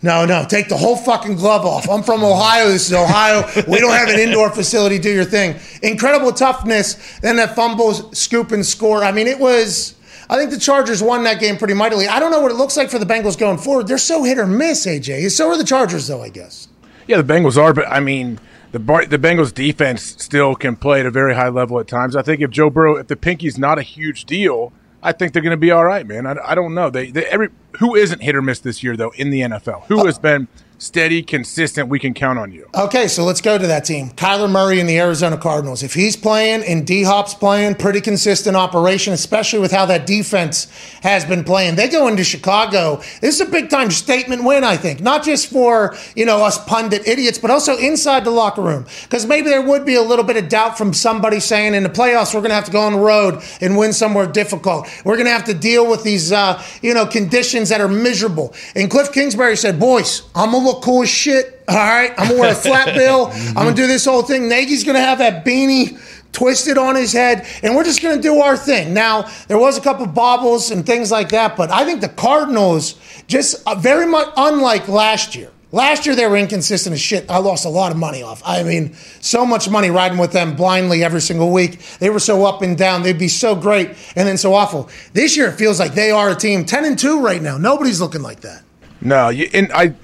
No, 0.00 0.24
no. 0.24 0.46
Take 0.48 0.68
the 0.68 0.76
whole 0.76 0.96
fucking 0.96 1.36
glove 1.36 1.66
off. 1.66 1.88
I'm 1.88 2.02
from 2.04 2.22
Ohio. 2.22 2.68
This 2.68 2.86
is 2.86 2.92
Ohio. 2.94 3.44
We 3.68 3.78
don't 3.80 3.92
have 3.92 4.08
an 4.08 4.18
indoor 4.20 4.50
facility. 4.50 4.98
Do 4.98 5.12
your 5.12 5.24
thing. 5.24 5.56
Incredible 5.82 6.32
toughness. 6.32 7.18
Then 7.20 7.36
that 7.36 7.56
fumble, 7.56 7.92
scoop, 8.14 8.52
and 8.52 8.64
score. 8.64 9.02
I 9.02 9.10
mean, 9.12 9.26
it 9.26 9.38
was. 9.40 9.96
I 10.30 10.36
think 10.38 10.50
the 10.50 10.58
Chargers 10.58 11.02
won 11.02 11.24
that 11.24 11.40
game 11.40 11.56
pretty 11.56 11.74
mightily. 11.74 12.06
I 12.06 12.20
don't 12.20 12.30
know 12.30 12.40
what 12.40 12.50
it 12.52 12.56
looks 12.56 12.76
like 12.76 12.90
for 12.90 12.98
the 12.98 13.04
Bengals 13.06 13.36
going 13.38 13.58
forward. 13.58 13.88
They're 13.88 13.98
so 13.98 14.22
hit 14.22 14.38
or 14.38 14.46
miss, 14.46 14.86
AJ. 14.86 15.30
So 15.32 15.48
are 15.48 15.58
the 15.58 15.64
Chargers, 15.64 16.06
though, 16.06 16.22
I 16.22 16.28
guess. 16.28 16.68
Yeah, 17.08 17.20
the 17.20 17.34
Bengals 17.34 17.60
are, 17.60 17.74
but 17.74 17.88
I 17.88 17.98
mean, 18.00 18.38
the 18.70 18.78
Bar- 18.78 19.06
the 19.06 19.18
Bengals 19.18 19.52
defense 19.52 20.02
still 20.22 20.54
can 20.54 20.76
play 20.76 21.00
at 21.00 21.06
a 21.06 21.10
very 21.10 21.34
high 21.34 21.48
level 21.48 21.78
at 21.80 21.88
times. 21.88 22.14
I 22.16 22.22
think 22.22 22.40
if 22.40 22.50
Joe 22.50 22.70
Burrow, 22.70 22.96
if 22.96 23.08
the 23.08 23.16
pinky's 23.16 23.58
not 23.58 23.78
a 23.78 23.82
huge 23.82 24.24
deal, 24.24 24.72
I 25.02 25.12
think 25.12 25.32
they're 25.32 25.42
going 25.42 25.52
to 25.52 25.56
be 25.56 25.70
all 25.70 25.84
right, 25.84 26.06
man. 26.06 26.26
I, 26.26 26.36
I 26.44 26.54
don't 26.54 26.74
know. 26.74 26.90
They, 26.90 27.10
they 27.10 27.24
every 27.26 27.48
who 27.78 27.94
isn't 27.94 28.20
hit 28.20 28.36
or 28.36 28.42
miss 28.42 28.60
this 28.60 28.82
year 28.82 28.96
though 28.96 29.12
in 29.16 29.30
the 29.30 29.40
NFL. 29.40 29.84
Who 29.86 30.00
uh, 30.00 30.04
has 30.04 30.18
been 30.18 30.48
steady, 30.82 31.22
consistent? 31.22 31.88
We 31.88 31.98
can 31.98 32.12
count 32.12 32.38
on 32.38 32.52
you. 32.52 32.68
Okay, 32.74 33.06
so 33.06 33.24
let's 33.24 33.40
go 33.40 33.56
to 33.56 33.66
that 33.68 33.84
team. 33.84 34.10
Kyler 34.10 34.50
Murray 34.50 34.80
and 34.80 34.88
the 34.88 34.98
Arizona 34.98 35.38
Cardinals. 35.38 35.82
If 35.82 35.94
he's 35.94 36.16
playing 36.16 36.64
and 36.64 36.86
D 36.86 37.04
Hop's 37.04 37.34
playing, 37.34 37.76
pretty 37.76 38.00
consistent 38.00 38.56
operation, 38.56 39.12
especially 39.12 39.60
with 39.60 39.70
how 39.70 39.86
that 39.86 40.06
defense 40.06 40.66
has 41.02 41.24
been 41.24 41.44
playing. 41.44 41.76
They 41.76 41.88
go 41.88 42.08
into 42.08 42.24
Chicago. 42.24 42.96
This 43.20 43.36
is 43.36 43.40
a 43.40 43.50
big 43.50 43.70
time 43.70 43.90
statement 43.90 44.44
win, 44.44 44.64
I 44.64 44.76
think. 44.76 45.00
Not 45.00 45.22
just 45.22 45.50
for, 45.50 45.96
you 46.16 46.26
know, 46.26 46.44
us 46.44 46.62
pundit 46.64 47.06
idiots, 47.06 47.38
but 47.38 47.50
also 47.50 47.76
inside 47.76 48.24
the 48.24 48.30
locker 48.30 48.62
room. 48.62 48.86
Because 49.04 49.24
maybe 49.24 49.48
there 49.48 49.62
would 49.62 49.86
be 49.86 49.94
a 49.94 50.02
little 50.02 50.24
bit 50.24 50.36
of 50.36 50.48
doubt 50.48 50.76
from 50.76 50.92
somebody 50.92 51.38
saying 51.38 51.74
in 51.74 51.84
the 51.84 51.90
playoffs, 51.90 52.34
we're 52.34 52.40
going 52.40 52.50
to 52.50 52.56
have 52.56 52.64
to 52.64 52.72
go 52.72 52.80
on 52.80 52.92
the 52.92 52.98
road 52.98 53.42
and 53.60 53.76
win 53.76 53.92
somewhere 53.92 54.26
difficult. 54.26 54.88
We're 55.04 55.16
going 55.16 55.26
to 55.26 55.32
have 55.32 55.44
to 55.44 55.54
deal 55.54 55.88
with 55.88 56.02
these, 56.02 56.32
uh, 56.32 56.62
you 56.82 56.92
know, 56.92 57.06
conditions 57.06 57.68
that 57.68 57.80
are 57.80 57.88
miserable. 57.88 58.54
And 58.74 58.90
Cliff 58.90 59.12
Kingsbury 59.12 59.56
said, 59.56 59.78
boys, 59.78 60.22
I'm 60.34 60.54
a 60.54 60.71
look 60.72 60.82
cool 60.82 61.02
as 61.02 61.08
shit. 61.08 61.62
All 61.68 61.76
right. 61.76 62.10
I'm 62.18 62.28
going 62.28 62.36
to 62.36 62.40
wear 62.40 62.52
a 62.52 62.54
flat 62.54 62.94
bill. 62.96 63.30
I'm 63.32 63.54
going 63.54 63.74
to 63.74 63.80
do 63.82 63.86
this 63.86 64.04
whole 64.04 64.22
thing. 64.22 64.48
Nagy's 64.48 64.84
going 64.84 64.96
to 64.96 65.02
have 65.02 65.18
that 65.18 65.44
beanie 65.44 65.98
twisted 66.32 66.78
on 66.78 66.96
his 66.96 67.12
head, 67.12 67.46
and 67.62 67.76
we're 67.76 67.84
just 67.84 68.02
going 68.02 68.16
to 68.16 68.22
do 68.22 68.40
our 68.40 68.56
thing. 68.56 68.94
Now, 68.94 69.30
there 69.48 69.58
was 69.58 69.76
a 69.76 69.80
couple 69.80 70.06
bobbles 70.06 70.70
and 70.70 70.84
things 70.84 71.10
like 71.10 71.28
that, 71.28 71.56
but 71.56 71.70
I 71.70 71.84
think 71.84 72.00
the 72.00 72.08
Cardinals 72.08 72.94
just 73.26 73.62
uh, 73.66 73.74
very 73.74 74.06
much 74.06 74.28
unlike 74.36 74.88
last 74.88 75.34
year. 75.34 75.50
Last 75.74 76.04
year 76.04 76.14
they 76.14 76.26
were 76.26 76.36
inconsistent 76.36 76.92
as 76.92 77.00
shit. 77.00 77.30
I 77.30 77.38
lost 77.38 77.64
a 77.64 77.70
lot 77.70 77.92
of 77.92 77.98
money 77.98 78.22
off. 78.22 78.42
I 78.44 78.62
mean, 78.62 78.92
so 79.20 79.46
much 79.46 79.70
money 79.70 79.88
riding 79.88 80.18
with 80.18 80.32
them 80.32 80.54
blindly 80.54 81.02
every 81.02 81.22
single 81.22 81.50
week. 81.50 81.80
They 81.98 82.10
were 82.10 82.18
so 82.18 82.44
up 82.44 82.60
and 82.60 82.76
down. 82.76 83.02
They'd 83.02 83.18
be 83.18 83.28
so 83.28 83.54
great 83.54 83.88
and 84.14 84.28
then 84.28 84.36
so 84.36 84.52
awful. 84.52 84.90
This 85.14 85.34
year 85.34 85.48
it 85.48 85.52
feels 85.52 85.80
like 85.80 85.94
they 85.94 86.10
are 86.10 86.28
a 86.28 86.34
team 86.34 86.66
10 86.66 86.84
and 86.84 86.98
2 86.98 87.22
right 87.22 87.40
now. 87.40 87.56
Nobody's 87.56 88.02
looking 88.02 88.20
like 88.20 88.42
that. 88.42 88.62
No, 89.00 89.30
you, 89.30 89.48
and 89.54 89.72
I, 89.72 89.94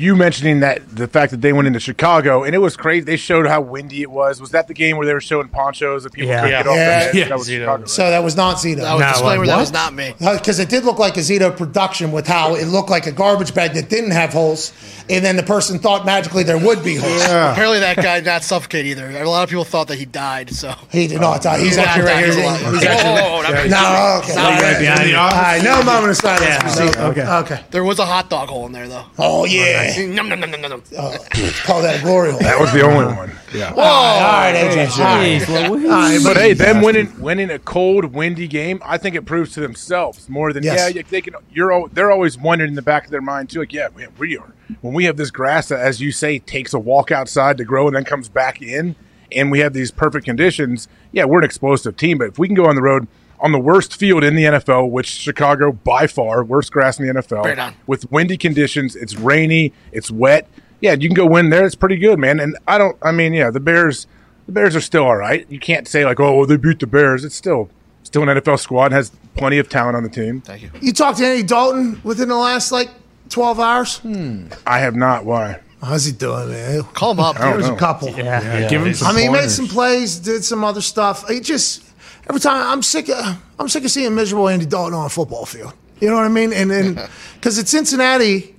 you 0.00 0.16
mentioning 0.16 0.60
that 0.60 0.96
the 0.96 1.06
fact 1.06 1.30
that 1.30 1.40
they 1.42 1.52
went 1.52 1.66
into 1.66 1.78
Chicago 1.80 2.42
and 2.44 2.54
it 2.54 2.58
was 2.58 2.76
crazy. 2.76 3.04
They 3.04 3.16
showed 3.16 3.46
how 3.46 3.60
windy 3.60 4.00
it 4.02 4.10
was. 4.10 4.40
Was 4.40 4.50
that 4.50 4.66
the 4.66 4.74
game 4.74 4.96
where 4.96 5.06
they 5.06 5.12
were 5.12 5.20
showing 5.20 5.48
ponchos 5.48 6.04
that 6.04 6.12
people 6.12 6.30
Yeah. 6.30 6.40
couldn't 6.40 6.50
get 6.58 6.66
off? 6.66 6.76
Yeah. 6.76 7.00
their? 7.04 7.16
Yeah. 7.16 7.28
That 7.28 7.38
was 7.38 7.46
Chicago, 7.48 7.80
right? 7.82 7.88
So 7.90 8.10
that 8.10 8.24
was 8.24 8.36
not 8.36 8.56
Zito. 8.56 8.76
That 8.78 8.94
was 8.94 9.00
No, 9.02 9.08
disclaimer. 9.12 9.38
what? 9.40 9.46
That 9.48 9.58
was 9.58 9.72
not 9.72 9.94
me. 9.94 10.14
Uh, 10.20 10.38
because 10.38 10.58
it 10.58 10.68
did 10.68 10.84
look 10.84 10.98
like 10.98 11.16
a 11.16 11.20
Zito 11.20 11.54
production 11.56 12.12
with 12.12 12.26
how 12.26 12.54
it 12.54 12.66
looked 12.66 12.88
like 12.90 13.06
a 13.06 13.12
garbage 13.12 13.54
bag 13.54 13.74
that 13.74 13.88
didn't 13.90 14.12
have 14.12 14.32
holes, 14.32 14.72
and 15.10 15.24
then 15.24 15.36
the 15.36 15.42
person 15.42 15.78
thought 15.78 16.06
magically 16.06 16.42
there 16.44 16.58
would 16.58 16.82
be 16.84 16.96
holes. 16.96 17.22
Apparently, 17.24 17.80
that 17.80 17.96
guy 17.96 18.16
did 18.20 18.26
not 18.26 18.42
suffocate 18.42 18.86
either. 18.86 19.10
A 19.10 19.28
lot 19.28 19.42
of 19.42 19.48
people 19.50 19.64
thought 19.64 19.88
that 19.88 19.98
he 19.98 20.04
died. 20.04 20.50
So 20.54 20.72
He 20.90 21.06
did 21.06 21.20
not 21.20 21.42
die. 21.42 21.58
He's 21.58 21.76
He 21.76 21.82
actually 21.82 22.04
right 22.04 22.24
here. 22.24 22.26
He's. 22.26 22.36
He's 22.36 22.76
Okay. 22.82 22.86
actually 22.88 23.20
Oh, 23.22 23.42
that 23.42 23.52
makes 23.52 23.70
no. 23.70 24.20
Okay. 24.22 24.32
Sorry. 24.32 24.54
All 24.54 24.62
right. 24.62 24.78
behind 24.78 25.10
you. 25.10 25.16
All 25.16 25.30
right. 25.30 25.62
No 25.62 25.82
moment 25.82 26.10
of 26.10 26.16
silence. 26.16 26.44
Yeah. 26.44 26.60
for 26.60 26.68
Zito. 26.68 27.10
Okay. 27.10 27.26
Okay. 27.54 27.64
there 27.70 27.84
was 27.84 27.98
a 27.98 28.06
hot 28.06 28.30
dog 28.30 28.48
hole 28.48 28.66
in 28.66 28.72
there, 28.72 28.88
though. 28.88 29.04
Oh 29.18 29.44
yeah. 29.44 30.06
Nom, 30.06 30.28
nom, 30.28 30.40
nom, 30.40 30.50
nom, 30.50 30.60
nom, 30.60 30.70
nom. 30.70 30.82
Uh, 30.96 31.16
call 31.64 31.82
that 31.82 32.00
a 32.00 32.02
glory 32.02 32.30
hole. 32.30 32.40
That 32.40 32.58
was 32.60 32.72
the 32.72 32.82
only 32.82 33.06
one. 33.14 33.30
Yeah. 33.52 33.70
All 33.70 33.76
right, 33.76 34.54
AJ. 34.54 34.86
Jeez, 34.86 35.68
Louise. 35.68 35.84
All 35.84 35.90
right, 35.90 36.20
But 36.22 36.36
hey, 36.36 36.52
them 36.52 36.82
winning 36.82 37.20
winning 37.20 37.50
a 37.50 37.58
cold, 37.58 38.06
windy 38.14 38.46
game, 38.48 38.80
I 38.84 38.96
think 38.98 39.16
it 39.16 39.24
proves 39.26 39.52
to 39.54 39.60
themselves 39.60 40.28
more 40.28 40.52
than 40.52 40.62
Yes. 40.62 40.94
yeah. 40.94 41.02
They 41.08 41.20
can. 41.20 41.34
You're 41.52 41.88
they're 41.88 42.10
always 42.10 42.38
wondering 42.38 42.70
in 42.70 42.74
the 42.76 42.82
back 42.82 43.06
of 43.06 43.10
their 43.10 43.20
mind 43.22 43.50
too. 43.50 43.60
Like 43.60 43.72
yeah, 43.72 43.88
man, 43.96 44.08
we 44.18 44.36
are 44.38 44.52
when 44.80 44.94
we 44.94 45.04
have 45.04 45.16
this 45.16 45.30
grass 45.30 45.68
that, 45.68 45.80
as 45.80 46.00
you 46.00 46.12
say, 46.12 46.38
takes 46.38 46.72
a 46.74 46.78
walk 46.78 47.10
outside 47.10 47.56
to 47.58 47.64
grow 47.64 47.86
and 47.86 47.96
then 47.96 48.04
comes 48.04 48.28
back 48.28 48.62
in. 48.62 48.94
and 49.32 49.50
we 49.50 49.60
have 49.60 49.72
these 49.72 49.90
perfect 49.92 50.24
conditions, 50.24 50.88
yeah, 51.12 51.24
we're 51.24 51.38
an 51.38 51.44
explosive 51.44 51.96
team. 51.96 52.18
But 52.18 52.28
if 52.28 52.38
we 52.38 52.48
can 52.48 52.56
go 52.56 52.66
on 52.66 52.74
the 52.74 52.82
road 52.82 53.06
on 53.38 53.52
the 53.52 53.58
worst 53.60 53.96
field 53.96 54.22
in 54.24 54.34
the 54.34 54.42
NFL, 54.44 54.90
which 54.90 55.06
Chicago 55.06 55.72
by 55.72 56.06
far 56.06 56.44
worst 56.44 56.72
grass 56.72 56.98
in 57.00 57.06
the 57.06 57.14
NFL, 57.14 57.44
Right 57.44 57.74
with 57.86 58.10
windy 58.12 58.36
conditions, 58.36 58.94
it's 58.96 59.16
rainy, 59.16 59.72
it's 59.92 60.10
wet. 60.10 60.46
Yeah, 60.80 60.94
you 60.94 61.08
can 61.08 61.14
go 61.14 61.26
win 61.26 61.50
there. 61.50 61.64
It's 61.64 61.74
pretty 61.74 61.96
good, 61.96 62.18
man. 62.18 62.40
And 62.40 62.56
I 62.66 62.78
don't. 62.78 62.96
I 63.02 63.12
mean, 63.12 63.32
yeah, 63.32 63.50
the 63.50 63.60
Bears. 63.60 64.06
The 64.46 64.52
Bears 64.52 64.74
are 64.74 64.80
still 64.80 65.04
all 65.04 65.16
right. 65.16 65.46
You 65.48 65.60
can't 65.60 65.86
say 65.86 66.04
like, 66.04 66.18
oh, 66.18 66.44
they 66.44 66.56
beat 66.56 66.80
the 66.80 66.86
Bears. 66.86 67.24
It's 67.24 67.36
still 67.36 67.70
still 68.02 68.28
an 68.28 68.28
NFL 68.28 68.58
squad 68.58 68.86
and 68.86 68.94
has 68.94 69.12
plenty 69.36 69.58
of 69.58 69.68
talent 69.68 69.96
on 69.96 70.02
the 70.02 70.08
team. 70.08 70.40
Thank 70.40 70.62
you. 70.62 70.70
You 70.80 70.92
talked 70.92 71.18
to 71.18 71.26
Andy 71.26 71.44
Dalton 71.44 72.00
within 72.02 72.28
the 72.28 72.36
last 72.36 72.72
like 72.72 72.88
12 73.28 73.60
hours? 73.60 73.98
Hmm. 73.98 74.46
I 74.66 74.80
have 74.80 74.96
not. 74.96 75.24
Why? 75.24 75.60
How's 75.82 76.04
he 76.04 76.12
doing, 76.12 76.50
man? 76.50 76.82
Call 76.82 77.12
him 77.12 77.20
up. 77.20 77.38
I 77.40 77.44
don't 77.44 77.52
There's 77.58 77.68
know. 77.68 77.76
a 77.76 77.78
couple. 77.78 78.10
Yeah. 78.10 78.68
Give 78.68 78.84
him 78.84 78.92
some 78.92 79.08
I 79.08 79.12
mean, 79.12 79.26
he 79.26 79.32
made 79.32 79.50
some 79.50 79.68
plays, 79.68 80.18
did 80.18 80.44
some 80.44 80.64
other 80.64 80.80
stuff. 80.80 81.28
He 81.28 81.40
just 81.40 81.84
every 82.28 82.40
time 82.40 82.66
I'm 82.66 82.82
sick 82.82 83.08
of 83.08 83.42
I'm 83.58 83.68
sick 83.68 83.84
of 83.84 83.90
seeing 83.90 84.14
miserable 84.14 84.48
Andy 84.48 84.66
Dalton 84.66 84.94
on 84.94 85.06
a 85.06 85.08
football 85.08 85.46
field. 85.46 85.72
You 86.00 86.08
know 86.08 86.16
what 86.16 86.24
I 86.24 86.28
mean? 86.28 86.52
And 86.52 86.70
then 86.70 86.94
because 87.34 87.58
at 87.58 87.68
Cincinnati, 87.68 88.54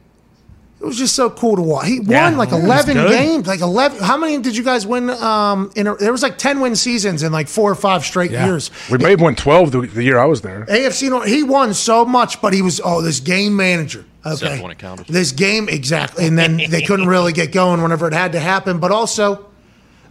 it 0.82 0.86
was 0.86 0.98
just 0.98 1.16
so 1.16 1.30
cool 1.30 1.56
to 1.58 1.62
watch. 1.62 1.86
He 1.88 1.99
Yeah. 2.02 2.24
won 2.26 2.38
like 2.38 2.52
11 2.52 2.95
games, 2.98 3.45
like 3.48 3.62
11. 3.62 3.99
How 4.02 4.18
many 4.18 4.40
did 4.40 4.58
you 4.58 4.64
guys 4.64 4.88
win? 4.88 5.10
Um, 5.12 5.72
in 5.76 5.86
a, 5.88 5.95
there 5.95 6.12
was 6.12 6.24
like 6.24 6.38
10 6.40 6.60
win 6.60 6.76
seasons 6.76 7.22
in 7.22 7.32
like 7.32 7.48
four 7.48 7.70
or 7.72 7.76
five 7.76 8.03
straight 8.03 8.32
years. 8.32 8.72
We 8.90 8.98
may 8.98 9.12
have 9.12 9.22
won 9.22 9.36
twelve 9.36 9.72
the, 9.72 9.82
the 9.82 10.03
year 10.03 10.18
I 10.18 10.26
was 10.26 10.41
there. 10.41 10.66
AFC 10.68 11.10
North, 11.10 11.28
he 11.28 11.44
won 11.44 11.74
so 11.76 12.03
much, 12.06 12.41
but 12.41 12.53
he 12.53 12.62
was 12.62 12.82
oh 12.84 13.02
this 13.02 13.20
game 13.20 13.56
manager. 13.56 14.06
Okay, 14.26 14.34
Except 14.34 14.62
when 14.62 14.72
it 14.72 14.78
counted. 14.78 15.08
this 15.08 15.32
game 15.32 15.68
exactly, 15.70 16.28
and 16.28 16.38
then 16.38 16.58
they 16.70 16.82
couldn't 16.84 17.08
really 17.08 17.34
get 17.34 17.52
going 17.52 17.82
whenever 17.82 18.08
it 18.08 18.14
had 18.14 18.32
to 18.34 18.40
happen. 18.40 18.78
But 18.80 18.91
also, 18.91 19.45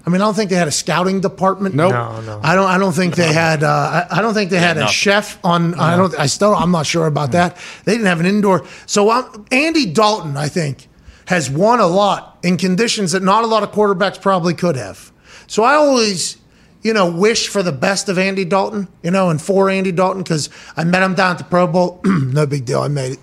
I 0.06 0.10
mean, 0.10 0.20
I 0.20 0.24
don't 0.24 0.34
think 0.34 0.50
they 0.50 0.56
had 0.56 0.68
a 0.68 0.72
scouting 0.72 1.20
department. 1.20 1.74
Nope. 1.74 1.92
No, 1.92 2.20
no. 2.22 2.40
I 2.42 2.54
don't. 2.54 2.68
I 2.68 2.78
don't 2.78 2.92
think 2.92 3.16
they 3.16 3.32
had. 3.32 3.62
Uh, 3.62 4.06
I, 4.10 4.18
I 4.18 4.22
don't 4.22 4.32
think 4.34 4.50
they 4.50 4.58
had 4.58 4.76
a 4.76 4.80
nothing. 4.80 4.92
chef 4.92 5.38
on. 5.44 5.74
I 5.74 5.96
don't. 5.96 6.18
I 6.18 6.26
still. 6.26 6.54
I'm 6.54 6.70
not 6.70 6.86
sure 6.86 7.06
about 7.06 7.32
that. 7.32 7.56
They 7.84 7.92
didn't 7.92 8.06
have 8.06 8.20
an 8.20 8.26
indoor. 8.26 8.66
So 8.86 9.10
um, 9.10 9.46
Andy 9.50 9.86
Dalton, 9.86 10.36
I 10.36 10.48
think, 10.48 10.88
has 11.26 11.50
won 11.50 11.80
a 11.80 11.86
lot 11.86 12.38
in 12.42 12.56
conditions 12.56 13.12
that 13.12 13.22
not 13.22 13.44
a 13.44 13.46
lot 13.46 13.62
of 13.62 13.72
quarterbacks 13.72 14.20
probably 14.20 14.54
could 14.54 14.76
have. 14.76 15.12
So 15.46 15.64
I 15.64 15.74
always, 15.74 16.38
you 16.82 16.94
know, 16.94 17.10
wish 17.10 17.48
for 17.48 17.62
the 17.62 17.72
best 17.72 18.08
of 18.08 18.18
Andy 18.18 18.46
Dalton. 18.46 18.88
You 19.02 19.10
know, 19.10 19.28
and 19.28 19.40
for 19.40 19.68
Andy 19.68 19.92
Dalton 19.92 20.22
because 20.22 20.48
I 20.78 20.84
met 20.84 21.02
him 21.02 21.14
down 21.14 21.32
at 21.32 21.38
the 21.38 21.44
Pro 21.44 21.66
Bowl. 21.66 22.00
no 22.04 22.46
big 22.46 22.64
deal. 22.64 22.80
I 22.80 22.88
made 22.88 23.12
it. 23.12 23.18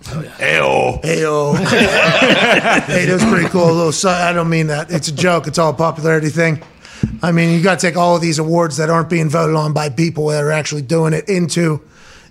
Ew. 0.10 0.98
Heyo. 1.02 1.56
hey, 2.86 3.04
that 3.06 3.12
was 3.12 3.24
pretty 3.24 3.48
cool. 3.48 3.70
A 3.70 3.72
little. 3.72 3.92
si- 3.92 4.08
I 4.08 4.32
don't 4.32 4.48
mean 4.48 4.68
that. 4.68 4.90
It's 4.90 5.08
a 5.08 5.14
joke. 5.14 5.46
It's 5.46 5.58
all 5.58 5.70
a 5.70 5.74
popularity 5.74 6.30
thing. 6.30 6.62
I 7.22 7.32
mean, 7.32 7.54
you 7.56 7.62
got 7.62 7.78
to 7.78 7.86
take 7.86 7.96
all 7.96 8.16
of 8.16 8.22
these 8.22 8.38
awards 8.38 8.76
that 8.78 8.90
aren't 8.90 9.08
being 9.10 9.28
voted 9.28 9.56
on 9.56 9.72
by 9.72 9.88
people 9.90 10.28
that 10.28 10.42
are 10.42 10.50
actually 10.52 10.82
doing 10.82 11.12
it 11.12 11.28
into, 11.28 11.80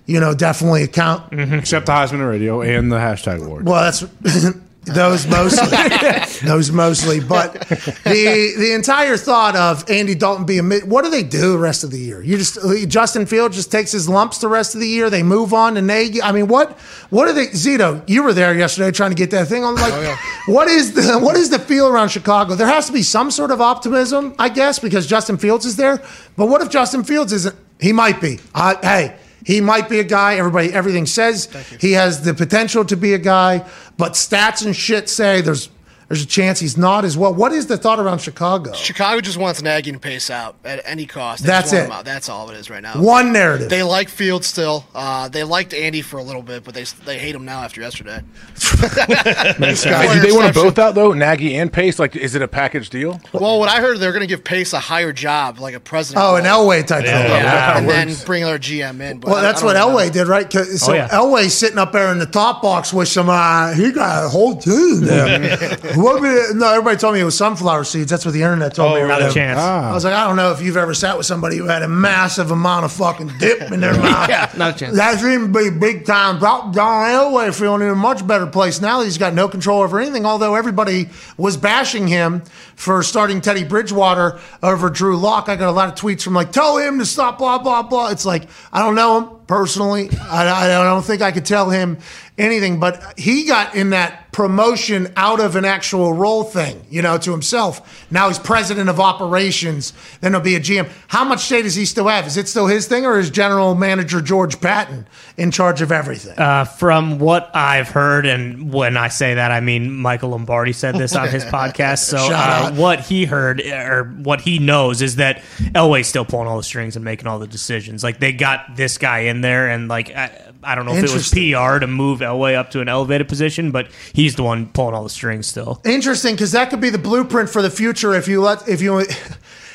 you 0.06 0.20
know, 0.20 0.34
definitely 0.34 0.82
account. 0.82 1.30
Mm-hmm. 1.30 1.54
Except 1.54 1.86
the 1.86 1.92
Heisman 1.92 2.28
Radio 2.28 2.60
and 2.60 2.90
the 2.90 2.96
hashtag 2.96 3.44
award. 3.44 3.66
Well, 3.66 3.82
that's 3.82 4.00
those 4.94 5.26
mostly, 5.28 6.46
those 6.46 6.70
mostly. 6.70 7.20
But 7.20 7.52
the 7.52 8.54
the 8.58 8.72
entire 8.74 9.16
thought 9.16 9.56
of 9.56 9.88
Andy 9.90 10.14
Dalton 10.14 10.44
being 10.44 10.68
mid, 10.68 10.88
what 10.88 11.04
do 11.04 11.10
they 11.10 11.22
do 11.22 11.52
the 11.52 11.58
rest 11.58 11.84
of 11.84 11.90
the 11.90 11.98
year? 11.98 12.22
You 12.22 12.36
just 12.36 12.58
uh, 12.58 12.86
Justin 12.86 13.26
Fields 13.26 13.56
just 13.56 13.70
takes 13.72 13.92
his 13.92 14.08
lumps 14.08 14.38
the 14.38 14.48
rest 14.48 14.74
of 14.74 14.80
the 14.80 14.88
year. 14.88 15.10
They 15.10 15.22
move 15.22 15.54
on 15.54 15.74
to 15.74 15.82
Nagy. 15.82 16.22
I 16.22 16.32
mean, 16.32 16.48
what 16.48 16.78
what 17.10 17.28
are 17.28 17.32
they? 17.32 17.48
Zito, 17.48 18.02
you 18.08 18.22
were 18.22 18.32
there 18.32 18.54
yesterday 18.54 18.90
trying 18.90 19.10
to 19.10 19.16
get 19.16 19.30
that 19.30 19.48
thing 19.48 19.64
on. 19.64 19.74
Like, 19.74 19.92
oh, 19.94 20.16
what 20.46 20.68
is 20.68 20.92
the 20.94 21.18
what 21.18 21.36
is 21.36 21.50
the 21.50 21.58
feel 21.58 21.88
around 21.88 22.08
Chicago? 22.08 22.54
There 22.54 22.66
has 22.66 22.86
to 22.86 22.92
be 22.92 23.02
some 23.02 23.30
sort 23.30 23.50
of 23.50 23.60
optimism, 23.60 24.34
I 24.38 24.48
guess, 24.48 24.78
because 24.78 25.06
Justin 25.06 25.38
Fields 25.38 25.66
is 25.66 25.76
there. 25.76 26.02
But 26.36 26.46
what 26.46 26.60
if 26.60 26.70
Justin 26.70 27.04
Fields 27.04 27.32
isn't? 27.32 27.56
He 27.80 27.92
might 27.92 28.20
be. 28.20 28.38
I 28.54 28.74
hey. 28.82 29.16
He 29.44 29.60
might 29.60 29.88
be 29.88 30.00
a 30.00 30.04
guy. 30.04 30.36
Everybody, 30.36 30.72
everything 30.72 31.06
says 31.06 31.48
he 31.80 31.92
has 31.92 32.22
the 32.22 32.34
potential 32.34 32.84
to 32.84 32.96
be 32.96 33.14
a 33.14 33.18
guy, 33.18 33.64
but 33.96 34.12
stats 34.12 34.64
and 34.64 34.74
shit 34.74 35.08
say 35.08 35.40
there's 35.40 35.68
there's 36.10 36.22
a 36.22 36.26
chance 36.26 36.58
he's 36.58 36.76
not 36.76 37.04
as 37.04 37.16
well. 37.16 37.32
What 37.32 37.52
is 37.52 37.68
the 37.68 37.78
thought 37.78 37.98
around 38.00 38.18
Chicago? 38.20 38.72
Chicago 38.72 39.20
just 39.20 39.38
wants 39.38 39.62
Nagy 39.62 39.92
to 39.92 39.98
pace 40.00 40.28
out 40.28 40.56
at 40.64 40.82
any 40.84 41.06
cost. 41.06 41.44
They 41.44 41.46
That's 41.46 41.72
it. 41.72 41.88
out. 41.88 42.04
That's 42.04 42.28
all 42.28 42.50
it 42.50 42.56
is 42.56 42.68
right 42.68 42.82
now. 42.82 43.00
One 43.00 43.32
narrative. 43.32 43.70
They 43.70 43.84
like 43.84 44.08
Fields 44.08 44.48
still. 44.48 44.84
Uh, 44.92 45.28
they 45.28 45.44
liked 45.44 45.72
Andy 45.72 46.02
for 46.02 46.18
a 46.18 46.22
little 46.24 46.42
bit, 46.42 46.64
but 46.64 46.74
they 46.74 46.82
they 47.04 47.16
hate 47.18 47.34
him 47.34 47.44
now 47.44 47.60
after 47.62 47.80
yesterday. 47.80 48.20
Hey, 49.60 50.14
do 50.14 50.20
they 50.20 50.32
want 50.32 50.52
them 50.54 50.64
both 50.64 50.78
out 50.78 50.94
though, 50.94 51.12
Nagy 51.12 51.56
and 51.56 51.72
Pace? 51.72 51.98
Like, 51.98 52.16
is 52.16 52.34
it 52.34 52.42
a 52.42 52.48
package 52.48 52.90
deal? 52.90 53.20
Well, 53.32 53.58
what 53.58 53.68
I 53.68 53.80
heard, 53.80 53.98
they're 53.98 54.12
going 54.12 54.22
to 54.22 54.26
give 54.26 54.42
Pace 54.44 54.72
a 54.72 54.80
higher 54.80 55.12
job, 55.12 55.58
like 55.58 55.74
a 55.74 55.80
president. 55.80 56.24
oh, 56.24 56.36
an 56.36 56.44
role. 56.44 56.66
Elway 56.68 56.86
type 56.86 57.04
Yeah, 57.04 57.22
thing. 57.22 57.30
Yeah. 57.30 57.78
and 57.78 57.88
then 57.88 58.14
bring 58.26 58.44
their 58.44 58.58
GM 58.58 59.00
in. 59.00 59.20
But 59.20 59.28
Well, 59.30 59.38
I- 59.38 59.42
that's 59.42 59.62
I 59.62 59.64
what 59.66 59.72
don't 59.74 59.92
know. 59.92 59.96
Elway 59.98 60.12
did, 60.12 60.26
right? 60.28 60.50
So 60.52 60.92
Oh, 60.92 60.94
yeah. 60.94 61.08
Elway's 61.08 61.54
sitting 61.54 61.78
up 61.78 61.92
there 61.92 62.10
in 62.12 62.18
the 62.18 62.26
top 62.26 62.62
box 62.62 62.92
with 62.92 63.08
some. 63.08 63.28
Uh, 63.28 63.72
he 63.74 63.92
got 63.92 64.24
a 64.24 64.28
whole 64.28 64.56
team 64.56 65.00
there. 65.02 65.66
what 66.02 66.20
we- 66.20 66.54
no, 66.54 66.68
everybody 66.70 66.96
told 66.96 67.14
me 67.14 67.20
it 67.20 67.24
was 67.24 67.36
sunflower 67.36 67.84
seeds. 67.84 68.10
That's 68.10 68.24
what 68.24 68.32
the 68.34 68.42
internet 68.42 68.74
told 68.74 68.92
oh, 68.92 68.94
me. 68.96 69.00
or 69.02 69.06
Not 69.08 69.20
a 69.20 69.24
whatever. 69.26 69.34
chance. 69.34 69.58
I 69.58 69.92
was 69.92 70.04
like, 70.04 70.14
I 70.14 70.26
don't 70.26 70.36
know 70.36 70.52
if 70.52 70.60
you've 70.62 70.76
ever 70.76 70.94
sat 70.94 71.16
with 71.16 71.26
somebody 71.26 71.56
who 71.56 71.66
had 71.66 71.82
a 71.82 71.88
massive 71.88 72.50
amount 72.50 72.84
of 72.84 72.92
fucking 72.92 73.30
dip 73.38 73.70
in 73.72 73.80
their 73.80 73.94
mouth. 74.02 74.28
Yeah, 74.28 74.50
not 74.56 74.76
a 74.76 74.78
chance. 74.78 74.96
That 74.96 75.18
seemed 75.20 75.52
to 75.54 75.70
be 75.70 75.70
big 75.70 76.06
time. 76.06 76.40
John 76.40 76.74
Elway 76.74 77.54
feeling 77.58 77.82
in 77.82 77.88
a 77.88 77.94
much 77.94 78.26
better 78.26 78.46
place 78.46 78.80
now. 78.80 78.98
that 78.98 79.04
He's 79.04 79.18
got 79.18 79.34
no 79.34 79.48
control 79.48 79.82
over 79.82 79.98
anything. 80.00 80.24
Although 80.26 80.54
everybody 80.54 81.08
was 81.36 81.56
bashing 81.56 82.06
him 82.08 82.42
for 82.76 83.02
starting 83.02 83.40
Teddy 83.40 83.64
Bridgewater 83.64 84.38
over 84.62 84.90
Drew 84.90 85.16
Lock. 85.16 85.48
I 85.48 85.56
got 85.56 85.68
a 85.68 85.72
lot 85.72 85.88
of 85.88 85.94
tweets 85.94 86.22
from 86.22 86.34
like, 86.34 86.52
tell 86.52 86.78
him 86.78 86.98
to 86.98 87.06
stop, 87.06 87.38
blah 87.38 87.58
blah 87.58 87.82
blah. 87.82 88.08
It's 88.10 88.24
like 88.24 88.48
I 88.72 88.80
don't 88.80 88.94
know 88.94 89.20
him 89.20 89.39
personally. 89.50 90.08
I, 90.30 90.78
I 90.78 90.84
don't 90.84 91.02
think 91.02 91.22
I 91.22 91.32
could 91.32 91.44
tell 91.44 91.70
him 91.70 91.98
anything, 92.38 92.78
but 92.78 93.18
he 93.18 93.44
got 93.44 93.74
in 93.74 93.90
that 93.90 94.32
promotion 94.32 95.12
out 95.16 95.40
of 95.40 95.56
an 95.56 95.64
actual 95.64 96.12
role 96.12 96.44
thing, 96.44 96.86
you 96.88 97.02
know, 97.02 97.18
to 97.18 97.32
himself. 97.32 98.06
Now 98.10 98.28
he's 98.28 98.38
president 98.38 98.88
of 98.88 99.00
operations. 99.00 99.92
Then 100.20 100.32
he'll 100.32 100.40
be 100.40 100.54
a 100.54 100.60
GM. 100.60 100.88
How 101.08 101.24
much 101.24 101.40
say 101.40 101.62
does 101.62 101.74
he 101.74 101.84
still 101.84 102.06
have? 102.06 102.26
Is 102.26 102.36
it 102.36 102.48
still 102.48 102.66
his 102.66 102.86
thing, 102.86 103.04
or 103.04 103.18
is 103.18 103.30
general 103.30 103.74
manager 103.74 104.20
George 104.20 104.60
Paton 104.60 105.06
in 105.36 105.50
charge 105.50 105.82
of 105.82 105.90
everything? 105.90 106.38
Uh, 106.38 106.64
from 106.64 107.18
what 107.18 107.50
I've 107.54 107.88
heard, 107.88 108.26
and 108.26 108.72
when 108.72 108.96
I 108.96 109.08
say 109.08 109.34
that, 109.34 109.50
I 109.50 109.60
mean 109.60 109.92
Michael 109.92 110.30
Lombardi 110.30 110.72
said 110.72 110.94
this 110.94 111.14
on 111.16 111.28
his 111.28 111.44
podcast. 111.46 112.04
So, 112.04 112.18
uh, 112.18 112.72
what 112.72 113.00
he 113.00 113.24
heard 113.24 113.60
or 113.60 114.04
what 114.04 114.40
he 114.40 114.58
knows 114.58 115.02
is 115.02 115.16
that 115.16 115.42
Elway's 115.74 116.06
still 116.06 116.24
pulling 116.24 116.46
all 116.46 116.56
the 116.56 116.62
strings 116.62 116.96
and 116.96 117.04
making 117.04 117.26
all 117.26 117.38
the 117.38 117.48
decisions. 117.48 118.04
Like 118.04 118.20
they 118.20 118.32
got 118.32 118.76
this 118.76 118.96
guy 118.96 119.20
in 119.20 119.39
there, 119.40 119.68
and 119.68 119.88
like 119.88 120.14
I, 120.14 120.52
I 120.62 120.74
don't 120.74 120.86
know 120.86 120.94
if 120.94 121.04
it 121.04 121.12
was 121.12 121.30
PR 121.30 121.78
to 121.78 121.86
move 121.86 122.20
Elway 122.20 122.54
up 122.54 122.70
to 122.72 122.80
an 122.80 122.88
elevated 122.88 123.28
position, 123.28 123.70
but 123.70 123.88
he's 124.12 124.36
the 124.36 124.42
one 124.42 124.66
pulling 124.68 124.94
all 124.94 125.02
the 125.02 125.10
strings 125.10 125.46
still. 125.46 125.80
Interesting, 125.84 126.34
because 126.34 126.52
that 126.52 126.70
could 126.70 126.80
be 126.80 126.90
the 126.90 126.98
blueprint 126.98 127.50
for 127.50 127.62
the 127.62 127.70
future 127.70 128.14
if 128.14 128.28
you 128.28 128.40
let 128.40 128.68
if 128.68 128.80
you. 128.80 129.04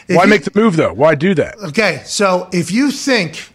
If 0.07 0.15
Why 0.15 0.25
you- 0.25 0.29
make 0.29 0.43
the 0.43 0.51
move 0.53 0.75
though? 0.75 0.93
Why 0.93 1.15
do 1.15 1.33
that? 1.33 1.57
Okay, 1.57 2.03
so 2.05 2.47
if 2.53 2.71
you 2.71 2.91
think, 2.91 3.51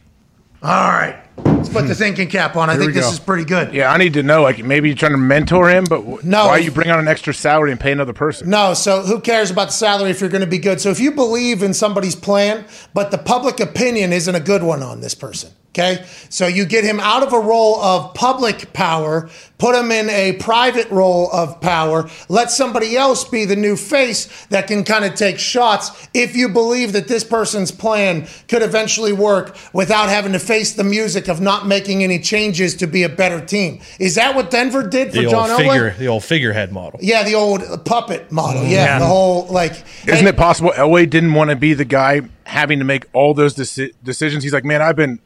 all 0.62 0.91
right, 0.91 1.16
let's 1.45 1.69
put 1.69 1.82
the 1.82 1.89
hmm. 1.89 1.93
thinking 1.93 2.28
cap 2.28 2.57
on. 2.57 2.69
I 2.69 2.77
think 2.77 2.93
this 2.93 3.07
go. 3.07 3.12
is 3.12 3.20
pretty 3.20 3.45
good. 3.45 3.73
Yeah, 3.73 3.93
I 3.93 3.97
need 3.97 4.15
to 4.15 4.23
know. 4.23 4.43
Like, 4.43 4.62
maybe 4.65 4.89
you're 4.89 4.97
trying 4.97 5.12
to 5.12 5.19
mentor 5.19 5.70
him, 5.70 5.85
but 5.85 6.03
wh- 6.03 6.24
No. 6.24 6.47
why 6.47 6.59
you 6.59 6.70
bring 6.70 6.91
on 6.91 6.99
an 6.99 7.09
extra 7.09 7.32
salary 7.32 7.70
and 7.70 7.81
pay 7.81 7.93
another 7.93 8.12
person? 8.12 8.51
No, 8.51 8.74
so 8.74 9.03
who 9.03 9.20
cares 9.20 9.51
about 9.51 9.69
the 9.69 9.74
salary 9.74 10.11
if 10.11 10.20
you're 10.20 10.31
going 10.31 10.43
to 10.43 10.47
be 10.47 10.59
good? 10.59 10.81
So 10.81 10.91
if 10.91 11.01
you 11.01 11.12
believe 11.12 11.62
in 11.62 11.73
somebody's 11.73 12.16
plan, 12.16 12.65
but 12.95 13.11
the 13.11 13.19
public 13.19 13.61
opinion 13.61 14.12
isn't 14.12 14.35
a 14.35 14.41
good 14.41 14.62
one 14.62 14.82
on 14.82 15.01
this 15.01 15.15
person, 15.15 15.53
okay? 15.81 16.05
So 16.28 16.47
you 16.47 16.65
get 16.65 16.85
him 16.85 17.01
out 17.01 17.23
of 17.23 17.32
a 17.32 17.39
role 17.40 17.81
of 17.81 18.15
public 18.15 18.73
power, 18.73 19.28
put 19.59 19.74
him 19.74 19.90
in 19.90 20.09
a 20.11 20.32
private 20.35 20.89
role 20.90 21.31
of 21.32 21.61
power, 21.61 22.09
let 22.28 22.51
somebody 22.51 22.97
else 22.97 23.24
be 23.24 23.44
the 23.44 23.57
new 23.57 23.77
face 23.77 24.47
that 24.47 24.66
can 24.66 24.85
kind 24.85 25.05
of 25.05 25.15
take 25.15 25.39
shots 25.39 26.09
if 26.15 26.36
you 26.36 26.48
believe 26.48 26.93
that 26.93 27.09
this 27.09 27.24
person's 27.24 27.70
plan 27.73 28.27
could 28.48 28.62
eventually 28.62 29.12
work 29.12 29.57
without 29.73 30.09
having 30.09 30.32
to 30.32 30.39
face 30.39 30.73
the 30.73 30.85
music 30.85 31.28
of 31.28 31.40
not 31.40 31.66
making 31.66 32.02
any 32.02 32.19
changes 32.19 32.74
to 32.77 32.86
be 32.86 33.02
a 33.02 33.09
better 33.09 33.44
team. 33.44 33.81
Is 33.98 34.15
that 34.15 34.35
what 34.35 34.51
Denver 34.51 34.86
did 34.89 35.09
for 35.09 35.15
The 35.19 35.27
old 35.27 35.31
John 35.31 35.48
Elway? 35.51 35.57
figure, 35.59 35.94
the 35.98 36.09
old 36.09 36.24
figurehead 36.24 36.73
model. 36.73 37.01
Yeah, 37.02 37.23
the 37.24 37.35
old 37.35 37.85
puppet 37.85 38.31
model. 38.31 38.62
Mm-hmm. 38.62 38.70
Yeah, 38.73 38.85
Yeah. 38.85 38.98
the 39.01 39.07
whole 39.07 39.47
like. 39.47 39.73
Isn't 40.07 40.27
it 40.27 40.36
possible 40.36 40.73
Elway 40.77 41.09
didn't 41.09 41.35
want 41.35 41.51
to 41.51 41.57
be 41.57 41.74
the 41.74 41.85
guy 41.85 42.23
having 42.44 42.78
to 42.78 42.85
make 42.85 43.05
all 43.12 43.35
those 43.35 43.55
deci- 43.55 43.93
decisions? 44.02 44.43
He's 44.44 44.52
like, 44.52 44.65
man, 44.65 44.82
I've 44.82 44.97
been 44.97 45.19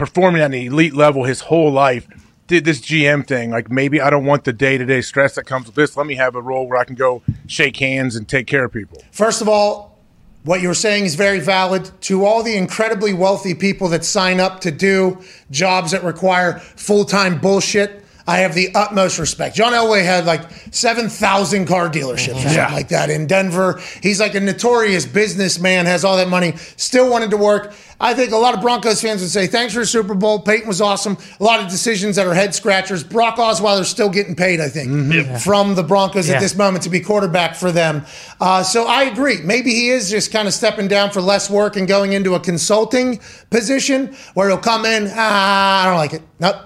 performing 0.00 0.40
at 0.40 0.46
an 0.46 0.54
elite 0.54 0.94
level 0.94 1.24
his 1.24 1.42
whole 1.42 1.70
life. 1.70 2.08
Did 2.46 2.64
this 2.64 2.80
GM 2.80 3.26
thing. 3.26 3.50
Like, 3.50 3.70
maybe 3.70 4.00
I 4.00 4.08
don't 4.08 4.24
want 4.24 4.44
the 4.44 4.52
day 4.52 4.78
to 4.78 4.86
day 4.86 5.02
stress 5.02 5.34
that 5.34 5.44
comes 5.44 5.66
with 5.66 5.74
this. 5.74 5.94
Let 5.94 6.06
me 6.06 6.14
have 6.14 6.34
a 6.34 6.40
role 6.40 6.66
where 6.66 6.78
I 6.78 6.84
can 6.84 6.96
go 6.96 7.20
shake 7.46 7.76
hands 7.76 8.16
and 8.16 8.26
take 8.26 8.46
care 8.46 8.64
of 8.64 8.72
people. 8.72 9.04
First 9.12 9.42
of 9.42 9.48
all, 9.48 9.98
what 10.42 10.62
you're 10.62 10.72
saying 10.72 11.04
is 11.04 11.16
very 11.16 11.38
valid. 11.38 11.90
To 12.02 12.24
all 12.24 12.42
the 12.42 12.56
incredibly 12.56 13.12
wealthy 13.12 13.54
people 13.54 13.88
that 13.88 14.06
sign 14.06 14.40
up 14.40 14.60
to 14.60 14.70
do 14.70 15.18
jobs 15.50 15.90
that 15.90 16.02
require 16.02 16.60
full 16.60 17.04
time 17.04 17.38
bullshit, 17.38 17.99
I 18.30 18.38
have 18.38 18.54
the 18.54 18.74
utmost 18.74 19.18
respect. 19.18 19.56
John 19.56 19.72
Elway 19.72 20.04
had 20.04 20.24
like 20.24 20.42
7,000 20.70 21.66
car 21.66 21.88
dealerships 21.90 22.36
or 22.36 22.40
something 22.40 22.54
Yeah. 22.54 22.72
like 22.72 22.88
that 22.88 23.10
in 23.10 23.26
Denver. 23.26 23.80
He's 24.02 24.20
like 24.20 24.34
a 24.34 24.40
notorious 24.40 25.04
businessman, 25.04 25.86
has 25.86 26.04
all 26.04 26.16
that 26.16 26.28
money, 26.28 26.54
still 26.76 27.10
wanted 27.10 27.30
to 27.30 27.36
work. 27.36 27.72
I 28.02 28.14
think 28.14 28.32
a 28.32 28.36
lot 28.36 28.54
of 28.54 28.60
Broncos 28.62 29.02
fans 29.02 29.20
would 29.20 29.30
say, 29.30 29.46
thanks 29.46 29.74
for 29.74 29.80
the 29.80 29.86
Super 29.86 30.14
Bowl. 30.14 30.38
Peyton 30.40 30.66
was 30.66 30.80
awesome. 30.80 31.18
A 31.38 31.44
lot 31.44 31.60
of 31.60 31.68
decisions 31.68 32.16
that 32.16 32.26
are 32.26 32.32
head 32.32 32.54
scratchers. 32.54 33.04
Brock 33.04 33.36
Osweiler's 33.36 33.88
still 33.88 34.08
getting 34.08 34.34
paid, 34.34 34.58
I 34.60 34.68
think, 34.70 35.38
from 35.40 35.74
the 35.74 35.82
Broncos 35.82 36.26
Yeah. 36.28 36.36
at 36.36 36.40
this 36.40 36.54
moment 36.56 36.84
to 36.84 36.88
be 36.90 37.00
quarterback 37.00 37.54
for 37.56 37.70
them. 37.70 38.06
Uh, 38.40 38.62
so 38.62 38.86
I 38.86 39.02
agree. 39.02 39.38
Maybe 39.44 39.72
he 39.74 39.90
is 39.90 40.08
just 40.08 40.32
kind 40.32 40.48
of 40.48 40.54
stepping 40.54 40.88
down 40.88 41.10
for 41.10 41.20
less 41.20 41.50
work 41.50 41.76
and 41.76 41.86
going 41.86 42.14
into 42.14 42.34
a 42.34 42.40
consulting 42.40 43.20
position 43.50 44.16
where 44.32 44.48
he'll 44.48 44.56
come 44.56 44.86
in, 44.86 45.10
ah, 45.14 45.82
I 45.82 45.86
don't 45.86 45.96
like 45.98 46.14
it. 46.14 46.22
Nope. 46.38 46.56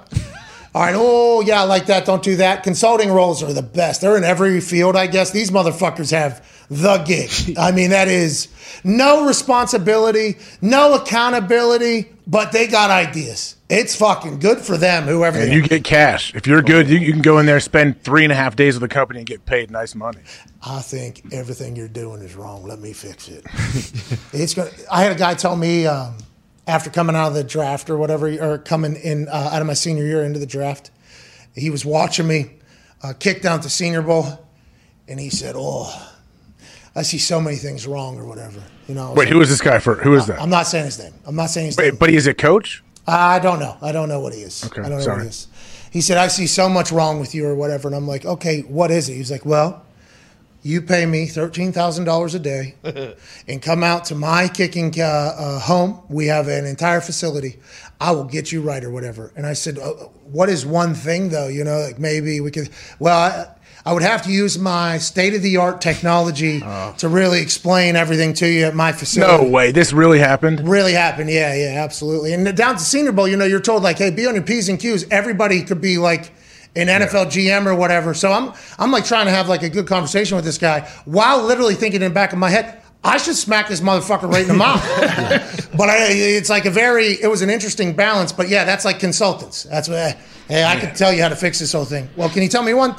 All 0.74 0.82
right. 0.82 0.94
Oh, 0.96 1.40
yeah, 1.40 1.60
I 1.60 1.64
like 1.64 1.86
that. 1.86 2.04
Don't 2.04 2.22
do 2.22 2.36
that. 2.36 2.64
Consulting 2.64 3.10
roles 3.12 3.42
are 3.44 3.52
the 3.52 3.62
best. 3.62 4.00
They're 4.00 4.16
in 4.16 4.24
every 4.24 4.60
field, 4.60 4.96
I 4.96 5.06
guess. 5.06 5.30
These 5.30 5.52
motherfuckers 5.52 6.10
have 6.10 6.44
the 6.68 6.98
gig. 6.98 7.56
I 7.58 7.70
mean, 7.70 7.90
that 7.90 8.08
is 8.08 8.48
no 8.82 9.24
responsibility, 9.26 10.36
no 10.60 10.94
accountability, 10.94 12.08
but 12.26 12.50
they 12.50 12.66
got 12.66 12.90
ideas. 12.90 13.54
It's 13.68 13.94
fucking 13.96 14.40
good 14.40 14.58
for 14.58 14.76
them, 14.76 15.04
whoever 15.04 15.38
And 15.38 15.52
you 15.52 15.60
are. 15.62 15.66
get 15.66 15.84
cash. 15.84 16.34
If 16.34 16.46
you're 16.46 16.60
good, 16.62 16.88
you, 16.88 16.98
you 16.98 17.12
can 17.12 17.22
go 17.22 17.38
in 17.38 17.46
there, 17.46 17.60
spend 17.60 18.02
three 18.02 18.24
and 18.24 18.32
a 18.32 18.36
half 18.36 18.56
days 18.56 18.74
with 18.78 18.88
the 18.88 18.92
company, 18.92 19.20
and 19.20 19.26
get 19.26 19.46
paid 19.46 19.70
nice 19.70 19.94
money. 19.94 20.18
I 20.66 20.80
think 20.80 21.22
everything 21.32 21.76
you're 21.76 21.88
doing 21.88 22.20
is 22.20 22.34
wrong. 22.34 22.64
Let 22.64 22.80
me 22.80 22.92
fix 22.92 23.28
it. 23.28 23.44
it's 24.32 24.54
going 24.54 24.70
I 24.90 25.02
had 25.02 25.12
a 25.12 25.18
guy 25.18 25.34
tell 25.34 25.56
me 25.56 25.86
um, 25.86 26.14
after 26.66 26.90
coming 26.90 27.16
out 27.16 27.28
of 27.28 27.34
the 27.34 27.44
draft 27.44 27.90
or 27.90 27.96
whatever, 27.96 28.28
or 28.42 28.58
coming 28.58 28.96
in 28.96 29.28
uh, 29.28 29.50
out 29.52 29.60
of 29.60 29.66
my 29.66 29.74
senior 29.74 30.04
year 30.04 30.24
into 30.24 30.38
the 30.38 30.46
draft, 30.46 30.90
he 31.54 31.70
was 31.70 31.84
watching 31.84 32.26
me 32.26 32.52
uh, 33.02 33.12
kick 33.18 33.42
down 33.42 33.60
to 33.60 33.70
Senior 33.70 34.02
Bowl, 34.02 34.46
and 35.08 35.20
he 35.20 35.30
said, 35.30 35.54
"Oh, 35.56 36.12
I 36.94 37.02
see 37.02 37.18
so 37.18 37.40
many 37.40 37.56
things 37.56 37.86
wrong 37.86 38.18
or 38.18 38.24
whatever." 38.24 38.62
You 38.88 38.94
know. 38.94 39.10
Wait, 39.10 39.24
like, 39.24 39.28
who 39.28 39.40
is 39.40 39.48
this 39.48 39.60
guy 39.60 39.78
for? 39.78 39.94
Who 39.96 40.14
is 40.14 40.26
that? 40.26 40.40
I'm 40.40 40.50
not 40.50 40.66
saying 40.66 40.86
his 40.86 40.98
name. 40.98 41.14
I'm 41.26 41.36
not 41.36 41.50
saying 41.50 41.66
his 41.66 41.78
name. 41.78 41.92
Wait, 41.92 41.98
but 41.98 42.10
he's 42.10 42.26
a 42.26 42.34
coach. 42.34 42.82
I 43.06 43.38
don't 43.38 43.58
know. 43.58 43.76
I 43.82 43.92
don't 43.92 44.08
know 44.08 44.20
what 44.20 44.32
he 44.32 44.40
is. 44.40 44.64
Okay, 44.64 44.80
I 44.80 44.84
don't 44.84 44.90
know 44.90 44.96
what 44.96 45.04
sorry. 45.04 45.22
he 45.24 45.28
is. 45.28 45.48
He 45.90 46.00
said, 46.00 46.16
I 46.16 46.26
see 46.26 46.48
so 46.48 46.68
much 46.68 46.90
wrong 46.90 47.20
with 47.20 47.36
you 47.36 47.46
or 47.46 47.54
whatever. 47.54 47.86
And 47.86 47.96
I'm 47.96 48.08
like, 48.08 48.24
okay, 48.24 48.62
what 48.62 48.90
is 48.90 49.08
it? 49.08 49.14
He's 49.14 49.30
like, 49.30 49.46
well, 49.46 49.84
you 50.64 50.80
pay 50.80 51.04
me 51.04 51.26
$13,000 51.26 52.34
a 52.34 52.38
day 52.38 52.74
and 53.46 53.60
come 53.60 53.84
out 53.84 54.06
to 54.06 54.14
my 54.14 54.48
kicking 54.48 54.94
uh, 54.98 55.04
uh, 55.04 55.58
home. 55.60 56.02
We 56.08 56.26
have 56.28 56.48
an 56.48 56.64
entire 56.64 57.02
facility. 57.02 57.60
I 58.00 58.12
will 58.12 58.24
get 58.24 58.50
you 58.50 58.62
right 58.62 58.82
or 58.82 58.90
whatever. 58.90 59.30
And 59.36 59.46
I 59.46 59.52
said, 59.52 59.78
uh, 59.78 59.92
what 60.24 60.48
is 60.48 60.64
one 60.64 60.94
thing 60.94 61.28
though? 61.28 61.48
You 61.48 61.64
know, 61.64 61.80
like 61.80 61.98
maybe 61.98 62.40
we 62.40 62.50
could, 62.50 62.70
well, 62.98 63.14
I, 63.14 63.54
I 63.86 63.92
would 63.92 64.02
have 64.02 64.22
to 64.22 64.32
use 64.32 64.58
my 64.58 64.96
state 64.96 65.34
of 65.34 65.42
the 65.42 65.58
art 65.58 65.82
technology 65.82 66.60
to 66.60 67.08
really 67.08 67.42
explain 67.42 67.94
everything 67.96 68.32
to 68.34 68.48
you 68.48 68.64
at 68.64 68.74
my 68.74 68.92
facility. 68.92 69.44
No 69.44 69.50
way, 69.50 69.70
this 69.70 69.92
really 69.92 70.18
happened. 70.18 70.66
Really 70.66 70.94
happened, 70.94 71.28
yeah, 71.28 71.54
yeah, 71.54 71.84
absolutely. 71.84 72.32
And 72.32 72.56
down 72.56 72.76
to 72.76 72.80
Senior 72.80 73.12
Bowl, 73.12 73.28
you 73.28 73.36
know, 73.36 73.44
you're 73.44 73.60
told 73.60 73.82
like, 73.82 73.98
hey, 73.98 74.08
be 74.08 74.26
on 74.26 74.34
your 74.34 74.42
p's 74.42 74.70
and 74.70 74.80
q's. 74.80 75.04
Everybody 75.10 75.62
could 75.62 75.82
be 75.82 75.98
like 75.98 76.32
an 76.76 76.88
NFL 76.88 77.26
GM 77.26 77.66
or 77.66 77.74
whatever. 77.74 78.14
So 78.14 78.32
I'm, 78.32 78.52
I'm 78.78 78.90
like 78.90 79.04
trying 79.04 79.26
to 79.26 79.32
have 79.32 79.48
like 79.48 79.62
a 79.62 79.68
good 79.68 79.86
conversation 79.86 80.36
with 80.36 80.44
this 80.44 80.58
guy 80.58 80.88
while 81.04 81.42
literally 81.42 81.74
thinking 81.74 82.02
in 82.02 82.10
the 82.10 82.14
back 82.14 82.32
of 82.32 82.38
my 82.38 82.50
head, 82.50 82.80
I 83.04 83.18
should 83.18 83.36
smack 83.36 83.68
this 83.68 83.80
motherfucker 83.80 84.30
right 84.30 84.42
in 84.42 84.48
the 84.48 84.54
mouth. 84.54 84.82
but 85.76 85.90
I, 85.90 86.08
it's 86.10 86.48
like 86.48 86.64
a 86.64 86.70
very, 86.70 87.08
it 87.12 87.28
was 87.28 87.42
an 87.42 87.50
interesting 87.50 87.94
balance. 87.94 88.32
But 88.32 88.48
yeah, 88.48 88.64
that's 88.64 88.84
like 88.84 88.98
consultants. 88.98 89.64
That's 89.64 89.88
what, 89.88 90.16
hey, 90.48 90.64
I 90.64 90.80
could 90.80 90.96
tell 90.96 91.12
you 91.12 91.22
how 91.22 91.28
to 91.28 91.36
fix 91.36 91.58
this 91.58 91.72
whole 91.72 91.84
thing. 91.84 92.08
Well, 92.16 92.30
can 92.30 92.42
you 92.42 92.48
tell 92.48 92.62
me 92.62 92.72
one? 92.72 92.94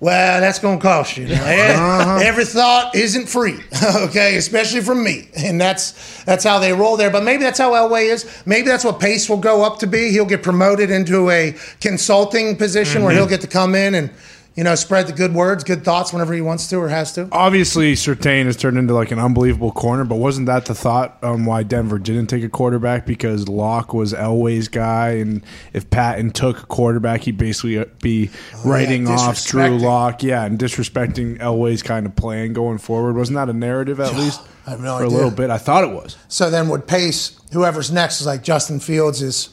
Well, 0.00 0.40
that's 0.40 0.60
going 0.60 0.78
to 0.78 0.82
cost 0.82 1.16
you. 1.16 1.26
Eh, 1.26 1.74
uh-huh. 1.74 2.20
Every 2.22 2.44
thought 2.44 2.94
isn't 2.94 3.28
free, 3.28 3.58
okay? 3.96 4.36
Especially 4.36 4.80
from 4.80 5.02
me, 5.02 5.28
and 5.36 5.60
that's 5.60 6.22
that's 6.22 6.44
how 6.44 6.60
they 6.60 6.72
roll 6.72 6.96
there. 6.96 7.10
But 7.10 7.24
maybe 7.24 7.42
that's 7.42 7.58
how 7.58 7.72
Elway 7.72 8.12
is. 8.12 8.42
Maybe 8.46 8.68
that's 8.68 8.84
what 8.84 9.00
Pace 9.00 9.28
will 9.28 9.38
go 9.38 9.64
up 9.64 9.80
to 9.80 9.88
be. 9.88 10.10
He'll 10.12 10.24
get 10.24 10.44
promoted 10.44 10.92
into 10.92 11.30
a 11.30 11.56
consulting 11.80 12.56
position 12.56 13.02
where 13.02 13.10
mm-hmm. 13.10 13.18
he'll 13.18 13.28
get 13.28 13.40
to 13.40 13.48
come 13.48 13.74
in 13.74 13.96
and 13.96 14.10
you 14.58 14.64
know 14.64 14.74
spread 14.74 15.06
the 15.06 15.12
good 15.12 15.32
words, 15.34 15.62
good 15.62 15.84
thoughts 15.84 16.12
whenever 16.12 16.34
he 16.34 16.40
wants 16.40 16.66
to 16.66 16.78
or 16.78 16.88
has 16.88 17.12
to. 17.12 17.28
Obviously, 17.30 17.94
Surtain 17.94 18.46
has 18.46 18.56
turned 18.56 18.76
into 18.76 18.92
like 18.92 19.12
an 19.12 19.20
unbelievable 19.20 19.70
corner, 19.70 20.02
but 20.02 20.16
wasn't 20.16 20.46
that 20.46 20.66
the 20.66 20.74
thought 20.74 21.16
on 21.22 21.44
why 21.44 21.62
Denver 21.62 21.96
didn't 21.96 22.26
take 22.26 22.42
a 22.42 22.48
quarterback? 22.48 23.06
Because 23.06 23.46
Lock 23.46 23.94
was 23.94 24.12
Elway's 24.12 24.66
guy, 24.66 25.10
and 25.10 25.44
if 25.72 25.88
Paton 25.90 26.32
took 26.32 26.58
a 26.58 26.66
quarterback, 26.66 27.20
he'd 27.20 27.38
basically 27.38 27.78
uh, 27.78 27.84
be 28.02 28.30
writing 28.64 29.06
off 29.06 29.46
Drew 29.46 29.62
disrespecting. 29.62 29.80
Lock, 29.80 30.22
yeah, 30.24 30.44
and 30.44 30.58
disrespecting 30.58 31.38
Elway's 31.38 31.84
kind 31.84 32.04
of 32.04 32.16
plan 32.16 32.52
going 32.52 32.78
forward. 32.78 33.14
Wasn't 33.14 33.36
that 33.36 33.48
a 33.48 33.52
narrative 33.52 34.00
at 34.00 34.16
least? 34.16 34.40
I 34.66 34.70
have 34.70 34.80
no 34.80 34.98
For 34.98 35.04
a 35.04 35.08
little 35.08 35.30
bit, 35.30 35.50
I 35.50 35.58
thought 35.58 35.84
it 35.84 35.94
was. 35.94 36.16
So 36.26 36.50
then 36.50 36.68
would 36.68 36.88
Pace, 36.88 37.40
whoever's 37.52 37.92
next 37.92 38.20
is 38.20 38.26
like 38.26 38.42
Justin 38.42 38.80
Fields 38.80 39.22
is 39.22 39.50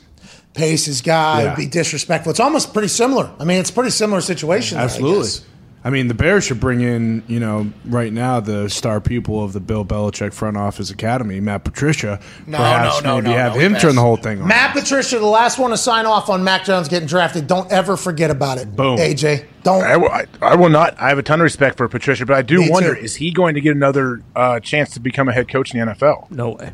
Pace's 0.55 1.01
guy, 1.01 1.43
Yeah. 1.43 1.49
would 1.49 1.57
be 1.57 1.67
disrespectful. 1.67 2.31
It's 2.31 2.39
almost 2.39 2.73
pretty 2.73 2.87
similar. 2.87 3.29
I 3.39 3.43
mean, 3.43 3.59
it's 3.59 3.69
a 3.69 3.73
pretty 3.73 3.91
similar 3.91 4.21
situation. 4.21 4.77
there, 4.77 4.81
I 4.83 4.85
Absolutely. 4.85 5.23
guess. 5.23 5.41
I 5.83 5.91
mean, 5.91 6.07
the 6.07 6.15
Bears 6.15 6.43
should 6.45 6.59
bring 6.59 6.81
in, 6.81 7.21
you 7.27 7.39
know, 7.39 7.71
right 7.85 8.11
now 8.11 8.39
the 8.39 8.67
star 8.71 8.99
pupil 8.99 9.43
of 9.43 9.53
the 9.53 9.59
Bill 9.59 9.85
Belichick 9.85 10.33
front 10.33 10.57
office 10.57 10.89
academy, 10.89 11.39
Matt 11.39 11.63
Patricia. 11.63 12.19
No, 12.47 12.57
Perhaps 12.57 13.03
no, 13.03 13.09
no, 13.09 13.15
maybe 13.21 13.29
no, 13.35 13.37
have 13.37 13.53
no, 13.53 13.59
him 13.59 13.75
turn 13.75 13.93
the 13.93 14.01
whole 14.01 14.17
thing 14.17 14.41
on. 14.41 14.47
Matt 14.47 14.73
Patricia, 14.75 15.19
the 15.19 15.25
last 15.27 15.59
one 15.59 15.69
to 15.69 15.77
sign 15.77 16.07
off 16.07 16.27
on 16.27 16.43
Mac 16.43 16.63
Jones 16.63 16.87
getting 16.89 17.07
drafted. 17.07 17.45
Don't 17.45 17.71
ever 17.71 17.97
forget 17.97 18.31
about 18.31 18.57
it. 18.57 18.75
Boom. 18.75 18.97
AJ. 18.97 19.45
Don't. 19.61 19.83
I 19.83 19.97
will, 19.97 20.09
I, 20.09 20.25
I 20.41 20.55
will 20.55 20.69
not. 20.69 20.99
I 20.99 21.09
have 21.09 21.19
a 21.19 21.23
ton 21.23 21.39
of 21.39 21.43
respect 21.43 21.77
for 21.77 21.87
Patricia, 21.87 22.25
but 22.25 22.35
I 22.35 22.41
do 22.41 22.61
Me 22.61 22.69
wonder: 22.71 22.95
too. 22.95 23.01
is 23.01 23.15
he 23.17 23.29
going 23.29 23.53
to 23.53 23.61
get 23.61 23.75
another 23.75 24.23
uh, 24.35 24.59
chance 24.61 24.91
to 24.95 24.99
become 24.99 25.29
a 25.29 25.33
head 25.33 25.49
coach 25.49 25.71
in 25.71 25.79
the 25.85 25.93
NFL? 25.93 26.31
No 26.31 26.49
way. 26.51 26.71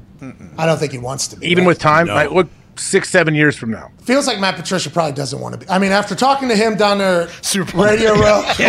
I 0.58 0.66
don't 0.66 0.78
think 0.78 0.94
he 0.94 1.00
wants 1.00 1.28
to 1.30 1.36
be. 1.38 1.48
Even 1.48 1.66
right? 1.66 1.70
with 1.70 1.80
time, 1.80 2.08
like, 2.08 2.32
look, 2.32 2.48
six, 2.76 3.10
seven 3.10 3.36
years 3.36 3.56
from 3.56 3.72
now. 3.72 3.92
feels 4.04 4.28
like 4.28 4.40
Matt 4.40 4.56
Patricia 4.56 4.90
probably 4.90 5.14
doesn't 5.14 5.40
want 5.40 5.54
to 5.54 5.60
be. 5.60 5.70
I 5.70 5.80
mean, 5.80 5.92
after 5.92 6.16
talking 6.16 6.50
to 6.50 6.56
him 6.56 6.76
down 6.76 6.98
there, 6.98 7.28
Super 7.42 7.78
Radio 7.78 8.14
Row, 8.14 8.44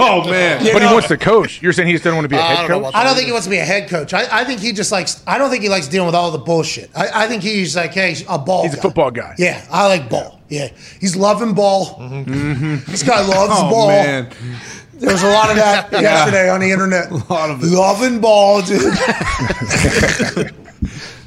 oh 0.00 0.26
man, 0.28 0.64
you 0.64 0.72
But 0.72 0.82
he 0.82 0.88
wants 0.88 1.08
to 1.08 1.16
coach. 1.16 1.60
You're 1.62 1.72
saying 1.72 1.88
he 1.88 1.94
doesn't 1.94 2.14
want 2.14 2.24
to 2.24 2.28
be 2.28 2.36
a 2.36 2.40
uh, 2.40 2.56
head 2.56 2.68
don't 2.68 2.82
coach? 2.82 2.94
I 2.94 3.04
don't 3.04 3.14
think 3.14 3.26
he 3.26 3.32
wants 3.32 3.46
to 3.46 3.50
be 3.50 3.58
a 3.58 3.64
head 3.64 3.88
coach. 3.88 4.14
I, 4.14 4.40
I 4.40 4.44
think 4.44 4.60
he 4.60 4.72
just 4.72 4.92
likes. 4.92 5.22
I 5.26 5.38
don't 5.38 5.50
think 5.50 5.62
he 5.62 5.68
likes 5.68 5.88
dealing 5.88 6.06
with 6.06 6.14
all 6.14 6.30
the 6.30 6.38
bullshit. 6.38 6.90
I, 6.94 7.24
I 7.24 7.28
think 7.28 7.42
he's 7.42 7.76
like, 7.76 7.92
hey, 7.92 8.16
a 8.28 8.38
ball. 8.38 8.64
He's 8.64 8.74
a 8.74 8.80
football 8.80 9.10
guy. 9.10 9.34
Yeah, 9.38 9.64
I 9.70 9.86
like 9.86 10.08
ball. 10.08 10.40
Yeah, 10.48 10.68
he's 11.00 11.16
loving 11.16 11.54
ball. 11.54 11.96
Mm-hmm. 11.98 12.90
This 12.90 13.02
guy 13.02 13.26
loves 13.26 13.54
oh 13.56 13.70
ball. 13.70 13.88
man, 13.88 14.30
There 14.94 15.10
was 15.12 15.22
a 15.22 15.30
lot 15.30 15.50
of 15.50 15.56
that 15.56 15.90
yesterday 15.92 16.50
on 16.50 16.60
the 16.60 16.70
internet. 16.70 17.10
A 17.10 17.32
lot 17.32 17.50
of 17.50 17.62
it. 17.62 17.66
Loving 17.66 18.20
ball, 18.20 18.60
dude. 18.62 18.92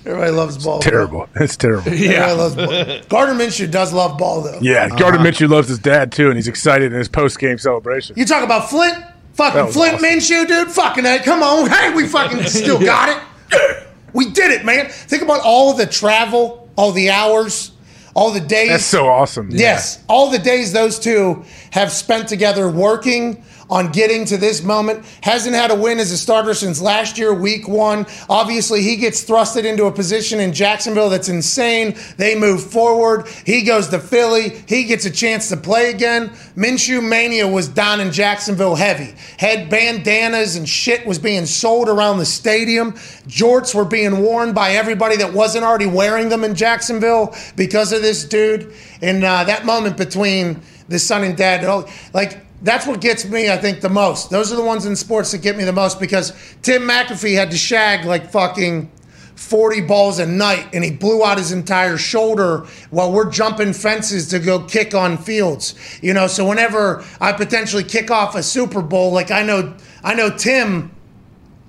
Everybody 0.05 0.31
loves 0.31 0.63
ball. 0.63 0.79
bro. 0.81 0.89
Terrible. 0.91 1.29
It's 1.35 1.57
terrible. 1.57 1.87
Everybody 1.91 2.33
loves 2.33 2.55
ball. 2.55 2.99
Gardner 3.09 3.43
Minshew 3.43 3.69
does 3.71 3.91
love 3.91 4.17
ball, 4.17 4.41
though. 4.41 4.59
Yeah, 4.61 4.85
uh-huh. 4.85 4.95
Gardner 4.97 5.19
Minshew 5.19 5.49
loves 5.49 5.67
his 5.67 5.79
dad 5.79 6.11
too, 6.11 6.27
and 6.27 6.35
he's 6.35 6.47
excited 6.47 6.91
in 6.91 6.97
his 6.97 7.09
post 7.09 7.39
game 7.39 7.57
celebration. 7.57 8.15
You 8.17 8.25
talk 8.25 8.43
about 8.43 8.69
Flint? 8.69 8.95
That 8.97 9.13
Fucking 9.33 9.65
was 9.65 9.73
Flint 9.75 9.95
awesome. 9.95 10.07
Minshew, 10.07 10.47
dude. 10.47 10.71
Fucking 10.71 11.03
that. 11.03 11.23
Come 11.25 11.43
on. 11.43 11.69
Hey, 11.69 11.93
we 11.93 12.07
fucking 12.07 12.43
still 12.47 12.79
got 12.79 13.09
it. 13.09 13.23
Yeah. 13.51 13.83
We 14.13 14.29
did 14.31 14.51
it, 14.51 14.63
man. 14.63 14.87
Think 14.89 15.23
about 15.23 15.41
all 15.43 15.73
the 15.73 15.85
travel, 15.85 16.69
all 16.77 16.91
the 16.93 17.09
hours, 17.09 17.71
all 18.13 18.31
the 18.31 18.39
days. 18.39 18.69
That's 18.69 18.85
so 18.85 19.07
awesome. 19.09 19.49
Yes, 19.51 20.01
all 20.07 20.29
the 20.29 20.39
days 20.39 20.71
those 20.71 20.97
two 20.99 21.43
have 21.71 21.91
spent 21.91 22.29
together 22.29 22.69
working 22.69 23.43
on 23.69 23.91
getting 23.91 24.25
to 24.25 24.37
this 24.37 24.63
moment. 24.63 25.03
Hasn't 25.21 25.55
had 25.55 25.71
a 25.71 25.75
win 25.75 25.99
as 25.99 26.11
a 26.11 26.17
starter 26.17 26.53
since 26.53 26.81
last 26.81 27.17
year, 27.17 27.33
week 27.33 27.67
one. 27.67 28.05
Obviously, 28.29 28.81
he 28.81 28.95
gets 28.95 29.23
thrusted 29.23 29.65
into 29.65 29.85
a 29.85 29.91
position 29.91 30.39
in 30.39 30.53
Jacksonville 30.53 31.09
that's 31.09 31.29
insane. 31.29 31.95
They 32.17 32.37
move 32.37 32.63
forward. 32.63 33.27
He 33.45 33.63
goes 33.63 33.89
to 33.89 33.99
Philly. 33.99 34.61
He 34.67 34.83
gets 34.83 35.05
a 35.05 35.11
chance 35.11 35.49
to 35.49 35.57
play 35.57 35.89
again. 35.89 36.29
Minshew 36.55 37.07
Mania 37.07 37.47
was 37.47 37.67
down 37.67 37.99
in 37.99 38.11
Jacksonville 38.11 38.75
heavy. 38.75 39.15
Had 39.37 39.69
bandanas 39.69 40.55
and 40.55 40.67
shit 40.67 41.05
was 41.05 41.19
being 41.19 41.45
sold 41.45 41.89
around 41.89 42.19
the 42.19 42.25
stadium. 42.25 42.93
Jorts 43.27 43.73
were 43.73 43.85
being 43.85 44.19
worn 44.19 44.53
by 44.53 44.71
everybody 44.71 45.17
that 45.17 45.33
wasn't 45.33 45.63
already 45.63 45.87
wearing 45.87 46.29
them 46.29 46.43
in 46.43 46.55
Jacksonville 46.55 47.35
because 47.55 47.91
of 47.91 48.01
this 48.01 48.25
dude. 48.25 48.73
And 49.01 49.23
uh, 49.23 49.43
that 49.45 49.65
moment 49.65 49.97
between 49.97 50.61
the 50.87 50.99
son 50.99 51.23
and 51.23 51.35
dad, 51.35 51.63
oh, 51.63 51.89
like 52.13 52.44
that's 52.65 52.85
what 52.85 52.99
gets 52.99 53.25
me, 53.25 53.49
I 53.49 53.57
think, 53.57 53.79
the 53.79 53.89
most. 53.89 54.29
Those 54.29 54.51
are 54.51 54.55
the 54.55 54.63
ones 54.63 54.85
in 54.85 54.95
sports 54.95 55.31
that 55.31 55.41
get 55.41 55.55
me 55.55 55.63
the 55.63 55.73
most 55.73 55.99
because 55.99 56.33
Tim 56.61 56.81
McAfee 56.81 57.35
had 57.35 57.51
to 57.51 57.57
shag 57.57 58.05
like 58.05 58.29
fucking 58.31 58.91
40 59.35 59.81
balls 59.81 60.19
a 60.19 60.25
night 60.25 60.67
and 60.73 60.83
he 60.83 60.91
blew 60.91 61.23
out 61.23 61.37
his 61.37 61.51
entire 61.51 61.97
shoulder 61.97 62.65
while 62.89 63.11
we're 63.11 63.29
jumping 63.29 63.71
fences 63.71 64.27
to 64.29 64.39
go 64.39 64.59
kick 64.59 64.93
on 64.93 65.17
fields. 65.17 65.75
You 66.01 66.13
know, 66.13 66.27
so 66.27 66.47
whenever 66.47 67.05
I 67.21 67.31
potentially 67.31 67.83
kick 67.83 68.11
off 68.11 68.35
a 68.35 68.43
Super 68.43 68.81
Bowl, 68.81 69.13
like 69.13 69.31
I 69.31 69.43
know 69.43 69.75
I 70.03 70.13
know 70.13 70.35
Tim 70.35 70.91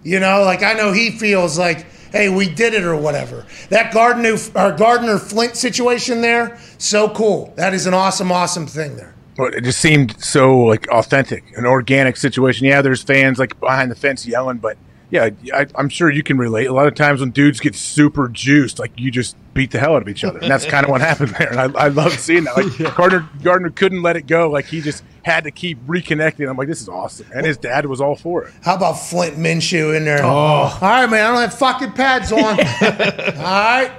you 0.06 0.20
know, 0.20 0.44
like 0.44 0.62
I 0.62 0.73
know 0.74 0.93
he 0.93 1.10
feels 1.10 1.59
like, 1.59 1.85
hey, 2.12 2.28
we 2.28 2.48
did 2.48 2.74
it 2.74 2.85
or 2.85 2.94
whatever. 2.94 3.44
That 3.70 3.93
Gardner 3.93 4.36
or 4.55 4.70
Gardner 4.70 5.18
Flint 5.18 5.56
situation 5.56 6.20
there, 6.20 6.60
so 6.78 7.09
cool. 7.09 7.52
That 7.56 7.74
is 7.74 7.86
an 7.86 7.94
awesome, 7.94 8.31
awesome 8.31 8.68
thing 8.68 8.97
there. 8.97 9.15
But 9.36 9.54
it 9.54 9.64
just 9.64 9.80
seemed 9.80 10.22
so 10.22 10.58
like 10.60 10.88
authentic, 10.88 11.44
an 11.56 11.66
organic 11.66 12.16
situation. 12.16 12.66
Yeah, 12.66 12.82
there's 12.82 13.02
fans 13.02 13.38
like 13.38 13.58
behind 13.60 13.90
the 13.90 13.94
fence 13.94 14.26
yelling, 14.26 14.58
but 14.58 14.78
yeah, 15.10 15.30
I, 15.54 15.66
I'm 15.76 15.88
sure 15.88 16.10
you 16.10 16.22
can 16.22 16.36
relate. 16.36 16.66
A 16.66 16.72
lot 16.72 16.88
of 16.88 16.94
times 16.94 17.20
when 17.20 17.30
dudes 17.30 17.60
get 17.60 17.76
super 17.76 18.28
juiced, 18.28 18.78
like 18.78 18.92
you 18.96 19.10
just 19.10 19.36
beat 19.54 19.70
the 19.70 19.78
hell 19.78 19.94
out 19.94 20.02
of 20.02 20.08
each 20.08 20.24
other, 20.24 20.38
and 20.40 20.50
that's 20.50 20.66
kind 20.66 20.84
of 20.84 20.90
what 20.90 21.00
happened 21.00 21.30
there. 21.38 21.48
And 21.50 21.76
I, 21.76 21.84
I 21.84 21.88
love 21.88 22.12
seeing 22.12 22.44
that. 22.44 22.56
Like 22.56 22.94
Gardner, 22.96 23.28
Gardner 23.42 23.70
couldn't 23.70 24.02
let 24.02 24.16
it 24.16 24.26
go. 24.26 24.50
Like 24.50 24.64
he 24.66 24.80
just 24.80 25.04
had 25.24 25.44
to 25.44 25.52
keep 25.52 25.78
reconnecting. 25.86 26.48
I'm 26.48 26.56
like, 26.56 26.68
this 26.68 26.80
is 26.80 26.88
awesome, 26.88 27.26
and 27.34 27.46
his 27.46 27.56
dad 27.56 27.86
was 27.86 28.00
all 28.00 28.16
for 28.16 28.44
it. 28.44 28.54
How 28.62 28.74
about 28.74 28.94
Flint 28.94 29.36
Minshew 29.36 29.96
in 29.96 30.04
there? 30.04 30.24
Oh. 30.24 30.28
All 30.28 30.78
right, 30.80 31.08
man. 31.08 31.24
I 31.24 31.32
don't 31.32 31.40
have 31.40 31.58
fucking 31.58 31.92
pads 31.92 32.32
on. 32.32 32.40
all 32.40 32.56
right. 32.56 33.92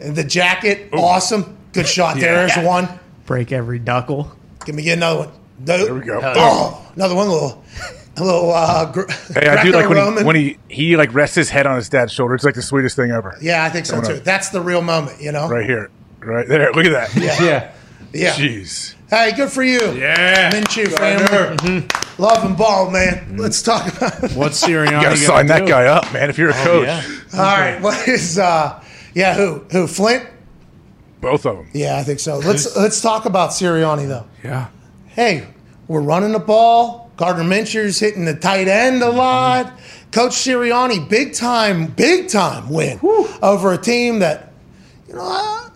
And 0.00 0.14
the 0.14 0.24
jacket, 0.24 0.90
awesome. 0.92 1.56
Good 1.72 1.88
shot 1.88 2.16
there. 2.18 2.46
There's 2.46 2.64
one. 2.64 2.88
Break 3.26 3.50
every 3.50 3.80
duckle. 3.80 4.30
Give 4.64 4.74
me 4.74 4.88
another 4.90 5.20
one. 5.20 5.30
There 5.60 5.94
we 5.94 6.00
go. 6.00 6.20
Oh, 6.22 6.84
another 6.96 7.14
one. 7.14 7.28
A 7.28 7.30
little, 7.32 7.64
a 8.16 8.24
little. 8.24 8.52
Uh, 8.52 8.92
gr- 8.92 9.10
Hey, 9.34 9.48
I 9.48 9.62
do 9.62 9.70
like 9.72 9.88
when 9.88 10.16
he, 10.18 10.24
when 10.24 10.36
he 10.36 10.58
he 10.68 10.96
like 10.96 11.12
rests 11.14 11.36
his 11.36 11.48
head 11.50 11.66
on 11.66 11.76
his 11.76 11.88
dad's 11.88 12.12
shoulder. 12.12 12.34
It's 12.34 12.44
like 12.44 12.54
the 12.54 12.62
sweetest 12.62 12.96
thing 12.96 13.10
ever. 13.12 13.36
Yeah, 13.40 13.64
I 13.64 13.70
think 13.70 13.86
so 13.86 13.94
Coming 13.96 14.10
too. 14.10 14.16
up. 14.16 14.24
That's 14.24 14.48
the 14.50 14.60
real 14.60 14.82
moment, 14.82 15.20
you 15.22 15.32
know. 15.32 15.48
Right 15.48 15.64
here, 15.66 15.90
right 16.20 16.46
there. 16.48 16.72
Look 16.72 16.86
at 16.86 16.92
that. 16.92 17.14
Yeah. 17.42 17.72
Yeah. 18.12 18.30
Jeez. 18.34 18.94
Hey, 19.10 19.32
good 19.32 19.50
for 19.50 19.64
you. 19.64 19.80
Yeah. 19.92 20.52
Minshew 20.52 20.86
family. 20.86 21.86
Love 22.18 22.44
and 22.44 22.56
ball, 22.56 22.88
man. 22.90 23.36
Let's 23.36 23.60
talk 23.60 23.88
about. 23.96 24.30
What's 24.34 24.62
Sirianni? 24.64 24.86
You 24.86 25.02
gotta 25.02 25.16
sign 25.16 25.46
that 25.48 25.60
do? 25.60 25.66
guy 25.68 25.86
up, 25.86 26.12
man. 26.12 26.30
If 26.30 26.38
you're 26.38 26.50
a 26.50 26.52
coach, 26.52 26.88
All 27.34 27.40
right, 27.40 27.80
what 27.80 28.06
is? 28.06 28.38
uh 28.38 28.80
Yeah, 29.14 29.34
who? 29.34 29.64
Who? 29.72 29.88
Flint? 29.88 30.24
Both 31.24 31.46
of 31.46 31.56
them. 31.56 31.70
Yeah, 31.72 31.96
I 31.96 32.02
think 32.02 32.20
so. 32.20 32.38
Let's 32.38 32.76
let's 32.76 33.00
talk 33.00 33.24
about 33.24 33.50
Sirianni 33.50 34.06
though. 34.06 34.26
Yeah. 34.42 34.68
Hey, 35.06 35.46
we're 35.88 36.02
running 36.02 36.32
the 36.32 36.38
ball. 36.38 37.10
Gardner 37.16 37.44
Minshew's 37.44 37.98
hitting 37.98 38.24
the 38.24 38.34
tight 38.34 38.68
end 38.68 39.02
a 39.02 39.10
lot. 39.10 39.72
Coach 40.12 40.32
Sirianni, 40.32 41.08
big 41.08 41.32
time, 41.32 41.86
big 41.86 42.28
time 42.28 42.68
win 42.68 42.98
over 43.42 43.72
a 43.72 43.78
team 43.78 44.18
that, 44.18 44.52
you 45.08 45.14
know, 45.14 45.22
I, 45.22 45.70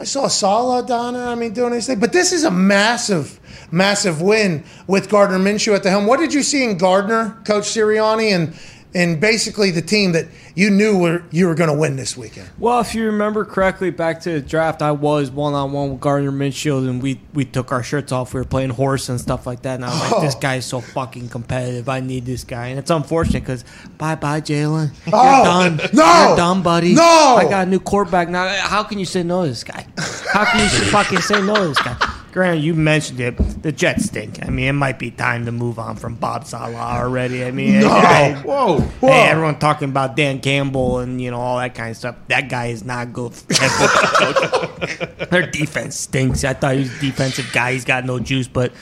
I 0.00 0.04
saw 0.04 0.28
Saleh 0.28 0.86
down 0.86 1.14
there. 1.14 1.26
I 1.26 1.34
mean, 1.36 1.52
doing 1.52 1.72
his 1.72 1.86
thing, 1.86 2.00
but 2.00 2.12
this 2.12 2.32
is 2.32 2.44
a 2.44 2.50
massive, 2.50 3.40
massive 3.70 4.20
win 4.20 4.64
with 4.86 5.08
Gardner 5.08 5.38
Minshew 5.38 5.74
at 5.74 5.82
the 5.82 5.90
helm. 5.90 6.06
What 6.06 6.18
did 6.20 6.34
you 6.34 6.42
see 6.42 6.64
in 6.64 6.76
Gardner, 6.76 7.40
Coach 7.44 7.64
Sirianni, 7.64 8.34
and 8.34 8.54
and 8.94 9.20
basically 9.20 9.70
the 9.70 9.82
team 9.82 10.12
that 10.12 10.26
you 10.54 10.70
knew 10.70 10.96
were 10.96 11.24
you 11.30 11.46
were 11.48 11.54
going 11.54 11.70
to 11.70 11.76
win 11.76 11.96
this 11.96 12.16
weekend? 12.16 12.48
Well, 12.58 12.80
if 12.80 12.94
you 12.94 13.06
remember 13.06 13.44
correctly, 13.44 13.90
back 13.90 14.20
to 14.22 14.34
the 14.34 14.40
draft, 14.40 14.82
I 14.82 14.92
was 14.92 15.30
one 15.30 15.54
on 15.54 15.72
one 15.72 15.90
with 15.90 16.00
Gardner 16.00 16.30
Minshew, 16.30 16.88
and 16.88 17.02
we 17.02 17.20
we 17.32 17.44
took 17.44 17.72
our 17.72 17.82
shirts 17.82 18.12
off. 18.12 18.32
We 18.34 18.40
were 18.40 18.44
playing 18.44 18.70
horse 18.70 19.08
and 19.08 19.20
stuff 19.20 19.46
like 19.46 19.62
that. 19.62 19.76
And 19.76 19.84
I 19.84 19.88
was 19.90 20.12
like, 20.12 20.22
"This 20.22 20.36
oh. 20.36 20.40
guy 20.40 20.54
is 20.56 20.66
so 20.66 20.80
fucking 20.80 21.28
competitive. 21.28 21.88
I 21.88 22.00
need 22.00 22.24
this 22.24 22.44
guy." 22.44 22.68
And 22.68 22.78
it's 22.78 22.90
unfortunate 22.90 23.40
because 23.40 23.64
bye 23.98 24.14
bye 24.14 24.40
Jalen, 24.40 24.92
you're 25.06 25.14
Oh, 25.16 25.44
done. 25.44 25.76
no! 25.92 26.26
you're 26.28 26.36
done, 26.36 26.62
buddy. 26.62 26.94
No! 26.94 27.02
I 27.36 27.46
got 27.48 27.66
a 27.66 27.70
new 27.70 27.80
quarterback 27.80 28.28
now. 28.28 28.46
How 28.60 28.84
can 28.84 28.98
you 28.98 29.06
say 29.06 29.22
no 29.22 29.42
to 29.42 29.48
this 29.48 29.64
guy? 29.64 29.86
How 30.32 30.44
can 30.44 30.60
you 30.60 30.68
fucking 30.90 31.20
say 31.20 31.42
no 31.42 31.54
to 31.56 31.68
this 31.68 31.82
guy? 31.82 31.96
Grant, 32.34 32.58
you 32.62 32.74
mentioned 32.74 33.20
it. 33.20 33.36
The 33.62 33.70
Jets 33.70 34.06
stink. 34.06 34.44
I 34.44 34.50
mean, 34.50 34.66
it 34.66 34.72
might 34.72 34.98
be 34.98 35.12
time 35.12 35.46
to 35.46 35.52
move 35.52 35.78
on 35.78 35.94
from 35.94 36.16
Bob 36.16 36.44
Saleh 36.44 36.74
already. 36.74 37.44
I 37.44 37.52
mean, 37.52 37.80
No. 37.82 37.88
hey, 38.00 38.34
Whoa. 38.44 38.80
Hey, 39.00 39.28
everyone 39.28 39.60
talking 39.60 39.88
about 39.88 40.16
Dan 40.16 40.40
Campbell 40.40 40.98
and 40.98 41.22
you 41.22 41.30
know 41.30 41.38
all 41.38 41.58
that 41.58 41.76
kind 41.76 41.90
of 41.92 41.96
stuff. 41.96 42.16
That 42.26 42.48
guy 42.48 42.66
is 42.66 42.84
not 42.84 43.12
good. 43.12 43.32
for 43.34 43.54
head 43.54 43.70
football 43.70 44.68
coach. 44.68 45.30
Their 45.30 45.46
defense 45.48 45.94
stinks. 45.94 46.42
I 46.42 46.54
thought 46.54 46.74
he 46.74 46.80
was 46.80 46.96
a 46.96 47.00
defensive 47.00 47.48
guy. 47.52 47.72
He's 47.74 47.84
got 47.84 48.04
no 48.04 48.18
juice. 48.18 48.48
But 48.48 48.72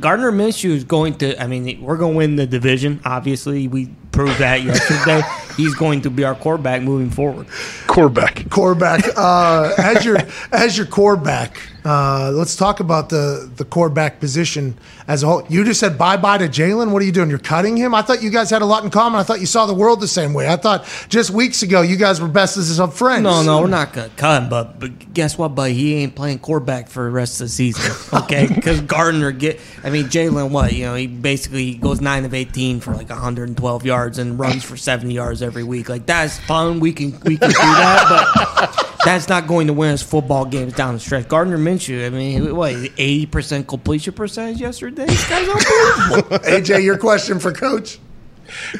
Gardner 0.00 0.32
Minshew 0.32 0.70
is 0.70 0.84
going 0.84 1.14
to. 1.18 1.38
I 1.38 1.46
mean, 1.46 1.82
we're 1.82 1.98
going 1.98 2.14
to 2.14 2.16
win 2.16 2.36
the 2.36 2.46
division. 2.46 3.02
Obviously, 3.04 3.68
we 3.68 3.90
proved 4.14 4.38
that 4.38 4.62
yesterday. 4.62 5.22
He's 5.56 5.74
going 5.74 6.00
to 6.02 6.10
be 6.10 6.24
our 6.24 6.34
quarterback 6.34 6.82
moving 6.82 7.10
forward. 7.10 7.46
Quarterback. 7.86 8.50
quarterback. 8.50 9.04
Uh, 9.16 9.72
as 9.78 10.04
your 10.04 10.18
as 10.50 10.76
your 10.76 10.86
quarterback, 10.86 11.60
uh, 11.84 12.32
let's 12.34 12.56
talk 12.56 12.80
about 12.80 13.08
the 13.08 13.48
the 13.54 13.64
quarterback 13.64 14.18
position 14.18 14.76
as 15.06 15.22
a 15.22 15.26
whole. 15.26 15.46
You 15.48 15.64
just 15.64 15.78
said 15.78 15.96
bye 15.96 16.16
bye 16.16 16.38
to 16.38 16.48
Jalen. 16.48 16.90
What 16.90 17.02
are 17.02 17.04
you 17.04 17.12
doing? 17.12 17.30
You're 17.30 17.38
cutting 17.38 17.76
him. 17.76 17.94
I 17.94 18.02
thought 18.02 18.20
you 18.20 18.30
guys 18.30 18.50
had 18.50 18.62
a 18.62 18.66
lot 18.66 18.82
in 18.82 18.90
common. 18.90 19.20
I 19.20 19.22
thought 19.22 19.38
you 19.38 19.46
saw 19.46 19.66
the 19.66 19.74
world 19.74 20.00
the 20.00 20.08
same 20.08 20.34
way. 20.34 20.48
I 20.48 20.56
thought 20.56 20.88
just 21.08 21.30
weeks 21.30 21.62
ago 21.62 21.82
you 21.82 21.96
guys 21.96 22.20
were 22.20 22.26
best 22.26 22.56
as 22.56 22.80
of 22.80 22.94
friends. 22.96 23.22
No, 23.22 23.42
no, 23.42 23.60
we're 23.60 23.68
not 23.68 23.92
gonna 23.92 24.10
cut 24.16 24.42
him. 24.42 24.48
But, 24.48 24.80
but 24.80 25.14
guess 25.14 25.38
what, 25.38 25.54
buddy? 25.54 25.74
He 25.74 25.94
ain't 25.94 26.16
playing 26.16 26.40
quarterback 26.40 26.88
for 26.88 27.04
the 27.04 27.10
rest 27.10 27.40
of 27.40 27.46
the 27.46 27.50
season. 27.50 27.92
Okay, 28.24 28.46
because 28.46 28.80
Gardner 28.80 29.32
get. 29.32 29.60
I 29.82 29.90
mean, 29.90 30.04
Jalen, 30.06 30.50
what 30.50 30.72
you 30.72 30.84
know? 30.84 30.94
He 30.94 31.06
basically 31.06 31.74
goes 31.74 32.00
nine 32.00 32.24
of 32.24 32.32
eighteen 32.32 32.80
for 32.80 32.94
like 32.94 33.10
112 33.10 33.84
yards 33.84 34.03
and 34.18 34.38
runs 34.38 34.64
for 34.64 34.76
70 34.76 35.12
yards 35.12 35.42
every 35.42 35.64
week. 35.64 35.88
Like 35.88 36.06
that's 36.06 36.38
fun. 36.38 36.80
We 36.80 36.92
can 36.92 37.12
we 37.24 37.36
can 37.36 37.50
do 37.50 37.56
that, 37.56 38.72
but 38.76 38.96
that's 39.04 39.28
not 39.28 39.46
going 39.46 39.66
to 39.66 39.72
win 39.72 39.92
us 39.92 40.02
football 40.02 40.44
games 40.44 40.74
down 40.74 40.94
the 40.94 41.00
stretch. 41.00 41.28
Gardner 41.28 41.58
Minshew. 41.58 42.06
I 42.06 42.10
mean, 42.10 42.54
what 42.54 42.74
80 42.74 43.26
percent 43.26 43.68
completion 43.68 44.12
percentage 44.12 44.60
yesterday? 44.60 45.06
This 45.06 45.28
guy's 45.28 45.48
unbelievable. 45.48 46.38
AJ, 46.46 46.84
your 46.84 46.98
question 46.98 47.38
for 47.38 47.52
Coach. 47.52 47.98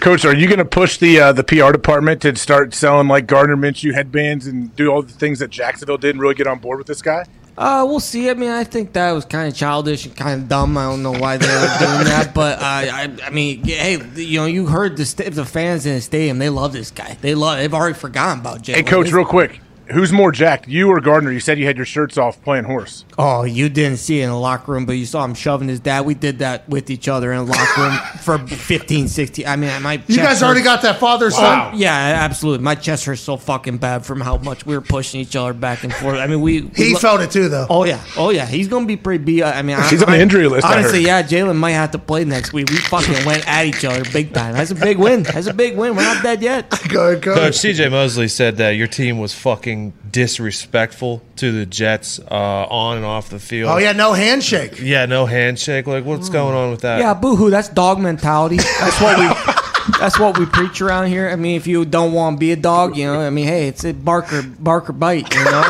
Coach, 0.01 0.25
are 0.25 0.35
you 0.35 0.47
going 0.47 0.59
to 0.59 0.65
push 0.65 0.99
the 0.99 1.19
uh, 1.21 1.33
the 1.33 1.45
PR 1.45 1.73
department 1.73 2.21
to 2.23 2.37
start 2.37 2.75
selling 2.75 3.09
like 3.09 3.27
Gardner 3.27 3.57
Minshew 3.57 3.95
headbands 3.95 4.47
and 4.47 4.75
do 4.77 4.91
all 4.91 5.03
the 5.03 5.13
things 5.13 5.39
that 5.39 5.51
Jacksonville 5.51 5.99
did 5.99 6.15
and 6.15 6.21
really 6.21 6.35
get 6.35 6.47
on 6.47 6.59
board 6.59 6.79
with 6.79 6.87
this 6.87 7.03
guy? 7.03 7.25
Uh, 7.57 7.85
we'll 7.89 8.01
see. 8.01 8.29
I 8.31 8.35
mean, 8.35 8.51
I 8.51 8.65
think 8.65 8.95
that 8.95 9.13
was 9.13 9.25
kind 9.25 9.49
of 9.49 9.55
childish 9.55 10.07
and 10.07 10.17
kind 10.17 10.43
of 10.43 10.49
dumb. 10.49 10.77
I 10.77 10.85
don't 10.85 11.03
know 11.03 11.13
why 11.13 11.37
they 11.37 11.47
were 11.47 11.79
doing 11.79 12.05
that, 12.05 12.33
but 12.35 12.59
uh, 12.59 12.65
I, 12.65 13.17
I 13.23 13.31
mean, 13.31 13.63
hey, 13.65 13.99
you 14.17 14.41
know, 14.41 14.47
you 14.47 14.67
heard 14.67 14.97
the 14.97 15.05
st- 15.05 15.33
the 15.35 15.45
fans 15.45 15.87
in 15.87 15.95
the 15.95 16.01
stadium. 16.01 16.39
They 16.39 16.51
love 16.51 16.73
this 16.73 16.91
guy. 16.91 17.17
They 17.21 17.35
love. 17.35 17.59
They've 17.59 17.73
already 17.73 17.95
forgotten 17.95 18.41
about 18.41 18.63
Jalen. 18.63 18.75
Hey, 18.75 18.83
Coach, 18.83 19.13
real 19.13 19.25
quick, 19.25 19.61
who's 19.93 20.13
more 20.13 20.33
jacked, 20.33 20.69
you 20.69 20.89
or 20.89 21.01
Gardner? 21.01 21.31
You 21.33 21.41
said 21.41 21.59
you 21.59 21.67
had 21.67 21.77
your 21.77 21.87
shirts 21.87 22.17
off 22.19 22.43
playing 22.43 22.65
horse. 22.65 23.05
Oh, 23.19 23.45
you 23.45 23.69
didn't 23.69 23.99
see 23.99 24.21
it 24.21 24.25
in 24.25 24.31
the 24.31 24.37
locker 24.39 24.73
room, 24.73 24.87
but 24.87 24.95
you 24.95 25.07
saw 25.07 25.25
him 25.25 25.35
shoving 25.35 25.69
his 25.69 25.81
dad. 25.81 26.05
We 26.07 26.15
did 26.15 26.39
that 26.41 26.69
with 26.69 26.91
each 26.91 27.09
other 27.09 27.33
in 27.33 27.45
the 27.47 27.53
locker 27.53 27.81
room 27.83 27.93
for 28.23 28.39
15, 28.39 29.09
16. 29.09 29.47
I 29.47 29.57
mean, 29.57 29.83
my 29.83 29.95
You 30.07 30.17
chest 30.17 30.19
guys 30.19 30.43
already 30.43 30.61
hurts. 30.61 30.67
got 30.67 30.83
that 30.83 30.99
father 31.01 31.31
son. 31.31 31.77
Yeah, 31.79 31.93
absolutely. 31.95 32.65
My 32.65 32.75
chest 32.75 33.05
hurts 33.05 33.21
so 33.21 33.37
fucking 33.37 33.79
bad 33.79 34.05
from 34.07 34.21
how 34.21 34.37
much 34.39 34.65
we 34.67 34.75
were 34.75 34.81
pushing 34.81 35.21
each 35.21 35.37
other 35.37 35.53
back 35.53 35.85
and 35.85 35.93
forth. 35.95 36.19
I 36.19 36.27
mean, 36.27 36.41
we. 36.41 36.69
He 36.75 36.95
lo- 36.95 36.99
felt 37.01 37.21
it 37.21 37.31
too, 37.31 37.49
though. 37.49 37.67
Oh 37.71 37.85
yeah, 37.85 38.03
oh 38.17 38.31
yeah. 38.31 38.47
He's 38.47 38.69
gonna 38.69 38.87
be 38.87 38.97
pretty 38.97 39.23
beat. 39.23 39.43
I 39.43 39.63
mean, 39.63 39.81
He's 39.91 40.03
on 40.03 40.13
the 40.13 40.21
injury 40.21 40.49
list, 40.49 40.67
Honestly, 40.67 41.01
yeah, 41.05 41.23
Jalen 41.23 41.57
might 41.57 41.73
have 41.73 41.91
to 41.93 41.99
play 41.99 42.25
next 42.25 42.53
week. 42.53 42.71
We 42.71 42.77
fucking 42.77 43.25
went 43.27 43.47
at 43.49 43.67
each 43.67 43.85
other 43.85 44.03
big 44.13 44.33
time. 44.33 44.55
That's 44.55 44.71
a 44.71 44.75
big 44.75 44.99
win. 44.99 45.23
That's 45.25 45.47
a 45.47 45.55
big 45.55 45.77
win. 45.77 45.97
We're 45.97 46.03
not 46.03 46.23
dead 46.23 46.43
yet. 46.43 46.71
Go 46.89 47.09
ahead, 47.11 47.23
Coach. 47.23 47.37
Coach 47.37 47.55
CJ 47.55 47.91
Mosley 47.91 48.29
said 48.29 48.57
that 48.59 48.71
your 48.71 48.87
team 48.87 49.19
was 49.19 49.35
fucking 49.35 49.74
disrespectful 50.11 51.23
to 51.37 51.53
the 51.53 51.67
Jets 51.67 52.19
uh, 52.19 52.67
on 52.69 52.97
and 52.97 53.07
off 53.07 53.31
the 53.31 53.39
field. 53.39 53.71
Oh 53.71 53.79
yeah, 53.79 53.93
no 53.93 54.13
handshake. 54.13 54.79
Yeah, 54.81 55.07
no 55.07 55.27
handshake. 55.27 55.87
Like, 55.87 56.05
what's 56.05 56.29
going 56.29 56.55
on 56.55 56.71
with 56.71 56.83
that? 56.83 57.01
Yeah, 57.01 57.15
boohoo. 57.15 57.51
That's 57.51 57.69
dog 57.69 57.99
mentality. 58.01 58.57
That's 58.57 59.01
what 59.01 59.19
we. 59.19 59.53
That's 60.01 60.19
what 60.19 60.39
we 60.39 60.47
preach 60.47 60.81
around 60.81 61.09
here. 61.09 61.29
I 61.29 61.37
mean, 61.37 61.57
if 61.57 61.67
you 61.67 61.85
don't 61.85 62.15
want 62.15 62.37
to 62.37 62.41
be 62.41 62.53
a 62.53 62.57
dog, 62.57 62.97
you 62.97 63.05
know, 63.05 63.21
I 63.21 63.29
mean, 63.29 63.47
hey, 63.47 63.69
it's 63.69 63.85
a 63.85 63.93
bark 63.93 64.33
or 64.33 64.43
bark 64.43 64.89
or 64.89 64.95
bite, 64.95 65.31
you 65.35 65.45
know. 65.45 65.63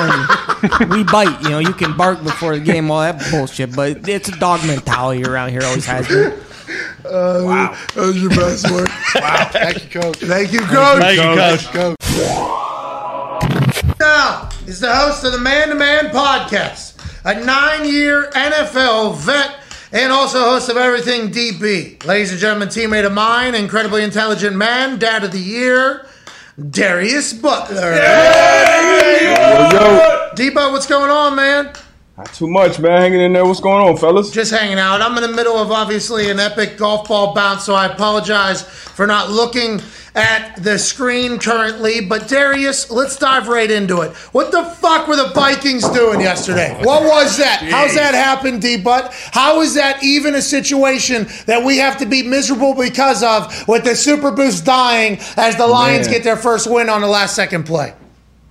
And 0.81 0.91
we 0.91 1.03
bite, 1.03 1.43
you 1.43 1.51
know. 1.51 1.59
You 1.59 1.73
can 1.73 1.97
bark 1.97 2.23
before 2.23 2.57
the 2.57 2.65
game, 2.65 2.93
all 2.93 3.01
that 3.01 3.21
bullshit, 3.33 3.75
but 3.75 4.09
it's 4.09 4.29
a 4.29 4.39
dog 4.39 4.65
mentality 4.67 5.25
around 5.25 5.51
here. 5.51 5.63
Always 5.65 5.87
has 5.87 6.07
been. 6.07 6.31
wow, 7.05 7.77
that 7.95 7.97
was 7.97 8.23
your 8.23 8.31
best 8.31 8.71
work. 8.71 8.89
Wow. 9.17 9.49
Thank 9.51 9.83
you, 9.83 10.01
Coach. 10.01 10.19
Thank 10.19 10.53
you, 10.53 10.61
Coach. 10.61 11.01
Thank 11.01 11.17
you, 11.19 11.35
Coach. 11.35 11.67
Coach. 11.73 12.05
now 12.17 12.64
is 14.67 14.81
the 14.81 14.95
host 14.95 15.25
of 15.25 15.33
the 15.33 15.39
Man 15.39 15.69
to 15.69 15.75
Man 15.75 16.07
podcast, 16.07 16.95
a 17.25 17.45
nine 17.45 17.85
year 17.85 18.31
NFL 18.35 19.17
vet, 19.17 19.57
and 19.93 20.11
also 20.11 20.41
host 20.41 20.71
of 20.71 20.77
Everything 20.77 21.31
DB. 21.31 22.03
Ladies 22.07 22.31
and 22.31 22.41
gentlemen, 22.41 22.69
teammate 22.69 23.05
of 23.05 23.13
mine, 23.13 23.55
incredibly 23.55 24.03
intelligent 24.03 24.57
man, 24.57 24.99
dad 24.99 25.23
of 25.23 25.33
the 25.33 25.39
year, 25.39 26.07
Darius 26.71 27.35
Butler. 27.35 27.95
Yo, 29.23 30.31
Debo, 30.35 30.73
what's 30.73 30.87
going 30.87 31.11
on, 31.11 31.37
man? 31.37 31.73
not 32.17 32.33
too 32.33 32.47
much, 32.47 32.79
man. 32.79 33.01
Hanging 33.01 33.21
in 33.21 33.33
there. 33.33 33.45
What's 33.45 33.61
going 33.61 33.87
on, 33.87 33.97
fellas? 33.97 34.31
Just 34.31 34.53
hanging 34.53 34.79
out. 34.79 35.03
I'm 35.03 35.17
in 35.17 35.23
the 35.29 35.37
middle 35.37 35.57
of 35.57 35.73
obviously 35.73 36.31
an 36.31 36.39
epic 36.39 36.79
golf 36.79 37.09
ball 37.09 37.35
bounce, 37.35 37.65
so 37.65 37.75
I 37.75 37.87
apologize 37.87 38.63
for 38.63 39.07
not 39.07 39.31
looking 39.31 39.81
at 40.15 40.63
the 40.63 40.79
screen 40.79 41.39
currently. 41.39 42.01
But 42.01 42.29
Darius, 42.29 42.91
let's 42.91 43.17
dive 43.17 43.49
right 43.49 43.71
into 43.71 44.01
it. 44.03 44.13
What 44.33 44.53
the 44.53 44.65
fuck 44.65 45.09
were 45.09 45.17
the 45.17 45.31
Vikings 45.35 45.89
doing 45.91 46.21
yesterday? 46.21 46.79
What 46.83 47.03
was 47.03 47.37
that? 47.39 47.63
How's 47.63 47.95
that 47.95 48.15
happen, 48.15 48.61
D 48.61 48.77
Butt? 48.77 49.13
How 49.33 49.61
is 49.61 49.75
that 49.75 50.03
even 50.03 50.35
a 50.35 50.43
situation 50.43 51.27
that 51.47 51.65
we 51.65 51.79
have 51.79 51.99
to 51.99 52.07
be 52.07 52.23
miserable 52.23 52.75
because 52.75 53.23
of 53.23 53.67
with 53.69 53.85
the 53.85 53.97
Super 53.97 54.31
Boost 54.31 54.65
dying 54.65 55.19
as 55.37 55.57
the 55.57 55.67
Lions 55.67 56.07
Man. 56.07 56.17
get 56.17 56.25
their 56.25 56.37
first 56.37 56.71
win 56.71 56.89
on 56.89 57.01
the 57.01 57.09
last 57.09 57.35
second 57.35 57.65
play? 57.65 57.95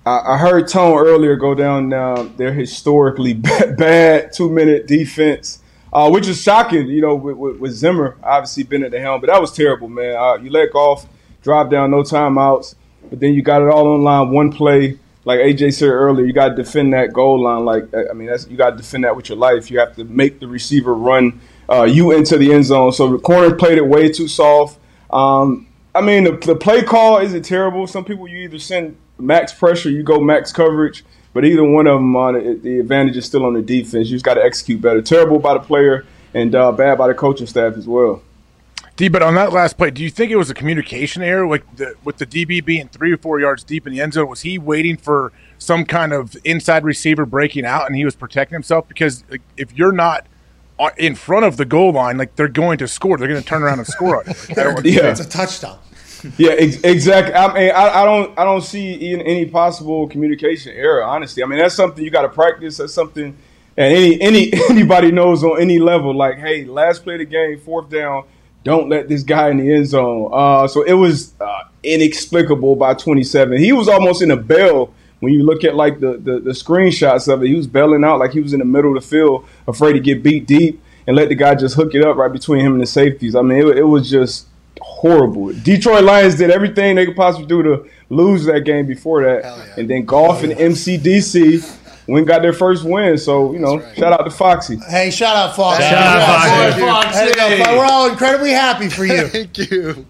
I, 0.06 0.34
I 0.34 0.38
heard 0.38 0.68
Tone 0.68 0.98
earlier 0.98 1.36
go 1.36 1.54
down 1.54 1.92
uh, 1.92 2.28
their 2.36 2.52
historically 2.52 3.32
bad 3.78 4.32
two 4.34 4.50
minute 4.50 4.86
defense. 4.86 5.60
uh, 5.94 6.10
which 6.10 6.26
is 6.28 6.42
shocking. 6.42 6.88
You 6.88 7.00
know, 7.00 7.14
with, 7.14 7.36
with, 7.36 7.56
with 7.58 7.72
Zimmer 7.72 8.16
obviously 8.22 8.64
been 8.64 8.84
at 8.84 8.90
the 8.90 9.00
helm, 9.00 9.20
but 9.22 9.28
that 9.28 9.40
was 9.40 9.52
terrible, 9.52 9.88
man. 9.88 10.14
Uh, 10.16 10.34
you 10.34 10.50
let 10.50 10.72
Goff 10.72 11.06
drive 11.44 11.70
down, 11.70 11.92
no 11.92 12.02
timeouts, 12.02 12.74
but 13.08 13.20
then 13.20 13.34
you 13.34 13.42
got 13.42 13.62
it 13.62 13.68
all 13.68 13.86
on 13.94 14.02
line, 14.02 14.30
one 14.30 14.50
play. 14.50 14.98
Like 15.26 15.40
AJ 15.40 15.74
said 15.74 15.88
earlier, 15.88 16.26
you 16.26 16.32
got 16.32 16.50
to 16.50 16.54
defend 16.54 16.92
that 16.92 17.12
goal 17.12 17.42
line. 17.42 17.64
Like 17.64 17.84
I 17.94 18.12
mean, 18.12 18.26
that's 18.26 18.48
you 18.48 18.56
got 18.56 18.70
to 18.70 18.76
defend 18.76 19.04
that 19.04 19.14
with 19.14 19.28
your 19.28 19.38
life. 19.38 19.70
You 19.70 19.78
have 19.78 19.94
to 19.96 20.04
make 20.04 20.40
the 20.40 20.48
receiver 20.48 20.94
run 20.94 21.40
uh, 21.70 21.84
you 21.84 22.10
into 22.10 22.36
the 22.36 22.52
end 22.52 22.64
zone. 22.64 22.92
So 22.92 23.10
the 23.10 23.18
corner 23.18 23.54
played 23.54 23.78
it 23.78 23.86
way 23.86 24.10
too 24.10 24.28
soft. 24.28 24.78
Um, 25.10 25.68
I 25.94 26.00
mean, 26.00 26.24
the, 26.24 26.32
the 26.32 26.56
play 26.56 26.82
call 26.82 27.18
isn't 27.18 27.44
terrible. 27.44 27.86
Some 27.86 28.04
people 28.04 28.26
you 28.26 28.38
either 28.38 28.58
send 28.58 28.96
max 29.18 29.52
pressure, 29.52 29.90
you 29.90 30.02
go 30.02 30.20
max 30.20 30.52
coverage, 30.52 31.04
but 31.32 31.44
either 31.44 31.64
one 31.64 31.86
of 31.86 31.94
them 31.94 32.16
on 32.16 32.36
it, 32.36 32.62
the 32.62 32.80
advantage 32.80 33.16
is 33.16 33.24
still 33.24 33.46
on 33.46 33.54
the 33.54 33.62
defense. 33.62 34.08
You 34.08 34.16
just 34.16 34.24
got 34.24 34.34
to 34.34 34.44
execute 34.44 34.80
better. 34.80 35.00
Terrible 35.00 35.38
by 35.38 35.54
the 35.54 35.60
player 35.60 36.04
and 36.34 36.54
uh, 36.54 36.72
bad 36.72 36.98
by 36.98 37.08
the 37.08 37.14
coaching 37.14 37.46
staff 37.46 37.76
as 37.76 37.86
well. 37.86 38.22
D, 38.96 39.08
but 39.08 39.22
on 39.22 39.34
that 39.34 39.52
last 39.52 39.76
play, 39.76 39.90
do 39.90 40.02
you 40.04 40.10
think 40.10 40.30
it 40.30 40.36
was 40.36 40.50
a 40.50 40.54
communication 40.54 41.20
error, 41.22 41.48
like 41.48 41.64
the, 41.76 41.94
with 42.04 42.18
the 42.18 42.26
DB 42.26 42.64
being 42.64 42.86
three 42.88 43.12
or 43.12 43.16
four 43.16 43.40
yards 43.40 43.64
deep 43.64 43.86
in 43.88 43.92
the 43.92 44.00
end 44.00 44.12
zone? 44.14 44.28
Was 44.28 44.42
he 44.42 44.56
waiting 44.56 44.96
for 44.96 45.32
some 45.58 45.84
kind 45.84 46.12
of 46.12 46.36
inside 46.44 46.84
receiver 46.84 47.26
breaking 47.26 47.64
out, 47.64 47.86
and 47.86 47.96
he 47.96 48.04
was 48.04 48.14
protecting 48.14 48.54
himself? 48.54 48.86
Because 48.86 49.24
like, 49.30 49.42
if 49.56 49.72
you're 49.76 49.90
not 49.90 50.26
uh, 50.78 50.90
in 50.96 51.16
front 51.16 51.44
of 51.44 51.56
the 51.56 51.64
goal 51.64 51.92
line, 51.92 52.18
like 52.18 52.36
they're 52.36 52.46
going 52.46 52.78
to 52.78 52.86
score, 52.86 53.18
they're 53.18 53.26
going 53.26 53.40
to 53.42 53.46
turn 53.46 53.64
around 53.64 53.78
and 53.80 53.88
score 53.88 54.18
on 54.18 54.30
it. 54.30 54.48
Like, 54.50 54.58
I 54.58 54.62
don't- 54.64 54.84
Yeah. 54.86 55.10
It's 55.10 55.18
a 55.20 55.28
touchdown. 55.28 55.78
Yeah, 56.38 56.52
ex- 56.52 56.80
exactly. 56.82 57.34
I 57.34 57.52
mean, 57.52 57.70
I, 57.72 58.02
I 58.02 58.04
don't, 58.06 58.38
I 58.38 58.44
don't 58.44 58.62
see 58.62 59.12
in 59.12 59.20
any 59.22 59.44
possible 59.44 60.08
communication 60.08 60.72
error. 60.74 61.02
Honestly, 61.04 61.42
I 61.42 61.46
mean 61.46 61.58
that's 61.58 61.74
something 61.74 62.02
you 62.02 62.10
got 62.10 62.22
to 62.22 62.30
practice. 62.30 62.78
That's 62.78 62.94
something, 62.94 63.24
and 63.76 63.94
any, 63.94 64.18
any, 64.22 64.52
anybody 64.70 65.10
knows 65.12 65.44
on 65.44 65.60
any 65.60 65.78
level. 65.80 66.16
Like, 66.16 66.38
hey, 66.38 66.64
last 66.64 67.02
play 67.02 67.14
of 67.14 67.18
the 67.18 67.24
game, 67.26 67.58
fourth 67.60 67.90
down. 67.90 68.24
Don't 68.64 68.88
let 68.88 69.08
this 69.08 69.22
guy 69.22 69.50
in 69.50 69.58
the 69.58 69.72
end 69.72 69.86
zone. 69.86 70.30
Uh, 70.32 70.66
so 70.66 70.82
it 70.82 70.94
was 70.94 71.34
uh, 71.40 71.64
inexplicable 71.82 72.76
by 72.76 72.94
27. 72.94 73.58
He 73.58 73.72
was 73.72 73.88
almost 73.88 74.22
in 74.22 74.30
a 74.30 74.36
bell 74.36 74.92
when 75.20 75.32
you 75.32 75.42
look 75.42 75.64
at 75.64 75.74
like 75.74 76.00
the, 76.00 76.16
the 76.16 76.40
the 76.40 76.50
screenshots 76.50 77.32
of 77.32 77.42
it. 77.42 77.48
He 77.48 77.54
was 77.54 77.66
bailing 77.66 78.04
out 78.04 78.18
like 78.18 78.32
he 78.32 78.40
was 78.40 78.52
in 78.52 78.58
the 78.58 78.64
middle 78.64 78.96
of 78.96 79.02
the 79.02 79.08
field, 79.08 79.46
afraid 79.68 79.92
to 79.92 80.00
get 80.00 80.22
beat 80.22 80.46
deep 80.46 80.82
and 81.06 81.16
let 81.16 81.28
the 81.28 81.34
guy 81.34 81.54
just 81.54 81.74
hook 81.74 81.94
it 81.94 82.04
up 82.04 82.16
right 82.16 82.32
between 82.32 82.64
him 82.64 82.72
and 82.72 82.80
the 82.80 82.86
safeties. 82.86 83.34
I 83.34 83.42
mean, 83.42 83.58
it, 83.58 83.78
it 83.78 83.82
was 83.82 84.08
just 84.08 84.46
horrible. 84.80 85.52
Detroit 85.52 86.04
Lions 86.04 86.36
did 86.36 86.50
everything 86.50 86.96
they 86.96 87.06
could 87.06 87.16
possibly 87.16 87.46
do 87.46 87.62
to 87.62 87.88
lose 88.08 88.44
that 88.46 88.60
game 88.60 88.86
before 88.86 89.22
that, 89.24 89.44
and 89.78 89.88
then 89.88 90.04
Goff 90.04 90.42
and 90.42 90.52
MCDC 90.52 91.83
went 92.06 92.26
got 92.26 92.42
their 92.42 92.52
first 92.52 92.84
win. 92.84 93.16
So 93.18 93.52
you 93.52 93.58
know, 93.58 93.80
shout 93.94 94.12
out 94.12 94.24
to 94.24 94.30
Foxy. 94.30 94.76
Hey, 94.88 95.10
shout 95.10 95.36
out 95.36 95.56
Foxy. 95.56 95.82
Shout 95.82 95.94
out 96.20 96.74
Foxy. 96.78 97.18
There 97.18 97.28
you 97.28 97.34
go, 97.58 97.64
Fo- 97.64 97.76
We're 97.78 97.84
all 97.84 98.08
incredibly 98.10 98.50
happy 98.50 98.88
for 98.88 99.04
you. 99.04 99.26
Thank 99.28 99.58
you. 99.70 100.06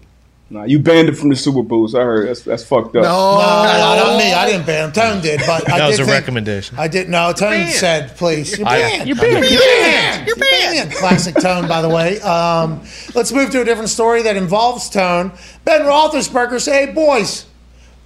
Nah, 0.47 0.63
you 0.63 0.77
banned 0.77 1.09
it 1.09 1.17
from 1.17 1.29
the 1.29 1.35
Super 1.35 1.63
Bowls. 1.63 1.95
I 1.95 2.01
heard 2.01 2.27
that's 2.27 2.41
that's 2.41 2.63
fucked 2.63 2.95
up. 2.95 3.01
No, 3.01 3.01
no, 3.01 4.03
not 4.11 4.17
me. 4.19 4.31
I 4.31 4.45
didn't 4.45 4.67
ban 4.67 4.85
him. 4.89 4.91
Tone 4.93 5.19
did, 5.19 5.39
but 5.47 5.67
I 5.67 5.79
That 5.79 5.87
was 5.87 5.99
a 5.99 6.05
think- 6.05 6.13
recommendation. 6.19 6.77
I 6.77 6.87
didn't. 6.87 7.09
No, 7.09 7.33
Tone 7.33 7.67
said, 7.69 8.15
"Please, 8.15 8.55
you're 8.55 8.67
I- 8.67 8.77
banned. 8.79 9.07
You're 9.07 9.15
banned. 9.17 9.49
You're 9.49 9.59
banned. 9.59 10.27
You're 10.27 10.35
banned." 10.35 10.91
Classic 10.93 11.33
Tone, 11.35 11.67
by 11.67 11.81
the 11.81 11.89
way. 11.89 12.19
Um, 12.21 12.79
let's 13.15 13.31
move 13.31 13.49
to 13.51 13.61
a 13.61 13.65
different 13.65 13.89
story 13.89 14.21
that 14.21 14.35
involves 14.37 14.87
Tone. 14.87 15.31
Ben 15.65 15.81
Roethlisberger 15.81 16.61
say, 16.61 16.85
"Hey, 16.85 16.91
boys." 16.93 17.45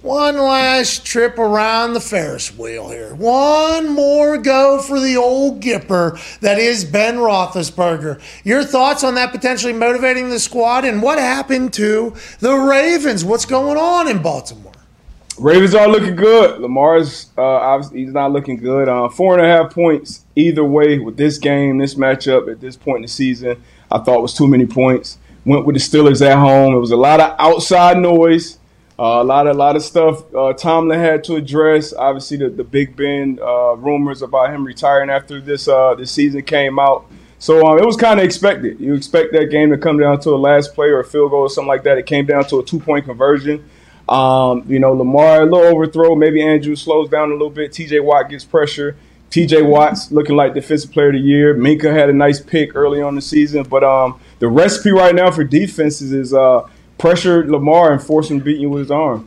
One 0.02 0.38
last 0.38 1.04
trip 1.04 1.38
around 1.38 1.92
the 1.92 2.00
Ferris 2.00 2.56
wheel 2.56 2.88
here. 2.88 3.14
One 3.14 3.90
more 3.90 4.38
go 4.38 4.80
for 4.80 4.98
the 4.98 5.18
old 5.18 5.60
Gipper 5.60 6.18
that 6.40 6.58
is 6.58 6.86
Ben 6.86 7.16
Roethlisberger. 7.16 8.18
Your 8.42 8.64
thoughts 8.64 9.04
on 9.04 9.14
that 9.16 9.30
potentially 9.30 9.74
motivating 9.74 10.30
the 10.30 10.40
squad 10.40 10.86
and 10.86 11.02
what 11.02 11.18
happened 11.18 11.74
to 11.74 12.14
the 12.38 12.54
Ravens? 12.54 13.26
What's 13.26 13.44
going 13.44 13.76
on 13.76 14.08
in 14.08 14.22
Baltimore? 14.22 14.72
Ravens 15.38 15.74
are 15.74 15.86
looking 15.86 16.16
good. 16.16 16.62
Lamar's 16.62 17.28
uh, 17.36 17.42
obviously 17.42 18.00
he's 18.00 18.14
not 18.14 18.32
looking 18.32 18.56
good. 18.56 18.88
Uh, 18.88 19.10
four 19.10 19.36
and 19.36 19.44
a 19.44 19.48
half 19.48 19.74
points 19.74 20.24
either 20.34 20.64
way 20.64 20.98
with 20.98 21.18
this 21.18 21.36
game, 21.36 21.76
this 21.76 21.94
matchup 21.94 22.50
at 22.50 22.62
this 22.62 22.74
point 22.74 22.96
in 22.96 23.02
the 23.02 23.08
season. 23.08 23.62
I 23.90 23.98
thought 23.98 24.22
was 24.22 24.32
too 24.32 24.48
many 24.48 24.64
points. 24.64 25.18
Went 25.44 25.66
with 25.66 25.76
the 25.76 25.80
Steelers 25.80 26.26
at 26.26 26.38
home. 26.38 26.74
It 26.74 26.78
was 26.78 26.90
a 26.90 26.96
lot 26.96 27.20
of 27.20 27.36
outside 27.38 27.98
noise. 27.98 28.56
Uh, 29.00 29.22
a 29.22 29.24
lot 29.24 29.46
of 29.46 29.56
lot 29.56 29.76
of 29.76 29.82
stuff 29.82 30.22
uh, 30.34 30.52
Tomlin 30.52 31.00
had 31.00 31.24
to 31.24 31.36
address. 31.36 31.94
Obviously, 31.94 32.36
the, 32.36 32.50
the 32.50 32.64
Big 32.64 32.96
Ben 32.96 33.38
uh, 33.40 33.74
rumors 33.76 34.20
about 34.20 34.52
him 34.52 34.62
retiring 34.62 35.08
after 35.08 35.40
this 35.40 35.68
uh, 35.68 35.94
this 35.94 36.10
season 36.12 36.42
came 36.42 36.78
out. 36.78 37.06
So 37.38 37.66
um, 37.66 37.78
it 37.78 37.86
was 37.86 37.96
kind 37.96 38.20
of 38.20 38.26
expected. 38.26 38.78
You 38.78 38.92
expect 38.92 39.32
that 39.32 39.46
game 39.46 39.70
to 39.70 39.78
come 39.78 39.98
down 39.98 40.20
to 40.20 40.30
a 40.30 40.36
last 40.36 40.74
play 40.74 40.88
or 40.88 41.00
a 41.00 41.04
field 41.04 41.30
goal 41.30 41.40
or 41.40 41.48
something 41.48 41.66
like 41.66 41.84
that. 41.84 41.96
It 41.96 42.04
came 42.04 42.26
down 42.26 42.44
to 42.48 42.58
a 42.58 42.62
two 42.62 42.78
point 42.78 43.06
conversion. 43.06 43.64
Um, 44.06 44.64
you 44.68 44.78
know, 44.78 44.92
Lamar 44.92 45.42
a 45.42 45.46
little 45.46 45.74
overthrow. 45.74 46.14
Maybe 46.14 46.42
Andrew 46.42 46.76
slows 46.76 47.08
down 47.08 47.30
a 47.30 47.32
little 47.32 47.48
bit. 47.48 47.72
T.J. 47.72 48.00
Watt 48.00 48.28
gets 48.28 48.44
pressure. 48.44 48.96
T.J. 49.30 49.62
Watt's 49.62 50.12
looking 50.12 50.36
like 50.36 50.52
defensive 50.52 50.92
player 50.92 51.06
of 51.06 51.14
the 51.14 51.20
year. 51.20 51.54
Minkah 51.54 51.90
had 51.90 52.10
a 52.10 52.12
nice 52.12 52.38
pick 52.38 52.76
early 52.76 53.00
on 53.00 53.14
the 53.14 53.22
season, 53.22 53.62
but 53.62 53.82
um, 53.82 54.20
the 54.40 54.48
recipe 54.48 54.90
right 54.90 55.14
now 55.14 55.30
for 55.30 55.44
defenses 55.44 56.12
is 56.12 56.34
pressure 57.00 57.50
Lamar 57.50 57.92
and 57.92 58.00
force 58.00 58.30
him 58.30 58.38
to 58.38 58.44
beat 58.44 58.58
you 58.58 58.68
with 58.68 58.80
his 58.80 58.90
arm. 58.90 59.26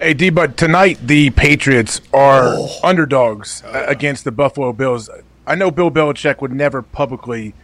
Hey, 0.00 0.14
D, 0.14 0.30
but 0.30 0.56
tonight 0.56 0.98
the 1.02 1.30
Patriots 1.30 2.00
are 2.12 2.56
underdogs 2.84 3.64
uh, 3.64 3.86
against 3.88 4.22
the 4.24 4.30
Buffalo 4.30 4.72
Bills. 4.72 5.10
I 5.46 5.56
know 5.56 5.72
Bill 5.72 5.90
Belichick 5.90 6.40
would 6.40 6.52
never 6.52 6.82
publicly 6.82 7.54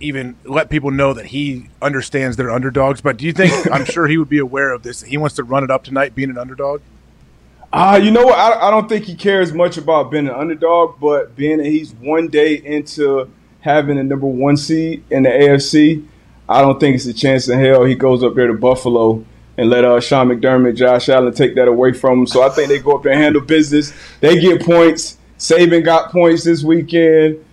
even 0.00 0.36
let 0.44 0.68
people 0.68 0.90
know 0.90 1.14
that 1.14 1.26
he 1.26 1.68
understands 1.80 2.36
they're 2.36 2.50
underdogs, 2.50 3.00
but 3.00 3.16
do 3.16 3.24
you 3.24 3.32
think, 3.32 3.70
I'm 3.70 3.84
sure 3.84 4.06
he 4.08 4.18
would 4.18 4.28
be 4.28 4.38
aware 4.38 4.72
of 4.72 4.82
this, 4.82 5.02
he 5.02 5.16
wants 5.16 5.36
to 5.36 5.44
run 5.44 5.62
it 5.62 5.70
up 5.70 5.84
tonight 5.84 6.14
being 6.14 6.30
an 6.30 6.36
underdog? 6.36 6.80
Uh, 7.72 8.00
you 8.02 8.10
know 8.10 8.24
what? 8.24 8.36
I, 8.36 8.68
I 8.68 8.70
don't 8.70 8.88
think 8.88 9.04
he 9.04 9.14
cares 9.14 9.52
much 9.52 9.76
about 9.76 10.10
being 10.10 10.26
an 10.26 10.34
underdog, 10.34 10.98
but 10.98 11.36
being 11.36 11.58
that 11.58 11.66
he's 11.66 11.92
one 11.94 12.28
day 12.28 12.54
into 12.54 13.30
having 13.60 13.96
a 13.98 14.02
number 14.02 14.26
one 14.26 14.56
seed 14.56 15.04
in 15.08 15.22
the 15.22 15.28
AFC, 15.28 16.04
I 16.50 16.62
don't 16.62 16.80
think 16.80 16.96
it's 16.96 17.06
a 17.06 17.14
chance 17.14 17.48
in 17.48 17.60
hell 17.60 17.84
he 17.84 17.94
goes 17.94 18.24
up 18.24 18.34
there 18.34 18.48
to 18.48 18.54
Buffalo 18.54 19.24
and 19.56 19.70
let 19.70 19.84
uh, 19.84 20.00
Sean 20.00 20.28
McDermott, 20.28 20.74
Josh 20.74 21.08
Allen 21.08 21.32
take 21.32 21.54
that 21.54 21.68
away 21.68 21.92
from 21.92 22.20
him. 22.20 22.26
So 22.26 22.42
I 22.42 22.48
think 22.48 22.68
they 22.68 22.80
go 22.80 22.96
up 22.96 23.04
there 23.04 23.12
and 23.12 23.22
handle 23.22 23.40
business. 23.42 23.92
They 24.18 24.40
get 24.40 24.62
points. 24.62 25.16
Saban 25.38 25.84
got 25.84 26.10
points 26.10 26.42
this 26.44 26.64
weekend. 26.64 27.44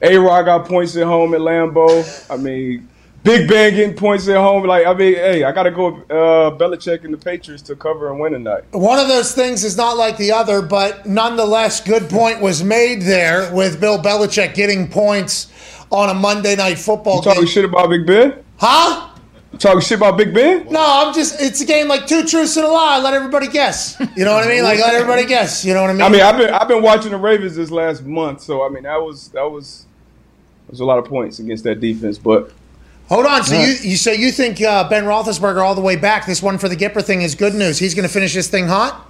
A 0.00 0.16
Rod 0.16 0.44
got 0.44 0.66
points 0.66 0.96
at 0.96 1.04
home 1.04 1.34
at 1.34 1.40
Lambeau. 1.40 2.30
I 2.30 2.36
mean, 2.36 2.88
Big 3.24 3.48
Ben 3.48 3.74
getting 3.74 3.96
points 3.96 4.28
at 4.28 4.36
home. 4.36 4.64
Like, 4.66 4.86
I 4.86 4.92
mean, 4.94 5.14
hey, 5.14 5.42
I 5.44 5.50
got 5.50 5.62
to 5.64 5.70
go 5.70 5.90
with 5.92 6.10
uh, 6.10 6.54
Belichick 6.58 7.04
and 7.04 7.12
the 7.12 7.18
Patriots 7.18 7.62
to 7.64 7.74
cover 7.74 8.10
and 8.10 8.20
win 8.20 8.34
tonight. 8.34 8.64
One 8.72 8.98
of 8.98 9.08
those 9.08 9.34
things 9.34 9.64
is 9.64 9.76
not 9.76 9.96
like 9.96 10.16
the 10.18 10.30
other, 10.30 10.60
but 10.62 11.06
nonetheless, 11.06 11.80
good 11.80 12.08
point 12.10 12.40
was 12.40 12.62
made 12.62 13.02
there 13.02 13.52
with 13.52 13.80
Bill 13.80 13.98
Belichick 13.98 14.54
getting 14.54 14.88
points 14.90 15.50
on 15.90 16.10
a 16.10 16.14
Monday 16.14 16.54
night 16.54 16.78
football 16.78 17.16
You 17.16 17.22
talking 17.22 17.40
game. 17.42 17.48
shit 17.48 17.64
about 17.64 17.88
Big 17.88 18.06
Ben? 18.06 18.43
Huh? 18.66 19.10
Talking 19.58 19.80
shit 19.82 19.98
about 19.98 20.16
Big 20.16 20.32
Ben? 20.32 20.66
No, 20.70 20.80
I'm 20.82 21.12
just, 21.14 21.40
it's 21.40 21.60
a 21.60 21.66
game 21.66 21.86
like 21.86 22.06
two 22.06 22.24
truths 22.24 22.56
and 22.56 22.64
a 22.64 22.68
lie. 22.68 22.98
Let 22.98 23.12
everybody 23.12 23.46
guess. 23.46 23.94
You 24.16 24.24
know 24.24 24.32
what 24.34 24.44
I 24.44 24.48
mean? 24.48 24.64
Like, 24.64 24.78
let 24.80 24.94
everybody 24.94 25.26
guess. 25.26 25.64
You 25.66 25.74
know 25.74 25.82
what 25.82 25.90
I 25.90 25.92
mean? 25.92 26.02
I 26.02 26.08
mean, 26.08 26.20
I've 26.22 26.38
been 26.38 26.52
I've 26.54 26.68
been 26.68 26.82
watching 26.82 27.10
the 27.10 27.18
Ravens 27.18 27.54
this 27.56 27.70
last 27.70 28.04
month, 28.04 28.40
so 28.40 28.64
I 28.64 28.68
mean 28.70 28.84
that 28.84 28.96
was 29.00 29.28
that 29.28 29.48
was 29.48 29.86
was 30.68 30.80
a 30.80 30.84
lot 30.84 30.98
of 30.98 31.04
points 31.04 31.38
against 31.40 31.62
that 31.64 31.80
defense. 31.80 32.16
But 32.18 32.52
Hold 33.08 33.26
on. 33.26 33.44
So 33.44 33.54
Yeah. 33.54 33.66
you, 33.66 33.72
you 33.90 33.96
say 33.96 34.14
you 34.16 34.32
think 34.32 34.60
uh, 34.62 34.88
Ben 34.88 35.04
Roethlisberger 35.04 35.62
all 35.62 35.74
the 35.74 35.82
way 35.82 35.96
back? 35.96 36.24
This 36.26 36.42
one 36.42 36.56
for 36.56 36.68
the 36.70 36.76
Gipper 36.76 37.04
thing 37.04 37.20
is 37.22 37.34
good 37.34 37.54
news. 37.54 37.78
He's 37.78 37.94
going 37.94 38.08
to 38.08 38.12
finish 38.12 38.32
this 38.32 38.48
thing 38.48 38.66
hot. 38.66 39.08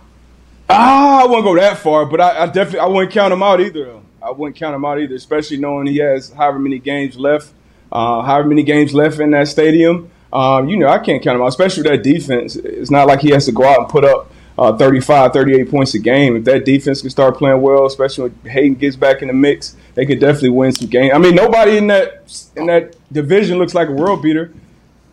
ah, 0.68 1.22
I 1.22 1.26
won't 1.26 1.44
go 1.44 1.54
that 1.54 1.78
far. 1.78 2.04
But 2.06 2.20
I, 2.20 2.42
I 2.42 2.46
definitely 2.46 2.80
I 2.80 2.86
wouldn't 2.86 3.12
count 3.12 3.32
him 3.32 3.42
out 3.42 3.60
either. 3.60 4.00
I 4.20 4.30
wouldn't 4.32 4.56
count 4.56 4.74
him 4.74 4.84
out 4.84 4.98
either, 5.00 5.14
especially 5.14 5.58
knowing 5.58 5.86
he 5.86 5.98
has 5.98 6.32
however 6.32 6.58
many 6.58 6.78
games 6.80 7.16
left, 7.16 7.52
uh, 7.94 8.22
however 8.22 8.48
many 8.48 8.62
games 8.62 8.92
left 8.92 9.20
in 9.20 9.30
that 9.30 9.48
stadium. 9.48 10.10
Um, 10.32 10.68
you 10.68 10.76
know, 10.76 10.88
I 10.88 10.98
can't 10.98 11.22
count 11.22 11.36
them 11.36 11.42
out, 11.42 11.48
especially 11.48 11.84
with 11.84 11.92
that 11.92 12.02
defense. 12.02 12.56
It's 12.56 12.90
not 12.90 13.06
like 13.06 13.20
he 13.20 13.30
has 13.30 13.46
to 13.46 13.52
go 13.52 13.64
out 13.64 13.78
and 13.78 13.88
put 13.88 14.04
up 14.04 14.32
uh, 14.58 14.76
35, 14.76 15.32
38 15.32 15.70
points 15.70 15.94
a 15.94 16.00
game. 16.00 16.36
If 16.36 16.44
that 16.44 16.64
defense 16.64 17.00
can 17.00 17.10
start 17.10 17.36
playing 17.36 17.62
well, 17.62 17.86
especially 17.86 18.30
when 18.30 18.52
Haden 18.52 18.74
gets 18.74 18.96
back 18.96 19.22
in 19.22 19.28
the 19.28 19.34
mix, 19.34 19.76
they 19.94 20.04
could 20.04 20.18
definitely 20.18 20.50
win 20.50 20.72
some 20.72 20.88
games. 20.88 21.12
I 21.14 21.18
mean, 21.18 21.36
nobody 21.36 21.76
in 21.76 21.86
that 21.86 22.50
in 22.56 22.66
that 22.66 22.96
division 23.12 23.58
looks 23.58 23.74
like 23.74 23.88
a 23.88 23.92
world 23.92 24.22
beater. 24.22 24.52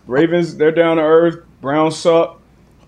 Ravens, 0.08 0.58
they're 0.58 0.72
down 0.72 0.98
to 0.98 1.03
earth. 1.03 1.45
Browns 1.62 1.98
suck. 1.98 2.40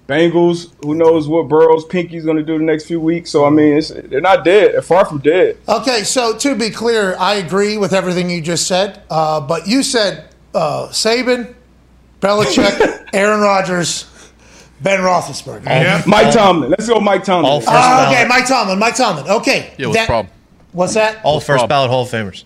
Bengals, 0.07 0.73
who 0.83 0.95
knows 0.95 1.27
what 1.29 1.47
Burrow's 1.47 1.85
Pinky's 1.85 2.25
going 2.25 2.35
to 2.37 2.43
do 2.43 2.57
the 2.57 2.63
next 2.63 2.85
few 2.85 2.99
weeks. 2.99 3.31
So, 3.31 3.45
I 3.45 3.49
mean, 3.49 3.77
it's, 3.77 3.89
they're 3.89 4.19
not 4.21 4.43
dead. 4.43 4.73
They're 4.73 4.81
far 4.81 5.05
from 5.05 5.19
dead. 5.19 5.57
Okay, 5.67 6.03
so 6.03 6.37
to 6.37 6.55
be 6.55 6.69
clear, 6.69 7.15
I 7.17 7.35
agree 7.35 7.77
with 7.77 7.93
everything 7.93 8.29
you 8.29 8.41
just 8.41 8.67
said. 8.67 9.01
Uh, 9.09 9.39
but 9.39 9.65
you 9.67 9.81
said 9.81 10.27
uh, 10.53 10.87
Saban, 10.89 11.55
Belichick, 12.19 13.09
Aaron 13.13 13.39
Rodgers, 13.39 14.05
Ben 14.81 14.99
Roethlisberger. 14.99 16.05
Mike 16.05 16.33
Tomlin. 16.33 16.69
Let's 16.69 16.87
go 16.89 16.99
Mike 16.99 17.23
Tomlin. 17.23 17.49
All 17.49 17.61
first 17.61 17.71
ballot. 17.71 18.09
okay, 18.17 18.27
Mike 18.27 18.45
Tomlin. 18.47 18.79
Mike 18.79 18.95
Tomlin. 18.97 19.27
Okay. 19.29 19.73
Yeah, 19.77 19.87
what's 19.87 19.93
the 19.97 19.99
That- 20.01 20.07
problem? 20.07 20.33
What's 20.73 20.93
that? 20.95 21.23
All 21.23 21.39
first 21.39 21.69
ballot 21.69 21.89
Hall 21.91 22.01
of 22.03 22.09
Famers. 22.09 22.43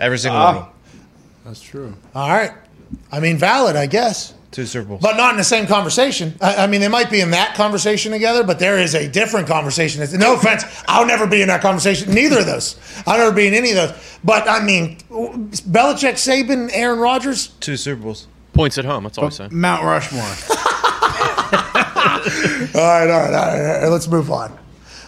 Every 0.00 0.18
single 0.18 0.40
one 0.40 0.56
of 0.56 0.62
them. 0.64 0.72
That's 1.44 1.62
true. 1.62 1.94
All 2.14 2.28
right. 2.28 2.50
I 3.12 3.20
mean, 3.20 3.38
valid, 3.38 3.76
I 3.76 3.86
guess. 3.86 4.34
Two 4.50 4.66
Super 4.66 4.88
Bowls. 4.88 5.00
But 5.00 5.16
not 5.16 5.30
in 5.30 5.36
the 5.36 5.44
same 5.44 5.66
conversation. 5.68 6.34
I, 6.40 6.64
I 6.64 6.66
mean, 6.66 6.80
they 6.80 6.88
might 6.88 7.08
be 7.08 7.20
in 7.20 7.30
that 7.30 7.54
conversation 7.54 8.10
together, 8.10 8.42
but 8.42 8.58
there 8.58 8.78
is 8.78 8.94
a 8.96 9.06
different 9.08 9.46
conversation. 9.46 10.02
It's- 10.02 10.18
No 10.18 10.34
offense, 10.34 10.64
I'll 10.88 11.06
never 11.06 11.26
be 11.28 11.40
in 11.40 11.48
that 11.48 11.60
conversation. 11.62 12.12
Neither 12.12 12.40
of 12.40 12.46
those. 12.46 12.76
I'll 13.06 13.18
never 13.18 13.30
be 13.32 13.46
in 13.46 13.54
any 13.54 13.70
of 13.70 13.76
those. 13.76 14.18
But 14.24 14.48
I 14.48 14.60
mean, 14.62 14.96
Belichick, 15.08 16.14
Saban, 16.14 16.68
Aaron 16.72 16.98
Rodgers. 16.98 17.48
Two 17.60 17.76
Super 17.76 18.02
Bowls. 18.02 18.26
Points 18.52 18.76
at 18.78 18.84
home. 18.84 19.04
That's 19.04 19.18
all 19.18 19.26
I'm 19.26 19.30
saying. 19.30 19.50
Mount 19.52 19.84
Rushmore. 19.84 20.22
All 21.50 22.26
right, 22.26 22.74
all 22.74 22.84
right, 22.84 23.08
all 23.08 23.08
right, 23.08 23.32
all 23.32 23.80
right. 23.82 23.88
Let's 23.88 24.06
move 24.06 24.30
on. 24.30 24.56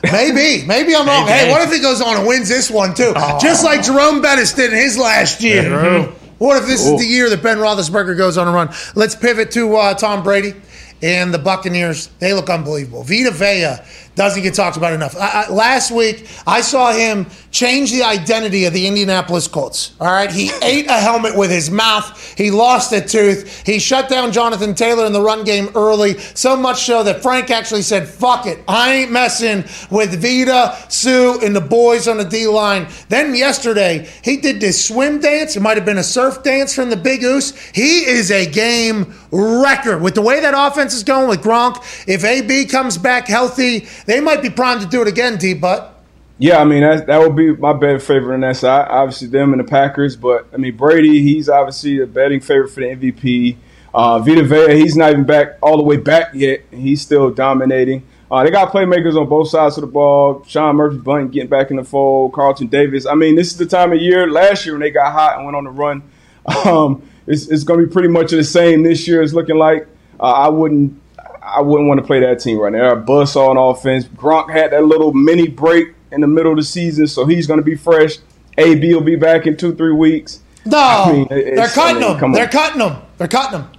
Maybe, 0.02 0.66
maybe 0.66 0.96
I'm 0.96 1.06
wrong. 1.06 1.26
Hey, 1.28 1.50
what 1.50 1.60
if 1.62 1.72
he 1.72 1.78
goes 1.80 2.00
on 2.00 2.16
and 2.16 2.26
wins 2.26 2.48
this 2.48 2.70
one 2.70 2.94
too? 2.94 3.12
Oh. 3.14 3.38
Just 3.40 3.62
like 3.64 3.82
Jerome 3.82 4.20
Bettis 4.22 4.52
did 4.54 4.72
in 4.72 4.78
his 4.78 4.96
last 4.98 5.42
year. 5.42 6.10
What 6.42 6.60
if 6.60 6.66
this 6.66 6.84
is 6.84 6.98
the 6.98 7.06
year 7.06 7.30
that 7.30 7.40
Ben 7.40 7.58
Roethlisberger 7.58 8.16
goes 8.16 8.36
on 8.36 8.48
a 8.48 8.50
run? 8.50 8.68
Let's 8.96 9.14
pivot 9.14 9.52
to 9.52 9.76
uh, 9.76 9.94
Tom 9.94 10.24
Brady 10.24 10.54
and 11.00 11.32
the 11.32 11.38
Buccaneers. 11.38 12.08
They 12.18 12.34
look 12.34 12.50
unbelievable. 12.50 13.04
Vita 13.04 13.30
Vea 13.30 13.76
doesn't 14.14 14.42
get 14.42 14.54
talked 14.54 14.76
about 14.76 14.92
enough. 14.92 15.16
I, 15.16 15.46
I, 15.46 15.50
last 15.50 15.90
week, 15.90 16.28
I 16.46 16.60
saw 16.60 16.92
him 16.92 17.26
change 17.50 17.92
the 17.92 18.02
identity 18.02 18.64
of 18.66 18.72
the 18.72 18.86
Indianapolis 18.86 19.48
Colts. 19.48 19.94
All 20.00 20.06
right, 20.06 20.30
he 20.30 20.50
ate 20.62 20.86
a 20.86 20.98
helmet 20.98 21.36
with 21.36 21.50
his 21.50 21.70
mouth. 21.70 22.34
He 22.36 22.50
lost 22.50 22.92
a 22.92 23.00
tooth. 23.00 23.64
He 23.64 23.78
shut 23.78 24.08
down 24.08 24.32
Jonathan 24.32 24.74
Taylor 24.74 25.06
in 25.06 25.12
the 25.12 25.20
run 25.22 25.44
game 25.44 25.70
early, 25.74 26.18
so 26.18 26.56
much 26.56 26.84
so 26.84 27.02
that 27.04 27.22
Frank 27.22 27.50
actually 27.50 27.82
said, 27.82 28.08
"Fuck 28.08 28.46
it, 28.46 28.62
I 28.68 28.94
ain't 28.94 29.12
messing 29.12 29.64
with 29.90 30.20
Vita, 30.20 30.76
Suh, 30.88 31.38
and 31.42 31.56
the 31.56 31.60
boys 31.60 32.06
on 32.06 32.18
the 32.18 32.24
D 32.24 32.46
line." 32.46 32.88
Then 33.08 33.34
yesterday, 33.34 34.08
he 34.22 34.36
did 34.36 34.60
this 34.60 34.84
swim 34.84 35.20
dance. 35.20 35.56
It 35.56 35.60
might 35.60 35.76
have 35.76 35.86
been 35.86 35.98
a 35.98 36.04
surf 36.04 36.42
dance 36.42 36.74
from 36.74 36.90
the 36.90 36.96
Big 36.96 37.22
Oos. 37.24 37.56
He 37.74 38.04
is 38.04 38.30
a 38.30 38.46
game 38.46 39.14
wrecker 39.32 39.98
with 39.98 40.14
the 40.14 40.22
way 40.22 40.40
that 40.40 40.54
offense 40.54 40.94
is 40.94 41.02
going 41.02 41.28
with 41.28 41.42
Gronk. 41.42 41.76
If 42.06 42.24
AB 42.24 42.66
comes 42.66 42.98
back 42.98 43.26
healthy, 43.26 43.88
they 44.06 44.20
might 44.20 44.42
be 44.42 44.50
primed 44.50 44.82
to 44.82 44.86
do 44.86 45.02
it 45.02 45.08
again, 45.08 45.38
D. 45.38 45.54
But 45.54 46.00
Yeah, 46.38 46.58
I 46.58 46.64
mean 46.64 46.82
that 46.82 47.06
that 47.06 47.18
would 47.18 47.34
be 47.34 47.56
my 47.56 47.72
bet 47.72 48.02
favorite 48.02 48.34
on 48.34 48.40
that 48.40 48.56
side. 48.56 48.86
Obviously, 48.88 49.28
them 49.28 49.52
and 49.52 49.60
the 49.60 49.68
Packers, 49.68 50.16
but 50.16 50.46
I 50.52 50.58
mean 50.58 50.76
Brady, 50.76 51.22
he's 51.22 51.48
obviously 51.48 52.00
a 52.00 52.06
betting 52.06 52.40
favorite 52.40 52.68
for 52.68 52.80
the 52.80 52.86
MVP. 52.86 53.56
Uh, 53.94 54.18
Vita 54.20 54.42
Vea, 54.42 54.78
he's 54.78 54.96
not 54.96 55.10
even 55.10 55.24
back 55.24 55.58
all 55.60 55.76
the 55.76 55.82
way 55.82 55.96
back 55.96 56.30
yet. 56.32 56.62
He's 56.70 57.02
still 57.02 57.30
dominating. 57.30 58.04
Uh, 58.30 58.42
they 58.42 58.50
got 58.50 58.72
playmakers 58.72 59.20
on 59.20 59.28
both 59.28 59.50
sides 59.50 59.76
of 59.76 59.82
the 59.82 59.86
ball. 59.86 60.42
Sean 60.46 60.76
Murphy 60.76 60.96
Bunting 60.96 61.28
getting 61.28 61.50
back 61.50 61.70
in 61.70 61.76
the 61.76 61.84
fold. 61.84 62.32
Carlton 62.32 62.68
Davis. 62.68 63.04
I 63.04 63.14
mean, 63.14 63.34
this 63.34 63.48
is 63.48 63.58
the 63.58 63.66
time 63.66 63.92
of 63.92 64.00
year. 64.00 64.26
Last 64.30 64.64
year 64.64 64.72
when 64.74 64.80
they 64.80 64.90
got 64.90 65.12
hot 65.12 65.36
and 65.36 65.44
went 65.44 65.54
on 65.54 65.64
the 65.64 65.70
run, 65.70 66.02
um, 66.66 67.06
it's, 67.26 67.46
it's 67.48 67.64
going 67.64 67.80
to 67.80 67.86
be 67.86 67.92
pretty 67.92 68.08
much 68.08 68.30
the 68.30 68.44
same 68.44 68.82
this 68.82 69.06
year. 69.08 69.22
It's 69.22 69.32
looking 69.32 69.56
like 69.56 69.86
uh, 70.20 70.24
I 70.24 70.48
wouldn't 70.48 71.00
I 71.42 71.60
wouldn't 71.60 71.88
want 71.88 71.98
to 72.00 72.06
play 72.06 72.20
that 72.20 72.38
team 72.40 72.58
right 72.58 72.72
now. 72.72 72.78
They're 72.78 72.92
a 72.98 73.00
buzz 73.00 73.34
on 73.36 73.56
offense. 73.56 74.04
Gronk 74.04 74.50
had 74.50 74.70
that 74.72 74.84
little 74.84 75.12
mini 75.12 75.48
break 75.48 75.88
in 76.12 76.20
the 76.20 76.26
middle 76.26 76.52
of 76.52 76.58
the 76.58 76.64
season, 76.64 77.06
so 77.06 77.26
he's 77.26 77.46
going 77.46 77.58
to 77.58 77.64
be 77.64 77.74
fresh. 77.74 78.18
AB 78.58 78.94
will 78.94 79.00
be 79.00 79.16
back 79.16 79.46
in 79.46 79.56
two, 79.56 79.74
three 79.74 79.92
weeks. 79.94 80.40
no, 80.64 80.78
I 80.78 81.12
mean, 81.12 81.26
they're 81.28 81.66
cutting 81.68 82.02
I 82.04 82.08
mean, 82.12 82.18
them. 82.20 82.32
They're 82.32 82.44
on. 82.44 82.50
cutting 82.50 82.78
them. 82.78 83.02
They're 83.18 83.28
cutting 83.28 83.60
them. 83.60 83.70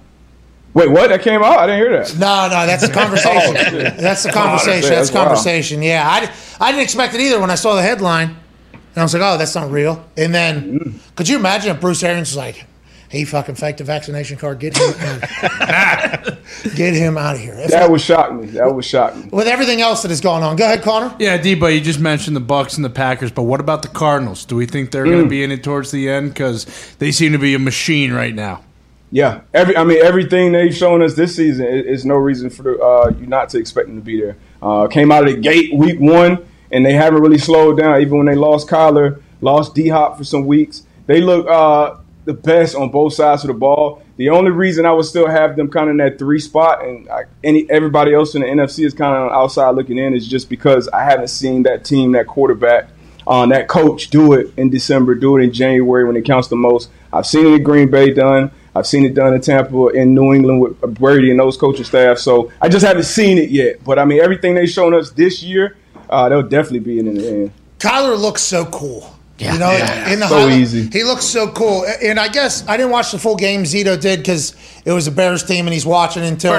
Wait, 0.74 0.90
what? 0.90 1.08
That 1.08 1.22
came 1.22 1.42
out? 1.42 1.56
I 1.58 1.66
didn't 1.66 1.78
hear 1.80 2.02
that. 2.02 2.12
No, 2.18 2.48
no, 2.48 2.66
that's 2.66 2.82
a 2.82 2.92
conversation. 2.92 3.56
Oh, 3.56 3.90
that's 4.00 4.22
the 4.24 4.30
Oh, 4.30 4.32
conversation. 4.34 4.90
that's 4.90 5.10
conversation. 5.10 5.82
Yeah, 5.82 6.02
I, 6.06 6.30
I 6.60 6.72
didn't 6.72 6.82
expect 6.82 7.14
it 7.14 7.20
either 7.20 7.38
when 7.40 7.50
I 7.50 7.54
saw 7.54 7.76
the 7.76 7.82
headline, 7.82 8.30
and 8.72 8.96
I 8.96 9.02
was 9.04 9.14
like, 9.14 9.22
oh, 9.22 9.38
that's 9.38 9.54
not 9.54 9.70
real. 9.70 10.04
And 10.16 10.34
then, 10.34 10.80
Mm. 10.80 11.14
could 11.14 11.28
you 11.28 11.36
imagine 11.38 11.70
if 11.74 11.80
Bruce 11.80 12.02
Arians 12.02 12.30
was 12.30 12.36
like, 12.36 12.66
he 13.14 13.24
fucking 13.24 13.54
faked 13.54 13.80
a 13.80 13.84
vaccination 13.84 14.36
card, 14.36 14.58
get 14.58 14.76
him, 14.76 14.94
out. 15.00 16.38
get 16.74 16.94
him 16.94 17.16
out 17.16 17.36
of 17.36 17.40
here. 17.40 17.54
If- 17.54 17.70
That 17.70 17.90
would 17.90 18.00
shock 18.00 18.32
me. 18.32 18.46
That 18.48 18.74
would 18.74 18.84
shock 18.84 19.16
me. 19.16 19.28
with 19.30 19.46
everything 19.46 19.80
else 19.80 20.02
that 20.02 20.10
is 20.10 20.20
going 20.20 20.42
on, 20.42 20.56
go 20.56 20.64
ahead, 20.64 20.82
Connor. 20.82 21.14
Yeah, 21.18 21.36
D, 21.36 21.54
but 21.54 21.68
you 21.68 21.80
just 21.80 22.00
mentioned 22.00 22.36
the 22.36 22.40
Bucs 22.40 22.76
and 22.76 22.84
the 22.84 22.90
Packers, 22.90 23.30
but 23.30 23.42
what 23.42 23.60
about 23.60 23.82
the 23.82 23.88
Cardinals? 23.88 24.44
Do 24.44 24.56
we 24.56 24.66
think 24.66 24.90
they're 24.90 25.04
going 25.04 25.22
to 25.24 25.28
be 25.28 25.42
in 25.44 25.50
it 25.52 25.62
towards 25.62 25.90
the 25.90 26.08
end? 26.08 26.30
Because 26.30 26.66
they 26.98 27.10
seem 27.12 27.32
to 27.32 27.38
be 27.38 27.54
a 27.54 27.58
machine 27.58 28.12
right 28.12 28.34
now. 28.34 28.62
Yeah, 29.10 29.42
every 29.52 29.76
I 29.76 29.84
mean 29.84 30.04
everything 30.04 30.50
they've 30.50 30.74
shown 30.74 31.00
us 31.00 31.14
this 31.14 31.36
season 31.36 31.66
is, 31.66 31.86
is 32.00 32.04
no 32.04 32.16
reason 32.16 32.50
for 32.50 32.82
uh, 32.82 33.10
you 33.10 33.26
not 33.28 33.48
to 33.50 33.58
expect 33.58 33.86
them 33.86 33.96
to 33.96 34.02
be 34.02 34.20
there. 34.20 34.36
Uh, 34.60 34.88
came 34.88 35.12
out 35.12 35.28
of 35.28 35.32
the 35.32 35.40
gate 35.40 35.72
week 35.72 36.00
one, 36.00 36.44
and 36.72 36.84
they 36.84 36.94
haven't 36.94 37.20
really 37.22 37.38
slowed 37.38 37.78
down. 37.78 38.00
Even 38.00 38.16
when 38.18 38.26
they 38.26 38.34
lost 38.34 38.66
Kyler, 38.68 39.22
lost 39.40 39.72
D 39.76 39.86
Hop 39.88 40.18
for 40.18 40.24
some 40.24 40.46
weeks, 40.46 40.82
they 41.06 41.20
look 41.20 41.46
uh, 41.46 41.94
the 42.24 42.32
best 42.32 42.74
on 42.74 42.90
both 42.90 43.14
sides 43.14 43.44
of 43.44 43.48
the 43.48 43.54
ball. 43.54 44.02
The 44.16 44.30
only 44.30 44.50
reason 44.50 44.86
I 44.86 44.92
would 44.92 45.04
still 45.04 45.28
have 45.28 45.56
them 45.56 45.70
kind 45.70 45.88
of 45.88 45.92
in 45.92 45.96
that 45.98 46.18
three 46.18 46.38
spot, 46.38 46.84
and 46.84 47.08
I, 47.08 47.24
any 47.42 47.68
everybody 47.70 48.14
else 48.14 48.34
in 48.34 48.42
the 48.42 48.46
NFC 48.46 48.84
is 48.84 48.94
kind 48.94 49.14
of 49.14 49.32
outside 49.32 49.70
looking 49.70 49.98
in, 49.98 50.14
is 50.14 50.26
just 50.26 50.48
because 50.48 50.88
I 50.88 51.04
haven't 51.04 51.28
seen 51.28 51.64
that 51.64 51.84
team, 51.84 52.12
that 52.12 52.26
quarterback, 52.26 52.88
uh, 53.26 53.46
that 53.46 53.68
coach 53.68 54.08
do 54.08 54.32
it 54.34 54.52
in 54.56 54.70
December, 54.70 55.14
do 55.14 55.36
it 55.36 55.42
in 55.42 55.52
January 55.52 56.04
when 56.04 56.16
it 56.16 56.24
counts 56.24 56.48
the 56.48 56.56
most. 56.56 56.90
I've 57.12 57.26
seen 57.26 57.46
it 57.46 57.54
in 57.54 57.62
Green 57.62 57.90
Bay 57.90 58.12
done. 58.12 58.50
I've 58.76 58.86
seen 58.86 59.04
it 59.04 59.14
done 59.14 59.34
in 59.34 59.40
Tampa, 59.40 59.88
in 59.88 60.14
New 60.14 60.32
England 60.34 60.60
with 60.60 60.80
Brady 60.98 61.30
and 61.30 61.38
those 61.38 61.56
coaching 61.56 61.84
staff. 61.84 62.18
So 62.18 62.50
I 62.60 62.68
just 62.68 62.84
haven't 62.84 63.04
seen 63.04 63.38
it 63.38 63.50
yet. 63.50 63.84
But 63.84 63.98
I 63.98 64.04
mean, 64.04 64.20
everything 64.20 64.54
they've 64.54 64.68
shown 64.68 64.94
us 64.94 65.10
this 65.10 65.42
year, 65.42 65.76
uh, 66.10 66.28
they'll 66.28 66.42
definitely 66.42 66.80
be 66.80 66.98
in 66.98 67.14
the 67.14 67.28
end. 67.28 67.52
Kyler 67.78 68.18
looks 68.18 68.42
so 68.42 68.64
cool. 68.66 69.13
You 69.38 69.58
know, 69.58 69.70
in 70.08 70.20
the 70.20 70.28
So 70.28 70.36
highlight- 70.38 70.58
easy. 70.58 70.88
He 70.92 71.02
looks 71.04 71.24
so 71.24 71.48
cool. 71.48 71.84
And 72.02 72.18
I 72.20 72.28
guess 72.28 72.64
I 72.68 72.76
didn't 72.76 72.92
watch 72.92 73.10
the 73.12 73.18
full 73.18 73.36
game. 73.36 73.64
Zito 73.64 74.00
did 74.00 74.20
because 74.20 74.54
it 74.84 74.92
was 74.92 75.06
a 75.06 75.10
Bears 75.10 75.42
team, 75.42 75.66
and 75.66 75.74
he's 75.74 75.86
watching 75.86 76.22
until 76.24 76.52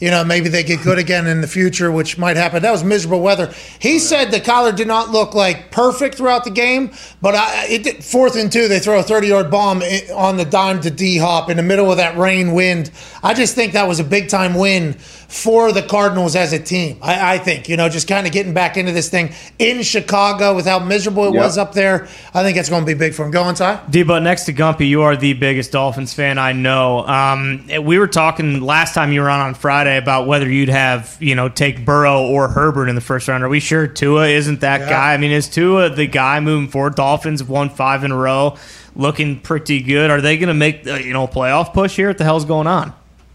you 0.00 0.10
know 0.10 0.24
maybe 0.24 0.48
they 0.48 0.62
get 0.64 0.82
good 0.82 0.98
again 0.98 1.26
in 1.26 1.40
the 1.40 1.46
future, 1.46 1.90
which 1.90 2.18
might 2.18 2.36
happen. 2.36 2.62
That 2.62 2.72
was 2.72 2.82
miserable 2.84 3.20
weather. 3.20 3.52
He 3.78 3.98
said 3.98 4.30
the 4.32 4.40
collar 4.40 4.72
did 4.72 4.86
not 4.88 5.10
look 5.10 5.34
like 5.34 5.70
perfect 5.70 6.16
throughout 6.16 6.44
the 6.44 6.50
game, 6.50 6.90
but 7.22 7.34
I, 7.36 7.66
it 7.66 7.84
did, 7.84 8.04
fourth 8.04 8.36
and 8.36 8.50
two, 8.50 8.66
they 8.68 8.80
throw 8.80 8.98
a 8.98 9.02
thirty 9.02 9.28
yard 9.28 9.50
bomb 9.50 9.82
eh, 9.82 10.02
on 10.14 10.36
the 10.36 10.44
dime 10.44 10.80
to 10.82 10.90
D 10.90 11.18
Hop 11.18 11.48
in 11.50 11.56
the 11.56 11.62
middle 11.62 11.90
of 11.90 11.96
that 11.98 12.16
rain 12.16 12.52
wind. 12.52 12.90
I 13.22 13.34
just 13.34 13.54
think 13.54 13.72
that 13.72 13.86
was 13.88 13.98
a 14.00 14.04
big 14.04 14.28
time 14.28 14.54
win 14.54 14.96
for 15.34 15.72
the 15.72 15.82
Cardinals 15.82 16.36
as 16.36 16.52
a 16.52 16.58
team. 16.60 16.96
I, 17.02 17.34
I 17.34 17.38
think 17.38 17.68
you 17.68 17.76
know 17.76 17.88
just 17.88 18.06
kind 18.06 18.24
of 18.26 18.32
getting 18.32 18.54
back 18.54 18.76
into 18.76 18.92
this 18.92 19.08
thing 19.08 19.32
in 19.58 19.82
Chicago 19.82 20.54
with 20.54 20.64
how 20.64 20.78
miserable 20.78 21.24
it 21.26 21.34
Yep. 21.34 21.42
was 21.42 21.58
up 21.58 21.72
there. 21.72 22.06
I 22.32 22.42
think 22.44 22.56
it's 22.56 22.68
going 22.68 22.82
to 22.82 22.86
be 22.86 22.94
big 22.94 23.14
for 23.14 23.24
him. 23.24 23.32
Go 23.32 23.42
on, 23.42 23.54
Ty. 23.54 23.80
D, 23.90 24.04
but 24.04 24.22
next 24.22 24.44
to 24.44 24.52
Gumpy, 24.52 24.88
you 24.88 25.02
are 25.02 25.16
the 25.16 25.32
biggest 25.32 25.72
Dolphins 25.72 26.14
fan 26.14 26.38
I 26.38 26.52
know. 26.52 27.04
Um, 27.06 27.66
we 27.82 27.98
were 27.98 28.06
talking 28.06 28.60
last 28.60 28.94
time 28.94 29.12
you 29.12 29.22
were 29.22 29.28
on 29.30 29.40
on 29.40 29.54
Friday 29.54 29.96
about 29.98 30.26
whether 30.28 30.48
you'd 30.48 30.68
have, 30.68 31.16
you 31.20 31.34
know, 31.34 31.48
take 31.48 31.84
Burrow 31.84 32.22
or 32.26 32.48
Herbert 32.48 32.88
in 32.88 32.94
the 32.94 33.00
first 33.00 33.26
round. 33.26 33.42
Are 33.42 33.48
we 33.48 33.58
sure 33.60 33.86
Tua 33.88 34.28
isn't 34.28 34.60
that 34.60 34.82
Yeah. 34.82 34.88
guy? 34.90 35.14
I 35.14 35.16
mean, 35.16 35.32
is 35.32 35.48
Tua 35.48 35.90
the 35.90 36.06
guy 36.06 36.38
moving 36.40 36.68
forward? 36.68 36.94
Dolphins 36.94 37.40
have 37.40 37.48
won 37.48 37.70
five 37.70 38.04
in 38.04 38.12
a 38.12 38.16
row, 38.16 38.56
looking 38.94 39.40
pretty 39.40 39.80
good. 39.82 40.10
Are 40.10 40.20
they 40.20 40.36
going 40.36 40.48
to 40.48 40.54
make, 40.54 40.86
uh, 40.86 40.94
you 40.94 41.12
know, 41.12 41.24
a 41.24 41.28
playoff 41.28 41.72
push 41.72 41.96
here? 41.96 42.08
What 42.08 42.18
the 42.18 42.24
hell's 42.24 42.44
going 42.44 42.66
on? 42.68 42.92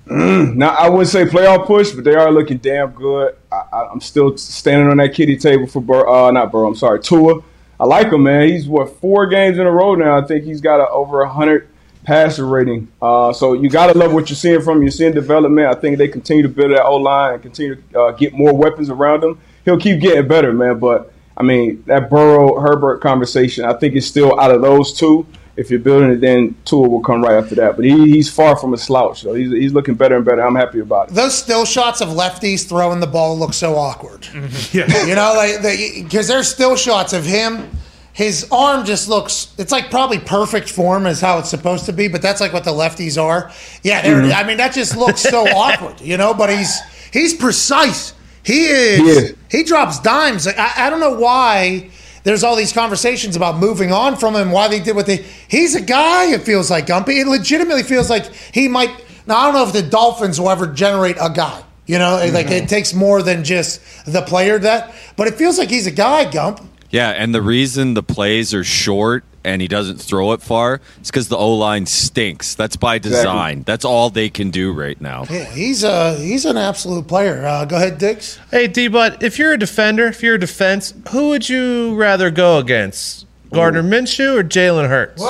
Now 0.09 0.69
I 0.69 0.89
wouldn't 0.89 1.09
say 1.09 1.25
playoff 1.25 1.65
push, 1.67 1.91
but 1.91 2.03
they 2.03 2.15
are 2.15 2.31
looking 2.31 2.57
damn 2.57 2.91
good. 2.91 3.35
I, 3.51 3.87
I'm 3.91 4.01
still 4.01 4.35
standing 4.37 4.89
on 4.89 4.97
that 4.97 5.13
kitty 5.13 5.37
table 5.37 5.67
for 5.67 5.81
Bur- 5.81 6.07
uh, 6.07 6.31
not 6.31 6.51
Burrow. 6.51 6.67
I'm 6.67 6.75
sorry, 6.75 6.99
Tua. 6.99 7.41
I 7.79 7.85
like 7.85 8.11
him, 8.11 8.23
man. 8.23 8.47
He's 8.47 8.67
what 8.67 8.97
four 8.99 9.27
games 9.27 9.57
in 9.57 9.65
a 9.65 9.71
row 9.71 9.95
now. 9.95 10.17
I 10.17 10.25
think 10.25 10.43
he's 10.43 10.61
got 10.61 10.79
a, 10.79 10.89
over 10.89 11.25
hundred 11.25 11.69
passer 12.03 12.45
rating. 12.45 12.87
Uh, 13.01 13.31
so 13.31 13.53
you 13.53 13.69
gotta 13.69 13.97
love 13.97 14.11
what 14.13 14.29
you're 14.29 14.35
seeing 14.37 14.61
from 14.61 14.77
him. 14.77 14.83
You're 14.83 14.91
seeing 14.91 15.13
development. 15.13 15.67
I 15.67 15.75
think 15.79 15.97
they 15.97 16.07
continue 16.07 16.43
to 16.43 16.49
build 16.49 16.71
that 16.71 16.83
O 16.83 16.95
line 16.97 17.35
and 17.35 17.41
continue 17.41 17.75
to 17.75 17.99
uh, 18.01 18.11
get 18.11 18.33
more 18.33 18.55
weapons 18.55 18.89
around 18.89 19.23
him. 19.23 19.39
He'll 19.63 19.79
keep 19.79 20.01
getting 20.01 20.27
better, 20.27 20.51
man. 20.53 20.79
But 20.79 21.13
I 21.37 21.43
mean 21.43 21.83
that 21.85 22.09
Burrow 22.09 22.59
Herbert 22.59 22.99
conversation. 23.01 23.63
I 23.63 23.73
think 23.73 23.95
it's 23.95 24.07
still 24.07 24.39
out 24.39 24.51
of 24.51 24.61
those 24.61 24.91
two. 24.91 25.25
If 25.59 25.69
you're 25.69 25.81
building 25.81 26.09
it, 26.11 26.21
then 26.21 26.55
Tua 26.63 26.87
will 26.87 27.01
come 27.01 27.21
right 27.21 27.35
after 27.35 27.53
that. 27.55 27.75
But 27.75 27.83
he, 27.83 28.11
he's 28.11 28.31
far 28.31 28.55
from 28.55 28.73
a 28.73 28.77
slouch. 28.77 29.21
So 29.23 29.33
he's, 29.33 29.51
he's 29.51 29.73
looking 29.73 29.95
better 29.95 30.15
and 30.15 30.23
better. 30.23 30.41
I'm 30.41 30.55
happy 30.55 30.79
about 30.79 31.09
it. 31.09 31.15
Those 31.15 31.37
still 31.37 31.65
shots 31.65 31.99
of 31.99 32.07
lefties 32.07 32.65
throwing 32.65 33.01
the 33.01 33.07
ball 33.07 33.37
look 33.37 33.53
so 33.53 33.75
awkward. 33.75 34.27
Yeah. 34.71 35.05
You 35.05 35.15
know, 35.15 35.33
like 35.35 35.61
because 36.03 36.27
there's 36.27 36.47
still 36.47 36.75
shots 36.75 37.13
of 37.13 37.25
him. 37.25 37.69
His 38.13 38.47
arm 38.51 38.85
just 38.85 39.09
looks. 39.09 39.53
It's 39.57 39.71
like 39.71 39.89
probably 39.89 40.19
perfect 40.19 40.69
form 40.69 41.05
is 41.05 41.19
how 41.19 41.39
it's 41.39 41.49
supposed 41.49 41.85
to 41.85 41.93
be, 41.93 42.07
but 42.07 42.21
that's 42.21 42.39
like 42.39 42.53
what 42.53 42.63
the 42.63 42.71
lefties 42.71 43.21
are. 43.21 43.51
Yeah, 43.83 44.01
they're, 44.01 44.21
mm-hmm. 44.21 44.31
I 44.31 44.43
mean 44.43 44.57
that 44.57 44.73
just 44.73 44.95
looks 44.95 45.21
so 45.21 45.47
awkward, 45.55 46.01
you 46.01 46.17
know. 46.17 46.33
But 46.33 46.49
he's 46.49 46.79
he's 47.11 47.33
precise. 47.33 48.13
He 48.43 48.65
is. 48.65 48.99
He 48.99 49.05
is. 49.05 49.35
He 49.49 49.63
drops 49.63 49.99
dimes. 49.99 50.47
I, 50.47 50.71
I 50.75 50.89
don't 50.89 50.99
know 50.99 51.17
why. 51.17 51.89
There's 52.23 52.43
all 52.43 52.55
these 52.55 52.73
conversations 52.73 53.35
about 53.35 53.57
moving 53.57 53.91
on 53.91 54.17
from 54.17 54.35
him. 54.35 54.51
Why 54.51 54.67
they 54.67 54.79
did 54.79 54.95
what 54.95 55.05
they. 55.05 55.17
He's 55.47 55.75
a 55.75 55.81
guy. 55.81 56.25
It 56.25 56.41
feels 56.41 56.69
like 56.69 56.87
Gumpy. 56.87 57.21
It 57.21 57.27
legitimately 57.27 57.83
feels 57.83 58.09
like 58.09 58.33
he 58.33 58.67
might. 58.67 58.89
Now 59.25 59.37
I 59.37 59.45
don't 59.45 59.53
know 59.53 59.67
if 59.67 59.73
the 59.73 59.89
Dolphins 59.89 60.39
will 60.39 60.49
ever 60.49 60.67
generate 60.67 61.17
a 61.21 61.29
guy. 61.29 61.63
You 61.85 61.97
know, 61.97 62.17
like 62.31 62.47
it 62.47 62.49
mm-hmm. 62.49 62.65
takes 62.67 62.93
more 62.93 63.23
than 63.23 63.43
just 63.43 63.81
the 64.05 64.21
player 64.21 64.59
that. 64.59 64.93
But 65.15 65.27
it 65.27 65.35
feels 65.35 65.57
like 65.57 65.69
he's 65.69 65.87
a 65.87 65.91
guy, 65.91 66.29
Gump. 66.29 66.61
Yeah, 66.91 67.09
and 67.09 67.33
the 67.35 67.41
reason 67.41 67.93
the 67.93 68.03
plays 68.03 68.53
are 68.53 68.63
short 68.63 69.23
and 69.43 69.61
he 69.61 69.67
doesn't 69.67 69.97
throw 69.97 70.33
it 70.33 70.41
far 70.41 70.81
is 71.01 71.09
because 71.09 71.29
the 71.29 71.37
O 71.37 71.53
line 71.55 71.85
stinks. 71.85 72.55
That's 72.55 72.75
by 72.75 72.97
design. 72.97 73.63
That's 73.63 73.85
all 73.85 74.09
they 74.09 74.29
can 74.29 74.51
do 74.51 74.73
right 74.73 74.99
now. 74.99 75.25
Yeah, 75.29 75.45
he's 75.45 75.83
a 75.83 76.15
he's 76.15 76.45
an 76.45 76.57
absolute 76.57 77.07
player. 77.07 77.45
Uh, 77.45 77.65
go 77.65 77.77
ahead, 77.77 77.97
Diggs. 77.97 78.39
Hey, 78.51 78.67
D, 78.67 78.87
but 78.87 79.23
if 79.23 79.39
you're 79.39 79.53
a 79.53 79.57
defender, 79.57 80.07
if 80.07 80.21
you're 80.23 80.35
a 80.35 80.39
defense, 80.39 80.93
who 81.11 81.29
would 81.29 81.47
you 81.47 81.95
rather 81.95 82.29
go 82.31 82.57
against? 82.57 83.25
Gardner 83.51 83.81
Minshew 83.81 84.39
or 84.39 84.43
Jalen 84.43 84.87
Hurts? 84.89 85.23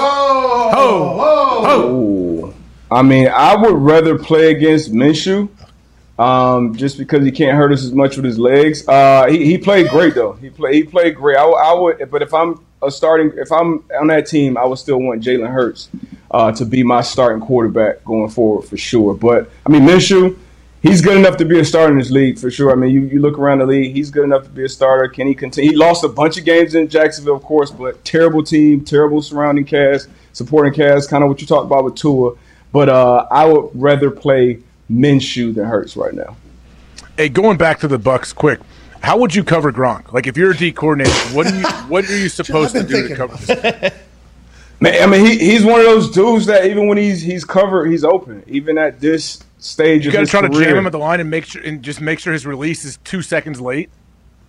Ooh. 1.79 2.53
I 2.91 3.01
mean, 3.01 3.27
I 3.29 3.55
would 3.55 3.75
rather 3.75 4.17
play 4.17 4.51
against 4.51 4.91
Minshew, 4.91 5.47
um, 6.19 6.75
just 6.75 6.97
because 6.97 7.23
he 7.25 7.31
can't 7.31 7.57
hurt 7.57 7.71
us 7.71 7.83
as 7.83 7.93
much 7.93 8.17
with 8.17 8.25
his 8.25 8.37
legs. 8.37 8.87
Uh, 8.87 9.25
he, 9.27 9.45
he 9.45 9.57
played 9.57 9.89
great 9.89 10.13
though. 10.13 10.33
He 10.33 10.49
played 10.49 10.75
he 10.75 10.83
played 10.83 11.15
great. 11.15 11.37
I, 11.37 11.45
I 11.45 11.73
would, 11.73 12.11
but 12.11 12.21
if 12.21 12.33
I'm 12.33 12.63
a 12.83 12.91
starting, 12.91 13.31
if 13.37 13.51
I'm 13.51 13.85
on 13.99 14.07
that 14.07 14.27
team, 14.27 14.57
I 14.57 14.65
would 14.65 14.77
still 14.77 14.99
want 14.99 15.23
Jalen 15.23 15.49
Hurts 15.49 15.89
uh, 16.29 16.51
to 16.51 16.65
be 16.65 16.83
my 16.83 17.01
starting 17.01 17.41
quarterback 17.41 18.03
going 18.03 18.29
forward 18.29 18.67
for 18.67 18.75
sure. 18.75 19.13
But 19.13 19.49
I 19.65 19.71
mean, 19.71 19.83
Minshew, 19.83 20.37
he's 20.81 21.01
good 21.01 21.17
enough 21.17 21.37
to 21.37 21.45
be 21.45 21.57
a 21.57 21.65
starter 21.65 21.93
in 21.93 21.99
this 21.99 22.11
league 22.11 22.37
for 22.37 22.51
sure. 22.51 22.71
I 22.71 22.75
mean, 22.75 22.91
you, 22.91 23.01
you 23.01 23.21
look 23.21 23.39
around 23.39 23.59
the 23.59 23.65
league, 23.65 23.95
he's 23.95 24.11
good 24.11 24.25
enough 24.25 24.43
to 24.43 24.49
be 24.49 24.65
a 24.65 24.69
starter. 24.69 25.07
Can 25.07 25.25
he 25.25 25.33
continue? 25.33 25.71
He 25.71 25.77
lost 25.77 26.03
a 26.03 26.09
bunch 26.09 26.37
of 26.37 26.43
games 26.43 26.75
in 26.75 26.89
Jacksonville, 26.89 27.37
of 27.37 27.43
course, 27.43 27.71
but 27.71 28.03
terrible 28.03 28.43
team, 28.43 28.83
terrible 28.83 29.21
surrounding 29.21 29.63
cast, 29.63 30.09
supporting 30.33 30.73
cast, 30.73 31.09
kind 31.09 31.23
of 31.23 31.29
what 31.29 31.39
you 31.39 31.47
talked 31.47 31.65
about 31.65 31.85
with 31.85 31.95
Tua. 31.95 32.35
But 32.73 32.89
uh, 32.89 33.25
I 33.31 33.45
would 33.45 33.71
rather 33.73 34.11
play 34.11 34.59
Minshew 34.91 35.53
than 35.53 35.65
Hurts 35.65 35.95
right 35.95 36.13
now. 36.13 36.35
Hey, 37.17 37.29
going 37.29 37.57
back 37.57 37.79
to 37.81 37.87
the 37.87 37.99
Bucs, 37.99 38.33
quick. 38.33 38.59
How 39.01 39.17
would 39.17 39.33
you 39.33 39.43
cover 39.43 39.71
Gronk? 39.71 40.11
Like, 40.11 40.27
if 40.27 40.35
you're 40.37 40.51
a 40.51 40.57
D 40.57 40.71
coordinator, 40.71 41.11
what 41.33 41.47
are 41.47 41.55
you 41.57 41.65
what 41.87 42.09
are 42.09 42.17
you 42.17 42.29
supposed 42.29 42.75
to 42.75 42.83
do 42.83 43.01
been 43.01 43.09
to 43.09 43.15
cover 43.15 43.37
this? 43.37 43.93
Man, 44.81 45.03
I 45.03 45.05
mean, 45.07 45.25
he, 45.25 45.37
he's 45.37 45.65
one 45.65 45.79
of 45.81 45.85
those 45.85 46.09
dudes 46.11 46.45
that 46.45 46.65
even 46.65 46.87
when 46.87 46.97
he's 46.97 47.21
he's 47.21 47.43
covered, 47.45 47.87
he's 47.87 48.03
open. 48.05 48.43
Even 48.47 48.77
at 48.77 48.99
this 48.99 49.43
stage 49.57 50.05
You 50.05 50.09
of 50.09 50.13
got 50.13 50.19
to 50.19 50.21
his 50.21 50.29
try 50.31 50.41
to 50.41 50.49
career. 50.49 50.69
jam 50.69 50.77
him 50.77 50.85
at 50.85 50.91
the 50.93 50.99
line 50.99 51.19
and 51.19 51.29
make 51.29 51.45
sure 51.45 51.61
and 51.61 51.81
just 51.83 51.99
make 51.99 52.19
sure 52.19 52.31
his 52.31 52.45
release 52.45 52.85
is 52.85 52.97
two 53.03 53.21
seconds 53.21 53.59
late. 53.59 53.89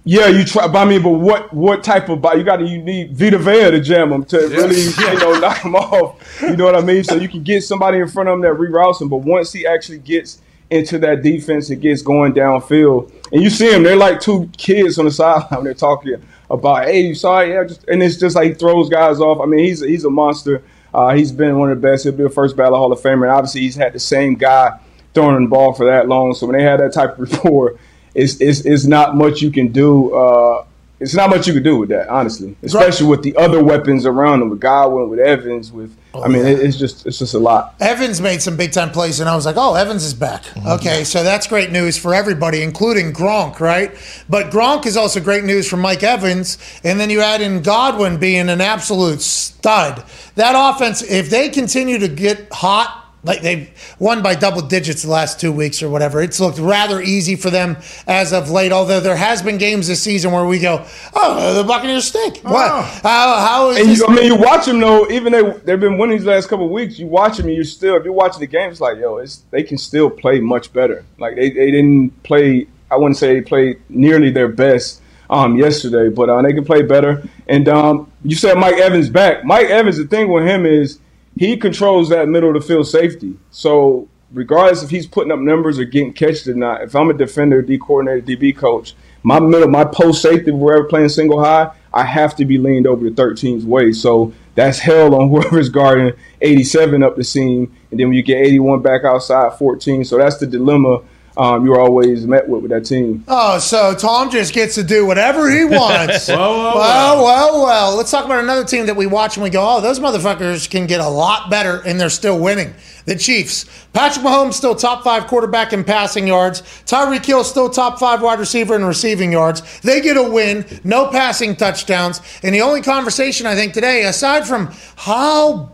Yeah, 0.05 0.28
you 0.28 0.44
try. 0.44 0.66
But 0.66 0.78
I 0.78 0.85
mean, 0.86 1.02
but 1.02 1.10
what 1.10 1.52
what 1.52 1.85
type 1.85 2.09
of 2.09 2.22
body? 2.22 2.39
You 2.39 2.44
got 2.44 2.56
to 2.56 2.66
you 2.66 2.82
need 2.82 3.14
Vita 3.16 3.39
Vea 3.39 3.70
to 3.70 3.81
jam 3.81 4.12
him 4.12 4.24
to 4.27 4.39
really 4.39 4.81
you 4.81 5.18
know 5.18 5.39
knock 5.40 5.59
him 5.59 5.74
off. 5.77 6.40
You 6.40 6.56
know 6.56 6.64
what 6.64 6.74
I 6.74 6.81
mean? 6.81 7.05
So 7.05 7.16
you 7.16 7.28
can 7.28 7.43
get 7.43 7.64
somebody 7.64 7.98
in 7.98 8.09
front 8.09 8.28
of 8.28 8.35
him 8.35 8.40
that 8.43 8.55
reroutes 8.55 9.01
him. 9.01 9.10
But 9.10 9.18
once 9.18 9.52
he 9.52 9.66
actually 9.66 9.98
gets 9.98 10.40
into 10.70 10.98
that 11.01 11.22
defense, 11.22 11.68
it 11.68 11.77
gets 11.77 12.01
going 12.01 12.32
downfield, 12.32 13.12
and 13.32 13.43
you 13.43 13.51
see 13.51 13.70
him. 13.70 13.82
They're 13.82 13.97
like 13.97 14.20
two 14.20 14.48
kids 14.56 14.98
on 14.98 15.05
the 15.05 15.10
sideline. 15.10 15.64
They're 15.64 15.74
talking 15.74 16.14
about, 16.48 16.86
"Hey, 16.86 17.02
you 17.02 17.14
saw 17.14 17.40
it? 17.40 17.51
Yeah." 17.51 17.64
Just, 17.64 17.85
and 17.86 18.02
it's 18.02 18.16
just 18.16 18.36
like 18.36 18.48
he 18.48 18.55
throws 18.55 18.89
guys 18.89 19.20
off. 19.20 19.40
I 19.40 19.47
mean, 19.47 19.64
he's 19.64 19.81
he's 19.81 20.06
a 20.06 20.10
monster. 20.10 20.62
Uh, 20.94 21.14
he's 21.14 21.31
been 21.31 21.59
one 21.59 21.70
of 21.70 21.81
the 21.81 21.86
best. 21.86 22.05
He'll 22.05 22.12
be 22.12 22.24
a 22.24 22.31
first 22.31 22.56
ballot 22.56 22.78
Hall 22.78 22.90
of 22.90 23.01
Famer. 23.01 23.22
And 23.22 23.32
obviously, 23.32 23.60
he's 23.60 23.77
had 23.77 23.93
the 23.93 24.01
same 24.01 24.35
guy 24.35 24.78
throwing 25.14 25.44
the 25.44 25.48
ball 25.48 25.72
for 25.72 25.86
that 25.86 26.09
long. 26.09 26.35
So 26.35 26.47
when 26.47 26.56
they 26.56 26.64
had 26.64 26.81
that 26.81 26.93
type 26.93 27.18
of 27.18 27.31
rapport, 27.32 27.78
it's 28.15 28.41
it's, 28.41 28.61
it's 28.61 28.87
not 28.87 29.16
much 29.16 29.43
you 29.43 29.51
can 29.51 29.69
do. 29.69 30.15
Uh, 30.15 30.65
it's 30.99 31.15
not 31.15 31.31
much 31.31 31.47
you 31.47 31.55
can 31.55 31.62
do 31.62 31.78
with 31.78 31.89
that, 31.89 32.09
honestly. 32.09 32.57
Especially 32.62 33.07
with 33.07 33.23
the 33.23 33.35
other 33.37 33.65
weapons 33.65 34.05
around 34.05 34.43
him, 34.43 34.51
with 34.51 34.61
Godwin, 34.61 35.09
with 35.09 35.19
Evans, 35.19 35.73
with 35.73 35.97
I 36.12 36.27
mean, 36.28 36.45
it, 36.45 36.59
it's 36.59 36.77
just 36.77 37.07
it's 37.07 37.19
just 37.19 37.35
a 37.35 37.39
lot. 37.39 37.74
Evans 37.81 38.20
made 38.20 38.43
some 38.43 38.57
big 38.57 38.73
time 38.73 38.91
plays, 38.91 39.20
and 39.20 39.28
I 39.28 39.35
was 39.37 39.47
like, 39.47 39.57
oh, 39.57 39.74
Evans 39.74 40.05
is 40.05 40.12
back. 40.12 40.45
Okay, 40.66 41.05
so 41.05 41.23
that's 41.23 41.47
great 41.47 41.70
news 41.70 41.97
for 41.97 42.15
everybody, 42.15 42.62
including 42.62 43.12
Gronk, 43.12 43.61
right? 43.61 43.93
But 44.28 44.51
Gronk 44.51 44.87
is 44.87 44.97
also 44.97 45.20
great 45.20 45.45
news 45.45 45.69
for 45.69 45.77
Mike 45.77 46.03
Evans. 46.03 46.59
And 46.82 46.99
then 46.99 47.11
you 47.11 47.20
add 47.20 47.41
in 47.41 47.62
Godwin 47.62 48.19
being 48.19 48.49
an 48.49 48.61
absolute 48.61 49.20
stud. 49.20 50.05
That 50.35 50.55
offense, 50.57 51.03
if 51.03 51.31
they 51.31 51.49
continue 51.49 51.99
to 51.99 52.09
get 52.09 52.49
hot, 52.53 52.99
like 53.23 53.43
they've 53.43 53.71
won 53.99 54.23
by 54.23 54.35
double 54.35 54.63
digits 54.63 55.03
the 55.03 55.11
last 55.11 55.39
two 55.39 55.53
weeks 55.53 55.83
or 55.83 55.91
whatever. 55.91 56.23
It's 56.23 56.41
looked 56.41 56.59
rather 56.59 57.01
easy 57.03 57.37
for 57.37 57.51
them 57.51 57.77
as 58.07 58.33
of 58.33 58.51
late. 58.51 58.73
Although 58.73 59.01
there 59.01 59.17
has 59.17 59.43
been 59.43 59.59
games 59.59 59.89
this 59.89 60.03
season 60.03 60.33
where 60.33 60.47
we 60.47 60.59
go, 60.59 60.85
"Oh, 61.15 61.55
the 61.55 61.65
Buccaneers 61.65 62.07
stink." 62.07 62.39
What? 62.39 62.71
How? 63.03 63.39
How 63.41 63.71
is 63.71 63.79
And 63.79 63.89
this? 63.89 63.99
you, 63.99 64.07
I 64.07 64.15
mean, 64.15 64.25
you 64.25 64.37
watch 64.37 64.67
them 64.67 64.81
though. 64.81 65.09
Even 65.11 65.33
they 65.33 65.43
they've 65.65 65.81
been 65.81 65.99
winning 65.99 66.17
these 66.17 66.27
last 66.27 66.49
couple 66.49 66.65
of 66.67 66.71
weeks. 66.73 66.99
You 66.99 67.07
watch 67.07 67.37
them, 67.37 67.47
and 67.49 67.57
you 67.57 67.65
still 67.65 67.97
if 67.97 68.05
you're 68.05 68.13
watching 68.13 68.41
the 68.41 68.47
game, 68.47 68.71
it's 68.71 68.81
like 68.81 68.99
yo, 68.99 69.19
it's 69.19 69.43
they 69.51 69.63
can 69.63 69.77
still 69.79 70.09
play 70.09 70.41
much 70.41 70.73
better. 70.73 71.05
Like 71.19 71.37
they, 71.37 71.51
they 71.51 71.71
didn't 71.71 72.23
play. 72.23 72.67
I 72.91 72.97
wouldn't 72.97 73.19
say 73.19 73.35
they 73.35 73.43
played 73.43 73.81
nearly 73.89 74.31
their 74.31 74.49
best 74.49 75.01
um, 75.29 75.57
yesterday, 75.57 76.09
but 76.09 76.29
uh, 76.29 76.43
they 76.43 76.53
can 76.53 76.65
play 76.65 76.83
better. 76.83 77.23
And 77.49 77.69
um, 77.69 78.11
you 78.25 78.35
said 78.35 78.57
Mike 78.59 78.77
Evans 78.79 79.09
back. 79.11 79.45
Mike 79.45 79.67
Evans. 79.69 79.99
The 79.99 80.07
thing 80.07 80.29
with 80.33 80.45
him 80.45 80.67
is 80.67 80.99
he 81.36 81.57
controls 81.57 82.09
that 82.11 82.28
middle 82.28 82.55
of 82.55 82.62
the 82.62 82.66
field 82.66 82.86
safety. 82.86 83.39
So 83.51 84.09
regardless 84.32 84.82
if 84.82 84.90
he's 84.90 85.07
putting 85.07 85.32
up 85.32 85.39
numbers 85.39 85.78
or 85.78 85.85
getting 85.85 86.12
catches 86.12 86.48
or 86.48 86.55
not, 86.55 86.82
if 86.82 86.94
I'm 86.94 87.11
a 87.11 87.15
defender, 87.15 87.62
D 87.62 87.78
coordinator, 87.78 88.20
DB 88.20 88.57
coach, 88.57 88.94
my 89.23 89.39
middle, 89.39 89.69
my 89.69 89.85
post 89.85 90.23
safety, 90.23 90.51
if 90.52 90.89
playing 90.89 91.09
single 91.09 91.43
high, 91.43 91.70
I 91.93 92.05
have 92.05 92.36
to 92.36 92.44
be 92.44 92.59
leaned 92.59 92.86
over 92.86 93.09
the 93.09 93.11
13's 93.11 93.65
way. 93.65 93.93
So 93.93 94.32
that's 94.55 94.78
hell 94.78 95.15
on 95.15 95.28
whoever's 95.31 95.69
guarding 95.69 96.12
87 96.40 97.02
up 97.02 97.16
the 97.16 97.24
seam, 97.24 97.74
and 97.90 98.01
then 98.01 98.09
when 98.09 98.16
you 98.16 98.23
get 98.23 98.39
81 98.39 98.82
back 98.82 99.05
outside 99.05 99.59
14. 99.59 100.05
So 100.05 100.19
that's 100.19 100.39
the 100.39 100.47
dilemma 100.47 101.02
um, 101.36 101.65
you're 101.65 101.81
always 101.81 102.27
met 102.27 102.48
with 102.48 102.62
with 102.62 102.70
that 102.70 102.85
team. 102.85 103.24
Oh, 103.28 103.59
so 103.59 103.94
Tom 103.94 104.31
just 104.31 104.52
gets 104.52 104.74
to 104.74 104.82
do 104.82 105.07
whatever 105.07 105.51
he 105.51 105.65
wants. 105.66 106.28
Whoa, 106.28 106.36
whoa, 106.36 106.74
well, 106.74 107.24
well, 107.24 107.62
well. 107.65 107.97
Let's 107.97 108.11
talk 108.11 108.24
about 108.24 108.43
another 108.43 108.65
team 108.65 108.86
that 108.86 108.97
we 108.97 109.07
watch 109.07 109.36
and 109.36 109.44
we 109.44 109.51
go, 109.51 109.77
oh, 109.77 109.81
those 109.81 110.01
motherfuckers 110.01 110.69
can 110.69 110.86
get 110.86 111.01
a 111.01 111.09
lot 111.09 111.51
better 111.51 111.82
and 111.86 112.01
they're 112.01 112.11
still 112.11 112.39
winning. 112.39 112.74
The 113.07 113.16
Chiefs. 113.16 113.65
Patrick 113.93 114.24
Mahomes 114.24 114.55
still 114.55 114.74
top 114.74 115.02
five 115.02 115.27
quarterback 115.27 115.73
in 115.73 115.85
passing 115.85 116.27
yards. 116.27 116.61
Tyreek 116.86 117.24
Hill 117.24 117.44
still 117.44 117.70
top 117.70 117.98
five 117.98 118.23
wide 118.23 118.39
receiver 118.39 118.77
in 118.77 118.85
receiving 118.85 119.32
yards. 119.32 119.81
They 119.81 120.01
get 120.01 120.16
a 120.16 120.23
win, 120.23 120.65
no 120.85 121.09
passing 121.09 121.57
touchdowns. 121.57 122.20
And 122.43 122.55
the 122.55 122.61
only 122.61 122.82
conversation 122.82 123.47
I 123.47 123.55
think 123.55 123.73
today, 123.73 124.05
aside 124.05 124.47
from 124.47 124.73
how 124.97 125.73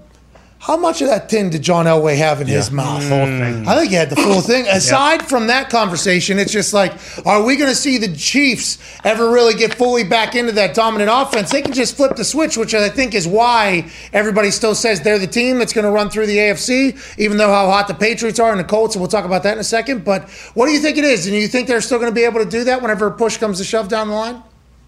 how 0.66 0.76
much 0.76 1.00
of 1.00 1.06
that 1.06 1.28
tin 1.28 1.48
did 1.48 1.62
John 1.62 1.86
Elway 1.86 2.16
have 2.16 2.40
in 2.40 2.48
his 2.48 2.72
mouth? 2.72 3.00
Mm. 3.04 3.68
I 3.68 3.78
think 3.78 3.90
he 3.90 3.94
had 3.94 4.10
the 4.10 4.16
full 4.16 4.40
thing. 4.40 4.66
Aside 4.70 5.24
from 5.24 5.46
that 5.46 5.70
conversation, 5.70 6.40
it's 6.40 6.50
just 6.50 6.74
like, 6.74 6.92
are 7.24 7.44
we 7.44 7.54
going 7.54 7.70
to 7.70 7.76
see 7.76 7.98
the 7.98 8.12
Chiefs 8.16 8.76
ever 9.04 9.30
really 9.30 9.54
get 9.54 9.74
fully 9.74 10.02
back 10.02 10.34
into 10.34 10.50
that 10.50 10.74
dominant 10.74 11.08
offense? 11.12 11.52
They 11.52 11.62
can 11.62 11.72
just 11.72 11.96
flip 11.96 12.16
the 12.16 12.24
switch, 12.24 12.56
which 12.56 12.74
I 12.74 12.88
think 12.88 13.14
is 13.14 13.28
why 13.28 13.88
everybody 14.12 14.50
still 14.50 14.74
says 14.74 15.00
they're 15.00 15.20
the 15.20 15.28
team 15.28 15.60
that's 15.60 15.72
going 15.72 15.84
to 15.84 15.90
run 15.92 16.10
through 16.10 16.26
the 16.26 16.36
AFC, 16.36 17.16
even 17.16 17.36
though 17.36 17.50
how 17.50 17.70
hot 17.70 17.86
the 17.86 17.94
Patriots 17.94 18.40
are 18.40 18.50
and 18.50 18.58
the 18.58 18.64
Colts, 18.64 18.96
and 18.96 19.00
we'll 19.00 19.08
talk 19.08 19.24
about 19.24 19.44
that 19.44 19.52
in 19.52 19.60
a 19.60 19.64
second. 19.64 20.04
But 20.04 20.28
what 20.54 20.66
do 20.66 20.72
you 20.72 20.80
think 20.80 20.98
it 20.98 21.04
is? 21.04 21.28
And 21.28 21.36
you 21.36 21.46
think 21.46 21.68
they're 21.68 21.80
still 21.80 22.00
going 22.00 22.10
to 22.10 22.14
be 22.14 22.24
able 22.24 22.42
to 22.42 22.50
do 22.50 22.64
that 22.64 22.82
whenever 22.82 23.06
a 23.06 23.12
push 23.12 23.36
comes 23.36 23.58
to 23.58 23.64
shove 23.64 23.86
down 23.86 24.08
the 24.08 24.14
line? 24.14 24.42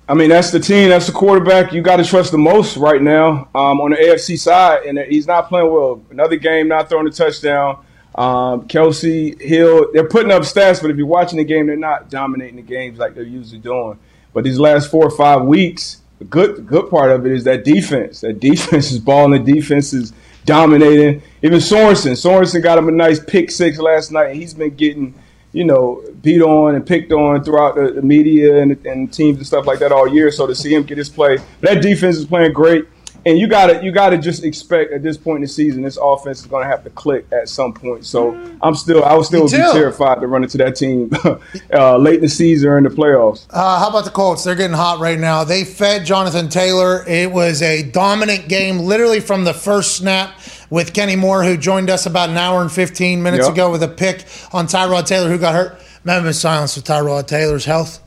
I 0.09 0.15
mean, 0.15 0.31
that's 0.31 0.51
the 0.51 0.59
team, 0.59 0.89
that's 0.89 1.07
the 1.07 1.13
quarterback 1.13 1.73
you 1.73 1.83
got 1.83 1.97
to 1.97 2.05
trust 2.05 2.33
the 2.33 2.39
most 2.39 2.79
right 2.79 3.03
now 3.03 3.49
um, 3.55 3.79
on 3.81 3.91
the 3.91 3.97
AFC 3.97 4.39
side, 4.39 4.85
and 4.87 4.99
he's 4.99 5.27
not 5.27 5.49
playing 5.49 5.71
well. 5.71 6.03
Another 6.11 6.37
game, 6.37 6.67
not 6.67 6.89
throwing 6.89 7.07
a 7.07 7.11
touchdown. 7.11 7.85
Um, 8.15 8.67
Kelce 8.67 9.39
Hill, 9.41 9.93
they're 9.93 10.09
putting 10.09 10.33
up 10.33 10.43
stats, 10.43 10.81
but 10.81 10.91
if 10.91 10.97
you're 10.97 11.07
watching 11.07 11.37
the 11.37 11.45
game, 11.45 11.67
they're 11.67 11.77
not 11.77 12.09
dominating 12.09 12.57
the 12.57 12.63
games 12.63 12.99
like 12.99 13.15
they're 13.15 13.23
usually 13.23 13.61
doing. 13.61 13.99
But 14.33 14.45
these 14.45 14.59
last 14.59 14.91
four 14.91 15.05
or 15.05 15.11
five 15.11 15.43
weeks, 15.43 16.01
the 16.19 16.25
good 16.25 16.57
the 16.57 16.63
good 16.63 16.89
part 16.89 17.11
of 17.11 17.27
it 17.27 17.33
is 17.33 17.45
that 17.45 17.65
defense. 17.65 18.23
That 18.23 18.41
defense 18.41 18.91
is 18.91 18.99
balling. 18.99 19.45
The 19.45 19.53
defense 19.53 19.93
is 19.93 20.15
dominating. 20.47 21.23
Even 21.43 21.59
Sorensen, 21.59 22.13
Sorensen 22.13 22.63
got 22.63 22.79
him 22.79 22.89
a 22.89 22.93
nice 22.93 23.21
pick 23.21 23.51
six 23.51 23.79
last 23.79 24.11
night, 24.11 24.31
and 24.31 24.41
he's 24.41 24.55
been 24.55 24.75
getting 24.75 25.15
you 25.59 25.65
know, 25.65 26.01
beat 26.23 26.41
on 26.41 26.77
and 26.77 26.87
picked 26.87 27.11
on 27.11 27.43
throughout 27.43 27.75
the, 27.75 27.91
the 27.91 28.01
media 28.01 28.63
and, 28.63 28.87
and 28.87 29.13
teams 29.13 29.39
and 29.39 29.47
stuff 29.47 29.67
like 29.67 29.81
that 29.81 29.91
all 29.91 30.07
year. 30.07 30.31
So 30.31 30.47
to 30.47 30.55
see 30.55 30.73
him 30.73 30.85
get 30.85 30.97
his 30.97 31.09
play, 31.09 31.39
that 31.63 31.83
defense 31.83 32.17
is 32.17 32.27
playing 32.27 32.53
great. 32.53 32.87
And 33.27 33.37
you 33.37 33.49
got 33.49 33.67
to 33.67 33.85
you 33.85 33.91
got 33.91 34.11
to 34.11 34.19
just 34.19 34.45
expect 34.45 34.93
at 34.93 35.03
this 35.03 35.17
point 35.17 35.39
in 35.39 35.43
the 35.43 35.49
season, 35.49 35.83
this 35.83 35.99
offense 36.01 36.39
is 36.39 36.47
going 36.47 36.65
to 36.65 36.71
have 36.71 36.85
to 36.85 36.91
click 36.91 37.27
at 37.33 37.49
some 37.49 37.73
point. 37.73 38.07
So 38.07 38.31
I'm 38.63 38.77
still 38.77 39.05
I 39.05 39.15
would 39.15 39.27
still 39.27 39.47
be 39.47 39.51
terrified 39.51 40.21
to 40.21 40.29
run 40.29 40.45
into 40.45 40.59
that 40.59 40.77
team 40.77 41.11
uh, 41.75 41.97
late 41.97 42.17
in 42.17 42.21
the 42.21 42.29
season 42.29 42.69
or 42.69 42.79
in 42.79 42.85
the 42.85 42.91
playoffs. 42.91 43.47
Uh, 43.51 43.81
how 43.81 43.89
about 43.89 44.05
the 44.05 44.13
Colts? 44.13 44.45
They're 44.45 44.55
getting 44.55 44.77
hot 44.77 45.01
right 45.01 45.19
now. 45.19 45.43
They 45.43 45.65
fed 45.65 46.07
Jonathan 46.07 46.49
Taylor. 46.49 47.05
It 47.09 47.33
was 47.33 47.61
a 47.63 47.83
dominant 47.83 48.49
game, 48.49 48.79
literally 48.79 49.19
from 49.19 49.43
the 49.43 49.55
first 49.55 49.97
snap. 49.97 50.39
With 50.70 50.93
Kenny 50.93 51.16
Moore, 51.16 51.45
who 51.45 51.57
joined 51.57 51.89
us 51.89 52.05
about 52.07 52.28
an 52.28 52.36
hour 52.36 52.61
and 52.61 52.70
15 52.70 53.23
minutes 53.23 53.45
Yep. 53.47 53.53
ago 53.55 53.70
with 53.70 53.82
a 53.82 53.89
pick 53.89 54.24
on 54.53 54.66
Tyrod 54.66 55.07
Taylor, 55.07 55.28
who 55.28 55.39
got 55.39 55.55
hurt. 55.55 55.81
Moment 56.05 56.27
of 56.28 56.36
silence 56.36 56.74
for 56.74 56.81
Tyrod 56.81 57.27
Taylor's 57.27 57.65
health. 57.65 58.01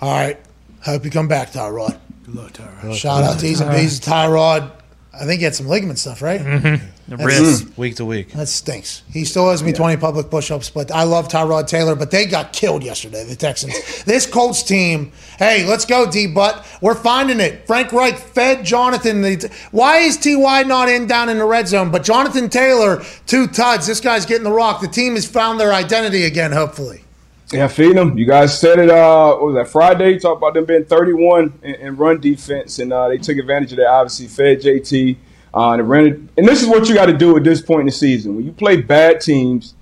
All 0.00 0.10
right. 0.12 0.38
Hope 0.84 1.04
you 1.04 1.10
come 1.10 1.28
back, 1.28 1.52
Tyrod. 1.52 1.96
Good 2.24 2.34
luck, 2.34 2.52
Tyrod. 2.52 2.94
Shout 2.94 3.24
out 3.24 3.40
to 3.40 3.46
Easy 3.46 3.64
Bees, 3.64 4.00
Tyrod. 4.00 4.70
I 5.12 5.24
think 5.24 5.38
he 5.38 5.44
had 5.44 5.54
some 5.54 5.66
ligament 5.66 5.98
stuff, 5.98 6.22
right? 6.22 6.80
Wrist. 7.16 7.76
week 7.78 7.96
to 7.96 8.04
week. 8.04 8.32
That 8.32 8.48
stinks. 8.48 9.02
He 9.12 9.24
still 9.24 9.48
owes 9.48 9.62
me 9.62 9.72
20 9.72 9.96
public 9.96 10.30
push-ups, 10.30 10.70
but 10.70 10.90
I 10.90 11.04
love 11.04 11.28
Tyrod 11.28 11.66
Taylor, 11.66 11.94
but 11.94 12.10
they 12.10 12.26
got 12.26 12.52
killed 12.52 12.82
yesterday, 12.82 13.24
the 13.24 13.36
Texans. 13.36 14.04
this 14.04 14.26
Colts 14.26 14.62
team, 14.62 15.12
hey, 15.38 15.66
let's 15.66 15.84
go, 15.84 16.10
D-Butt. 16.10 16.66
We're 16.82 16.94
finding 16.94 17.40
it. 17.40 17.66
Frank 17.66 17.92
Reich 17.92 18.18
fed 18.18 18.64
Jonathan. 18.64 19.22
The, 19.22 19.50
why 19.70 19.98
is 19.98 20.16
T.Y. 20.16 20.62
not 20.64 20.88
in 20.88 21.06
down 21.06 21.28
in 21.28 21.38
the 21.38 21.44
red 21.46 21.68
zone? 21.68 21.90
But 21.90 22.04
Jonathan 22.04 22.48
Taylor, 22.48 23.02
two 23.26 23.46
tuds. 23.46 23.86
This 23.86 24.00
guy's 24.00 24.26
getting 24.26 24.44
the 24.44 24.52
rock. 24.52 24.80
The 24.80 24.88
team 24.88 25.14
has 25.14 25.26
found 25.26 25.58
their 25.58 25.72
identity 25.72 26.24
again, 26.24 26.52
hopefully. 26.52 27.04
Yeah, 27.52 27.68
feed 27.68 27.96
them. 27.96 28.18
You 28.18 28.26
guys 28.26 28.58
said 28.58 28.78
it. 28.78 28.90
Uh, 28.90 29.34
what 29.36 29.46
was 29.46 29.54
that 29.54 29.68
Friday? 29.68 30.18
Talk 30.18 30.36
about 30.36 30.52
them 30.52 30.66
being 30.66 30.84
31 30.84 31.60
in, 31.62 31.74
in 31.76 31.96
run 31.96 32.20
defense, 32.20 32.78
and 32.78 32.92
uh, 32.92 33.08
they 33.08 33.16
took 33.16 33.38
advantage 33.38 33.72
of 33.72 33.78
that. 33.78 33.86
Obviously, 33.86 34.26
fed 34.26 34.60
JT. 34.60 35.16
Uh, 35.54 35.72
and, 35.72 35.92
it. 36.06 36.20
and 36.36 36.46
this 36.46 36.62
is 36.62 36.68
what 36.68 36.88
you 36.88 36.94
got 36.94 37.06
to 37.06 37.16
do 37.16 37.36
at 37.36 37.44
this 37.44 37.62
point 37.62 37.80
in 37.80 37.86
the 37.86 37.92
season. 37.92 38.36
When 38.36 38.44
you 38.44 38.52
play 38.52 38.80
bad 38.80 39.20
teams, 39.20 39.74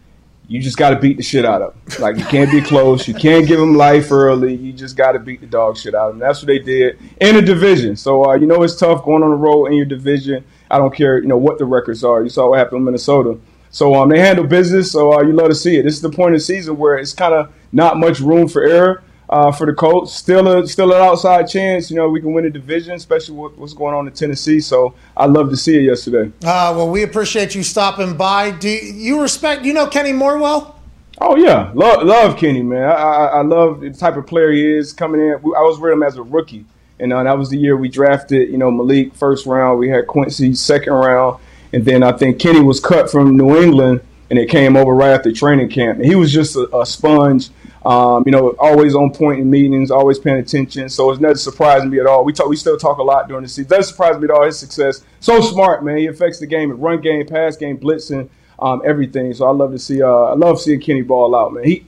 you 0.49 0.61
just 0.61 0.77
got 0.77 0.91
to 0.91 0.97
beat 0.97 1.17
the 1.17 1.23
shit 1.23 1.45
out 1.45 1.61
of 1.61 1.75
them. 1.75 2.01
Like 2.01 2.17
you 2.17 2.25
can't 2.25 2.51
be 2.51 2.61
close. 2.61 3.09
You 3.09 3.15
can't 3.15 3.47
give 3.47 3.59
them 3.59 3.75
life 3.75 4.13
early. 4.13 4.55
You 4.55 4.73
just 4.73 4.97
got 4.97 5.13
to 5.13 5.19
beat 5.19 5.41
the 5.41 5.47
dog 5.47 5.77
shit 5.77 5.95
out 5.95 6.09
of 6.09 6.15
them. 6.15 6.21
That's 6.21 6.41
what 6.41 6.47
they 6.47 6.61
did 6.61 6.99
in 7.21 7.35
the 7.35 7.43
division. 7.43 7.97
So 7.97 8.31
uh, 8.31 8.35
you 8.35 8.47
know 8.47 8.63
it's 8.63 8.77
tough 8.77 9.05
going 9.05 9.23
on 9.23 9.31
the 9.31 9.37
road 9.37 9.67
in 9.67 9.75
your 9.75 9.87
division. 9.87 10.45
I 10.71 10.79
don't 10.79 10.95
care, 10.95 11.21
you 11.21 11.27
know 11.27 11.37
what 11.37 11.59
the 11.59 11.65
records 11.65 12.05
are. 12.05 12.23
You 12.23 12.29
saw 12.29 12.51
what 12.51 12.59
happened 12.59 12.79
in 12.79 12.85
Minnesota. 12.85 13.39
So 13.71 13.95
um, 13.95 14.09
they 14.09 14.21
handle 14.21 14.47
business. 14.47 14.93
So 14.93 15.13
uh, 15.13 15.23
you 15.23 15.33
love 15.33 15.49
to 15.49 15.55
see 15.55 15.79
it. 15.79 15.83
This 15.83 15.95
is 15.95 16.01
the 16.01 16.11
point 16.11 16.35
of 16.35 16.41
the 16.41 16.45
season 16.45 16.77
where 16.77 16.97
it's 16.97 17.13
kind 17.13 17.35
of 17.35 17.53
not 17.73 17.97
much 17.97 18.21
room 18.21 18.49
for 18.49 18.65
error 18.65 19.03
uh, 19.29 19.53
for 19.53 19.67
the 19.67 19.73
Colts. 19.73 20.13
Still 20.13 20.47
a 20.49 20.67
still 20.67 20.93
an 20.93 21.03
outside 21.03 21.49
chance. 21.49 21.91
You 21.91 21.97
know 21.97 22.09
we 22.09 22.21
can 22.21 22.33
win 22.33 22.45
the 22.45 22.51
division, 22.51 22.95
especially 22.95 23.37
with 23.37 23.57
what's 23.57 23.75
going 23.75 23.95
on 23.95 24.07
in 24.07 24.13
Tennessee. 24.13 24.61
So 24.61 24.95
I 25.17 25.27
love 25.27 25.51
to 25.51 25.57
see 25.57 25.77
it 25.77 25.83
yesterday. 25.83 26.33
Uh, 26.45 26.73
well, 26.77 26.91
we 26.91 27.03
appreciate 27.03 27.55
you 27.55 27.63
stopping 27.63 28.17
by. 28.17 28.51
Do 28.51 28.69
you, 28.69 28.93
you 28.93 29.21
respect, 29.21 29.65
you 29.65 29.73
know 29.73 29.87
Kenny 29.87 30.13
Moore 30.13 30.39
well? 30.39 30.77
Oh 31.19 31.37
yeah, 31.37 31.73
love 31.75 32.03
love 32.03 32.37
Kenny 32.37 32.63
man. 32.63 32.85
I, 32.85 32.93
I, 32.93 33.27
I 33.27 33.43
love 33.43 33.81
the 33.81 33.91
type 33.91 34.17
of 34.17 34.27
player 34.27 34.53
he 34.53 34.67
is 34.77 34.93
coming 34.93 35.21
in. 35.21 35.35
I 35.35 35.63
was 35.63 35.79
with 35.79 35.93
him 35.93 36.03
as 36.03 36.17
a 36.17 36.23
rookie, 36.23 36.67
and 37.01 37.13
uh, 37.13 37.23
that 37.23 37.39
was 37.39 37.49
the 37.49 37.57
year 37.57 37.77
we 37.77 37.89
drafted. 37.89 38.51
You 38.51 38.59
know 38.59 38.71
Malik 38.71 39.15
first 39.15 39.47
round. 39.47 39.79
We 39.79 39.89
had 39.89 40.07
Quincy 40.07 40.55
second 40.55 40.93
round, 40.93 41.41
and 41.73 41.85
then 41.85 42.03
I 42.03 42.13
think 42.13 42.39
Kenny 42.39 42.61
was 42.61 42.81
cut 42.81 43.11
from 43.11 43.35
New 43.35 43.57
England, 43.57 44.03
and 44.29 44.39
it 44.39 44.51
came 44.51 44.77
over 44.77 44.93
right 44.93 45.11
after 45.11 45.33
training 45.33 45.71
camp. 45.71 45.99
And 45.99 46.07
he 46.07 46.17
was 46.17 46.31
just 46.33 46.55
a, 46.55 46.77
a 46.77 46.85
sponge. 46.85 47.49
Um, 47.87 48.25
you 48.27 48.33
know, 48.33 48.51
always 48.59 48.97
on 48.97 49.13
point 49.13 49.39
in 49.39 49.49
meetings, 49.49 49.93
always 49.93 50.19
paying 50.19 50.39
attention. 50.39 50.89
So 50.89 51.09
it's 51.13 51.21
never 51.21 51.37
surprising 51.37 51.89
me 51.89 52.01
at 52.01 52.07
all. 52.07 52.25
We 52.25 52.33
talk, 52.33 52.49
we 52.49 52.57
still 52.57 52.77
talk 52.77 52.99
a 52.99 53.03
lot 53.03 53.29
during 53.29 53.45
the 53.45 53.49
season. 53.49 53.71
Doesn't 53.71 53.93
surprise 53.93 54.19
me 54.19 54.25
at 54.25 54.33
all. 54.33 54.45
His 54.45 54.59
success, 54.59 55.05
so 55.21 55.41
smart, 55.41 55.85
man. 55.85 55.97
He 55.97 56.07
affects 56.07 56.41
the 56.41 56.49
game, 56.49 56.73
run 56.81 57.01
game, 57.01 57.25
pass 57.29 57.57
game, 57.57 57.79
blitzing, 57.79 58.29
um, 58.59 58.83
everything. 58.85 59.33
So 59.35 59.47
I 59.47 59.53
love 59.53 59.71
to 59.71 59.79
see. 59.79 60.03
Uh, 60.03 60.09
I 60.09 60.35
love 60.35 60.61
seeing 60.61 60.81
Kenny 60.81 61.03
ball 61.03 61.37
out, 61.37 61.53
man. 61.53 61.63
He 61.63 61.87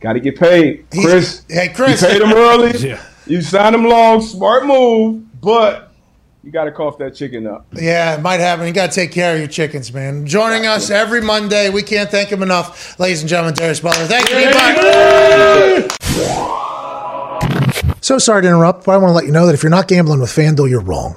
got 0.00 0.14
to 0.14 0.20
get 0.20 0.38
paid, 0.38 0.86
Chris. 0.90 1.44
hey, 1.46 1.68
Chris. 1.68 2.00
You 2.00 2.08
paid 2.08 2.22
him 2.22 2.32
early. 2.32 2.78
yeah. 2.78 3.04
You 3.26 3.42
signed 3.42 3.74
him 3.74 3.84
long, 3.84 4.22
smart 4.22 4.64
move, 4.64 5.24
but 5.42 5.83
you 6.44 6.52
got 6.52 6.64
to 6.64 6.72
cough 6.72 6.98
that 6.98 7.14
chicken 7.14 7.46
up. 7.46 7.66
Yeah, 7.72 8.16
it 8.16 8.20
might 8.20 8.38
happen. 8.40 8.66
You 8.66 8.72
got 8.72 8.90
to 8.90 8.94
take 8.94 9.12
care 9.12 9.32
of 9.32 9.38
your 9.38 9.48
chickens, 9.48 9.92
man. 9.94 10.26
Joining 10.26 10.66
us 10.66 10.90
every 10.90 11.22
Monday. 11.22 11.70
We 11.70 11.82
can't 11.82 12.10
thank 12.10 12.28
him 12.28 12.42
enough. 12.42 12.98
Ladies 13.00 13.22
and 13.22 13.28
gentlemen, 13.30 13.54
Darius 13.54 13.80
Butler. 13.80 14.04
Thank 14.06 14.28
you, 14.28 14.36
D-Butt. 14.36 15.96
So 18.02 18.18
sorry 18.18 18.42
to 18.42 18.48
interrupt, 18.48 18.84
but 18.84 18.92
I 18.92 18.98
want 18.98 19.10
to 19.10 19.14
let 19.14 19.24
you 19.24 19.32
know 19.32 19.46
that 19.46 19.54
if 19.54 19.62
you're 19.62 19.70
not 19.70 19.88
gambling 19.88 20.20
with 20.20 20.28
FanDuel, 20.28 20.68
you're 20.68 20.82
wrong. 20.82 21.16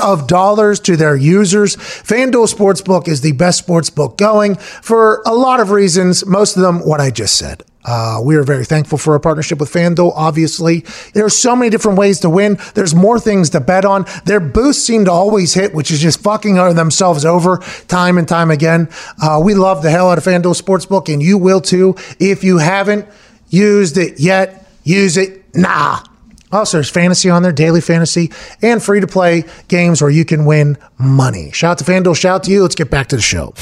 of 0.00 0.26
dollars 0.26 0.80
to 0.80 0.96
their 0.96 1.16
users. 1.16 1.76
FanDuel 1.76 2.52
Sportsbook 2.52 3.08
is 3.08 3.20
the 3.20 3.32
best 3.32 3.66
sportsbook 3.66 4.16
going 4.16 4.56
for 4.56 5.22
a 5.26 5.34
lot 5.34 5.60
of 5.60 5.70
reasons, 5.70 6.26
most 6.26 6.56
of 6.56 6.62
them 6.62 6.80
what 6.86 7.00
I 7.00 7.10
just 7.10 7.36
said. 7.36 7.64
Uh, 7.84 8.20
we 8.22 8.36
are 8.36 8.42
very 8.42 8.64
thankful 8.64 8.98
for 8.98 9.14
our 9.14 9.18
partnership 9.18 9.58
with 9.58 9.72
FanDuel. 9.72 10.12
Obviously, 10.14 10.84
there's 11.14 11.36
so 11.36 11.56
many 11.56 11.70
different 11.70 11.98
ways 11.98 12.20
to 12.20 12.28
win. 12.28 12.58
There's 12.74 12.94
more 12.94 13.18
things 13.18 13.50
to 13.50 13.60
bet 13.60 13.84
on. 13.84 14.04
Their 14.26 14.40
boosts 14.40 14.84
seem 14.84 15.06
to 15.06 15.10
always 15.10 15.54
hit, 15.54 15.74
which 15.74 15.90
is 15.90 16.00
just 16.00 16.20
fucking 16.20 16.56
themselves 16.74 17.24
over 17.24 17.58
time 17.88 18.18
and 18.18 18.28
time 18.28 18.50
again. 18.50 18.88
Uh, 19.22 19.40
we 19.42 19.54
love 19.54 19.82
the 19.82 19.90
hell 19.90 20.10
out 20.10 20.18
of 20.18 20.24
FanDuel 20.24 20.60
Sportsbook, 20.60 21.12
and 21.12 21.22
you 21.22 21.38
will 21.38 21.60
too. 21.60 21.94
If 22.18 22.44
you 22.44 22.58
haven't 22.58 23.06
used 23.48 23.96
it 23.96 24.20
yet, 24.20 24.68
use 24.84 25.16
it 25.16 25.54
now. 25.54 26.02
Oh, 26.52 26.58
also, 26.58 26.78
there's 26.78 26.90
fantasy 26.90 27.30
on 27.30 27.42
there, 27.42 27.52
daily 27.52 27.80
fantasy, 27.80 28.32
and 28.60 28.82
free 28.82 29.00
to 29.00 29.06
play 29.06 29.44
games 29.68 30.02
where 30.02 30.10
you 30.10 30.24
can 30.24 30.44
win 30.44 30.78
money. 30.98 31.52
Shout 31.52 31.72
out 31.72 31.78
to 31.78 31.84
FanDuel, 31.84 32.16
shout 32.16 32.34
out 32.34 32.42
to 32.44 32.50
you. 32.50 32.62
Let's 32.62 32.74
get 32.74 32.90
back 32.90 33.06
to 33.08 33.16
the 33.16 33.22
show. 33.22 33.54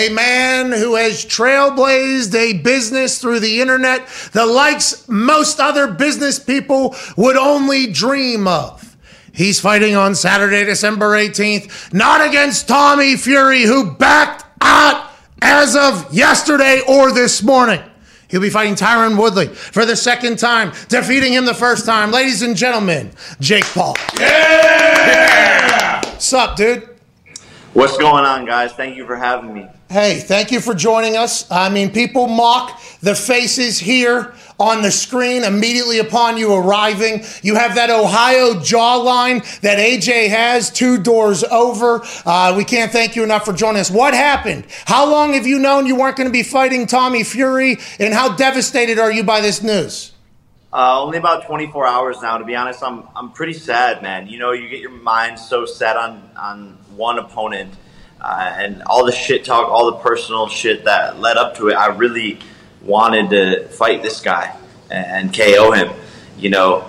A 0.00 0.08
man 0.10 0.72
who 0.72 0.94
has 0.94 1.24
trailblazed 1.24 2.34
a 2.34 2.58
business 2.58 3.20
through 3.20 3.40
the 3.40 3.60
internet 3.60 4.06
the 4.32 4.46
likes 4.46 5.08
most 5.08 5.60
other 5.60 5.88
business 5.88 6.38
people 6.38 6.94
would 7.16 7.36
only 7.36 7.92
dream 7.92 8.46
of. 8.46 8.96
He's 9.32 9.60
fighting 9.60 9.96
on 9.96 10.14
Saturday, 10.14 10.64
December 10.64 11.10
18th, 11.10 11.92
not 11.92 12.26
against 12.26 12.68
Tommy 12.68 13.16
Fury, 13.16 13.62
who 13.62 13.90
backed 13.90 14.44
out 14.60 15.10
as 15.42 15.74
of 15.74 16.14
yesterday 16.14 16.80
or 16.88 17.12
this 17.12 17.42
morning. 17.42 17.82
He'll 18.34 18.40
be 18.40 18.50
fighting 18.50 18.74
Tyron 18.74 19.16
Woodley 19.16 19.46
for 19.46 19.86
the 19.86 19.94
second 19.94 20.40
time, 20.40 20.72
defeating 20.88 21.32
him 21.32 21.44
the 21.44 21.54
first 21.54 21.86
time. 21.86 22.10
Ladies 22.10 22.42
and 22.42 22.56
gentlemen, 22.56 23.12
Jake 23.38 23.62
Paul. 23.62 23.94
Yeah! 24.18 26.00
Sup, 26.18 26.56
dude? 26.56 26.88
What's 27.74 27.96
going 27.96 28.24
on, 28.24 28.44
guys? 28.44 28.72
Thank 28.72 28.96
you 28.96 29.06
for 29.06 29.14
having 29.14 29.54
me. 29.54 29.68
Hey, 29.90 30.18
thank 30.18 30.50
you 30.50 30.60
for 30.60 30.74
joining 30.74 31.16
us. 31.16 31.48
I 31.50 31.68
mean, 31.68 31.92
people 31.92 32.26
mock 32.26 32.80
the 33.00 33.14
faces 33.14 33.78
here 33.78 34.34
on 34.58 34.82
the 34.82 34.90
screen 34.90 35.44
immediately 35.44 35.98
upon 35.98 36.36
you 36.36 36.54
arriving. 36.54 37.22
You 37.42 37.54
have 37.56 37.74
that 37.74 37.90
Ohio 37.90 38.54
jawline 38.54 39.60
that 39.60 39.78
AJ 39.78 40.30
has 40.30 40.70
two 40.70 40.98
doors 40.98 41.44
over. 41.44 42.02
Uh, 42.24 42.54
we 42.56 42.64
can't 42.64 42.90
thank 42.90 43.14
you 43.14 43.22
enough 43.24 43.44
for 43.44 43.52
joining 43.52 43.80
us. 43.80 43.90
What 43.90 44.14
happened? 44.14 44.66
How 44.86 45.08
long 45.08 45.34
have 45.34 45.46
you 45.46 45.58
known 45.58 45.86
you 45.86 45.96
weren't 45.96 46.16
going 46.16 46.28
to 46.28 46.32
be 46.32 46.42
fighting 46.42 46.86
Tommy 46.86 47.22
Fury? 47.22 47.76
And 48.00 48.14
how 48.14 48.34
devastated 48.34 48.98
are 48.98 49.12
you 49.12 49.22
by 49.22 49.40
this 49.42 49.62
news? 49.62 50.12
Uh, 50.72 51.00
only 51.00 51.18
about 51.18 51.46
24 51.46 51.86
hours 51.86 52.20
now. 52.20 52.36
To 52.36 52.44
be 52.44 52.56
honest, 52.56 52.82
I'm 52.82 53.04
I'm 53.14 53.30
pretty 53.30 53.52
sad, 53.52 54.02
man. 54.02 54.26
You 54.26 54.40
know, 54.40 54.50
you 54.50 54.68
get 54.68 54.80
your 54.80 54.90
mind 54.90 55.38
so 55.38 55.66
set 55.66 55.96
on 55.96 56.28
on 56.36 56.78
one 56.96 57.20
opponent, 57.20 57.72
uh, 58.24 58.54
and 58.56 58.82
all 58.84 59.04
the 59.04 59.12
shit 59.12 59.44
talk, 59.44 59.68
all 59.68 59.90
the 59.90 59.98
personal 59.98 60.48
shit 60.48 60.84
that 60.84 61.20
led 61.20 61.36
up 61.36 61.54
to 61.56 61.68
it. 61.68 61.74
I 61.74 61.88
really 61.88 62.38
wanted 62.80 63.28
to 63.30 63.68
fight 63.68 64.02
this 64.02 64.22
guy 64.22 64.56
and, 64.90 65.06
and 65.06 65.36
KO 65.36 65.72
him. 65.72 65.92
You 66.38 66.48
know, 66.48 66.88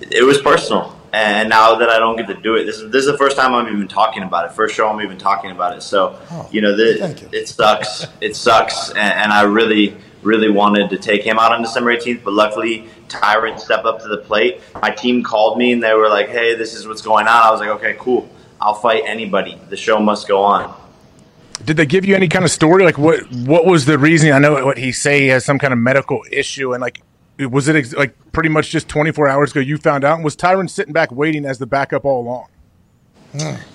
it 0.00 0.24
was 0.24 0.40
personal. 0.40 0.98
And 1.12 1.48
now 1.48 1.76
that 1.76 1.88
I 1.88 2.00
don't 2.00 2.16
get 2.16 2.26
to 2.26 2.34
do 2.34 2.56
it, 2.56 2.64
this 2.64 2.80
is 2.80 2.90
this 2.90 3.06
is 3.06 3.12
the 3.12 3.16
first 3.16 3.36
time 3.36 3.54
I'm 3.54 3.72
even 3.72 3.86
talking 3.86 4.24
about 4.24 4.46
it. 4.46 4.52
First 4.52 4.74
show 4.74 4.88
I'm 4.88 5.00
even 5.00 5.16
talking 5.16 5.52
about 5.52 5.76
it. 5.76 5.82
So 5.82 6.18
you 6.50 6.60
know, 6.60 6.76
the, 6.76 7.28
it 7.32 7.48
sucks. 7.48 8.06
It 8.20 8.34
sucks, 8.34 8.90
and, 8.90 8.98
and 8.98 9.32
I 9.32 9.42
really, 9.42 9.96
really 10.22 10.50
wanted 10.50 10.90
to 10.90 10.98
take 10.98 11.22
him 11.22 11.38
out 11.38 11.52
on 11.52 11.62
December 11.62 11.96
18th, 11.96 12.24
but 12.24 12.34
luckily 12.34 12.88
Tyron 13.08 13.58
stepped 13.58 13.86
up 13.86 14.02
to 14.02 14.08
the 14.08 14.18
plate. 14.18 14.60
My 14.82 14.90
team 14.90 15.22
called 15.22 15.56
me 15.56 15.72
and 15.72 15.82
they 15.82 15.94
were 15.94 16.08
like, 16.08 16.28
"Hey, 16.28 16.56
this 16.56 16.74
is 16.74 16.86
what's 16.86 17.00
going 17.00 17.26
on." 17.28 17.42
I 17.42 17.50
was 17.50 17.60
like, 17.60 17.70
"Okay, 17.70 17.96
cool. 17.98 18.28
I'll 18.60 18.74
fight 18.74 19.04
anybody. 19.06 19.60
The 19.68 19.76
show 19.76 19.98
must 19.98 20.28
go 20.28 20.42
on." 20.42 20.74
Did 21.64 21.76
they 21.76 21.86
give 21.86 22.04
you 22.04 22.14
any 22.14 22.28
kind 22.28 22.44
of 22.44 22.50
story? 22.50 22.84
Like 22.84 22.98
what? 22.98 23.30
What 23.32 23.66
was 23.66 23.84
the 23.84 23.98
reason? 23.98 24.32
I 24.32 24.38
know 24.38 24.64
what 24.64 24.78
he 24.78 24.92
say 24.92 25.22
he 25.22 25.26
has 25.28 25.44
some 25.44 25.58
kind 25.58 25.72
of 25.72 25.78
medical 25.78 26.22
issue, 26.30 26.72
and 26.72 26.80
like, 26.80 27.02
was 27.38 27.68
it 27.68 27.76
ex- 27.76 27.94
like 27.94 28.14
pretty 28.32 28.48
much 28.48 28.70
just 28.70 28.88
24 28.88 29.28
hours 29.28 29.50
ago 29.50 29.60
you 29.60 29.76
found 29.76 30.04
out? 30.04 30.16
And 30.16 30.24
was 30.24 30.36
Tyron 30.36 30.70
sitting 30.70 30.92
back 30.92 31.10
waiting 31.10 31.44
as 31.44 31.58
the 31.58 31.66
backup 31.66 32.04
all 32.04 32.22
along? 32.22 32.46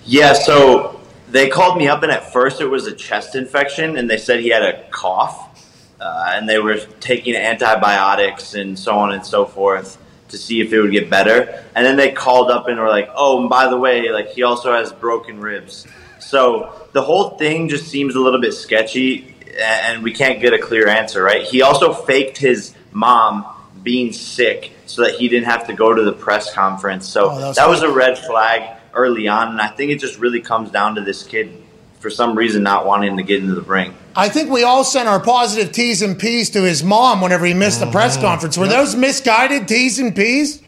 Yeah, 0.06 0.34
so 0.34 1.00
they 1.30 1.50
called 1.50 1.78
me 1.78 1.88
up, 1.88 2.04
and 2.04 2.12
at 2.12 2.32
first 2.32 2.62
it 2.62 2.68
was 2.68 2.88
a 2.88 2.96
chest 2.96 3.36
infection, 3.36 3.98
and 3.98 4.10
they 4.10 4.18
said 4.18 4.40
he 4.40 4.50
had 4.50 4.64
a 4.64 4.84
cough, 4.90 5.94
uh, 6.00 6.32
and 6.34 6.48
they 6.48 6.60
were 6.60 6.78
taking 7.00 7.36
antibiotics 7.36 8.54
and 8.54 8.78
so 8.80 8.98
on 8.98 9.12
and 9.12 9.26
so 9.26 9.46
forth 9.46 9.98
to 10.34 10.38
see 10.38 10.60
if 10.60 10.74
it 10.74 10.82
would 10.82 10.92
get 10.92 11.10
better. 11.10 11.64
And 11.76 11.86
then 11.86 11.96
they 11.96 12.12
called 12.12 12.52
up 12.52 12.68
and 12.68 12.78
were 12.78 12.90
like, 12.90 13.10
"Oh, 13.16 13.40
and 13.40 13.50
by 13.50 13.68
the 13.70 13.78
way, 13.78 14.12
like 14.12 14.30
he 14.30 14.44
also 14.44 14.74
has 14.74 14.92
broken 14.92 15.40
ribs." 15.40 15.88
So 16.20 16.74
the 16.92 17.02
whole 17.02 17.32
thing 17.38 17.70
just 17.70 17.88
seems 17.88 18.16
a 18.16 18.20
little 18.20 18.42
bit 18.42 18.54
sketchy, 18.54 19.36
and 19.62 20.04
we 20.04 20.14
can't 20.14 20.42
get 20.42 20.54
a 20.54 20.60
clear 20.60 20.88
answer, 20.88 21.24
right? 21.24 21.44
He 21.44 21.62
also 21.62 21.94
faked 21.94 22.38
his 22.38 22.74
mom 22.92 23.46
being 23.84 24.14
sick 24.14 24.72
so 24.86 25.04
that 25.04 25.16
he 25.16 25.28
didn't 25.28 25.46
have 25.46 25.68
to 25.68 25.74
go 25.74 25.94
to 25.94 26.04
the 26.04 26.14
press 26.14 26.54
conference. 26.54 27.08
So 27.08 27.32
Oh, 27.32 27.40
that 27.40 27.48
was 27.48 27.56
that 27.58 27.70
was 27.70 27.82
a 27.82 27.90
red 27.92 28.18
flag 28.18 28.78
early 28.94 29.28
on, 29.28 29.50
and 29.50 29.62
I 29.62 29.68
think 29.68 29.92
it 29.92 30.00
just 30.00 30.20
really 30.20 30.42
comes 30.42 30.72
down 30.72 30.96
to 30.96 31.02
this 31.02 31.24
kid 31.24 31.52
for 32.00 32.10
some 32.10 32.38
reason 32.38 32.64
not 32.64 32.86
wanting 32.86 33.18
to 33.18 33.24
get 33.24 33.42
into 33.42 33.56
the 33.56 33.62
ring. 33.62 33.94
I 34.16 34.30
think 34.30 34.50
we 34.50 34.64
all 34.64 34.84
sent 34.84 35.08
our 35.08 35.20
positive 35.20 35.72
T's 35.72 36.02
and 36.02 36.18
P's 36.20 36.52
to 36.52 36.62
his 36.62 36.84
mom 36.84 37.22
whenever 37.22 37.46
he 37.46 37.54
missed 37.54 37.80
the 37.80 37.90
press 37.90 38.14
mm-hmm. 38.14 38.26
conference. 38.26 38.58
Were 38.58 38.68
those 38.68 38.96
misguided 38.96 39.68
T's 39.68 40.00
and 40.00 40.16
P's? 40.16 40.62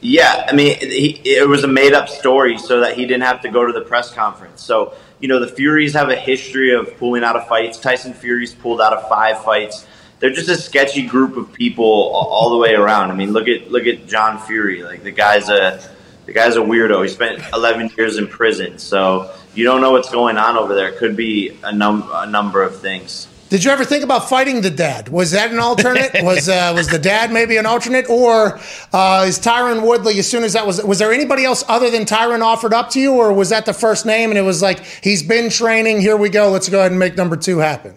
Yeah, 0.00 0.46
I 0.48 0.52
mean, 0.52 0.76
he, 0.80 1.20
it 1.24 1.48
was 1.48 1.62
a 1.62 1.68
made 1.68 1.92
up 1.92 2.08
story 2.08 2.58
so 2.58 2.80
that 2.80 2.96
he 2.96 3.06
didn't 3.06 3.22
have 3.22 3.42
to 3.42 3.48
go 3.48 3.64
to 3.64 3.72
the 3.72 3.82
press 3.82 4.12
conference. 4.12 4.60
So, 4.60 4.94
you 5.20 5.28
know, 5.28 5.38
the 5.38 5.46
Furies 5.46 5.92
have 5.92 6.08
a 6.08 6.16
history 6.16 6.74
of 6.74 6.96
pulling 6.98 7.22
out 7.22 7.36
of 7.36 7.46
fights. 7.46 7.78
Tyson 7.78 8.12
Fury's 8.12 8.52
pulled 8.52 8.80
out 8.80 8.92
of 8.92 9.08
five 9.08 9.44
fights. 9.44 9.86
They're 10.18 10.30
just 10.30 10.48
a 10.48 10.56
sketchy 10.56 11.06
group 11.06 11.36
of 11.36 11.52
people 11.52 11.84
all, 11.84 12.26
all 12.26 12.50
the 12.50 12.56
way 12.56 12.74
around. 12.74 13.10
I 13.10 13.14
mean, 13.14 13.32
look 13.32 13.48
at 13.48 13.70
look 13.70 13.86
at 13.86 14.06
John 14.06 14.40
Fury. 14.40 14.82
Like 14.82 15.02
the 15.02 15.10
guy's 15.12 15.48
a 15.48 15.80
the 16.26 16.32
guy's 16.32 16.56
a 16.56 16.60
weirdo. 16.60 17.02
He 17.02 17.08
spent 17.08 17.42
11 17.52 17.92
years 17.96 18.18
in 18.18 18.26
prison. 18.26 18.78
So, 18.78 19.30
you 19.54 19.64
don't 19.64 19.80
know 19.80 19.92
what's 19.92 20.10
going 20.10 20.38
on 20.38 20.56
over 20.56 20.74
there. 20.74 20.88
It 20.88 20.98
could 20.98 21.16
be 21.16 21.56
a, 21.62 21.72
num- 21.72 22.08
a 22.12 22.26
number 22.26 22.62
of 22.62 22.78
things. 22.78 23.28
Did 23.52 23.64
you 23.64 23.70
ever 23.70 23.84
think 23.84 24.02
about 24.02 24.30
fighting 24.30 24.62
the 24.62 24.70
dad? 24.70 25.10
Was 25.10 25.32
that 25.32 25.50
an 25.50 25.58
alternate? 25.58 26.10
was 26.22 26.48
uh, 26.48 26.72
was 26.74 26.88
the 26.88 26.98
dad 26.98 27.30
maybe 27.30 27.58
an 27.58 27.66
alternate, 27.66 28.08
or 28.08 28.58
uh, 28.94 29.26
is 29.28 29.38
Tyron 29.38 29.86
Woodley? 29.86 30.18
As 30.18 30.26
soon 30.26 30.42
as 30.42 30.54
that 30.54 30.66
was, 30.66 30.82
was 30.82 30.98
there 30.98 31.12
anybody 31.12 31.44
else 31.44 31.62
other 31.68 31.90
than 31.90 32.06
Tyron 32.06 32.40
offered 32.40 32.72
up 32.72 32.88
to 32.92 32.98
you, 32.98 33.12
or 33.12 33.30
was 33.30 33.50
that 33.50 33.66
the 33.66 33.74
first 33.74 34.06
name 34.06 34.30
and 34.30 34.38
it 34.38 34.42
was 34.42 34.62
like 34.62 34.82
he's 35.02 35.22
been 35.22 35.50
training? 35.50 36.00
Here 36.00 36.16
we 36.16 36.30
go. 36.30 36.48
Let's 36.48 36.70
go 36.70 36.78
ahead 36.78 36.92
and 36.92 36.98
make 36.98 37.14
number 37.18 37.36
two 37.36 37.58
happen. 37.58 37.92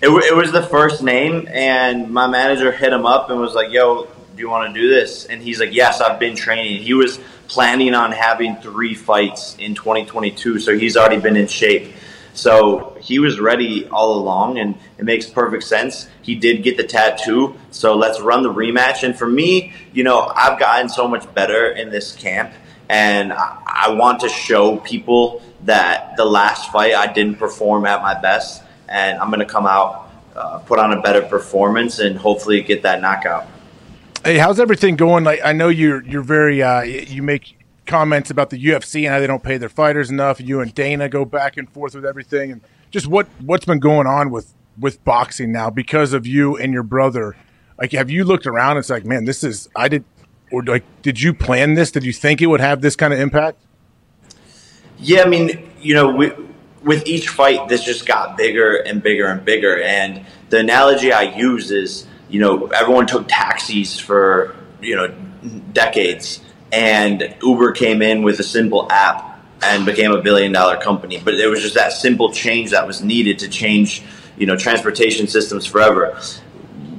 It, 0.00 0.08
it 0.08 0.34
was 0.34 0.52
the 0.52 0.62
first 0.62 1.02
name, 1.02 1.48
and 1.52 2.10
my 2.10 2.26
manager 2.26 2.72
hit 2.72 2.90
him 2.90 3.04
up 3.04 3.28
and 3.28 3.38
was 3.38 3.52
like, 3.52 3.70
"Yo, 3.72 4.08
do 4.34 4.40
you 4.40 4.48
want 4.48 4.74
to 4.74 4.80
do 4.80 4.88
this?" 4.88 5.26
And 5.26 5.42
he's 5.42 5.60
like, 5.60 5.72
"Yes, 5.72 6.00
I've 6.00 6.18
been 6.18 6.36
training." 6.36 6.82
He 6.82 6.94
was 6.94 7.20
planning 7.48 7.94
on 7.94 8.12
having 8.12 8.56
three 8.56 8.94
fights 8.94 9.56
in 9.58 9.74
2022, 9.74 10.58
so 10.58 10.76
he's 10.76 10.96
already 10.96 11.20
been 11.20 11.36
in 11.36 11.46
shape. 11.46 11.92
So 12.34 12.96
he 13.00 13.20
was 13.20 13.38
ready 13.38 13.86
all 13.88 14.18
along, 14.18 14.58
and 14.58 14.74
it 14.98 15.04
makes 15.04 15.26
perfect 15.26 15.62
sense. 15.62 16.08
He 16.20 16.34
did 16.34 16.64
get 16.64 16.76
the 16.76 16.82
tattoo, 16.82 17.54
so 17.70 17.96
let's 17.96 18.20
run 18.20 18.42
the 18.42 18.52
rematch. 18.52 19.04
And 19.04 19.16
for 19.16 19.28
me, 19.28 19.72
you 19.92 20.02
know, 20.02 20.32
I've 20.34 20.58
gotten 20.58 20.88
so 20.88 21.06
much 21.06 21.32
better 21.32 21.68
in 21.68 21.90
this 21.90 22.14
camp, 22.14 22.52
and 22.88 23.32
I, 23.32 23.90
want 23.90 24.20
to 24.20 24.28
show 24.28 24.78
people 24.78 25.42
that 25.62 26.16
the 26.16 26.24
last 26.24 26.72
fight 26.72 26.94
I 26.94 27.12
didn't 27.12 27.36
perform 27.36 27.86
at 27.86 28.02
my 28.02 28.20
best, 28.20 28.64
and 28.88 29.18
I'm 29.20 29.28
going 29.28 29.38
to 29.38 29.46
come 29.46 29.66
out, 29.66 30.10
uh, 30.34 30.58
put 30.58 30.80
on 30.80 30.92
a 30.92 31.00
better 31.00 31.22
performance, 31.22 32.00
and 32.00 32.18
hopefully 32.18 32.62
get 32.62 32.82
that 32.82 33.00
knockout. 33.00 33.46
Hey, 34.24 34.38
how's 34.38 34.58
everything 34.58 34.96
going? 34.96 35.22
Like, 35.22 35.40
I 35.44 35.52
know 35.52 35.68
you're 35.68 36.02
you're 36.02 36.22
very 36.22 36.62
uh, 36.62 36.80
you 36.80 37.22
make 37.22 37.58
comments 37.84 38.30
about 38.30 38.48
the 38.48 38.64
UFC 38.64 39.02
and 39.02 39.08
how 39.08 39.20
they 39.20 39.26
don't 39.26 39.42
pay 39.42 39.58
their 39.58 39.68
fighters 39.68 40.08
enough. 40.08 40.40
You 40.40 40.60
and 40.60 40.74
Dana 40.74 41.10
go 41.10 41.26
back 41.26 41.58
and 41.58 41.68
forth 41.68 41.94
with 41.94 42.06
everything, 42.06 42.50
and 42.50 42.62
just 42.90 43.06
what 43.06 43.28
what's 43.40 43.66
been 43.66 43.80
going 43.80 44.06
on 44.06 44.30
with 44.30 44.54
with 44.80 45.04
boxing 45.04 45.52
now 45.52 45.68
because 45.68 46.14
of 46.14 46.26
you 46.26 46.56
and 46.56 46.72
your 46.72 46.82
brother. 46.82 47.36
Like, 47.78 47.92
have 47.92 48.08
you 48.08 48.24
looked 48.24 48.46
around? 48.46 48.78
It's 48.78 48.88
like, 48.88 49.04
man, 49.04 49.26
this 49.26 49.44
is 49.44 49.68
I 49.76 49.88
did, 49.88 50.04
or 50.50 50.62
like, 50.62 50.84
did 51.02 51.20
you 51.20 51.34
plan 51.34 51.74
this? 51.74 51.90
Did 51.90 52.04
you 52.04 52.14
think 52.14 52.40
it 52.40 52.46
would 52.46 52.62
have 52.62 52.80
this 52.80 52.96
kind 52.96 53.12
of 53.12 53.20
impact? 53.20 53.58
Yeah, 54.96 55.20
I 55.20 55.28
mean, 55.28 55.70
you 55.82 55.92
know, 55.92 56.08
we, 56.08 56.32
with 56.82 57.06
each 57.06 57.28
fight, 57.28 57.68
this 57.68 57.84
just 57.84 58.06
got 58.06 58.38
bigger 58.38 58.76
and 58.76 59.02
bigger 59.02 59.26
and 59.26 59.44
bigger. 59.44 59.82
And 59.82 60.24
the 60.48 60.60
analogy 60.60 61.12
I 61.12 61.22
use 61.36 61.70
is, 61.70 62.06
you 62.28 62.40
know, 62.40 62.66
everyone 62.68 63.06
took 63.06 63.28
taxis 63.28 63.98
for, 63.98 64.56
you 64.80 64.96
know, 64.96 65.14
decades, 65.72 66.40
and 66.72 67.36
Uber 67.42 67.72
came 67.72 68.02
in 68.02 68.22
with 68.22 68.40
a 68.40 68.44
simple 68.44 68.90
app 68.90 69.40
and 69.62 69.86
became 69.86 70.12
a 70.12 70.20
billion 70.20 70.52
dollar 70.52 70.76
company. 70.76 71.20
But 71.22 71.34
it 71.34 71.46
was 71.46 71.62
just 71.62 71.74
that 71.74 71.92
simple 71.92 72.32
change 72.32 72.70
that 72.70 72.86
was 72.86 73.02
needed 73.02 73.38
to 73.40 73.48
change, 73.48 74.02
you 74.36 74.46
know, 74.46 74.56
transportation 74.56 75.28
systems 75.28 75.66
forever 75.66 76.18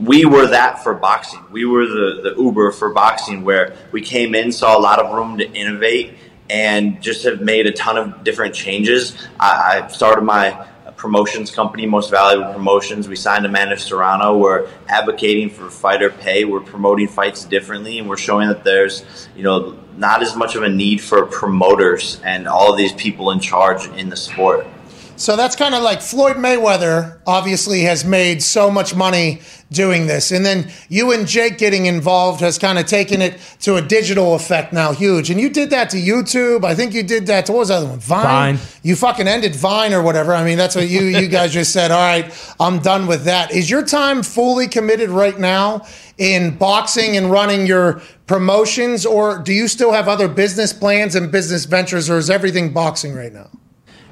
we 0.02 0.26
were 0.26 0.48
that 0.48 0.84
for 0.84 0.94
boxing. 0.94 1.44
We 1.52 1.66
were 1.66 1.86
the, 1.86 2.22
the 2.24 2.42
Uber 2.42 2.72
for 2.72 2.90
boxing, 2.90 3.44
where 3.44 3.76
we 3.92 4.02
came 4.02 4.36
in, 4.36 4.52
saw 4.52 4.78
a 4.78 4.80
lot 4.80 5.00
of 5.00 5.14
room 5.14 5.38
to 5.38 5.52
innovate, 5.52 6.16
and 6.50 7.02
just 7.02 7.24
have 7.24 7.42
made 7.42 7.66
a 7.66 7.72
ton 7.72 7.98
of 7.98 8.24
different 8.24 8.54
changes. 8.54 9.18
I, 9.40 9.84
I 9.84 9.88
started 9.88 10.22
my 10.22 10.68
promotions 10.98 11.52
company, 11.52 11.86
Most 11.86 12.10
Valuable 12.10 12.54
Promotions. 12.54 13.08
We 13.08 13.16
signed 13.16 13.46
Amanda 13.46 13.78
Serrano. 13.78 14.38
We're 14.38 14.70
advocating 14.88 15.50
for 15.50 15.70
fighter 15.70 16.10
pay. 16.10 16.46
We're 16.46 16.62
promoting 16.62 17.08
fights 17.08 17.46
differently, 17.46 18.00
and 18.00 18.10
we're 18.10 18.18
showing 18.18 18.48
that 18.48 18.64
there's, 18.64 19.28
you 19.36 19.44
know, 19.44 19.78
not 19.98 20.22
as 20.22 20.36
much 20.36 20.56
of 20.56 20.64
a 20.64 20.70
need 20.70 21.02
for 21.02 21.26
promoters 21.26 22.20
and 22.24 22.48
all 22.48 22.72
of 22.72 22.78
these 22.78 22.94
people 22.94 23.32
in 23.32 23.40
charge 23.40 23.88
in 23.88 24.10
the 24.10 24.18
sport. 24.18 24.68
So 25.18 25.38
that's 25.38 25.56
kind 25.56 25.74
of 25.74 25.82
like 25.82 26.02
Floyd 26.02 26.36
Mayweather 26.36 27.20
obviously 27.26 27.82
has 27.82 28.04
made 28.04 28.44
so 28.44 28.70
much 28.70 28.94
money 28.94 29.40
doing 29.72 30.08
this. 30.08 30.32
And 30.32 30.46
then 30.46 30.70
you 30.90 31.14
and 31.14 31.26
Jake 31.26 31.58
getting 31.58 31.86
involved 31.86 32.42
has 32.42 32.58
kind 32.58 32.78
of 32.78 32.86
taken 32.86 33.22
it 33.22 33.40
to 33.62 33.76
a 33.76 33.82
digital 33.82 34.36
effect 34.36 34.74
now, 34.74 34.92
huge. 34.92 35.30
And 35.30 35.40
you 35.40 35.50
did 35.50 35.70
that 35.70 35.90
to 35.92 35.98
YouTube. 35.98 36.66
I 36.66 36.76
think 36.76 36.94
you 36.94 37.02
did 37.02 37.28
that 37.28 37.46
to 37.46 37.54
what 37.54 37.60
was 37.60 37.68
the 37.70 37.76
other 37.76 37.88
one? 37.88 38.00
Vine. 38.00 38.58
Vine. 38.58 38.68
You 38.84 38.96
fucking 38.98 39.28
ended 39.28 39.56
Vine 39.56 39.94
or 39.94 40.02
whatever. 40.02 40.34
I 40.34 40.44
mean, 40.44 40.58
that's 40.58 40.76
what 40.76 40.90
you 40.90 41.02
you 41.02 41.28
guys 41.28 41.54
just 41.54 41.72
said. 41.72 41.92
All 41.92 41.98
right, 41.98 42.54
I'm 42.60 42.80
done 42.80 43.08
with 43.08 43.24
that. 43.24 43.52
Is 43.52 43.70
your 43.70 43.86
time 43.86 44.22
fully 44.22 44.68
committed 44.68 45.10
right 45.10 45.40
now 45.40 45.86
in 46.18 46.58
boxing 46.58 47.16
and 47.16 47.32
running 47.32 47.66
your 47.66 48.02
promotions, 48.28 49.06
or 49.06 49.40
do 49.40 49.54
you 49.54 49.68
still 49.68 49.94
have 49.94 50.08
other 50.08 50.28
business 50.28 50.74
plans 50.74 51.16
and 51.16 51.32
business 51.32 51.66
ventures, 51.66 52.10
or 52.10 52.18
is 52.18 52.30
everything 52.30 52.74
boxing 52.74 53.14
right 53.16 53.34
now? 53.34 53.50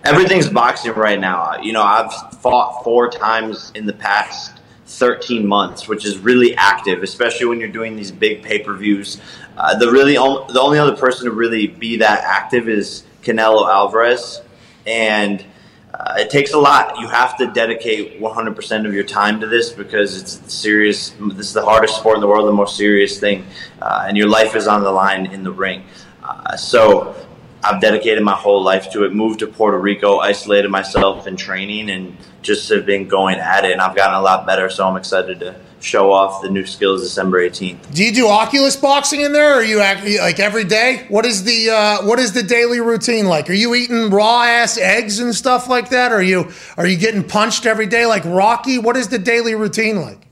Everything's 0.04 0.50
boxing 0.50 0.94
right 0.94 1.20
now. 1.20 1.62
You 1.62 1.72
know, 1.72 1.82
I've 1.82 2.12
fought 2.40 2.84
four 2.84 3.10
times 3.10 3.72
in 3.74 3.86
the 3.86 3.94
past 3.94 4.60
13 4.86 5.48
months, 5.48 5.88
which 5.88 6.06
is 6.06 6.18
really 6.18 6.56
active, 6.56 7.04
especially 7.04 7.46
when 7.46 7.60
you're 7.60 7.70
doing 7.70 7.96
these 7.96 8.12
big 8.12 8.44
pay 8.44 8.60
per 8.60 8.76
views. 8.76 9.22
Uh, 9.58 9.78
the 9.78 9.90
really 9.90 10.16
the 10.16 10.60
only 10.60 10.78
other 10.78 10.96
person 10.96 11.26
to 11.26 11.32
really 11.32 11.68
be 11.68 11.98
that 11.98 12.24
active 12.26 12.68
is 12.68 13.06
Canelo 13.22 13.70
Alvarez, 13.70 14.42
and 14.86 15.46
uh, 15.94 16.16
it 16.18 16.30
takes 16.30 16.54
a 16.54 16.60
lot. 16.60 17.00
You 17.00 17.08
have 17.08 17.38
to 17.38 17.48
dedicate 17.54 18.20
100% 18.20 18.86
of 18.86 18.94
your 18.94 19.06
time 19.06 19.40
to 19.40 19.48
this 19.48 19.72
because 19.72 20.22
it's 20.22 20.54
serious. 20.54 21.12
This 21.12 21.48
is 21.48 21.54
the 21.54 21.64
hardest 21.64 21.96
sport 21.96 22.16
in 22.16 22.22
the 22.22 22.28
world, 22.28 22.48
the 22.48 22.52
most 22.52 22.76
serious 22.76 23.20
thing, 23.20 23.46
uh, 23.82 24.06
and 24.08 24.18
your 24.18 24.28
life 24.28 24.56
is 24.58 24.68
on 24.68 24.84
the 24.84 24.92
line 24.92 25.28
in 25.28 25.44
the 25.44 25.52
ring. 25.52 25.84
Uh, 26.22 26.58
so 26.58 27.16
I've 27.64 27.80
dedicated 27.80 28.24
my 28.24 28.36
whole 28.36 28.62
life 28.62 28.92
to 28.92 29.06
it. 29.06 29.14
Moved 29.14 29.40
to 29.40 29.48
Puerto 29.48 29.80
Rico, 29.80 30.20
isolated 30.20 30.70
myself 30.70 31.28
in 31.28 31.38
training, 31.38 31.90
and 31.90 32.18
just 32.42 32.68
have 32.70 32.86
been 32.86 33.08
going 33.08 33.38
at 33.38 33.64
it. 33.66 33.72
And 33.72 33.82
I've 33.82 33.96
gotten 33.96 34.16
a 34.16 34.22
lot 34.22 34.46
better, 34.46 34.70
so 34.70 34.88
I'm 34.88 34.98
excited 34.98 35.40
to 35.40 35.56
show 35.80 36.12
off 36.12 36.42
the 36.42 36.50
new 36.50 36.66
skills 36.66 37.02
December 37.02 37.42
18th. 37.48 37.94
Do 37.94 38.04
you 38.04 38.14
do 38.14 38.28
Oculus 38.28 38.76
boxing 38.76 39.22
in 39.22 39.34
there, 39.34 39.54
or 39.54 39.56
are 39.56 39.64
you 39.64 39.80
act, 39.80 40.06
like 40.06 40.40
every 40.40 40.64
day? 40.64 41.06
What 41.10 41.26
is 41.26 41.44
the 41.44 41.70
uh, 41.70 42.06
what 42.06 42.20
is 42.20 42.34
the 42.34 42.44
daily 42.44 42.80
routine 42.80 43.28
like? 43.28 43.50
Are 43.50 43.54
you 43.54 43.76
eating 43.76 44.10
raw 44.10 44.44
ass 44.44 44.78
eggs 44.78 45.20
and 45.20 45.34
stuff 45.34 45.70
like 45.70 45.90
that? 45.90 46.12
Are 46.12 46.24
you 46.24 46.52
are 46.78 46.88
you 46.88 46.98
getting 46.98 47.24
punched 47.24 47.66
every 47.66 47.88
day 47.88 48.06
like 48.06 48.24
Rocky? 48.26 48.78
What 48.78 48.98
is 48.98 49.08
the 49.08 49.20
daily 49.20 49.56
routine 49.56 50.02
like? 50.02 50.23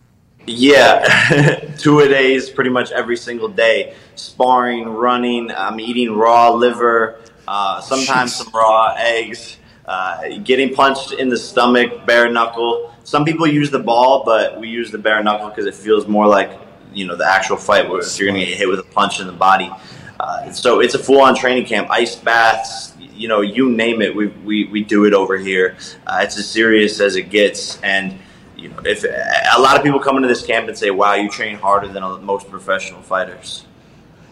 Yeah, 0.48 1.76
two 1.78 2.00
a 2.00 2.08
days 2.08 2.50
pretty 2.50 2.70
much 2.70 2.92
every 2.92 3.18
single 3.18 3.48
day. 3.48 3.96
Sparring, 4.16 4.88
running, 4.90 5.52
I'm 5.52 5.80
eating 5.80 6.16
raw 6.16 6.52
liver, 6.52 7.22
uh, 7.48 7.80
sometimes 7.82 8.36
some 8.36 8.52
raw 8.54 8.96
eggs, 8.98 9.58
uh, 9.86 10.38
getting 10.44 10.74
punched 10.74 11.14
in 11.14 11.30
the 11.30 11.38
stomach, 11.38 12.06
bare 12.06 12.32
knuckle. 12.32 12.94
Some 13.04 13.26
people 13.26 13.46
use 13.46 13.70
the 13.70 13.80
ball, 13.80 14.24
but 14.24 14.60
we 14.60 14.68
use 14.68 14.92
the 14.92 14.98
bare 14.98 15.24
knuckle 15.24 15.50
because 15.50 15.66
it 15.66 15.76
feels 15.76 16.08
more 16.08 16.28
like 16.28 16.60
you 16.94 17.06
know 17.06 17.16
the 17.16 17.26
actual 17.26 17.58
fight 17.58 17.90
where 17.90 18.02
you're 18.04 18.28
going 18.28 18.40
to 18.40 18.46
get 18.46 18.58
hit 18.58 18.68
with 18.68 18.80
a 18.80 18.84
punch 18.84 19.20
in 19.20 19.28
the 19.28 19.34
body. 19.34 19.72
Uh, 20.20 20.52
so 20.52 20.82
it's 20.82 20.94
a 20.94 21.00
full-on 21.00 21.36
training 21.36 21.66
camp, 21.66 21.90
ice 21.90 22.16
baths, 22.16 22.94
you 23.22 23.28
know, 23.28 23.42
you 23.42 23.72
name 23.72 24.02
it, 24.02 24.16
we, 24.16 24.28
we, 24.28 24.66
we 24.66 24.84
do 24.84 25.06
it 25.06 25.14
over 25.14 25.38
here. 25.38 25.78
Uh, 26.06 26.20
it's 26.22 26.38
as 26.38 26.48
serious 26.48 27.00
as 27.00 27.16
it 27.16 27.30
gets, 27.30 27.80
and 27.82 28.20
you 28.62 28.70
know, 28.70 28.80
if 28.86 29.04
a 29.04 29.60
lot 29.60 29.76
of 29.76 29.84
people 29.84 30.00
come 30.00 30.16
into 30.18 30.28
this 30.28 30.46
camp 30.46 30.68
and 30.68 30.78
say, 30.78 30.92
"Wow, 30.92 31.16
you 31.16 31.30
train 31.30 31.58
harder 31.58 31.88
than 31.88 32.04
most 32.24 32.50
professional 32.50 33.02
fighters." 33.02 33.66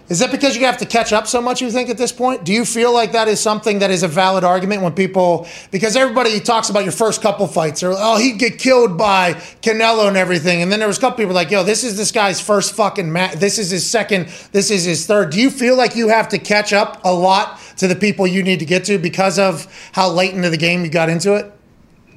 Is 0.10 0.18
that 0.20 0.32
because 0.32 0.58
you 0.58 0.66
have 0.66 0.78
to 0.78 0.88
catch 0.88 1.14
up 1.14 1.28
so 1.28 1.40
much, 1.40 1.62
you 1.62 1.70
think, 1.70 1.88
at 1.88 1.98
this 2.00 2.12
point? 2.12 2.44
Do 2.44 2.52
you 2.52 2.66
feel 2.66 2.92
like 2.92 3.12
that 3.12 3.28
is 3.28 3.40
something 3.40 3.78
that 3.80 3.92
is 3.92 4.02
a 4.02 4.08
valid 4.08 4.44
argument 4.44 4.82
when 4.82 4.92
people, 4.94 5.48
because 5.70 5.96
everybody 5.96 6.40
talks 6.40 6.72
about 6.72 6.84
your 6.84 6.92
first 6.92 7.22
couple 7.22 7.46
fights, 7.46 7.84
or, 7.84 7.94
oh, 7.96 8.18
he'd 8.18 8.40
get 8.40 8.58
killed 8.58 8.98
by 8.98 9.34
Canelo 9.62 10.08
and 10.08 10.18
everything. 10.18 10.64
And 10.64 10.72
then 10.72 10.80
there 10.80 10.88
was 10.88 10.98
a 10.98 11.02
couple 11.02 11.18
people 11.18 11.36
like, 11.36 11.52
yo, 11.52 11.64
this 11.64 11.84
is 11.84 11.96
this 11.96 12.12
guy's 12.12 12.42
first 12.42 12.74
fucking 12.74 13.12
match. 13.12 13.36
This 13.36 13.60
is 13.60 13.70
his 13.70 13.88
second, 13.88 14.30
this 14.52 14.72
is 14.72 14.84
his 14.84 15.06
third. 15.06 15.30
Do 15.30 15.40
you 15.40 15.52
feel 15.52 15.78
like 15.78 15.96
you 15.96 16.08
have 16.08 16.28
to 16.30 16.40
catch 16.40 16.74
up 16.74 17.00
a 17.06 17.14
lot 17.14 17.60
to 17.78 17.88
the 17.88 17.96
people 17.96 18.26
you 18.26 18.42
need 18.42 18.58
to 18.60 18.66
get 18.66 18.86
to 18.86 18.98
because 18.98 19.38
of 19.38 19.68
how 19.92 20.10
late 20.10 20.34
into 20.34 20.50
the 20.50 20.58
game 20.58 20.84
you 20.84 20.90
got 20.90 21.10
into 21.10 21.36
it? 21.36 21.54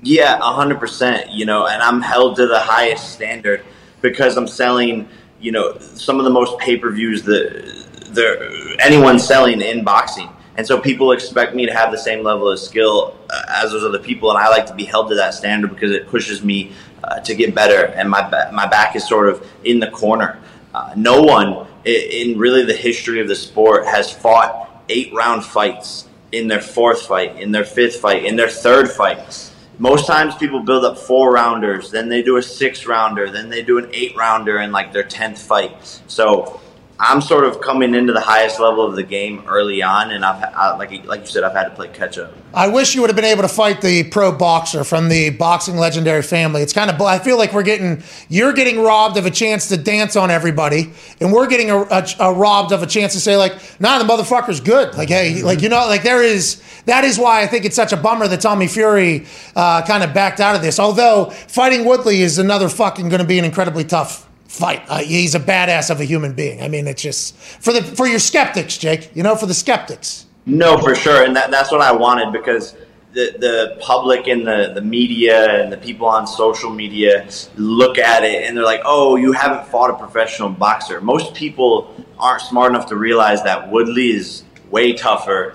Yeah, 0.02 0.38
hundred 0.40 0.80
percent. 0.80 1.30
You 1.30 1.46
know, 1.46 1.66
and 1.66 1.82
I'm 1.82 2.00
held 2.00 2.36
to 2.36 2.46
the 2.46 2.58
highest 2.58 3.12
standard 3.12 3.64
because 4.00 4.36
I'm 4.36 4.48
selling. 4.48 5.08
You 5.40 5.50
know, 5.52 5.78
some 5.78 6.18
of 6.18 6.24
the 6.24 6.30
most 6.30 6.58
pay 6.58 6.76
per 6.76 6.90
views 6.90 7.22
that 7.24 8.08
there 8.10 8.48
anyone 8.80 9.18
selling 9.18 9.60
in 9.60 9.82
boxing, 9.84 10.28
and 10.56 10.66
so 10.66 10.78
people 10.80 11.12
expect 11.12 11.54
me 11.54 11.66
to 11.66 11.72
have 11.72 11.90
the 11.90 11.98
same 11.98 12.22
level 12.22 12.48
of 12.48 12.58
skill 12.60 13.16
uh, 13.30 13.42
as 13.48 13.72
those 13.72 13.84
other 13.84 13.98
people, 13.98 14.30
and 14.30 14.38
I 14.38 14.48
like 14.48 14.66
to 14.66 14.74
be 14.74 14.84
held 14.84 15.08
to 15.10 15.14
that 15.16 15.34
standard 15.34 15.70
because 15.70 15.90
it 15.92 16.06
pushes 16.08 16.44
me 16.44 16.72
uh, 17.04 17.20
to 17.20 17.34
get 17.34 17.54
better, 17.54 17.86
and 17.86 18.08
my 18.10 18.22
my 18.52 18.66
back 18.66 18.94
is 18.96 19.06
sort 19.08 19.28
of 19.28 19.46
in 19.64 19.80
the 19.80 19.90
corner. 19.90 20.38
Uh, 20.74 20.92
no 20.96 21.22
one 21.22 21.66
i- 21.84 21.88
in 21.88 22.38
really 22.38 22.64
the 22.64 22.72
history 22.76 23.20
of 23.20 23.28
the 23.28 23.34
sport 23.34 23.84
has 23.86 24.10
fought 24.12 24.84
eight 24.88 25.12
round 25.12 25.44
fights 25.44 26.08
in 26.32 26.48
their 26.48 26.60
fourth 26.60 27.02
fight, 27.02 27.36
in 27.40 27.50
their 27.52 27.64
fifth 27.64 27.96
fight, 28.00 28.24
in 28.24 28.36
their 28.36 28.48
third 28.48 28.90
fight. 28.90 29.50
Most 29.82 30.06
times 30.06 30.36
people 30.36 30.60
build 30.60 30.84
up 30.84 30.96
four 30.96 31.32
rounders, 31.32 31.90
then 31.90 32.08
they 32.08 32.22
do 32.22 32.36
a 32.36 32.42
six 32.42 32.86
rounder, 32.86 33.28
then 33.28 33.48
they 33.48 33.62
do 33.62 33.78
an 33.78 33.90
eight 33.92 34.16
rounder 34.16 34.60
in 34.60 34.70
like 34.70 34.92
their 34.92 35.02
10th 35.02 35.38
fight. 35.38 36.00
So 36.06 36.60
I'm 37.04 37.20
sort 37.20 37.44
of 37.44 37.60
coming 37.60 37.96
into 37.96 38.12
the 38.12 38.20
highest 38.20 38.60
level 38.60 38.86
of 38.86 38.94
the 38.94 39.02
game 39.02 39.42
early 39.48 39.82
on, 39.82 40.12
and 40.12 40.24
I've, 40.24 40.40
I, 40.54 40.76
like, 40.76 41.04
like 41.04 41.22
you 41.22 41.26
said, 41.26 41.42
I've 41.42 41.52
had 41.52 41.64
to 41.64 41.70
play 41.70 41.88
catch 41.88 42.16
up. 42.16 42.32
I 42.54 42.68
wish 42.68 42.94
you 42.94 43.00
would 43.00 43.10
have 43.10 43.16
been 43.16 43.24
able 43.24 43.42
to 43.42 43.48
fight 43.48 43.80
the 43.80 44.04
pro 44.04 44.30
boxer 44.30 44.84
from 44.84 45.08
the 45.08 45.30
boxing 45.30 45.76
legendary 45.76 46.22
family. 46.22 46.62
It's 46.62 46.72
kind 46.72 46.88
of, 46.88 47.02
I 47.02 47.18
feel 47.18 47.36
like 47.36 47.52
we're 47.52 47.64
getting, 47.64 48.04
you're 48.28 48.52
getting 48.52 48.80
robbed 48.80 49.16
of 49.16 49.26
a 49.26 49.32
chance 49.32 49.66
to 49.70 49.76
dance 49.76 50.14
on 50.14 50.30
everybody, 50.30 50.92
and 51.20 51.32
we're 51.32 51.48
getting 51.48 51.72
a, 51.72 51.78
a, 51.78 52.06
a 52.20 52.32
robbed 52.32 52.70
of 52.70 52.84
a 52.84 52.86
chance 52.86 53.14
to 53.14 53.20
say 53.20 53.36
like, 53.36 53.54
nah, 53.80 53.98
the 53.98 54.04
motherfucker's 54.04 54.60
good. 54.60 54.94
Like, 54.94 55.08
hey, 55.08 55.42
like 55.42 55.60
you 55.60 55.68
know, 55.68 55.84
like 55.88 56.04
there 56.04 56.22
is. 56.22 56.62
That 56.84 57.04
is 57.04 57.18
why 57.18 57.42
I 57.42 57.48
think 57.48 57.64
it's 57.64 57.76
such 57.76 57.92
a 57.92 57.96
bummer 57.96 58.28
that 58.28 58.40
Tommy 58.40 58.68
Fury 58.68 59.26
uh, 59.56 59.82
kind 59.82 60.04
of 60.04 60.14
backed 60.14 60.40
out 60.40 60.54
of 60.54 60.62
this. 60.62 60.78
Although 60.78 61.30
fighting 61.30 61.84
Woodley 61.84 62.22
is 62.22 62.38
another 62.38 62.68
fucking 62.68 63.08
going 63.08 63.20
to 63.20 63.26
be 63.26 63.38
an 63.38 63.44
incredibly 63.44 63.84
tough 63.84 64.28
fight. 64.52 64.82
Uh, 64.88 64.98
he's 64.98 65.34
a 65.34 65.40
badass 65.40 65.90
of 65.90 66.00
a 66.00 66.04
human 66.04 66.34
being. 66.34 66.62
I 66.62 66.68
mean, 66.68 66.86
it's 66.86 67.02
just 67.02 67.34
for 67.36 67.72
the 67.72 67.82
for 67.82 68.06
your 68.06 68.18
skeptics, 68.18 68.76
Jake. 68.76 69.10
You 69.14 69.22
know, 69.22 69.34
for 69.34 69.46
the 69.46 69.54
skeptics. 69.54 70.26
No, 70.44 70.76
for 70.76 70.94
sure, 70.94 71.24
and 71.24 71.34
that, 71.36 71.50
that's 71.50 71.70
what 71.70 71.80
I 71.80 71.92
wanted 71.92 72.32
because 72.32 72.74
the 73.12 73.34
the 73.38 73.78
public 73.80 74.26
and 74.26 74.46
the 74.46 74.72
the 74.74 74.82
media 74.82 75.62
and 75.62 75.72
the 75.72 75.78
people 75.78 76.06
on 76.06 76.26
social 76.26 76.70
media 76.70 77.28
look 77.56 77.98
at 77.98 78.24
it 78.24 78.44
and 78.44 78.56
they're 78.56 78.64
like, 78.64 78.82
"Oh, 78.84 79.16
you 79.16 79.32
haven't 79.32 79.66
fought 79.68 79.90
a 79.90 79.94
professional 79.96 80.50
boxer." 80.50 81.00
Most 81.00 81.34
people 81.34 81.94
aren't 82.18 82.42
smart 82.42 82.72
enough 82.72 82.86
to 82.86 82.96
realize 82.96 83.42
that 83.44 83.70
Woodley 83.70 84.10
is 84.10 84.44
way 84.70 84.92
tougher 84.92 85.54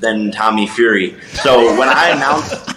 than 0.00 0.30
Tommy 0.30 0.66
Fury. 0.66 1.16
So 1.32 1.78
when 1.78 1.88
I 1.88 2.10
announced 2.10 2.74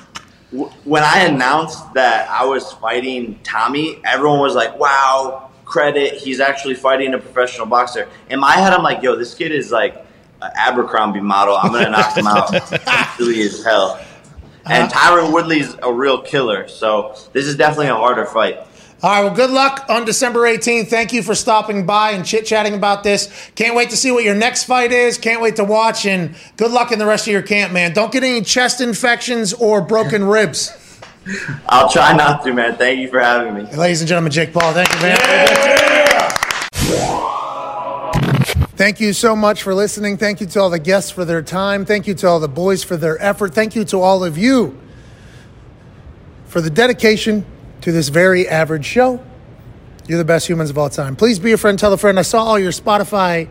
when 0.52 1.04
I 1.04 1.24
announced 1.24 1.94
that 1.94 2.30
I 2.30 2.46
was 2.46 2.72
fighting 2.74 3.40
Tommy, 3.44 4.00
everyone 4.06 4.40
was 4.40 4.56
like, 4.56 4.78
"Wow, 4.80 5.50
credit! 5.66 6.14
He's 6.14 6.40
actually 6.40 6.76
fighting 6.76 7.14
a 7.14 7.18
professional 7.18 7.66
boxer." 7.66 8.08
In 8.30 8.40
my 8.40 8.54
head, 8.54 8.74
I'm 8.74 8.84
like, 8.84 9.02
"Yo, 9.02 9.16
this 9.16 9.34
kid 9.34 9.52
is 9.52 9.72
like 9.72 10.06
an 10.42 10.52
Abercrombie 10.56 11.20
model. 11.20 11.58
I'm 11.58 11.72
gonna 11.72 11.90
knock 11.90 12.16
him 12.16 12.28
out 12.28 12.50
silly 13.18 13.42
as 13.42 13.64
hell." 13.64 14.00
And 14.66 14.92
uh-huh. 14.92 15.18
Tyron 15.18 15.34
Woodley's 15.34 15.76
a 15.82 15.92
real 15.92 16.22
killer, 16.22 16.68
so 16.68 17.16
this 17.34 17.46
is 17.46 17.56
definitely 17.56 17.88
a 17.88 17.96
harder 17.96 18.26
fight. 18.26 18.67
All 19.04 19.12
right, 19.12 19.24
well, 19.24 19.36
good 19.36 19.52
luck 19.52 19.86
on 19.90 20.06
December 20.06 20.40
18th. 20.40 20.88
Thank 20.88 21.14
you 21.14 21.22
for 21.22 21.36
stopping 21.36 21.86
by 21.86 22.12
and 22.12 22.26
chit 22.26 22.48
chatting 22.48 22.74
about 22.74 23.04
this. 23.04 23.52
Can't 23.54 23.76
wait 23.76 23.92
to 23.92 23.96
see 23.96 24.12
what 24.12 24.24
your 24.24 24.34
next 24.34 24.64
fight 24.64 24.92
is. 24.92 25.20
Can't 25.20 25.40
wait 25.40 25.58
to 25.58 25.64
watch, 25.64 26.08
and 26.08 26.34
good 26.56 26.72
luck 26.72 26.92
in 26.92 26.98
the 26.98 27.06
rest 27.06 27.28
of 27.28 27.32
your 27.32 27.44
camp, 27.44 27.72
man. 27.72 27.94
Don't 27.94 28.12
get 28.12 28.24
any 28.24 28.42
chest 28.42 28.82
infections 28.82 29.54
or 29.54 29.82
broken 29.82 30.24
ribs. 30.24 30.76
I'll 31.70 31.88
try 31.92 32.16
not 32.18 32.44
to, 32.46 32.54
man. 32.54 32.76
Thank 32.76 33.00
you 33.00 33.08
for 33.08 33.20
having 33.20 33.54
me. 33.54 33.72
Ladies 33.72 34.02
and 34.02 34.08
gentlemen, 34.08 34.32
Jake 34.32 34.52
Paul, 34.52 34.74
thank 34.74 34.92
you, 34.92 35.02
man. 35.02 35.18
Thank 38.76 39.00
you 39.00 39.14
so 39.14 39.36
much 39.36 39.62
for 39.62 39.76
listening. 39.76 40.18
Thank 40.18 40.42
you 40.42 40.48
to 40.48 40.60
all 40.60 40.72
the 40.72 40.80
guests 40.80 41.12
for 41.12 41.24
their 41.24 41.44
time. 41.44 41.86
Thank 41.86 42.08
you 42.08 42.16
to 42.16 42.28
all 42.28 42.40
the 42.40 42.48
boys 42.48 42.84
for 42.84 42.98
their 42.98 43.22
effort. 43.22 43.54
Thank 43.54 43.76
you 43.76 43.86
to 43.86 44.00
all 44.00 44.24
of 44.24 44.40
you 44.40 44.76
for 46.48 46.62
the 46.62 46.72
dedication 46.72 47.46
to 47.88 47.94
this 47.94 48.10
very 48.10 48.50
average 48.50 48.84
show. 48.84 49.18
You're 50.10 50.18
the 50.18 50.26
best 50.26 50.46
humans 50.46 50.70
of 50.70 50.78
all 50.78 50.90
time. 50.90 51.16
Please 51.16 51.40
be 51.40 51.54
a 51.54 51.58
friend, 51.58 51.80
tell 51.80 51.94
a 51.94 51.98
friend. 51.98 52.20
I 52.20 52.22
saw 52.22 52.44
all 52.44 52.60
your 52.60 52.74
Spotify 52.74 53.48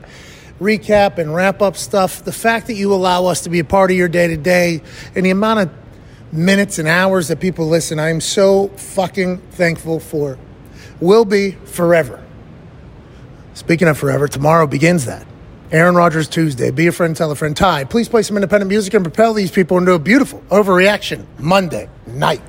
recap 0.60 1.16
and 1.16 1.34
wrap 1.34 1.62
up 1.62 1.74
stuff. 1.74 2.22
The 2.22 2.32
fact 2.32 2.66
that 2.66 2.74
you 2.74 2.92
allow 2.92 3.24
us 3.24 3.40
to 3.44 3.48
be 3.48 3.60
a 3.60 3.64
part 3.64 3.90
of 3.90 3.96
your 3.96 4.08
day 4.08 4.28
to 4.28 4.36
day 4.36 4.82
and 5.14 5.24
the 5.24 5.30
amount 5.30 5.60
of 5.60 5.70
minutes 6.34 6.78
and 6.78 6.86
hours 6.86 7.28
that 7.28 7.40
people 7.40 7.66
listen, 7.66 7.98
I 7.98 8.10
am 8.10 8.20
so 8.20 8.68
fucking 8.68 9.38
thankful 9.52 10.00
for. 10.00 10.38
Will 11.00 11.24
be 11.24 11.52
forever. 11.52 12.22
Speaking 13.54 13.88
of 13.88 13.96
forever, 13.96 14.28
tomorrow 14.28 14.66
begins 14.66 15.06
that. 15.06 15.26
Aaron 15.72 15.94
Rodgers 15.94 16.28
Tuesday. 16.28 16.70
Be 16.70 16.88
a 16.88 16.92
friend, 16.92 17.16
tell 17.16 17.30
a 17.30 17.36
friend. 17.36 17.56
Ty, 17.56 17.84
please 17.84 18.06
play 18.06 18.20
some 18.20 18.36
independent 18.36 18.68
music 18.68 18.92
and 18.92 19.02
propel 19.02 19.32
these 19.32 19.50
people 19.50 19.78
into 19.78 19.92
a 19.92 19.98
beautiful 19.98 20.42
overreaction 20.50 21.24
Monday 21.38 21.88
night. 22.06 22.42